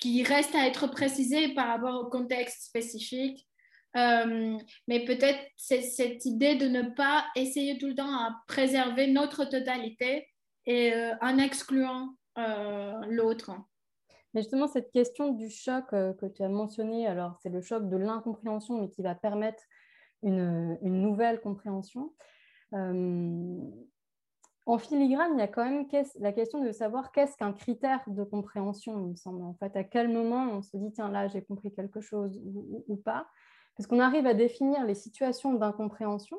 qui 0.00 0.24
reste 0.24 0.54
à 0.56 0.66
être 0.66 0.88
précisé 0.88 1.54
par 1.54 1.68
rapport 1.68 2.00
au 2.00 2.10
contexte 2.10 2.64
spécifique 2.64 3.46
euh, 3.96 4.56
mais 4.88 5.04
peut-être 5.04 5.38
c'est 5.56 5.82
cette 5.82 6.24
idée 6.24 6.54
de 6.54 6.66
ne 6.66 6.94
pas 6.94 7.24
essayer 7.36 7.76
tout 7.78 7.88
le 7.88 7.94
temps 7.94 8.14
à 8.14 8.42
préserver 8.46 9.08
notre 9.08 9.44
totalité 9.44 10.28
et 10.64 10.94
euh, 10.94 11.14
en 11.20 11.38
excluant 11.38 12.14
euh, 12.38 13.00
l'autre. 13.08 13.50
Mais 14.32 14.40
justement, 14.40 14.66
cette 14.66 14.90
question 14.92 15.32
du 15.32 15.50
choc 15.50 15.90
que 15.90 16.26
tu 16.26 16.42
as 16.42 16.48
mentionné, 16.48 17.06
alors 17.06 17.36
c'est 17.42 17.50
le 17.50 17.60
choc 17.60 17.90
de 17.90 17.96
l'incompréhension, 17.98 18.80
mais 18.80 18.88
qui 18.88 19.02
va 19.02 19.14
permettre 19.14 19.62
une, 20.22 20.78
nouvelle 20.80 21.42
compréhension. 21.42 22.14
en 22.72 24.78
filigrane, 24.78 25.32
il 25.34 25.38
y 25.38 25.42
a 25.42 25.48
quand 25.48 25.68
même 25.68 25.86
la 26.18 26.32
question 26.32 26.64
de 26.64 26.72
savoir 26.72 27.12
qu'est-ce 27.12 27.36
qu'un 27.36 27.52
critère 27.52 28.00
de 28.06 28.24
compréhension, 28.24 28.98
il 29.00 29.10
me 29.10 29.16
semble. 29.16 29.42
En 29.42 29.52
fait, 29.52 29.76
à 29.76 29.84
quel 29.84 30.08
moment 30.08 30.48
on 30.50 30.62
se 30.62 30.78
dit, 30.78 30.90
tiens, 30.92 31.10
là, 31.10 31.28
j'ai 31.28 31.42
compris 31.42 31.70
quelque 31.70 32.00
chose 32.00 32.40
ou 32.42 32.96
pas 32.96 33.26
parce 33.76 33.86
qu'on 33.86 34.00
arrive 34.00 34.26
à 34.26 34.34
définir 34.34 34.84
les 34.84 34.94
situations 34.94 35.54
d'incompréhension, 35.54 36.38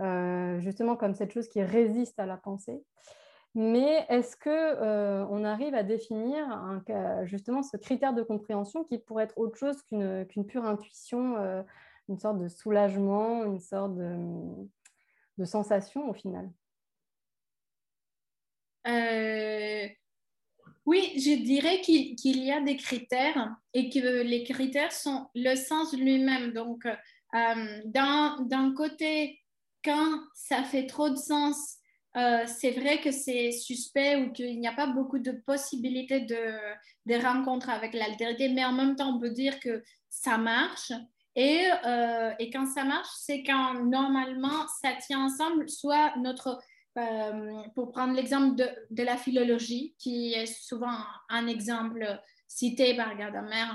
euh, 0.00 0.60
justement 0.60 0.96
comme 0.96 1.14
cette 1.14 1.32
chose 1.32 1.48
qui 1.48 1.62
résiste 1.62 2.18
à 2.18 2.26
la 2.26 2.36
pensée. 2.36 2.84
Mais 3.54 4.06
est-ce 4.08 4.36
qu'on 4.36 4.50
euh, 4.50 5.44
arrive 5.44 5.74
à 5.74 5.82
définir 5.82 6.46
justement 7.24 7.62
ce 7.62 7.76
critère 7.76 8.12
de 8.12 8.22
compréhension 8.22 8.84
qui 8.84 8.98
pourrait 8.98 9.24
être 9.24 9.38
autre 9.38 9.56
chose 9.56 9.82
qu'une 9.82 10.46
pure 10.46 10.64
intuition, 10.64 11.36
euh, 11.38 11.62
une 12.08 12.18
sorte 12.18 12.38
de 12.38 12.48
soulagement, 12.48 13.44
une 13.44 13.58
sorte 13.58 13.96
de, 13.96 15.44
sensation 15.44 16.08
au 16.08 16.12
final? 16.12 16.50
Oui, 20.88 21.12
je 21.16 21.34
dirais 21.42 21.82
qu'il 21.82 22.16
y 22.44 22.50
a 22.50 22.62
des 22.62 22.78
critères 22.78 23.54
et 23.74 23.90
que 23.90 24.22
les 24.22 24.42
critères 24.44 24.90
sont 24.90 25.26
le 25.34 25.54
sens 25.54 25.92
lui-même. 25.92 26.54
Donc, 26.54 26.86
euh, 26.86 27.80
d'un 27.84 28.74
côté, 28.74 29.38
quand 29.84 30.18
ça 30.34 30.62
fait 30.62 30.86
trop 30.86 31.10
de 31.10 31.16
sens, 31.16 31.76
euh, 32.16 32.44
c'est 32.46 32.70
vrai 32.70 33.02
que 33.02 33.10
c'est 33.10 33.52
suspect 33.52 34.16
ou 34.16 34.32
qu'il 34.32 34.58
n'y 34.58 34.66
a 34.66 34.72
pas 34.72 34.86
beaucoup 34.86 35.18
de 35.18 35.32
possibilités 35.32 36.20
de, 36.20 36.56
de 37.04 37.22
rencontres 37.22 37.68
avec 37.68 37.92
l'altérité, 37.92 38.48
mais 38.48 38.64
en 38.64 38.72
même 38.72 38.96
temps, 38.96 39.14
on 39.14 39.20
peut 39.20 39.28
dire 39.28 39.60
que 39.60 39.82
ça 40.08 40.38
marche. 40.38 40.92
Et, 41.36 41.66
euh, 41.84 42.32
et 42.38 42.48
quand 42.48 42.66
ça 42.66 42.84
marche, 42.84 43.12
c'est 43.14 43.42
quand 43.42 43.74
normalement 43.84 44.66
ça 44.80 44.94
tient 45.06 45.22
ensemble, 45.22 45.68
soit 45.68 46.16
notre 46.16 46.58
euh, 46.98 47.62
pour 47.74 47.92
prendre 47.92 48.14
l'exemple 48.14 48.56
de, 48.56 49.02
la 49.02 49.16
philologie, 49.16 49.94
qui 49.98 50.32
est 50.32 50.46
souvent 50.46 50.96
un, 51.28 51.46
exemple 51.46 52.04
cité 52.48 52.96
par 52.96 53.16
Gadamer, 53.16 53.66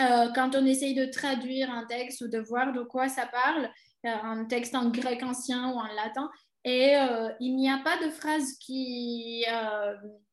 euh, 0.00 0.28
quand 0.34 0.54
on 0.56 0.64
essaye 0.66 0.94
de 0.94 1.04
traduire 1.06 1.70
un 1.70 1.84
texte 1.86 2.22
ou 2.22 2.28
de 2.28 2.38
voir 2.38 2.72
de 2.72 2.82
quoi 2.82 3.08
ça 3.08 3.26
parle, 3.26 3.70
euh, 4.06 4.10
un 4.22 4.44
texte 4.46 4.74
en 4.74 4.90
grec 4.90 5.22
ancien 5.22 5.70
ou 5.70 5.76
en 5.76 5.86
latin, 5.94 6.28
et 6.64 6.96
il 7.40 7.56
n'y 7.56 7.70
a 7.70 7.78
pas 7.78 7.96
de 8.04 8.10
phrases 8.10 8.58
qui 8.58 9.42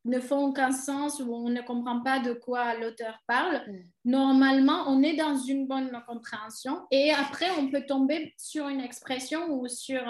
ne 0.04 0.20
font 0.20 0.48
aucun 0.48 0.72
sens 0.72 1.22
ou 1.22 1.34
on 1.34 1.50
ne 1.50 1.62
comprend 1.62 2.02
pas 2.02 2.20
de 2.20 2.34
quoi 2.34 2.74
l'auteur 2.76 3.20
parle. 3.26 3.62
Mm. 3.68 3.80
Normalement, 4.06 4.84
on 4.88 5.02
est 5.02 5.16
dans 5.16 5.38
une 5.38 5.66
bonne 5.68 5.92
compréhension 6.08 6.82
et 6.92 7.14
après, 7.14 7.52
on 7.58 7.70
peut 7.70 7.86
tomber 7.88 8.34
sur 8.38 8.68
une 8.68 8.82
expression 8.82 9.48
ou 9.54 9.68
sur 9.70 10.02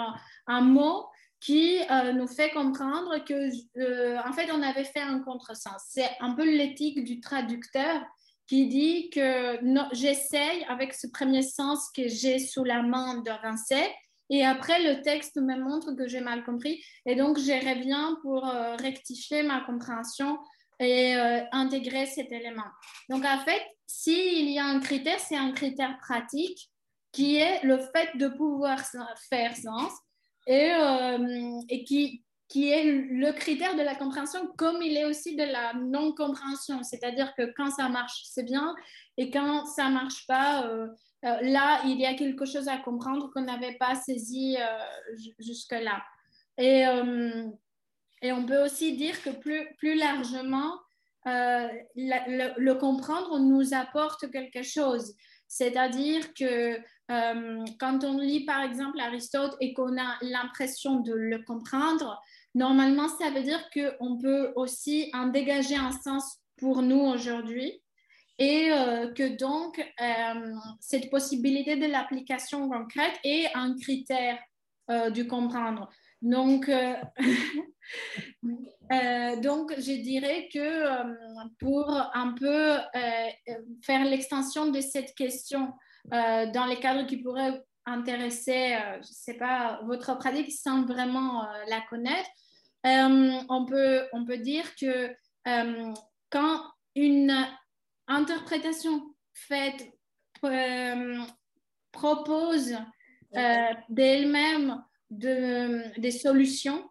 un 0.48 0.60
mot 0.62 1.06
qui 1.46 1.78
euh, 1.92 2.12
nous 2.12 2.26
fait 2.26 2.50
comprendre 2.50 3.24
que, 3.24 3.50
euh, 3.78 4.18
en 4.26 4.32
fait, 4.32 4.50
on 4.50 4.62
avait 4.62 4.82
fait 4.82 5.00
un 5.00 5.20
contresens. 5.20 5.80
C'est 5.88 6.10
un 6.18 6.32
peu 6.34 6.44
l'éthique 6.44 7.04
du 7.04 7.20
traducteur 7.20 8.02
qui 8.48 8.66
dit 8.66 9.10
que 9.10 9.56
j'essaye 9.92 10.64
avec 10.68 10.92
ce 10.92 11.06
premier 11.06 11.42
sens 11.42 11.88
que 11.96 12.08
j'ai 12.08 12.40
sous 12.40 12.64
la 12.64 12.82
main 12.82 13.22
de 13.22 13.30
rincer, 13.30 13.86
et 14.28 14.44
après 14.44 14.82
le 14.82 15.02
texte 15.02 15.36
me 15.36 15.56
montre 15.56 15.92
que 15.92 16.08
j'ai 16.08 16.20
mal 16.20 16.44
compris, 16.44 16.82
et 17.06 17.14
donc 17.14 17.38
je 17.38 17.52
reviens 17.52 18.18
pour 18.22 18.44
euh, 18.48 18.74
rectifier 18.76 19.44
ma 19.44 19.60
compréhension 19.60 20.38
et 20.80 21.14
intégrer 21.52 22.04
cet 22.04 22.30
élément. 22.32 22.70
Donc 23.08 23.24
en 23.24 23.38
fait, 23.38 23.62
s'il 23.86 24.50
y 24.50 24.58
a 24.58 24.66
un 24.66 24.78
critère, 24.80 25.18
c'est 25.18 25.36
un 25.36 25.52
critère 25.52 25.96
pratique 26.02 26.70
qui 27.12 27.36
est 27.36 27.62
le 27.62 27.78
fait 27.78 28.14
de 28.18 28.28
pouvoir 28.28 28.78
faire 29.30 29.56
sens 29.56 29.92
et, 30.46 30.72
euh, 30.72 31.60
et 31.68 31.84
qui, 31.84 32.22
qui 32.48 32.70
est 32.70 32.84
le 32.84 33.32
critère 33.32 33.76
de 33.76 33.82
la 33.82 33.94
compréhension 33.94 34.46
comme 34.56 34.80
il 34.82 34.96
est 34.96 35.04
aussi 35.04 35.36
de 35.36 35.42
la 35.42 35.74
non-compréhension. 35.74 36.82
C'est-à-dire 36.82 37.34
que 37.34 37.52
quand 37.56 37.70
ça 37.70 37.88
marche, 37.88 38.22
c'est 38.24 38.44
bien, 38.44 38.74
et 39.16 39.30
quand 39.30 39.66
ça 39.66 39.88
marche 39.88 40.26
pas, 40.26 40.66
euh, 40.66 40.88
euh, 41.24 41.38
là, 41.42 41.80
il 41.86 42.00
y 42.00 42.06
a 42.06 42.14
quelque 42.14 42.44
chose 42.44 42.68
à 42.68 42.78
comprendre 42.78 43.30
qu'on 43.32 43.42
n'avait 43.42 43.76
pas 43.78 43.94
saisi 43.94 44.56
jusque-là. 45.38 46.02
Et, 46.58 46.84
et, 48.22 48.32
on 48.32 48.46
peut 48.46 48.64
aussi 48.64 48.96
dire 48.96 49.20
que 49.22 49.30
plus, 49.30 49.74
plus 49.76 49.94
largement, 49.94 50.78
le, 51.24 52.72
comprendre 52.74 53.38
nous 53.40 53.74
apporte 53.74 54.30
quelque 54.30 54.62
chose. 54.62 55.14
C'est-à-dire 55.48 56.34
que 56.34 56.78
quand 57.78 58.02
on 58.02 58.18
lit 58.18 58.44
par 58.44 58.62
exemple 58.62 58.98
Aristote 58.98 59.56
et 59.60 59.72
qu'on 59.72 59.96
a 59.96 60.16
l'impression 60.22 61.00
de 61.00 61.14
le 61.14 61.38
comprendre, 61.44 62.20
normalement 62.54 63.08
ça 63.08 63.30
veut 63.30 63.42
dire 63.42 63.62
qu'on 63.70 64.18
peut 64.18 64.52
aussi 64.56 65.10
en 65.14 65.28
dégager 65.28 65.76
un 65.76 65.92
sens 65.92 66.40
pour 66.56 66.82
nous 66.82 67.00
aujourd'hui 67.00 67.80
et 68.38 68.70
euh, 68.70 69.12
que 69.12 69.36
donc 69.36 69.78
euh, 70.00 70.52
cette 70.80 71.10
possibilité 71.10 71.76
de 71.76 71.86
l'application 71.86 72.68
concrète 72.68 73.18
est 73.24 73.48
un 73.54 73.76
critère 73.76 74.38
euh, 74.90 75.10
du 75.10 75.26
comprendre. 75.26 75.88
Donc, 76.22 76.66
donc, 79.42 79.72
je 79.78 80.02
dirais 80.02 80.48
que 80.52 80.86
pour 81.58 81.90
un 81.90 82.32
peu 82.32 82.78
faire 83.82 84.04
l'extension 84.04 84.70
de 84.70 84.80
cette 84.80 85.14
question 85.14 85.72
dans 86.10 86.66
les 86.68 86.76
cadres 86.76 87.06
qui 87.06 87.18
pourraient 87.18 87.62
intéresser, 87.84 88.76
je 88.94 88.98
ne 88.98 89.02
sais 89.02 89.34
pas, 89.34 89.80
votre 89.84 90.16
pratique 90.18 90.52
sans 90.52 90.84
vraiment 90.84 91.46
la 91.68 91.80
connaître, 91.82 92.28
on, 92.84 93.66
peut, 93.66 94.06
on 94.12 94.24
peut 94.24 94.38
dire 94.38 94.74
que 94.76 95.14
quand 96.30 96.62
une 96.94 97.46
interprétation 98.08 99.14
faite 99.34 99.92
euh, 100.44 101.18
propose 101.92 102.76
euh, 103.36 103.74
d'elle-même 103.88 104.82
de, 105.10 105.98
des 106.00 106.10
solutions, 106.10 106.88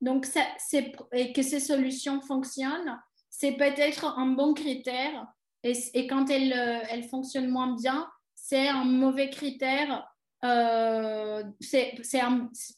donc 0.00 0.26
que 0.26 1.42
ces 1.42 1.60
solutions 1.60 2.20
fonctionnent, 2.20 2.98
c'est 3.28 3.52
peut-être 3.52 4.06
un 4.18 4.26
bon 4.26 4.54
critère. 4.54 5.26
Et, 5.62 6.06
quand 6.06 6.30
euh, 6.30 6.80
elle 6.88 7.04
fonctionne 7.04 7.48
moins 7.48 7.74
bien, 7.74 8.08
c'est 8.34 8.68
un 8.68 8.84
mauvais 8.84 9.30
critère. 9.30 10.06
Euh, 10.42 11.44
c'est 11.60 11.94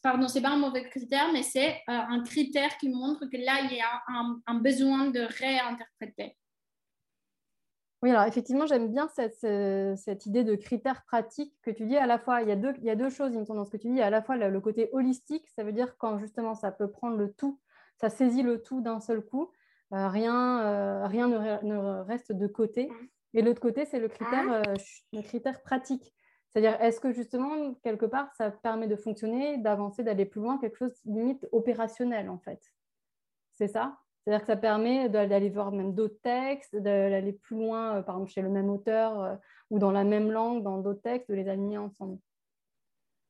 pardon, 0.01 0.27
c'est 0.27 0.41
pas 0.41 0.49
un 0.49 0.57
mauvais 0.57 0.89
critère, 0.89 1.31
mais 1.31 1.43
c'est 1.43 1.81
un 1.87 2.21
critère 2.23 2.77
qui 2.77 2.89
montre 2.89 3.25
que 3.27 3.37
là, 3.37 3.61
il 3.63 3.77
y 3.77 3.81
a 3.81 4.03
un 4.45 4.55
besoin 4.55 5.09
de 5.11 5.21
réinterpréter. 5.21 6.35
Oui, 8.03 8.09
alors 8.09 8.25
effectivement, 8.25 8.65
j'aime 8.65 8.89
bien 8.89 9.07
cette, 9.07 10.25
idée 10.25 10.43
de 10.43 10.55
critères 10.55 11.05
pratiques 11.05 11.55
que 11.61 11.71
tu 11.71 11.85
dis. 11.85 11.95
À 11.95 12.05
la 12.05 12.19
fois, 12.19 12.41
il 12.41 12.49
y 12.49 12.51
a 12.51 12.57
deux, 12.57 12.73
il 12.79 12.83
y 12.83 12.89
a 12.89 12.97
deux 12.97 13.09
choses, 13.09 13.31
il 13.33 13.39
me 13.39 13.45
semble, 13.45 13.59
dans 13.59 13.65
ce 13.65 13.71
que 13.71 13.77
tu 13.77 13.87
dis. 13.87 14.01
À 14.01 14.09
la 14.09 14.21
fois, 14.21 14.35
le, 14.35 14.59
côté 14.59 14.89
holistique, 14.91 15.47
ça 15.55 15.63
veut 15.63 15.71
dire 15.71 15.95
quand 15.97 16.19
justement 16.19 16.53
ça 16.53 16.73
peut 16.73 16.91
prendre 16.91 17.15
le 17.15 17.31
tout, 17.31 17.61
ça 17.95 18.09
saisit 18.09 18.43
le 18.43 18.61
tout 18.61 18.81
d'un 18.81 18.99
seul 18.99 19.21
coup, 19.21 19.51
euh, 19.93 20.09
rien, 20.09 20.59
euh, 20.63 21.07
rien 21.07 21.29
ne, 21.29 22.01
reste 22.01 22.33
de 22.33 22.45
côté. 22.45 22.91
Et 23.33 23.41
l'autre 23.41 23.61
côté, 23.61 23.85
c'est 23.85 23.99
le 23.99 24.09
critère, 24.09 24.51
euh, 24.51 24.73
le 25.13 25.21
critère 25.21 25.61
pratique. 25.61 26.13
C'est-à-dire, 26.49 26.75
est-ce 26.81 26.99
que 26.99 27.13
justement, 27.13 27.73
quelque 27.85 28.05
part, 28.05 28.35
ça 28.35 28.51
permet 28.51 28.87
de 28.87 28.97
fonctionner, 28.97 29.59
d'avancer, 29.59 30.03
d'aller 30.03 30.25
plus 30.25 30.41
loin, 30.41 30.57
quelque 30.57 30.77
chose 30.77 30.99
limite 31.05 31.47
opérationnel, 31.53 32.29
en 32.29 32.37
fait? 32.37 32.73
C'est 33.53 33.69
ça? 33.69 33.97
C'est-à-dire 34.23 34.45
que 34.45 34.53
ça 34.53 34.57
permet 34.57 35.09
d'aller 35.09 35.49
voir 35.49 35.71
même 35.71 35.93
d'autres 35.93 36.19
textes, 36.23 36.75
d'aller 36.75 37.33
plus 37.33 37.57
loin, 37.57 37.97
euh, 37.97 38.01
par 38.01 38.15
exemple 38.15 38.31
chez 38.31 38.41
le 38.41 38.49
même 38.49 38.69
auteur 38.69 39.19
euh, 39.19 39.35
ou 39.69 39.79
dans 39.79 39.91
la 39.91 40.05
même 40.05 40.31
langue, 40.31 40.63
dans 40.63 40.77
d'autres 40.77 41.01
textes, 41.01 41.29
de 41.29 41.35
les 41.35 41.49
aligner 41.49 41.77
ensemble. 41.77 42.17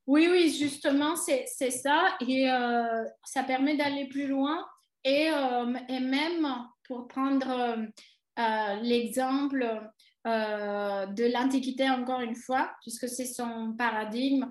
Oui, 0.05 0.27
oui, 0.29 0.49
justement, 0.49 1.15
c'est 1.15 1.47
ça. 1.47 2.15
Et 2.27 2.51
euh, 2.51 3.05
ça 3.23 3.43
permet 3.43 3.75
d'aller 3.75 4.07
plus 4.07 4.27
loin. 4.27 4.65
Et, 5.05 5.29
et, 5.89 5.99
même 5.99 6.47
pour 6.87 7.09
prendre 7.09 7.77
l'exemple 8.81 9.81
de 10.25 11.33
l'Antiquité, 11.33 11.89
encore 11.89 12.21
une 12.21 12.35
fois, 12.35 12.71
puisque 12.81 13.09
c'est 13.09 13.25
son 13.25 13.73
paradigme 13.77 14.49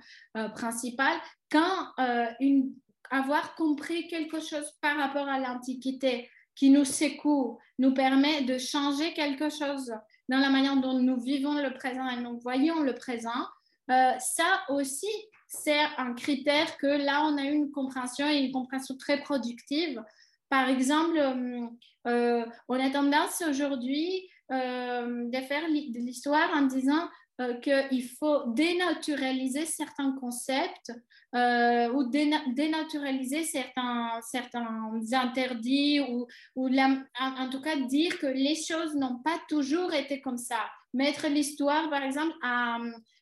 principal, 0.55 1.15
quand 1.51 1.93
une, 2.41 2.75
avoir 3.13 3.55
compris 3.55 4.09
quelque 4.09 4.41
chose 4.41 4.73
par 4.81 4.97
rapport 4.97 5.29
à 5.29 5.39
l'Antiquité 5.39 6.29
qui 6.55 6.71
nous 6.71 6.85
secoue, 6.85 7.59
nous 7.79 7.95
permet 7.95 8.43
de 8.43 8.59
changer 8.59 9.13
quelque 9.15 9.51
chose 9.51 9.93
dans 10.29 10.39
la 10.39 10.51
manière 10.51 10.77
dont 10.77 10.99
nous 10.99 11.21
vivons 11.21 11.55
le 11.55 11.73
présent 11.75 12.09
et 12.09 12.21
nous 12.21 12.39
voyons 12.41 12.81
le 12.81 12.95
présent, 12.95 13.47
euh, 13.91 14.13
ça 14.19 14.63
aussi, 14.71 15.11
c'est 15.47 15.81
un 15.99 16.15
critère 16.15 16.77
que 16.79 16.87
là, 16.87 17.27
on 17.27 17.37
a 17.37 17.43
une 17.43 17.71
compréhension 17.71 18.27
et 18.29 18.39
une 18.39 18.53
compréhension 18.53 18.97
très 18.97 19.21
productive. 19.21 20.03
Par 20.49 20.69
exemple, 20.69 21.19
euh, 21.19 21.67
euh, 22.07 22.47
on 22.69 22.81
a 22.81 22.91
tendance 22.91 23.43
aujourd'hui 23.49 24.29
de 24.51 25.41
faire 25.49 25.67
l'histoire 25.69 26.51
en 26.55 26.63
disant 26.63 27.09
euh, 27.41 27.55
qu'il 27.55 28.05
faut 28.19 28.45
dénaturaliser 28.49 29.65
certains 29.65 30.13
concepts 30.21 30.93
euh, 31.35 31.91
ou 31.93 32.05
dénaturaliser 32.05 33.45
certains, 33.45 34.21
certains 34.21 35.01
interdits 35.13 36.01
ou, 36.01 36.27
ou 36.55 36.69
en, 36.69 37.51
tout 37.51 37.63
cas 37.63 37.77
dire 37.77 38.19
que 38.19 38.27
les 38.27 38.55
choses 38.55 38.95
n'ont 38.95 39.19
pas 39.25 39.39
toujours 39.49 39.95
été 39.95 40.21
comme 40.21 40.37
ça. 40.37 40.61
Mettre 40.93 41.29
l'histoire, 41.29 41.89
par 41.89 42.03
exemple, 42.03 42.35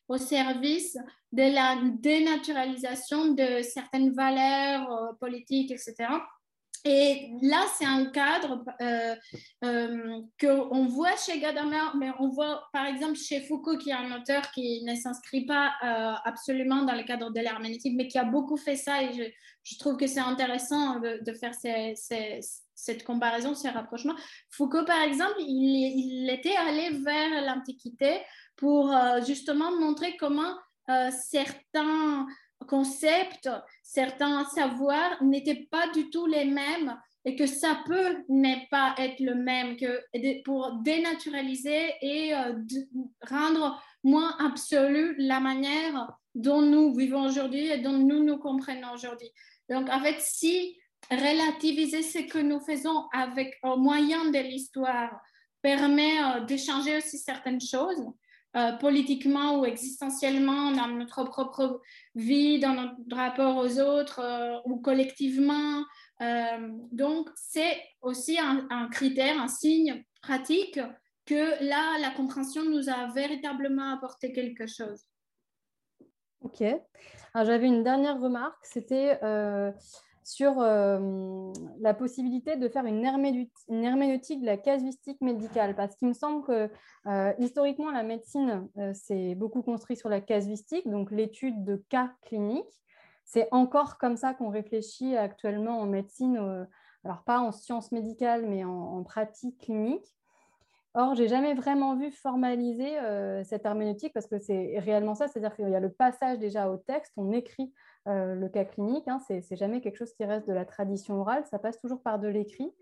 au 0.09 0.17
service 0.17 0.97
de 1.31 1.43
la 1.43 1.77
dénaturalisation 1.99 3.33
de 3.33 3.61
certaines 3.61 4.11
valeurs 4.11 4.91
euh, 4.91 5.13
politiques, 5.13 5.71
etc. 5.71 5.95
Et 6.83 7.29
là, 7.43 7.65
c'est 7.77 7.85
un 7.85 8.05
cadre 8.05 8.63
euh, 8.81 9.15
euh, 9.63 10.21
qu'on 10.39 10.87
voit 10.87 11.15
chez 11.15 11.39
Gadamer, 11.39 11.95
mais 11.97 12.09
on 12.19 12.29
voit 12.29 12.63
par 12.73 12.87
exemple 12.87 13.15
chez 13.15 13.41
Foucault, 13.41 13.77
qui 13.77 13.91
est 13.91 13.93
un 13.93 14.19
auteur 14.19 14.49
qui 14.51 14.83
ne 14.83 14.95
s'inscrit 14.95 15.45
pas 15.45 15.73
euh, 15.83 16.13
absolument 16.25 16.83
dans 16.83 16.95
le 16.95 17.03
cadre 17.03 17.29
de 17.29 17.39
l'herméneutique, 17.39 17.93
mais 17.95 18.07
qui 18.07 18.17
a 18.17 18.23
beaucoup 18.23 18.57
fait 18.57 18.75
ça. 18.75 19.03
Et 19.03 19.33
je, 19.63 19.77
trouve 19.77 19.95
que 19.95 20.07
c'est 20.07 20.21
intéressant 20.21 20.99
de, 20.99 21.33
faire 21.33 21.53
cette 22.73 23.03
comparaison, 23.03 23.53
ces 23.53 23.69
rapprochements. 23.69 24.15
Foucault, 24.49 24.85
par 24.85 25.03
exemple, 25.03 25.35
il, 25.37 26.23
il 26.23 26.29
était 26.31 26.55
allé 26.55 26.89
vers 26.97 27.41
l'Antiquité 27.45 28.21
pour 28.55 28.91
justement 29.25 29.71
montrer 29.79 30.17
comment 30.17 30.55
certains 31.11 32.25
concepts, 32.67 33.49
certains 33.83 34.45
savoirs 34.45 35.23
n'étaient 35.23 35.67
pas 35.69 35.87
du 35.89 36.09
tout 36.09 36.25
les 36.25 36.45
mêmes 36.45 36.97
et 37.25 37.35
que 37.35 37.45
ça 37.45 37.81
peut 37.85 38.23
ne 38.29 38.67
pas 38.69 38.95
être 38.97 39.19
le 39.19 39.35
même, 39.35 39.77
que 39.77 40.41
pour 40.43 40.73
dénaturaliser 40.81 41.93
et 42.01 42.33
euh, 42.33 42.53
rendre 43.29 43.81
moins 44.03 44.35
absolue 44.39 45.15
la 45.19 45.39
manière 45.39 46.11
dont 46.33 46.61
nous 46.61 46.95
vivons 46.95 47.25
aujourd'hui 47.25 47.67
et 47.67 47.77
dont 47.79 47.97
nous 47.97 48.23
nous 48.23 48.37
comprenons 48.37 48.93
aujourd'hui. 48.93 49.29
Donc, 49.69 49.89
en 49.89 49.99
fait, 49.99 50.19
si 50.19 50.77
relativiser 51.09 52.01
ce 52.01 52.19
que 52.19 52.39
nous 52.39 52.59
faisons 52.59 53.07
avec 53.13 53.57
au 53.63 53.77
moyen 53.77 54.31
de 54.31 54.39
l'histoire 54.39 55.11
permet 55.61 56.23
euh, 56.23 56.45
d'échanger 56.45 56.97
aussi 56.97 57.17
certaines 57.17 57.61
choses, 57.61 58.03
euh, 58.57 58.73
politiquement 58.73 59.59
ou 59.59 59.65
existentiellement 59.65 60.71
dans 60.71 60.87
notre 60.87 61.23
propre 61.23 61.81
vie, 62.15 62.59
dans 62.59 62.73
notre 62.73 63.15
rapport 63.15 63.55
aux 63.55 63.79
autres 63.79 64.19
euh, 64.19 64.59
ou 64.65 64.81
collectivement. 64.81 65.85
Euh, 66.21 66.69
donc, 66.91 67.29
c'est 67.35 67.81
aussi 68.01 68.37
un, 68.39 68.67
un, 68.69 68.89
critère, 68.89 69.39
un 69.39 69.47
signe 69.47 70.03
pratique 70.21 70.79
que 71.25 71.63
là, 71.63 71.97
la 71.99 72.11
compréhension 72.11 72.65
nous 72.65 72.89
a 72.89 73.07
véritablement 73.13 73.93
apporté 73.93 74.33
quelque 74.33 74.67
chose. 74.67 75.05
Ok. 76.41 76.61
J'avais 77.33 77.67
une 77.67 77.83
dernière 77.83 78.19
remarque, 78.19 78.65
c'était 78.65 79.17
sur 80.23 80.59
euh, 80.59 81.51
la 81.79 81.93
possibilité 81.93 82.55
de 82.55 82.67
faire 82.69 82.85
une, 82.85 83.03
herméneutique 83.03 84.41
de 84.41 84.45
la 84.45 84.57
casuistique 84.57 85.19
médicale, 85.21 85.75
parce 85.75 85.95
qu'il 85.95 86.07
me 86.07 86.13
semble 86.13 86.45
que 86.45 86.69
euh, 87.07 87.33
historiquement, 87.39 87.91
la 87.91 88.03
médecine 88.03 88.67
euh, 88.77 88.93
s'est 88.93 89.35
beaucoup 89.35 89.61
construite 89.61 89.99
sur 89.99 90.09
la 90.09 90.21
casuistique, 90.21 90.87
donc 90.89 91.11
l'étude 91.11 91.63
de 91.63 91.83
cas 91.89 92.11
cliniques. 92.23 92.81
C'est 93.25 93.47
encore 93.51 93.97
comme 93.97 94.17
ça 94.17 94.33
qu'on 94.33 94.49
réfléchit 94.49 95.15
actuellement 95.15 95.79
en 95.79 95.85
médecine, 95.85 96.67
alors 97.05 97.23
pas 97.23 97.39
en 97.39 97.51
sciences 97.51 97.91
médicales, 97.91 98.45
mais 98.45 98.63
en, 98.65 98.69
en 98.71 99.03
pratique 99.03 99.57
clinique. 99.59 100.05
Or, 100.93 101.15
j'ai 101.15 101.29
jamais 101.29 101.53
vraiment 101.53 101.95
vu 101.95 102.11
formaliser 102.11 102.97
cette 103.45 103.65
herméneutique 103.65 104.11
parce 104.11 104.27
que 104.27 104.37
c'est 104.37 104.77
réellement 104.79 105.15
ça, 105.15 105.29
c'est-à-dire 105.29 105.55
qu'il 105.55 105.69
y 105.69 105.75
a 105.75 105.79
le 105.79 105.93
passage 105.93 106.39
déjà 106.39 106.69
au 106.69 106.75
texte, 106.75 107.13
on 107.15 107.31
écrit 107.31 107.71
euh, 108.07 108.33
le 108.33 108.49
cas 108.49 108.65
clinique. 108.65 109.07
Hein, 109.07 109.19
c'est 109.27 109.55
jamais 109.55 109.79
quelque 109.79 109.97
chose 109.97 110.13
qui 110.13 110.25
reste 110.25 110.47
de 110.47 110.53
la 110.53 110.65
tradition 110.65 111.21
orale, 111.21 111.45
ça 111.45 111.59
passe 111.59 111.79
toujours 111.79 112.01
par 112.01 112.17
de 112.17 112.27
l'écrit. 112.27 112.73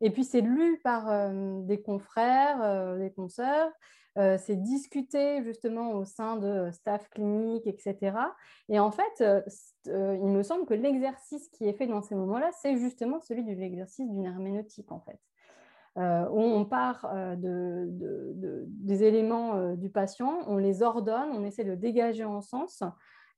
Et 0.00 0.10
puis 0.10 0.24
c'est 0.24 0.40
lu 0.40 0.80
par 0.82 1.10
euh, 1.10 1.60
des 1.62 1.82
confrères, 1.82 2.62
euh, 2.62 2.98
des 2.98 3.10
consoeurs, 3.10 3.70
c'est 4.14 4.56
discuté 4.56 5.42
justement 5.42 5.92
au 5.92 6.04
sein 6.04 6.36
de 6.36 6.70
staff 6.70 7.08
clinique, 7.08 7.66
etc. 7.66 8.14
Et 8.68 8.78
en 8.78 8.90
fait, 8.90 9.24
il 9.86 10.28
me 10.28 10.42
semble 10.42 10.66
que 10.66 10.74
l'exercice 10.74 11.48
qui 11.48 11.66
est 11.66 11.72
fait 11.72 11.86
dans 11.86 12.02
ces 12.02 12.14
moments-là, 12.14 12.50
c'est 12.60 12.76
justement 12.76 13.22
celui 13.22 13.42
de 13.42 13.54
l'exercice 13.58 14.06
d'une 14.06 14.26
herméneutique 14.26 14.92
en 14.92 15.00
fait. 15.00 15.18
où 15.96 16.40
on 16.42 16.66
part 16.66 17.10
de, 17.38 17.88
des 18.66 19.02
éléments 19.02 19.72
du 19.76 19.88
patient, 19.88 20.40
on 20.46 20.58
les 20.58 20.82
ordonne, 20.82 21.30
on 21.32 21.42
essaie 21.42 21.64
de 21.64 21.74
dégager 21.74 22.24
en 22.24 22.42
sens. 22.42 22.82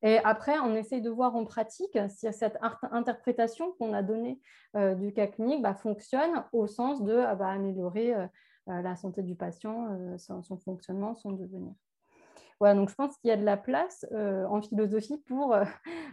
Et 0.04 0.18
après, 0.18 0.58
on 0.58 0.74
essaie 0.74 1.00
de 1.00 1.08
voir 1.08 1.34
en 1.34 1.46
pratique 1.46 1.98
si 2.10 2.30
cette 2.30 2.58
interprétation 2.92 3.72
qu'on 3.72 3.94
a 3.94 4.02
donnée 4.02 4.38
du 4.74 5.14
cas 5.14 5.26
clinique 5.26 5.62
bah, 5.62 5.74
fonctionne 5.74 6.44
au 6.52 6.66
sens 6.66 7.02
de 7.02 7.16
ah 7.16 7.34
bah, 7.34 7.48
améliorer 7.48 8.14
la 8.66 8.96
santé 8.96 9.22
du 9.22 9.34
patient, 9.34 10.16
son, 10.18 10.58
fonctionnement, 10.58 11.14
son 11.14 11.32
devenir. 11.32 11.72
Voilà, 12.60 12.74
donc 12.74 12.90
je 12.90 12.94
pense 12.94 13.16
qu'il 13.16 13.28
y 13.28 13.32
a 13.32 13.36
de 13.38 13.44
la 13.44 13.56
place 13.56 14.06
en 14.12 14.60
philosophie 14.60 15.22
pour 15.26 15.56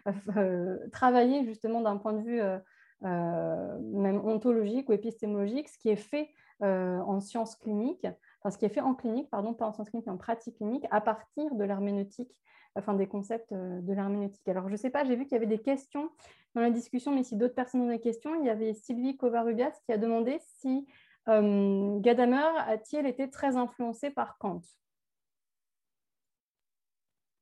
travailler 0.93 1.43
justement 1.43 1.81
d'un 1.81 1.97
point 1.97 2.13
de 2.13 2.21
vue 2.21 2.41
même 3.01 4.21
ontologique 4.25 4.87
ou 4.87 4.93
épistémologique, 4.93 5.67
ce 5.67 5.77
qui 5.77 5.89
est 5.89 5.97
fait 5.97 6.29
en 6.61 7.19
sciences 7.19 7.57
cliniques, 7.57 8.07
enfin 8.39 8.51
ce 8.51 8.57
qui 8.57 8.63
est 8.63 8.69
fait 8.69 8.79
en 8.79 8.95
clinique, 8.95 9.29
pardon, 9.29 9.53
pas 9.53 9.65
en 9.65 9.73
sciences 9.73 9.89
cliniques, 9.89 10.07
mais 10.07 10.13
en 10.13 10.17
pratique 10.17 10.55
clinique, 10.55 10.85
à 10.91 11.01
partir 11.01 11.53
de 11.55 11.63
l'herméneutique, 11.65 12.31
enfin 12.75 12.93
des 12.93 13.07
concepts 13.07 13.53
de 13.53 13.93
l'herméneutique. 13.93 14.47
Alors 14.47 14.67
je 14.67 14.73
ne 14.73 14.77
sais 14.77 14.89
pas, 14.89 15.03
j'ai 15.03 15.15
vu 15.15 15.25
qu'il 15.25 15.33
y 15.33 15.37
avait 15.37 15.45
des 15.45 15.61
questions 15.61 16.09
dans 16.55 16.61
la 16.61 16.69
discussion, 16.69 17.13
mais 17.13 17.23
si 17.23 17.35
d'autres 17.35 17.55
personnes 17.55 17.81
ont 17.81 17.89
des 17.89 17.99
questions, 17.99 18.35
il 18.41 18.45
y 18.45 18.49
avait 18.49 18.73
Sylvie 18.73 19.17
Covarubias 19.17 19.79
qui 19.85 19.91
a 19.91 19.97
demandé 19.97 20.39
si 20.59 20.87
Gadamer 21.27 22.57
a-t-il 22.67 23.05
été 23.05 23.29
très 23.29 23.55
influencé 23.55 24.09
par 24.09 24.37
Kant 24.37 24.61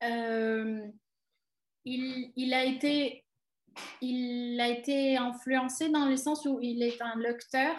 euh, 0.03 0.87
il, 1.85 2.53
a 2.53 2.63
été, 2.63 3.25
influencé 5.17 5.89
dans 5.89 6.05
le 6.05 6.17
sens 6.17 6.45
où 6.45 6.59
il 6.61 6.83
est 6.83 7.01
un 7.01 7.17
lecteur 7.17 7.75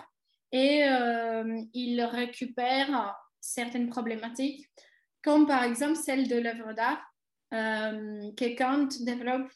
et 0.52 0.84
euh, 0.84 1.60
il 1.72 2.02
récupère 2.02 3.16
certaines 3.40 3.88
problématiques, 3.88 4.68
comme 5.22 5.46
par 5.46 5.64
exemple 5.64 5.96
celle 5.96 6.28
de 6.28 6.36
l'œuvre 6.36 6.72
d'art 6.72 6.98
euh, 6.98 7.09
que 7.50 8.56
Kant 8.56 8.88
développe 9.00 9.50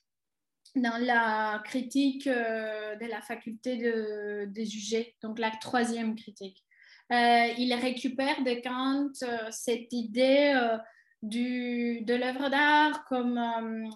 dans 0.74 0.98
la 1.00 1.62
critique 1.64 2.26
de 2.26 3.08
la 3.08 3.20
faculté 3.22 3.76
de, 3.76 4.64
juger, 4.64 5.14
donc 5.22 5.38
la 5.38 5.50
troisième 5.50 6.16
critique. 6.16 6.64
il 7.10 7.72
récupère 7.80 8.42
de 8.42 8.60
Kant 8.62 9.50
cette 9.50 9.92
idée 9.92 10.78
de 11.24 12.14
l'œuvre 12.14 12.48
d'art 12.50 13.04
comme 13.06 13.38
euh, 13.38 13.88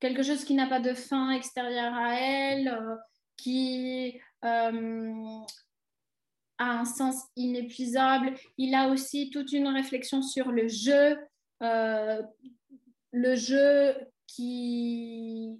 quelque 0.00 0.22
chose 0.22 0.44
qui 0.44 0.54
n'a 0.54 0.66
pas 0.66 0.80
de 0.80 0.94
fin 0.94 1.30
extérieure 1.30 1.94
à 1.94 2.14
elle, 2.14 2.68
euh, 2.68 2.96
qui 3.36 4.20
euh, 4.44 5.44
a 6.58 6.70
un 6.80 6.84
sens 6.84 7.16
inépuisable. 7.36 8.34
Il 8.56 8.74
a 8.74 8.88
aussi 8.88 9.30
toute 9.30 9.52
une 9.52 9.68
réflexion 9.68 10.22
sur 10.22 10.52
le 10.52 10.68
jeu, 10.68 11.18
le 13.12 13.34
jeu 13.36 13.94
qui, 14.26 15.50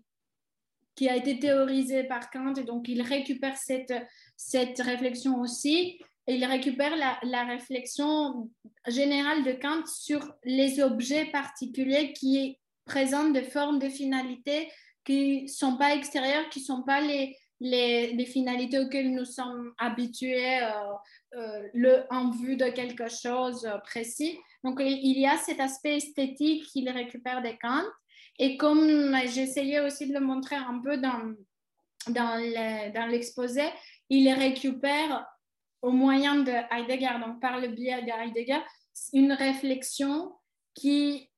qui 0.94 1.08
a 1.08 1.16
été 1.16 1.38
théorisé 1.38 2.04
par 2.04 2.30
Kant, 2.30 2.54
et 2.54 2.64
donc 2.64 2.88
il 2.88 3.02
récupère 3.02 3.56
cette, 3.56 3.94
cette 4.36 4.80
réflexion 4.80 5.40
aussi 5.40 5.98
il 6.28 6.44
récupère 6.44 6.94
la, 6.96 7.44
réflexion 7.44 8.50
générale 8.88 9.44
de 9.44 9.52
Kant 9.52 9.86
sur 9.86 10.34
les 10.44 10.80
objets 10.80 11.26
particuliers 11.26 12.12
qui 12.12 12.58
présentent 12.84 13.32
des 13.32 13.44
formes 13.44 13.78
de 13.78 13.88
finalités 13.88 14.68
qui 15.04 15.42
ne 15.42 15.46
sont 15.46 15.76
pas 15.76 15.94
extérieures, 15.94 16.48
qui 16.48 16.60
ne 16.60 16.64
sont 16.64 16.82
pas 16.82 17.00
les, 17.00 17.36
les, 17.60 18.26
finalités 18.26 18.78
auxquelles 18.78 19.12
nous 19.12 19.24
sommes 19.24 19.72
habitués 19.78 20.62
euh, 20.62 20.70
euh, 21.36 21.68
le, 21.74 22.04
en 22.10 22.30
vue 22.30 22.56
de 22.56 22.66
quelque 22.66 23.08
chose 23.08 23.68
précis. 23.84 24.38
Donc, 24.64 24.80
il 24.80 25.18
y 25.18 25.26
a 25.26 25.36
cet 25.38 25.60
aspect 25.60 25.96
esthétique 25.96 26.64
qu'il 26.66 26.88
récupère 26.90 27.42
de 27.42 27.50
Kant. 27.60 27.84
Et 28.38 28.56
comme 28.56 29.16
j'essayais 29.26 29.80
aussi 29.80 30.06
de 30.06 30.12
le 30.12 30.20
montrer 30.20 30.56
un 30.56 30.80
peu 30.84 30.98
dans, 30.98 31.34
dans 32.08 33.08
l'exposé, 33.08 33.62
il 34.10 34.30
récupère 34.30 35.26
au 35.82 35.90
moyen 35.90 36.36
de 36.36 36.52
Heidegger, 36.70 37.18
donc 37.24 37.40
par 37.40 37.60
le 37.60 37.68
biais 37.68 38.02
de 38.02 38.10
Heidegger, 38.10 38.60
une 39.12 39.32
réflexion 39.32 40.34
qui 40.74 41.30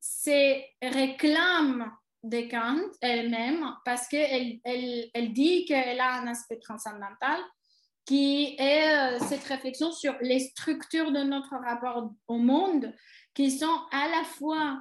se 0.00 0.60
réclame 0.82 1.92
de 2.24 2.40
Kant 2.50 2.80
elle-même 3.00 3.64
parce 3.84 4.08
qu'elle 4.08 4.58
elle, 4.64 5.10
elle 5.12 5.32
dit 5.32 5.66
qu'elle 5.66 6.00
a 6.00 6.14
un 6.14 6.26
aspect 6.26 6.58
transcendantal 6.58 7.38
qui 8.04 8.56
est 8.58 8.88
euh, 8.88 9.18
cette 9.20 9.44
réflexion 9.44 9.92
sur 9.92 10.14
les 10.20 10.40
structures 10.40 11.12
de 11.12 11.22
notre 11.22 11.54
rapport 11.56 12.10
au 12.26 12.38
monde 12.38 12.92
qui 13.34 13.50
sont 13.50 13.78
à 13.92 14.08
la 14.08 14.24
fois 14.24 14.78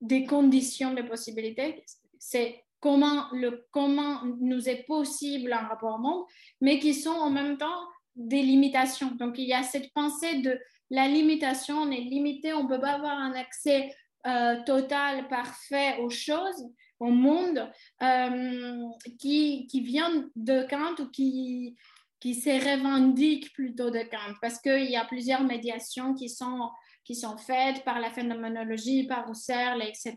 des 0.00 0.24
conditions 0.24 0.94
de 0.94 1.02
possibilité, 1.02 1.84
c'est 2.18 2.64
comment, 2.80 3.26
le, 3.32 3.66
comment 3.70 4.22
nous 4.40 4.68
est 4.68 4.84
possible 4.84 5.52
un 5.52 5.66
rapport 5.66 5.96
au 5.96 5.98
monde, 5.98 6.24
mais 6.60 6.78
qui 6.78 6.94
sont 6.94 7.10
en 7.10 7.30
même 7.30 7.58
temps 7.58 7.86
des 8.14 8.42
limitations. 8.42 9.10
Donc, 9.12 9.38
il 9.38 9.48
y 9.48 9.52
a 9.52 9.62
cette 9.62 9.92
pensée 9.92 10.40
de 10.40 10.58
la 10.90 11.08
limitation, 11.08 11.78
on 11.78 11.90
est 11.90 12.00
limité, 12.00 12.52
on 12.52 12.64
ne 12.64 12.68
peut 12.68 12.80
pas 12.80 12.92
avoir 12.92 13.18
un 13.18 13.32
accès 13.32 13.94
euh, 14.28 14.62
total, 14.64 15.26
parfait 15.28 15.98
aux 16.00 16.10
choses, 16.10 16.66
au 17.00 17.06
monde, 17.06 17.70
euh, 18.02 18.84
qui, 19.18 19.66
qui, 19.66 19.80
vient 19.80 20.28
de 20.36 20.66
Kant 20.68 21.02
ou 21.02 21.08
qui, 21.08 21.76
qui 22.20 22.34
se 22.34 22.50
revendique 22.50 23.52
plutôt 23.54 23.90
de 23.90 24.00
Kant, 24.00 24.34
parce 24.42 24.60
qu'il 24.60 24.90
y 24.90 24.96
a 24.96 25.04
plusieurs 25.04 25.42
médiations 25.42 26.14
qui 26.14 26.28
sont, 26.28 26.68
qui 27.04 27.14
sont 27.14 27.38
faites 27.38 27.84
par 27.84 28.00
la 28.00 28.10
phénoménologie, 28.10 29.06
par 29.06 29.30
Husserl, 29.30 29.82
etc. 29.82 30.16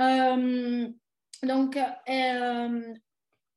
Euh, 0.00 0.88
donc, 1.42 1.78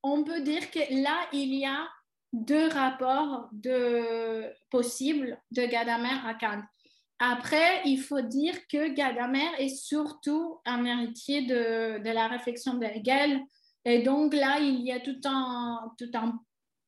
on 0.02 0.24
peut 0.24 0.42
dire 0.42 0.72
que 0.72 1.04
là, 1.04 1.28
il 1.32 1.54
y 1.54 1.66
a 1.66 1.88
deux 2.34 2.70
rapports 2.70 3.50
de, 3.52 4.52
possibles 4.70 5.40
de 5.52 5.66
Gadamer 5.66 6.26
à 6.26 6.34
Kant. 6.34 6.64
Après, 7.20 7.82
il 7.86 8.00
faut 8.00 8.22
dire 8.22 8.56
que 8.68 8.94
Gadamer 8.94 9.50
est 9.60 9.76
surtout 9.76 10.60
un 10.66 10.86
héritier 10.86 11.46
de, 11.46 12.02
la 12.02 12.28
réflexion 12.28 12.76
de 12.76 12.86
Hegel. 12.86 13.42
Et 13.84 14.04
donc 14.04 14.34
là, 14.34 14.60
il 14.60 14.82
y 14.82 14.92
a 14.94 15.02
tout 15.02 15.20
un, 15.26 15.92
tout 15.98 16.10
un 16.14 16.40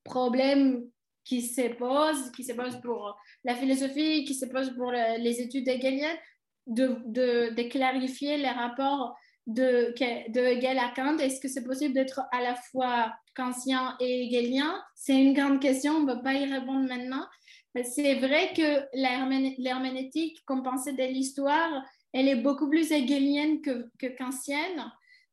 problème 0.06 0.84
qui 1.26 1.42
se 1.42 1.74
pose, 1.74 2.32
qui 2.32 2.46
se 2.46 2.54
pose 2.54 2.80
pour 2.82 3.18
la 3.44 3.56
philosophie, 3.56 4.24
qui 4.24 4.34
se 4.34 4.46
pose 4.46 4.74
pour 4.76 4.92
les 4.92 5.42
études 5.42 5.68
hegeliennes, 5.68 6.18
de, 6.68 6.98
de, 7.06 7.54
de, 7.54 7.64
clarifier 7.70 8.38
les 8.38 8.50
rapports 8.50 9.16
de, 9.48 9.94
de 10.30 10.78
à 10.78 10.94
Kant. 10.96 11.18
Est-ce 11.18 11.42
que 11.42 11.48
c'est 11.48 11.64
possible 11.64 11.94
d'être 11.94 12.22
à 12.32 12.42
la 12.42 12.56
fois 12.56 13.14
kantien 13.36 13.96
et 14.00 14.28
hegelien 14.28 14.82
C'est 14.96 15.22
une 15.22 15.34
grande 15.34 15.60
question, 15.60 15.94
on 15.94 16.00
ne 16.02 16.14
peut 16.14 16.22
pas 16.22 16.34
y 16.34 16.52
répondre 16.52 16.88
maintenant. 16.88 17.26
C'est 17.76 18.16
vrai 18.16 18.54
que 18.56 18.86
l'herméneutique, 18.94 20.44
comme 20.46 20.64
pensée 20.64 20.94
de 20.94 21.04
l'histoire, 21.04 21.84
elle 22.14 22.28
est 22.28 22.36
beaucoup 22.36 22.70
plus 22.70 22.92
hegelienne 22.92 23.62
que, 23.62 23.90
que 23.98 24.08
kantienne, 24.08 24.92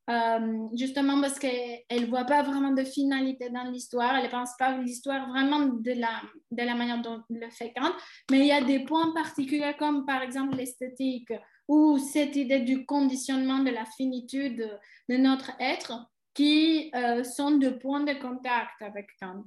euh, 0.09 0.69
justement 0.75 1.21
parce 1.21 1.39
qu'elle 1.39 1.83
ne 1.91 2.07
voit 2.07 2.25
pas 2.25 2.43
vraiment 2.43 2.71
de 2.71 2.83
finalité 2.83 3.51
dans 3.51 3.65
l'histoire, 3.65 4.17
elle 4.17 4.25
ne 4.25 4.31
pense 4.31 4.53
pas 4.59 4.79
l'histoire 4.79 5.29
vraiment 5.29 5.67
de 5.67 5.93
la, 5.93 6.23
de 6.51 6.63
la 6.63 6.75
manière 6.75 7.03
dont 7.03 7.23
le 7.29 7.51
fait 7.51 7.75
Kant, 7.77 7.93
mais 8.31 8.39
il 8.39 8.47
y 8.47 8.53
a 8.53 8.63
des 8.63 8.81
points 8.81 9.13
particuliers 9.13 9.75
comme 9.79 10.07
par 10.07 10.23
exemple 10.23 10.57
l'esthétique 10.57 11.33
ou 11.67 11.99
cette 11.99 12.37
idée 12.37 12.61
du 12.61 12.87
conditionnement 12.87 13.59
de 13.59 13.71
la 13.71 13.85
finitude 13.85 14.79
de 15.11 15.17
notre 15.17 15.51
être 15.61 16.09
qui 16.33 16.91
euh, 16.95 17.23
sont 17.23 17.59
de 17.59 17.69
points 17.69 18.05
de 18.05 18.15
contact 18.15 18.81
avec 18.81 19.09
Kant. 19.21 19.45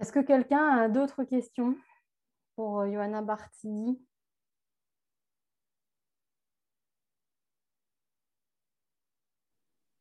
Est-ce 0.00 0.12
que 0.12 0.20
quelqu'un 0.20 0.64
a 0.64 0.88
d'autres 0.88 1.24
questions 1.24 1.76
pour 2.54 2.80
euh, 2.80 2.92
Johanna 2.92 3.22
Bartini 3.22 4.00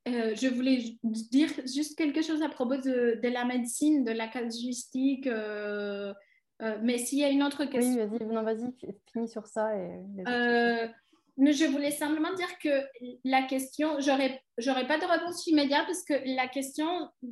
euh, 0.07 0.33
je 0.35 0.47
voulais 0.47 0.97
dire 1.03 1.49
juste 1.65 1.97
quelque 1.97 2.21
chose 2.21 2.41
à 2.41 2.47
propos 2.47 2.77
de, 2.77 3.19
la 3.27 3.43
médecine, 3.43 4.05
de 4.05 4.11
la 4.11 4.29
casuistique. 4.29 5.27
mais 6.81 6.97
s'il 6.97 7.19
y 7.19 7.25
a 7.25 7.29
une 7.29 7.43
autre 7.43 7.65
question. 7.65 8.07
Oui, 8.09 8.25
vas-y, 8.25 8.55
vas-y, 8.55 8.73
finis 9.11 9.27
sur 9.27 9.47
ça. 9.47 9.75
Et 9.75 9.99
mais 11.37 11.53
je 11.53 11.65
voulais 11.65 11.91
simplement 11.91 12.33
dire 12.33 12.57
que 12.61 12.83
la 13.23 13.43
question, 13.43 13.99
j'aurais, 13.99 14.41
j'aurais 14.57 14.87
pas 14.87 14.97
de 14.97 15.05
réponse 15.05 15.45
immédiate 15.45 15.85
parce 15.85 16.03
que 16.03 16.13
la 16.35 16.47
question 16.47 16.87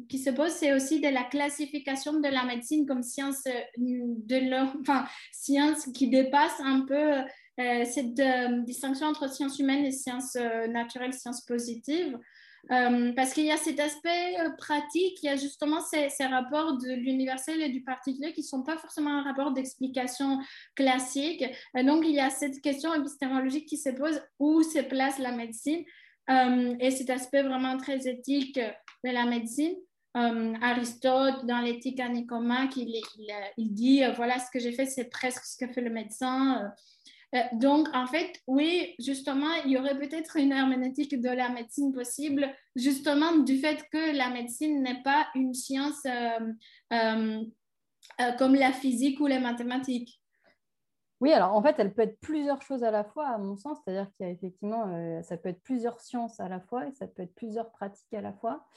qui 0.10 0.20
se 0.20 0.30
pose, 0.30 0.52
c'est 0.52 0.74
aussi 0.74 1.02
de 1.02 1.10
la 1.10 1.24
classification 1.24 2.20
de 2.20 2.28
la 2.28 2.44
médecine 2.46 2.86
comme 2.86 3.02
science 3.02 3.44
de 3.78 4.80
enfin, 4.82 5.06
science 5.32 5.86
qui 5.94 6.10
dépasse 6.10 6.60
un 6.60 6.86
peu 6.86 7.24
euh, 7.60 7.86
cette 7.86 8.20
euh, 8.20 8.62
distinction 8.64 9.08
entre 9.08 9.30
sciences 9.30 9.60
humaines 9.60 9.86
et 9.86 9.92
sciences 9.92 10.36
euh, 10.36 10.68
naturelles, 10.68 11.14
sciences 11.14 11.42
positives. 11.42 12.18
Euh, 12.72 13.12
parce 13.16 13.34
qu'il 13.34 13.46
y 13.46 13.52
a 13.52 13.58
cet 13.58 13.80
aspect 13.80 14.40
euh, 14.40 14.50
pratique, 14.58 15.22
il 15.22 15.26
y 15.26 15.30
a 15.30 15.36
justement 15.36 15.82
ces, 15.82 16.10
rapports 16.26 16.78
de 16.78 16.94
l'universel 16.94 17.62
et 17.62 17.70
du 17.70 17.84
particulier 17.84 18.34
qui 18.34 18.42
ne 18.42 18.46
sont 18.46 18.64
pas 18.64 18.78
forcément 18.78 19.12
un 19.12 19.24
rapport 19.24 19.52
d'explication 19.52 20.40
classique. 20.76 21.44
Et 21.78 21.84
donc, 21.84 22.04
il 22.06 22.16
y 22.16 22.20
a 22.20 22.30
cette 22.30 22.62
question 22.62 22.94
épistémologique 22.94 23.68
qui 23.68 23.78
se 23.78 23.90
pose 23.90 24.20
où 24.40 24.64
se 24.64 24.80
place 24.80 25.20
la 25.20 25.32
médecine 25.32 25.84
euh, 26.30 26.76
et 26.80 26.90
cet 26.90 27.12
aspect 27.12 27.44
vraiment 27.44 27.78
très 27.78 28.08
éthique 28.08 28.60
de 28.60 29.12
la 29.12 29.26
médecine. 29.26 29.76
Aristote, 30.18 31.46
dans 31.46 31.60
l'éthique 31.60 32.00
à 32.00 32.08
Nicomaque, 32.08 32.78
il, 32.78 33.02
il, 33.58 33.74
dit 33.74 34.02
voilà, 34.16 34.40
ce 34.40 34.50
que 34.50 34.60
j'ai 34.60 34.72
fait, 34.72 34.86
c'est 34.86 35.10
presque 35.10 35.44
ce 35.44 35.58
que 35.58 35.70
fait 35.70 35.82
le 35.82 35.90
médecin. 35.90 36.72
Euh, 37.34 37.40
donc, 37.54 37.88
en 37.94 38.08
fait, 38.08 38.40
oui, 38.48 38.96
justement, 39.00 39.54
il 39.66 39.72
y 39.72 39.78
aurait 39.78 39.98
peut-être 39.98 40.38
une 40.38 40.52
herméneutique 40.52 41.20
de 41.20 41.30
la 41.30 41.50
médecine 41.50 41.92
possible, 41.92 42.48
justement 42.76 43.38
du 43.38 43.58
fait 43.58 43.84
que 43.92 44.16
la 44.16 44.30
médecine 44.30 44.82
n'est 44.84 45.02
pas 45.02 45.28
une 45.36 45.54
science 45.54 46.06
euh, 46.06 46.54
euh, 46.94 48.32
comme 48.38 48.56
la 48.56 48.72
physique 48.72 49.20
ou 49.20 49.28
les 49.28 49.40
mathématiques. 49.40 50.22
Oui, 51.22 51.32
alors 51.32 51.56
en 51.56 51.64
fait, 51.64 51.76
elle 51.80 51.94
peut 51.94 52.04
être 52.04 52.20
plusieurs 52.20 52.62
choses 52.62 52.84
à 52.84 52.92
la 52.92 53.04
fois, 53.04 53.28
à 53.28 53.38
mon 53.38 53.56
sens, 53.56 53.80
c'est-à-dire 53.84 54.12
qu'il 54.12 54.26
y 54.26 54.30
a 54.30 54.32
effectivement, 54.32 55.22
ça 55.24 55.38
peut 55.38 55.48
être 55.48 55.64
plusieurs 55.64 56.00
sciences 56.02 56.42
à 56.42 56.50
la 56.50 56.60
fois 56.60 56.88
et 56.88 56.92
ça 56.92 57.08
peut 57.08 57.24
être 57.24 57.34
plusieurs 57.34 57.72
pratiques 57.72 58.14
à 58.14 58.20
la 58.20 58.34
fois. 58.34 58.68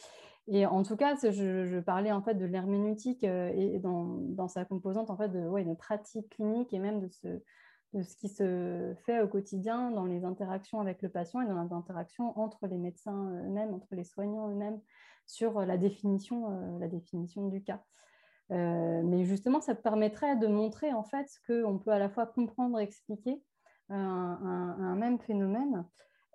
Et 0.47 0.65
en 0.65 0.85
tout 0.85 0.97
cas, 0.97 1.17
je, 1.17 1.81
parlais 1.81 2.13
en 2.13 2.23
fait 2.23 2.35
de 2.35 2.47
l'herméneutique 2.47 3.25
et 3.25 3.81
dans, 3.81 4.47
sa 4.47 4.65
composante 4.65 5.11
en 5.11 5.17
fait 5.17 5.29
de, 5.29 5.41
ouais, 5.41 5.65
de 5.65 5.75
pratique 5.75 6.31
clinique 6.31 6.73
et 6.73 6.79
même 6.79 7.01
de 7.01 7.09
ce, 7.09 7.43
de 7.95 8.03
ce 8.03 8.17
qui 8.17 8.29
se 8.29 8.95
fait 9.07 9.21
au 9.21 9.29
quotidien 9.29 9.91
dans 9.91 10.05
les 10.05 10.25
interactions 10.25 10.81
avec 10.81 11.01
le 11.03 11.09
patient 11.09 11.41
et 11.41 11.47
dans 11.47 11.63
les 11.63 11.73
interactions 11.73 12.39
entre 12.39 12.67
les 12.67 12.77
médecins 12.77 13.31
eux-mêmes, 13.45 13.73
entre 13.75 13.95
les 13.95 14.05
soignants 14.05 14.51
eux-mêmes, 14.51 14.81
sur 15.29 15.61
la 15.61 15.77
définition, 15.77 16.79
euh, 16.83 17.49
du 17.51 17.63
cas. 17.63 17.85
Euh, 18.51 19.03
mais 19.05 19.25
justement, 19.25 19.61
ça 19.61 19.75
permettrait 19.75 20.37
de 20.37 20.47
montrer 20.47 20.93
en 20.93 21.03
fait 21.03 21.29
qu'on 21.47 21.79
peut 21.79 21.91
à 21.91 21.99
la 21.99 22.09
fois 22.09 22.27
comprendre 22.27 22.81
et 22.81 22.83
expliquer 22.83 23.43
un, 23.91 24.97
même 24.97 25.19
phénomène 25.19 25.85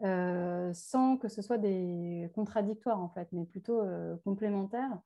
euh, 0.04 0.72
sans 0.74 1.18
que 1.18 1.28
ce 1.28 1.42
soit 1.42 1.58
des 1.58 2.30
contradictoires 2.34 3.00
en 3.00 3.10
fait, 3.10 3.28
mais 3.32 3.46
plutôt 3.46 3.82
complémentaires 4.24 5.00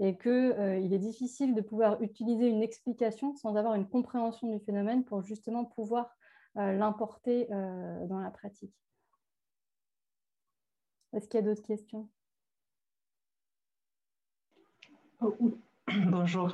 et 0.00 0.16
qu'il 0.16 0.30
euh, 0.30 0.82
est 0.82 0.98
difficile 0.98 1.54
de 1.54 1.60
pouvoir 1.60 2.02
utiliser 2.02 2.48
une 2.48 2.62
explication 2.62 3.34
sans 3.34 3.54
avoir 3.56 3.74
une 3.74 3.86
compréhension 3.86 4.50
du 4.50 4.58
phénomène 4.64 5.04
pour 5.04 5.22
justement 5.22 5.66
pouvoir 5.66 6.16
euh, 6.56 6.72
l'importer 6.72 7.46
euh, 7.52 8.06
dans 8.06 8.18
la 8.18 8.30
pratique. 8.30 8.72
Est-ce 11.12 11.28
qu'il 11.28 11.40
y 11.40 11.42
a 11.42 11.46
d'autres 11.46 11.66
questions? 11.66 12.08
Oh, 15.20 15.36
Bonjour. 16.06 16.50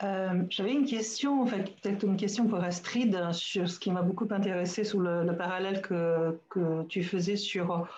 J'avais 0.00 0.72
une 0.72 0.86
question, 0.86 1.42
en 1.42 1.46
fait, 1.46 1.74
peut-être 1.80 2.04
une 2.04 2.16
question 2.16 2.46
pour 2.46 2.60
Astrid 2.60 3.32
sur 3.32 3.68
ce 3.68 3.80
qui 3.80 3.90
m'a 3.90 4.02
beaucoup 4.02 4.28
intéressé 4.30 4.84
sur 4.84 5.00
le, 5.00 5.36
parallèle 5.36 5.82
que, 5.82 6.40
tu 6.88 7.02
faisais 7.02 7.34
sur 7.34 7.88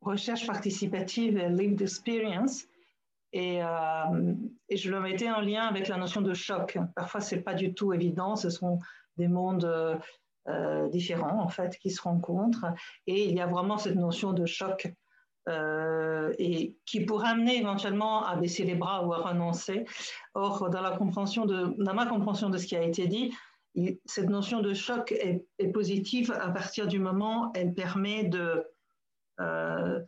recherche 0.00 0.46
participative 0.46 1.36
et 1.36 1.48
lived 1.48 1.80
experience. 1.82 2.64
Et, 3.32 3.62
euh, 3.62 4.34
et, 4.68 4.76
je 4.76 4.90
le 4.90 5.00
mettais 5.00 5.30
en 5.30 5.40
lien 5.40 5.66
avec 5.66 5.88
la 5.88 5.96
notion 5.96 6.22
de 6.22 6.32
choc. 6.32 6.78
Parfois, 6.94 7.20
c'est 7.20 7.42
pas 7.42 7.54
du 7.54 7.74
tout 7.74 7.92
évident. 7.92 8.36
Ce 8.36 8.50
sont 8.50 8.78
des 9.16 9.28
mondes 9.28 9.64
euh, 10.48 10.88
différents, 10.88 11.42
en 11.42 11.48
fait, 11.48 11.76
qui 11.78 11.90
se 11.90 12.00
rencontrent. 12.00 12.66
Et 13.06 13.28
il 13.28 13.34
y 13.34 13.40
a 13.40 13.46
vraiment 13.46 13.78
cette 13.78 13.96
notion 13.96 14.32
de 14.32 14.46
choc 14.46 14.92
euh, 15.48 16.32
et 16.38 16.76
qui 16.86 17.04
pourrait 17.04 17.28
amener 17.28 17.58
éventuellement 17.58 18.24
à 18.24 18.36
baisser 18.36 18.64
les 18.64 18.74
bras 18.74 19.04
ou 19.06 19.12
à 19.12 19.18
renoncer. 19.18 19.84
Or, 20.34 20.70
dans, 20.70 20.82
la 20.82 20.96
compréhension 20.96 21.46
de, 21.46 21.74
dans 21.78 21.94
ma 21.94 22.06
compréhension 22.06 22.48
de 22.48 22.58
ce 22.58 22.66
qui 22.66 22.76
a 22.76 22.82
été 22.82 23.06
dit, 23.06 23.34
cette 24.06 24.30
notion 24.30 24.60
de 24.60 24.72
choc 24.72 25.12
est, 25.12 25.44
est 25.58 25.68
positive 25.68 26.32
à 26.32 26.50
partir 26.50 26.86
du 26.86 26.98
moment 26.98 27.48
où 27.48 27.52
elle 27.54 27.74
permet 27.74 28.24
de 28.24 28.64
euh, 29.40 30.00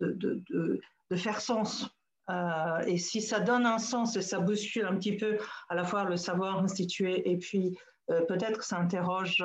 de, 0.00 0.42
de, 0.50 1.16
faire 1.16 1.40
sens. 1.40 1.88
Euh, 2.30 2.80
et 2.86 2.96
si 2.98 3.20
ça 3.20 3.38
donne 3.38 3.66
un 3.66 3.78
sens 3.78 4.16
et 4.16 4.22
ça 4.22 4.40
bouscule 4.40 4.86
un 4.86 4.96
petit 4.96 5.16
peu 5.16 5.38
à 5.68 5.74
la 5.74 5.84
fois 5.84 6.04
le 6.04 6.16
savoir 6.16 6.58
institué 6.58 7.30
et 7.30 7.36
puis 7.36 7.78
euh, 8.10 8.22
peut-être 8.22 8.64
ça 8.64 8.78
interroge 8.78 9.44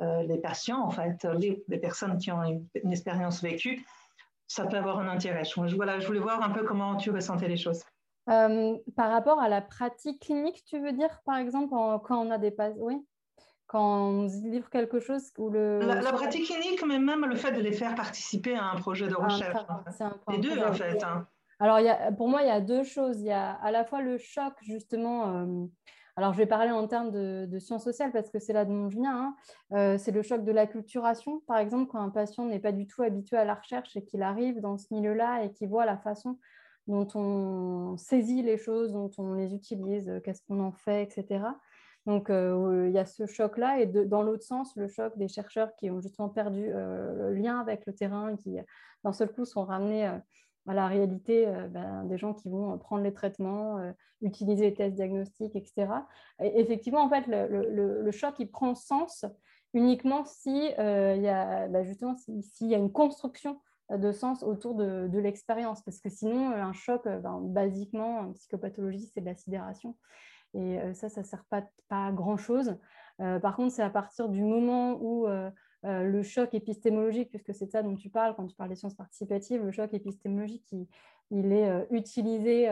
les 0.00 0.38
patients, 0.38 0.82
en 0.82 0.90
fait, 0.90 1.26
les, 1.38 1.62
les, 1.68 1.78
personnes 1.78 2.16
qui 2.16 2.32
ont 2.32 2.42
une, 2.42 2.92
expérience 2.92 3.42
vécue, 3.42 3.84
ça 4.46 4.64
peut 4.64 4.78
avoir 4.78 4.98
un 4.98 5.08
intérêt. 5.08 5.44
Je, 5.44 5.76
voilà, 5.76 6.00
je 6.00 6.06
voulais 6.06 6.20
voir 6.20 6.42
un 6.42 6.50
peu 6.50 6.64
comment 6.64 6.96
tu 6.96 7.10
ressentais 7.10 7.48
les 7.48 7.58
choses. 7.58 7.82
par 8.26 9.10
rapport 9.10 9.40
à 9.40 9.48
la 9.48 9.60
pratique 9.60 10.22
clinique, 10.22 10.64
tu 10.64 10.80
veux 10.80 10.92
dire, 10.92 11.20
par 11.26 11.36
exemple, 11.36 11.74
quand 12.04 12.18
on 12.18 12.30
a 12.30 12.38
des 12.38 12.50
patients, 12.50 12.78
oui? 12.78 13.04
Quand 13.70 14.10
on 14.10 14.26
livre 14.26 14.68
quelque 14.68 14.98
chose 14.98 15.32
le... 15.38 15.78
La, 15.78 16.12
pratique 16.12 16.46
clinique, 16.46 16.84
mais 16.84 16.98
même 16.98 17.24
le 17.24 17.36
fait 17.36 17.52
de 17.52 17.60
les 17.60 17.70
faire 17.70 17.94
participer 17.94 18.56
à 18.56 18.64
un 18.64 18.74
projet 18.74 19.06
de 19.06 19.14
recherche. 19.14 19.64
les 20.28 20.38
deux, 20.38 20.60
en 20.60 20.72
fait. 20.72 21.00
Hein. 21.04 21.28
Alors, 21.60 21.78
il 21.78 21.86
y 21.86 21.88
a, 21.88 22.10
pour 22.10 22.28
moi, 22.28 22.42
il 22.42 22.48
y 22.48 22.50
a 22.50 22.60
deux 22.60 22.82
choses. 22.82 23.20
Il 23.20 23.26
y 23.26 23.32
a 23.32 23.52
à 23.52 23.70
la 23.70 23.84
fois 23.84 24.02
le 24.02 24.18
choc, 24.18 24.54
justement. 24.62 25.36
Euh, 25.36 25.66
alors, 26.16 26.32
je 26.32 26.38
vais 26.38 26.46
parler 26.46 26.72
en 26.72 26.88
termes 26.88 27.12
de, 27.12 27.58
sciences 27.60 27.84
sociales 27.84 28.10
parce 28.10 28.28
que 28.28 28.40
c'est 28.40 28.52
là 28.52 28.64
dont 28.64 28.88
je 28.90 28.96
viens. 28.96 29.16
Hein. 29.16 29.36
Euh, 29.72 29.98
c'est 29.98 30.10
le 30.10 30.22
choc 30.22 30.44
de 30.44 30.50
l'acculturation, 30.50 31.38
par 31.46 31.58
exemple, 31.58 31.92
quand 31.92 32.00
un 32.00 32.10
patient 32.10 32.46
n'est 32.46 32.58
pas 32.58 32.72
du 32.72 32.88
tout 32.88 33.02
habitué 33.02 33.36
à 33.36 33.44
la 33.44 33.54
recherche 33.54 33.96
et 33.96 34.04
qu'il 34.04 34.22
arrive 34.22 34.60
dans 34.60 34.78
ce 34.78 34.92
milieu-là 34.92 35.44
et 35.44 35.52
qu'il 35.52 35.68
voit 35.68 35.86
la 35.86 35.96
façon 35.96 36.40
dont 36.88 37.06
on 37.14 37.96
saisit 37.96 38.42
les 38.42 38.58
choses, 38.58 38.90
dont 38.90 39.12
on 39.16 39.34
les 39.34 39.54
utilise, 39.54 40.20
qu'est-ce 40.24 40.42
qu'on 40.48 40.58
en 40.58 40.72
fait, 40.72 41.04
etc. 41.04 41.44
Donc, 42.06 42.30
euh, 42.30 42.86
il 42.88 42.94
y 42.94 42.98
a 42.98 43.04
ce 43.04 43.26
choc-là. 43.26 43.80
Et 43.80 43.86
dans 43.86 44.22
l'autre 44.22 44.44
sens, 44.44 44.74
le 44.76 44.88
choc 44.88 45.16
des 45.18 45.28
chercheurs 45.28 45.74
qui 45.76 45.90
ont 45.90 46.00
justement 46.00 46.28
perdu 46.28 46.64
euh, 46.66 47.30
le 47.30 47.34
lien 47.34 47.60
avec 47.60 47.86
le 47.86 47.94
terrain, 47.94 48.36
qui 48.36 48.56
d'un 49.04 49.12
seul 49.12 49.30
coup 49.32 49.44
sont 49.44 49.64
ramenés 49.64 50.08
euh, 50.08 50.18
à 50.66 50.74
la 50.74 50.86
réalité 50.86 51.46
ben, 51.70 52.04
des 52.04 52.18
gens 52.18 52.34
qui 52.34 52.48
vont 52.48 52.78
prendre 52.78 53.02
les 53.02 53.14
traitements, 53.14 53.80
utiliser 54.20 54.66
les 54.66 54.74
tests 54.74 54.94
diagnostiques, 54.94 55.56
etc. 55.56 55.88
Et 56.40 56.60
effectivement, 56.60 57.00
en 57.00 57.08
fait, 57.08 57.24
le, 57.26 58.10
choc, 58.12 58.34
il 58.38 58.48
prend 58.48 58.74
sens 58.74 59.24
uniquement 59.72 60.24
si 60.26 60.50
il 60.50 61.22
y 61.22 61.28
a 61.28 61.66
ben, 61.66 61.82
justement 61.82 62.14
s'il 62.16 62.68
y 62.68 62.74
a 62.74 62.78
une 62.78 62.92
construction 62.92 63.58
de 63.90 64.12
sens 64.12 64.44
autour 64.44 64.74
de, 64.74 65.18
l'expérience. 65.18 65.82
Parce 65.82 65.98
que 65.98 66.10
sinon, 66.10 66.52
un 66.52 66.74
choc, 66.74 67.04
ben, 67.04 67.40
basiquement, 67.40 68.18
en 68.20 68.32
psychopathologie, 68.34 69.10
c'est 69.12 69.22
de 69.22 69.26
la 69.26 69.34
sidération. 69.34 69.96
Et 70.54 70.78
ça, 70.94 71.08
ça 71.08 71.20
ne 71.20 71.26
sert 71.26 71.44
pas, 71.44 71.62
pas 71.88 72.06
à 72.06 72.12
grand-chose. 72.12 72.76
par 73.18 73.56
contre, 73.56 73.72
c'est 73.72 73.82
à 73.82 73.90
partir 73.90 74.28
du 74.28 74.42
moment 74.42 74.98
où 75.00 75.26
le 75.82 76.22
choc 76.22 76.54
épistémologique, 76.54 77.30
puisque 77.30 77.54
c'est 77.54 77.70
ça 77.70 77.82
dont 77.82 77.94
tu 77.94 78.10
parles 78.10 78.34
quand 78.36 78.46
tu 78.46 78.56
parles 78.56 78.70
des 78.70 78.76
sciences 78.76 78.96
participatives, 78.96 79.62
le 79.62 79.70
choc 79.70 79.92
épistémologique, 79.94 80.64
il, 81.30 81.52
est 81.52 81.86
utilisé 81.90 82.68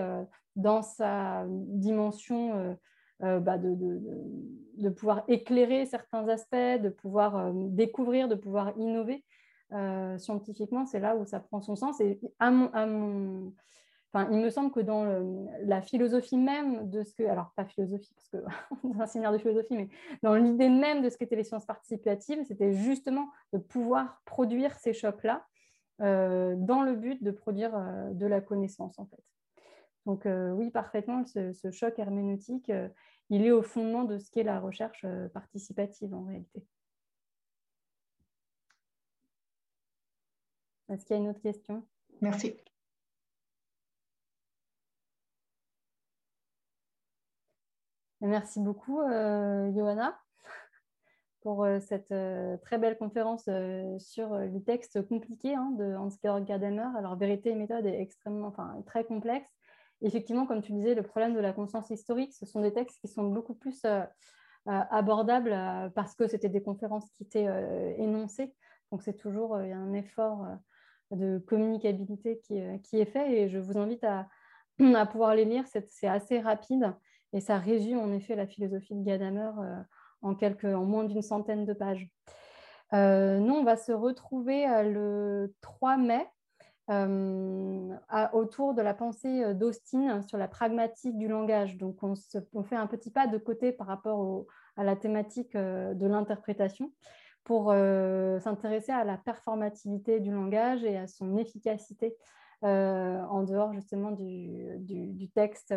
dans 0.56 0.82
sa 0.82 1.46
dimension 1.48 2.76
bah, 3.20 3.59
de, 3.59 3.74
de, 3.74 4.00
de, 4.78 4.88
pouvoir 4.90 5.24
éclairer 5.28 5.86
certains 5.86 6.28
aspects, 6.28 6.55
de 6.82 6.88
pouvoir 6.88 7.52
découvrir, 7.55 8.28
de 8.28 8.34
pouvoir 8.34 8.72
innover 8.76 9.24
scientifiquement. 10.18 10.86
C'est 10.86 11.00
là 11.00 11.16
où 11.16 11.24
ça 11.24 11.40
prend 11.40 11.60
son 11.60 11.76
sens. 11.76 12.00
Et 12.00 12.20
à 12.38 12.50
mon, 12.50 13.52
il 14.14 14.39
me 14.39 14.51
semble 14.51 14.72
que 14.72 14.80
dans 14.80 15.05
la 15.64 15.82
philosophie 15.82 16.39
même 16.39 16.89
de 16.89 17.02
ce 17.02 17.14
que, 17.14 17.24
alors 17.24 17.52
pas 17.55 17.64
philosophie 17.66 18.14
parce 18.14 18.28
que 18.28 18.98
un 19.02 19.06
séminaire 19.06 19.32
de 19.32 19.39
philosophie, 19.39 19.74
mais 19.74 19.89
dans 20.22 20.35
l'idée 20.35 20.68
même 20.68 21.02
de 21.02 21.10
ce 21.10 21.18
qu'étaient 21.18 21.36
les 21.36 21.44
sciences 21.44 21.66
participatives, 21.66 22.43
c'était 22.47 22.72
justement 22.72 23.28
de 23.52 23.59
pouvoir 23.59 24.22
produire 24.24 24.74
ces 24.78 24.93
chocs-là 24.93 25.44
euh, 26.01 26.55
dans 26.56 26.82
le 26.82 26.94
but 26.94 27.22
de 27.24 27.32
produire 27.32 27.74
euh, 27.74 28.10
de 28.12 28.26
la 28.26 28.40
connaissance 28.40 28.98
en 28.98 29.06
fait. 29.06 29.22
Donc 30.06 30.26
euh, 30.26 30.52
oui, 30.52 30.70
parfaitement, 30.70 31.24
ce, 31.26 31.52
ce 31.52 31.70
choc 31.70 31.98
herméneutique, 31.98 32.72
il 33.30 33.44
est 33.44 33.51
au 33.51 33.62
fondement 33.62 34.05
de 34.05 34.16
ce 34.18 34.30
qu'est 34.30 34.44
la 34.44 34.60
recherche 34.60 35.05
participative 35.35 36.14
en 36.14 36.24
réalité. 36.24 36.64
Est-ce 40.89 41.05
qu'il 41.05 41.16
y 41.16 41.18
a 41.18 41.22
une 41.22 41.28
autre 41.28 41.43
question? 41.43 41.85
Merci. 42.22 42.56
Merci 48.20 48.59
beaucoup, 48.59 49.01
euh, 49.01 49.73
Johanna, 49.73 50.19
pour 51.43 51.65
euh, 51.65 51.78
cette 51.78 52.11
euh, 52.11 52.57
très 52.57 52.77
belle 52.77 52.99
conférence 52.99 53.49
sur 53.99 54.36
les 54.36 54.62
textes 54.65 55.07
compliqués 55.07 55.55
hein, 55.55 55.70
de 55.78 55.95
Hans-Georg 55.95 56.45
Gadamer. 56.45 56.89
Alors, 56.97 57.16
vérité 57.16 57.51
et 57.51 57.55
méthode 57.55 57.86
est 57.86 58.01
extrêmement, 58.01 58.49
enfin, 58.49 58.82
très 58.86 59.05
complexe. 59.05 59.49
Effectivement, 60.03 60.47
comme 60.47 60.62
tu 60.62 60.73
disais, 60.73 60.95
le 60.95 61.05
problème 61.05 61.35
de 61.35 61.40
la 61.40 61.53
conscience 61.53 61.90
historique, 61.90 62.35
ce 62.35 62.45
sont 62.45 62.61
des 62.61 62.73
textes 62.73 63.01
qui 63.01 63.09
sont 63.09 63.24
beaucoup 63.24 63.55
plus 63.55 63.85
abordables 64.65 65.90
parce 65.95 66.15
que 66.15 66.28
c'était 66.28 66.49
des 66.49 66.62
conférences 66.62 67.11
qui 67.15 67.24
étaient 67.24 67.49
énoncées 67.99 68.55
Donc 68.93 69.03
c'est 69.03 69.16
toujours 69.16 69.57
un 69.57 69.93
effort 69.95 70.47
de 71.11 71.39
communicabilité 71.39 72.39
qui, 72.45 72.59
est 72.59 73.07
fait 73.07 73.32
et 73.32 73.49
je 73.49 73.59
vous 73.59 73.77
invite 73.77 74.05
à, 74.05 74.28
pouvoir 75.07 75.35
les 75.35 75.45
lire. 75.45 75.65
C'est 75.66 76.07
assez 76.07 76.39
rapide 76.39 76.95
et 77.32 77.40
ça 77.40 77.59
résume 77.59 77.98
en 77.98 78.12
effet 78.12 78.36
la 78.36 78.46
philosophie 78.46 78.94
de 78.94 79.05
Gadamer 79.05 79.50
en, 80.22 80.34
quelques, 80.34 80.64
en 80.64 80.84
moins 80.84 81.05
d'une 81.05 81.22
centaine 81.22 81.64
de 81.64 81.72
pages. 81.72 82.09
nous, 82.92 83.55
on 83.55 83.64
va 83.64 83.76
se 83.76 83.92
retrouver 83.92 84.66
le 84.84 85.55
3 85.60 85.96
mai 85.96 86.26
euh, 86.90 87.94
autour 88.32 88.72
de 88.72 88.80
la 88.80 88.94
pensée 88.94 89.55
d'Austin 89.55 90.22
sur 90.22 90.38
la 90.38 90.48
pragmatique 90.48 91.18
du 91.18 91.28
langage. 91.28 91.76
Donc, 91.76 91.98
on, 92.02 92.14
fait 92.64 92.76
un 92.76 92.86
petit 92.86 93.10
pas 93.10 93.26
de 93.26 93.36
côté 93.36 93.72
par 93.72 93.86
rapport 93.86 94.46
à 94.76 94.84
la 94.84 94.96
thématique 94.96 95.55
de 95.55 96.06
l'interprétation 96.06 96.90
pour 97.44 97.72
s'intéresser 98.40 98.92
à 98.92 99.05
la 99.05 99.18
performativité 99.18 100.20
du 100.20 100.30
langage 100.30 100.82
et 100.84 100.96
à 100.96 101.06
son 101.06 101.36
efficacité 101.36 102.16
en 102.62 103.42
dehors 103.42 103.74
justement 103.74 104.10
du, 104.10 105.30
texte 105.34 105.74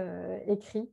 écrit 0.47 0.89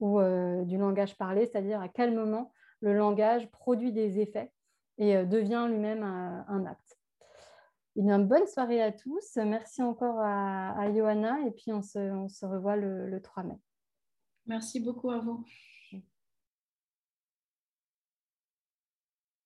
ou 0.00 0.20
du 0.64 0.78
langage 0.78 1.16
parlé, 1.16 1.46
c'est-à-dire 1.46 1.80
à 1.80 1.88
quel 1.88 2.14
moment 2.14 2.52
le 2.80 2.94
langage 2.94 3.50
produit 3.50 3.92
des 3.92 4.20
effets 4.20 4.52
et 4.98 5.24
devient 5.24 5.66
lui-même 5.68 6.02
un 6.02 6.66
acte. 6.66 6.98
Une 7.96 8.24
bonne 8.24 8.46
soirée 8.46 8.80
à 8.80 8.92
tous. 8.92 9.36
Merci 9.36 9.82
encore 9.82 10.20
à, 10.20 10.92
Johanna 10.94 11.40
et 11.46 11.50
puis 11.50 11.72
on 11.72 11.82
se, 11.82 12.46
revoit 12.46 12.76
le, 12.76 13.08
le 13.08 13.20
3 13.20 13.42
mai. 13.42 13.58
Merci 14.46 14.78
beaucoup 14.78 15.10
à 15.10 15.18
vous. 15.18 15.44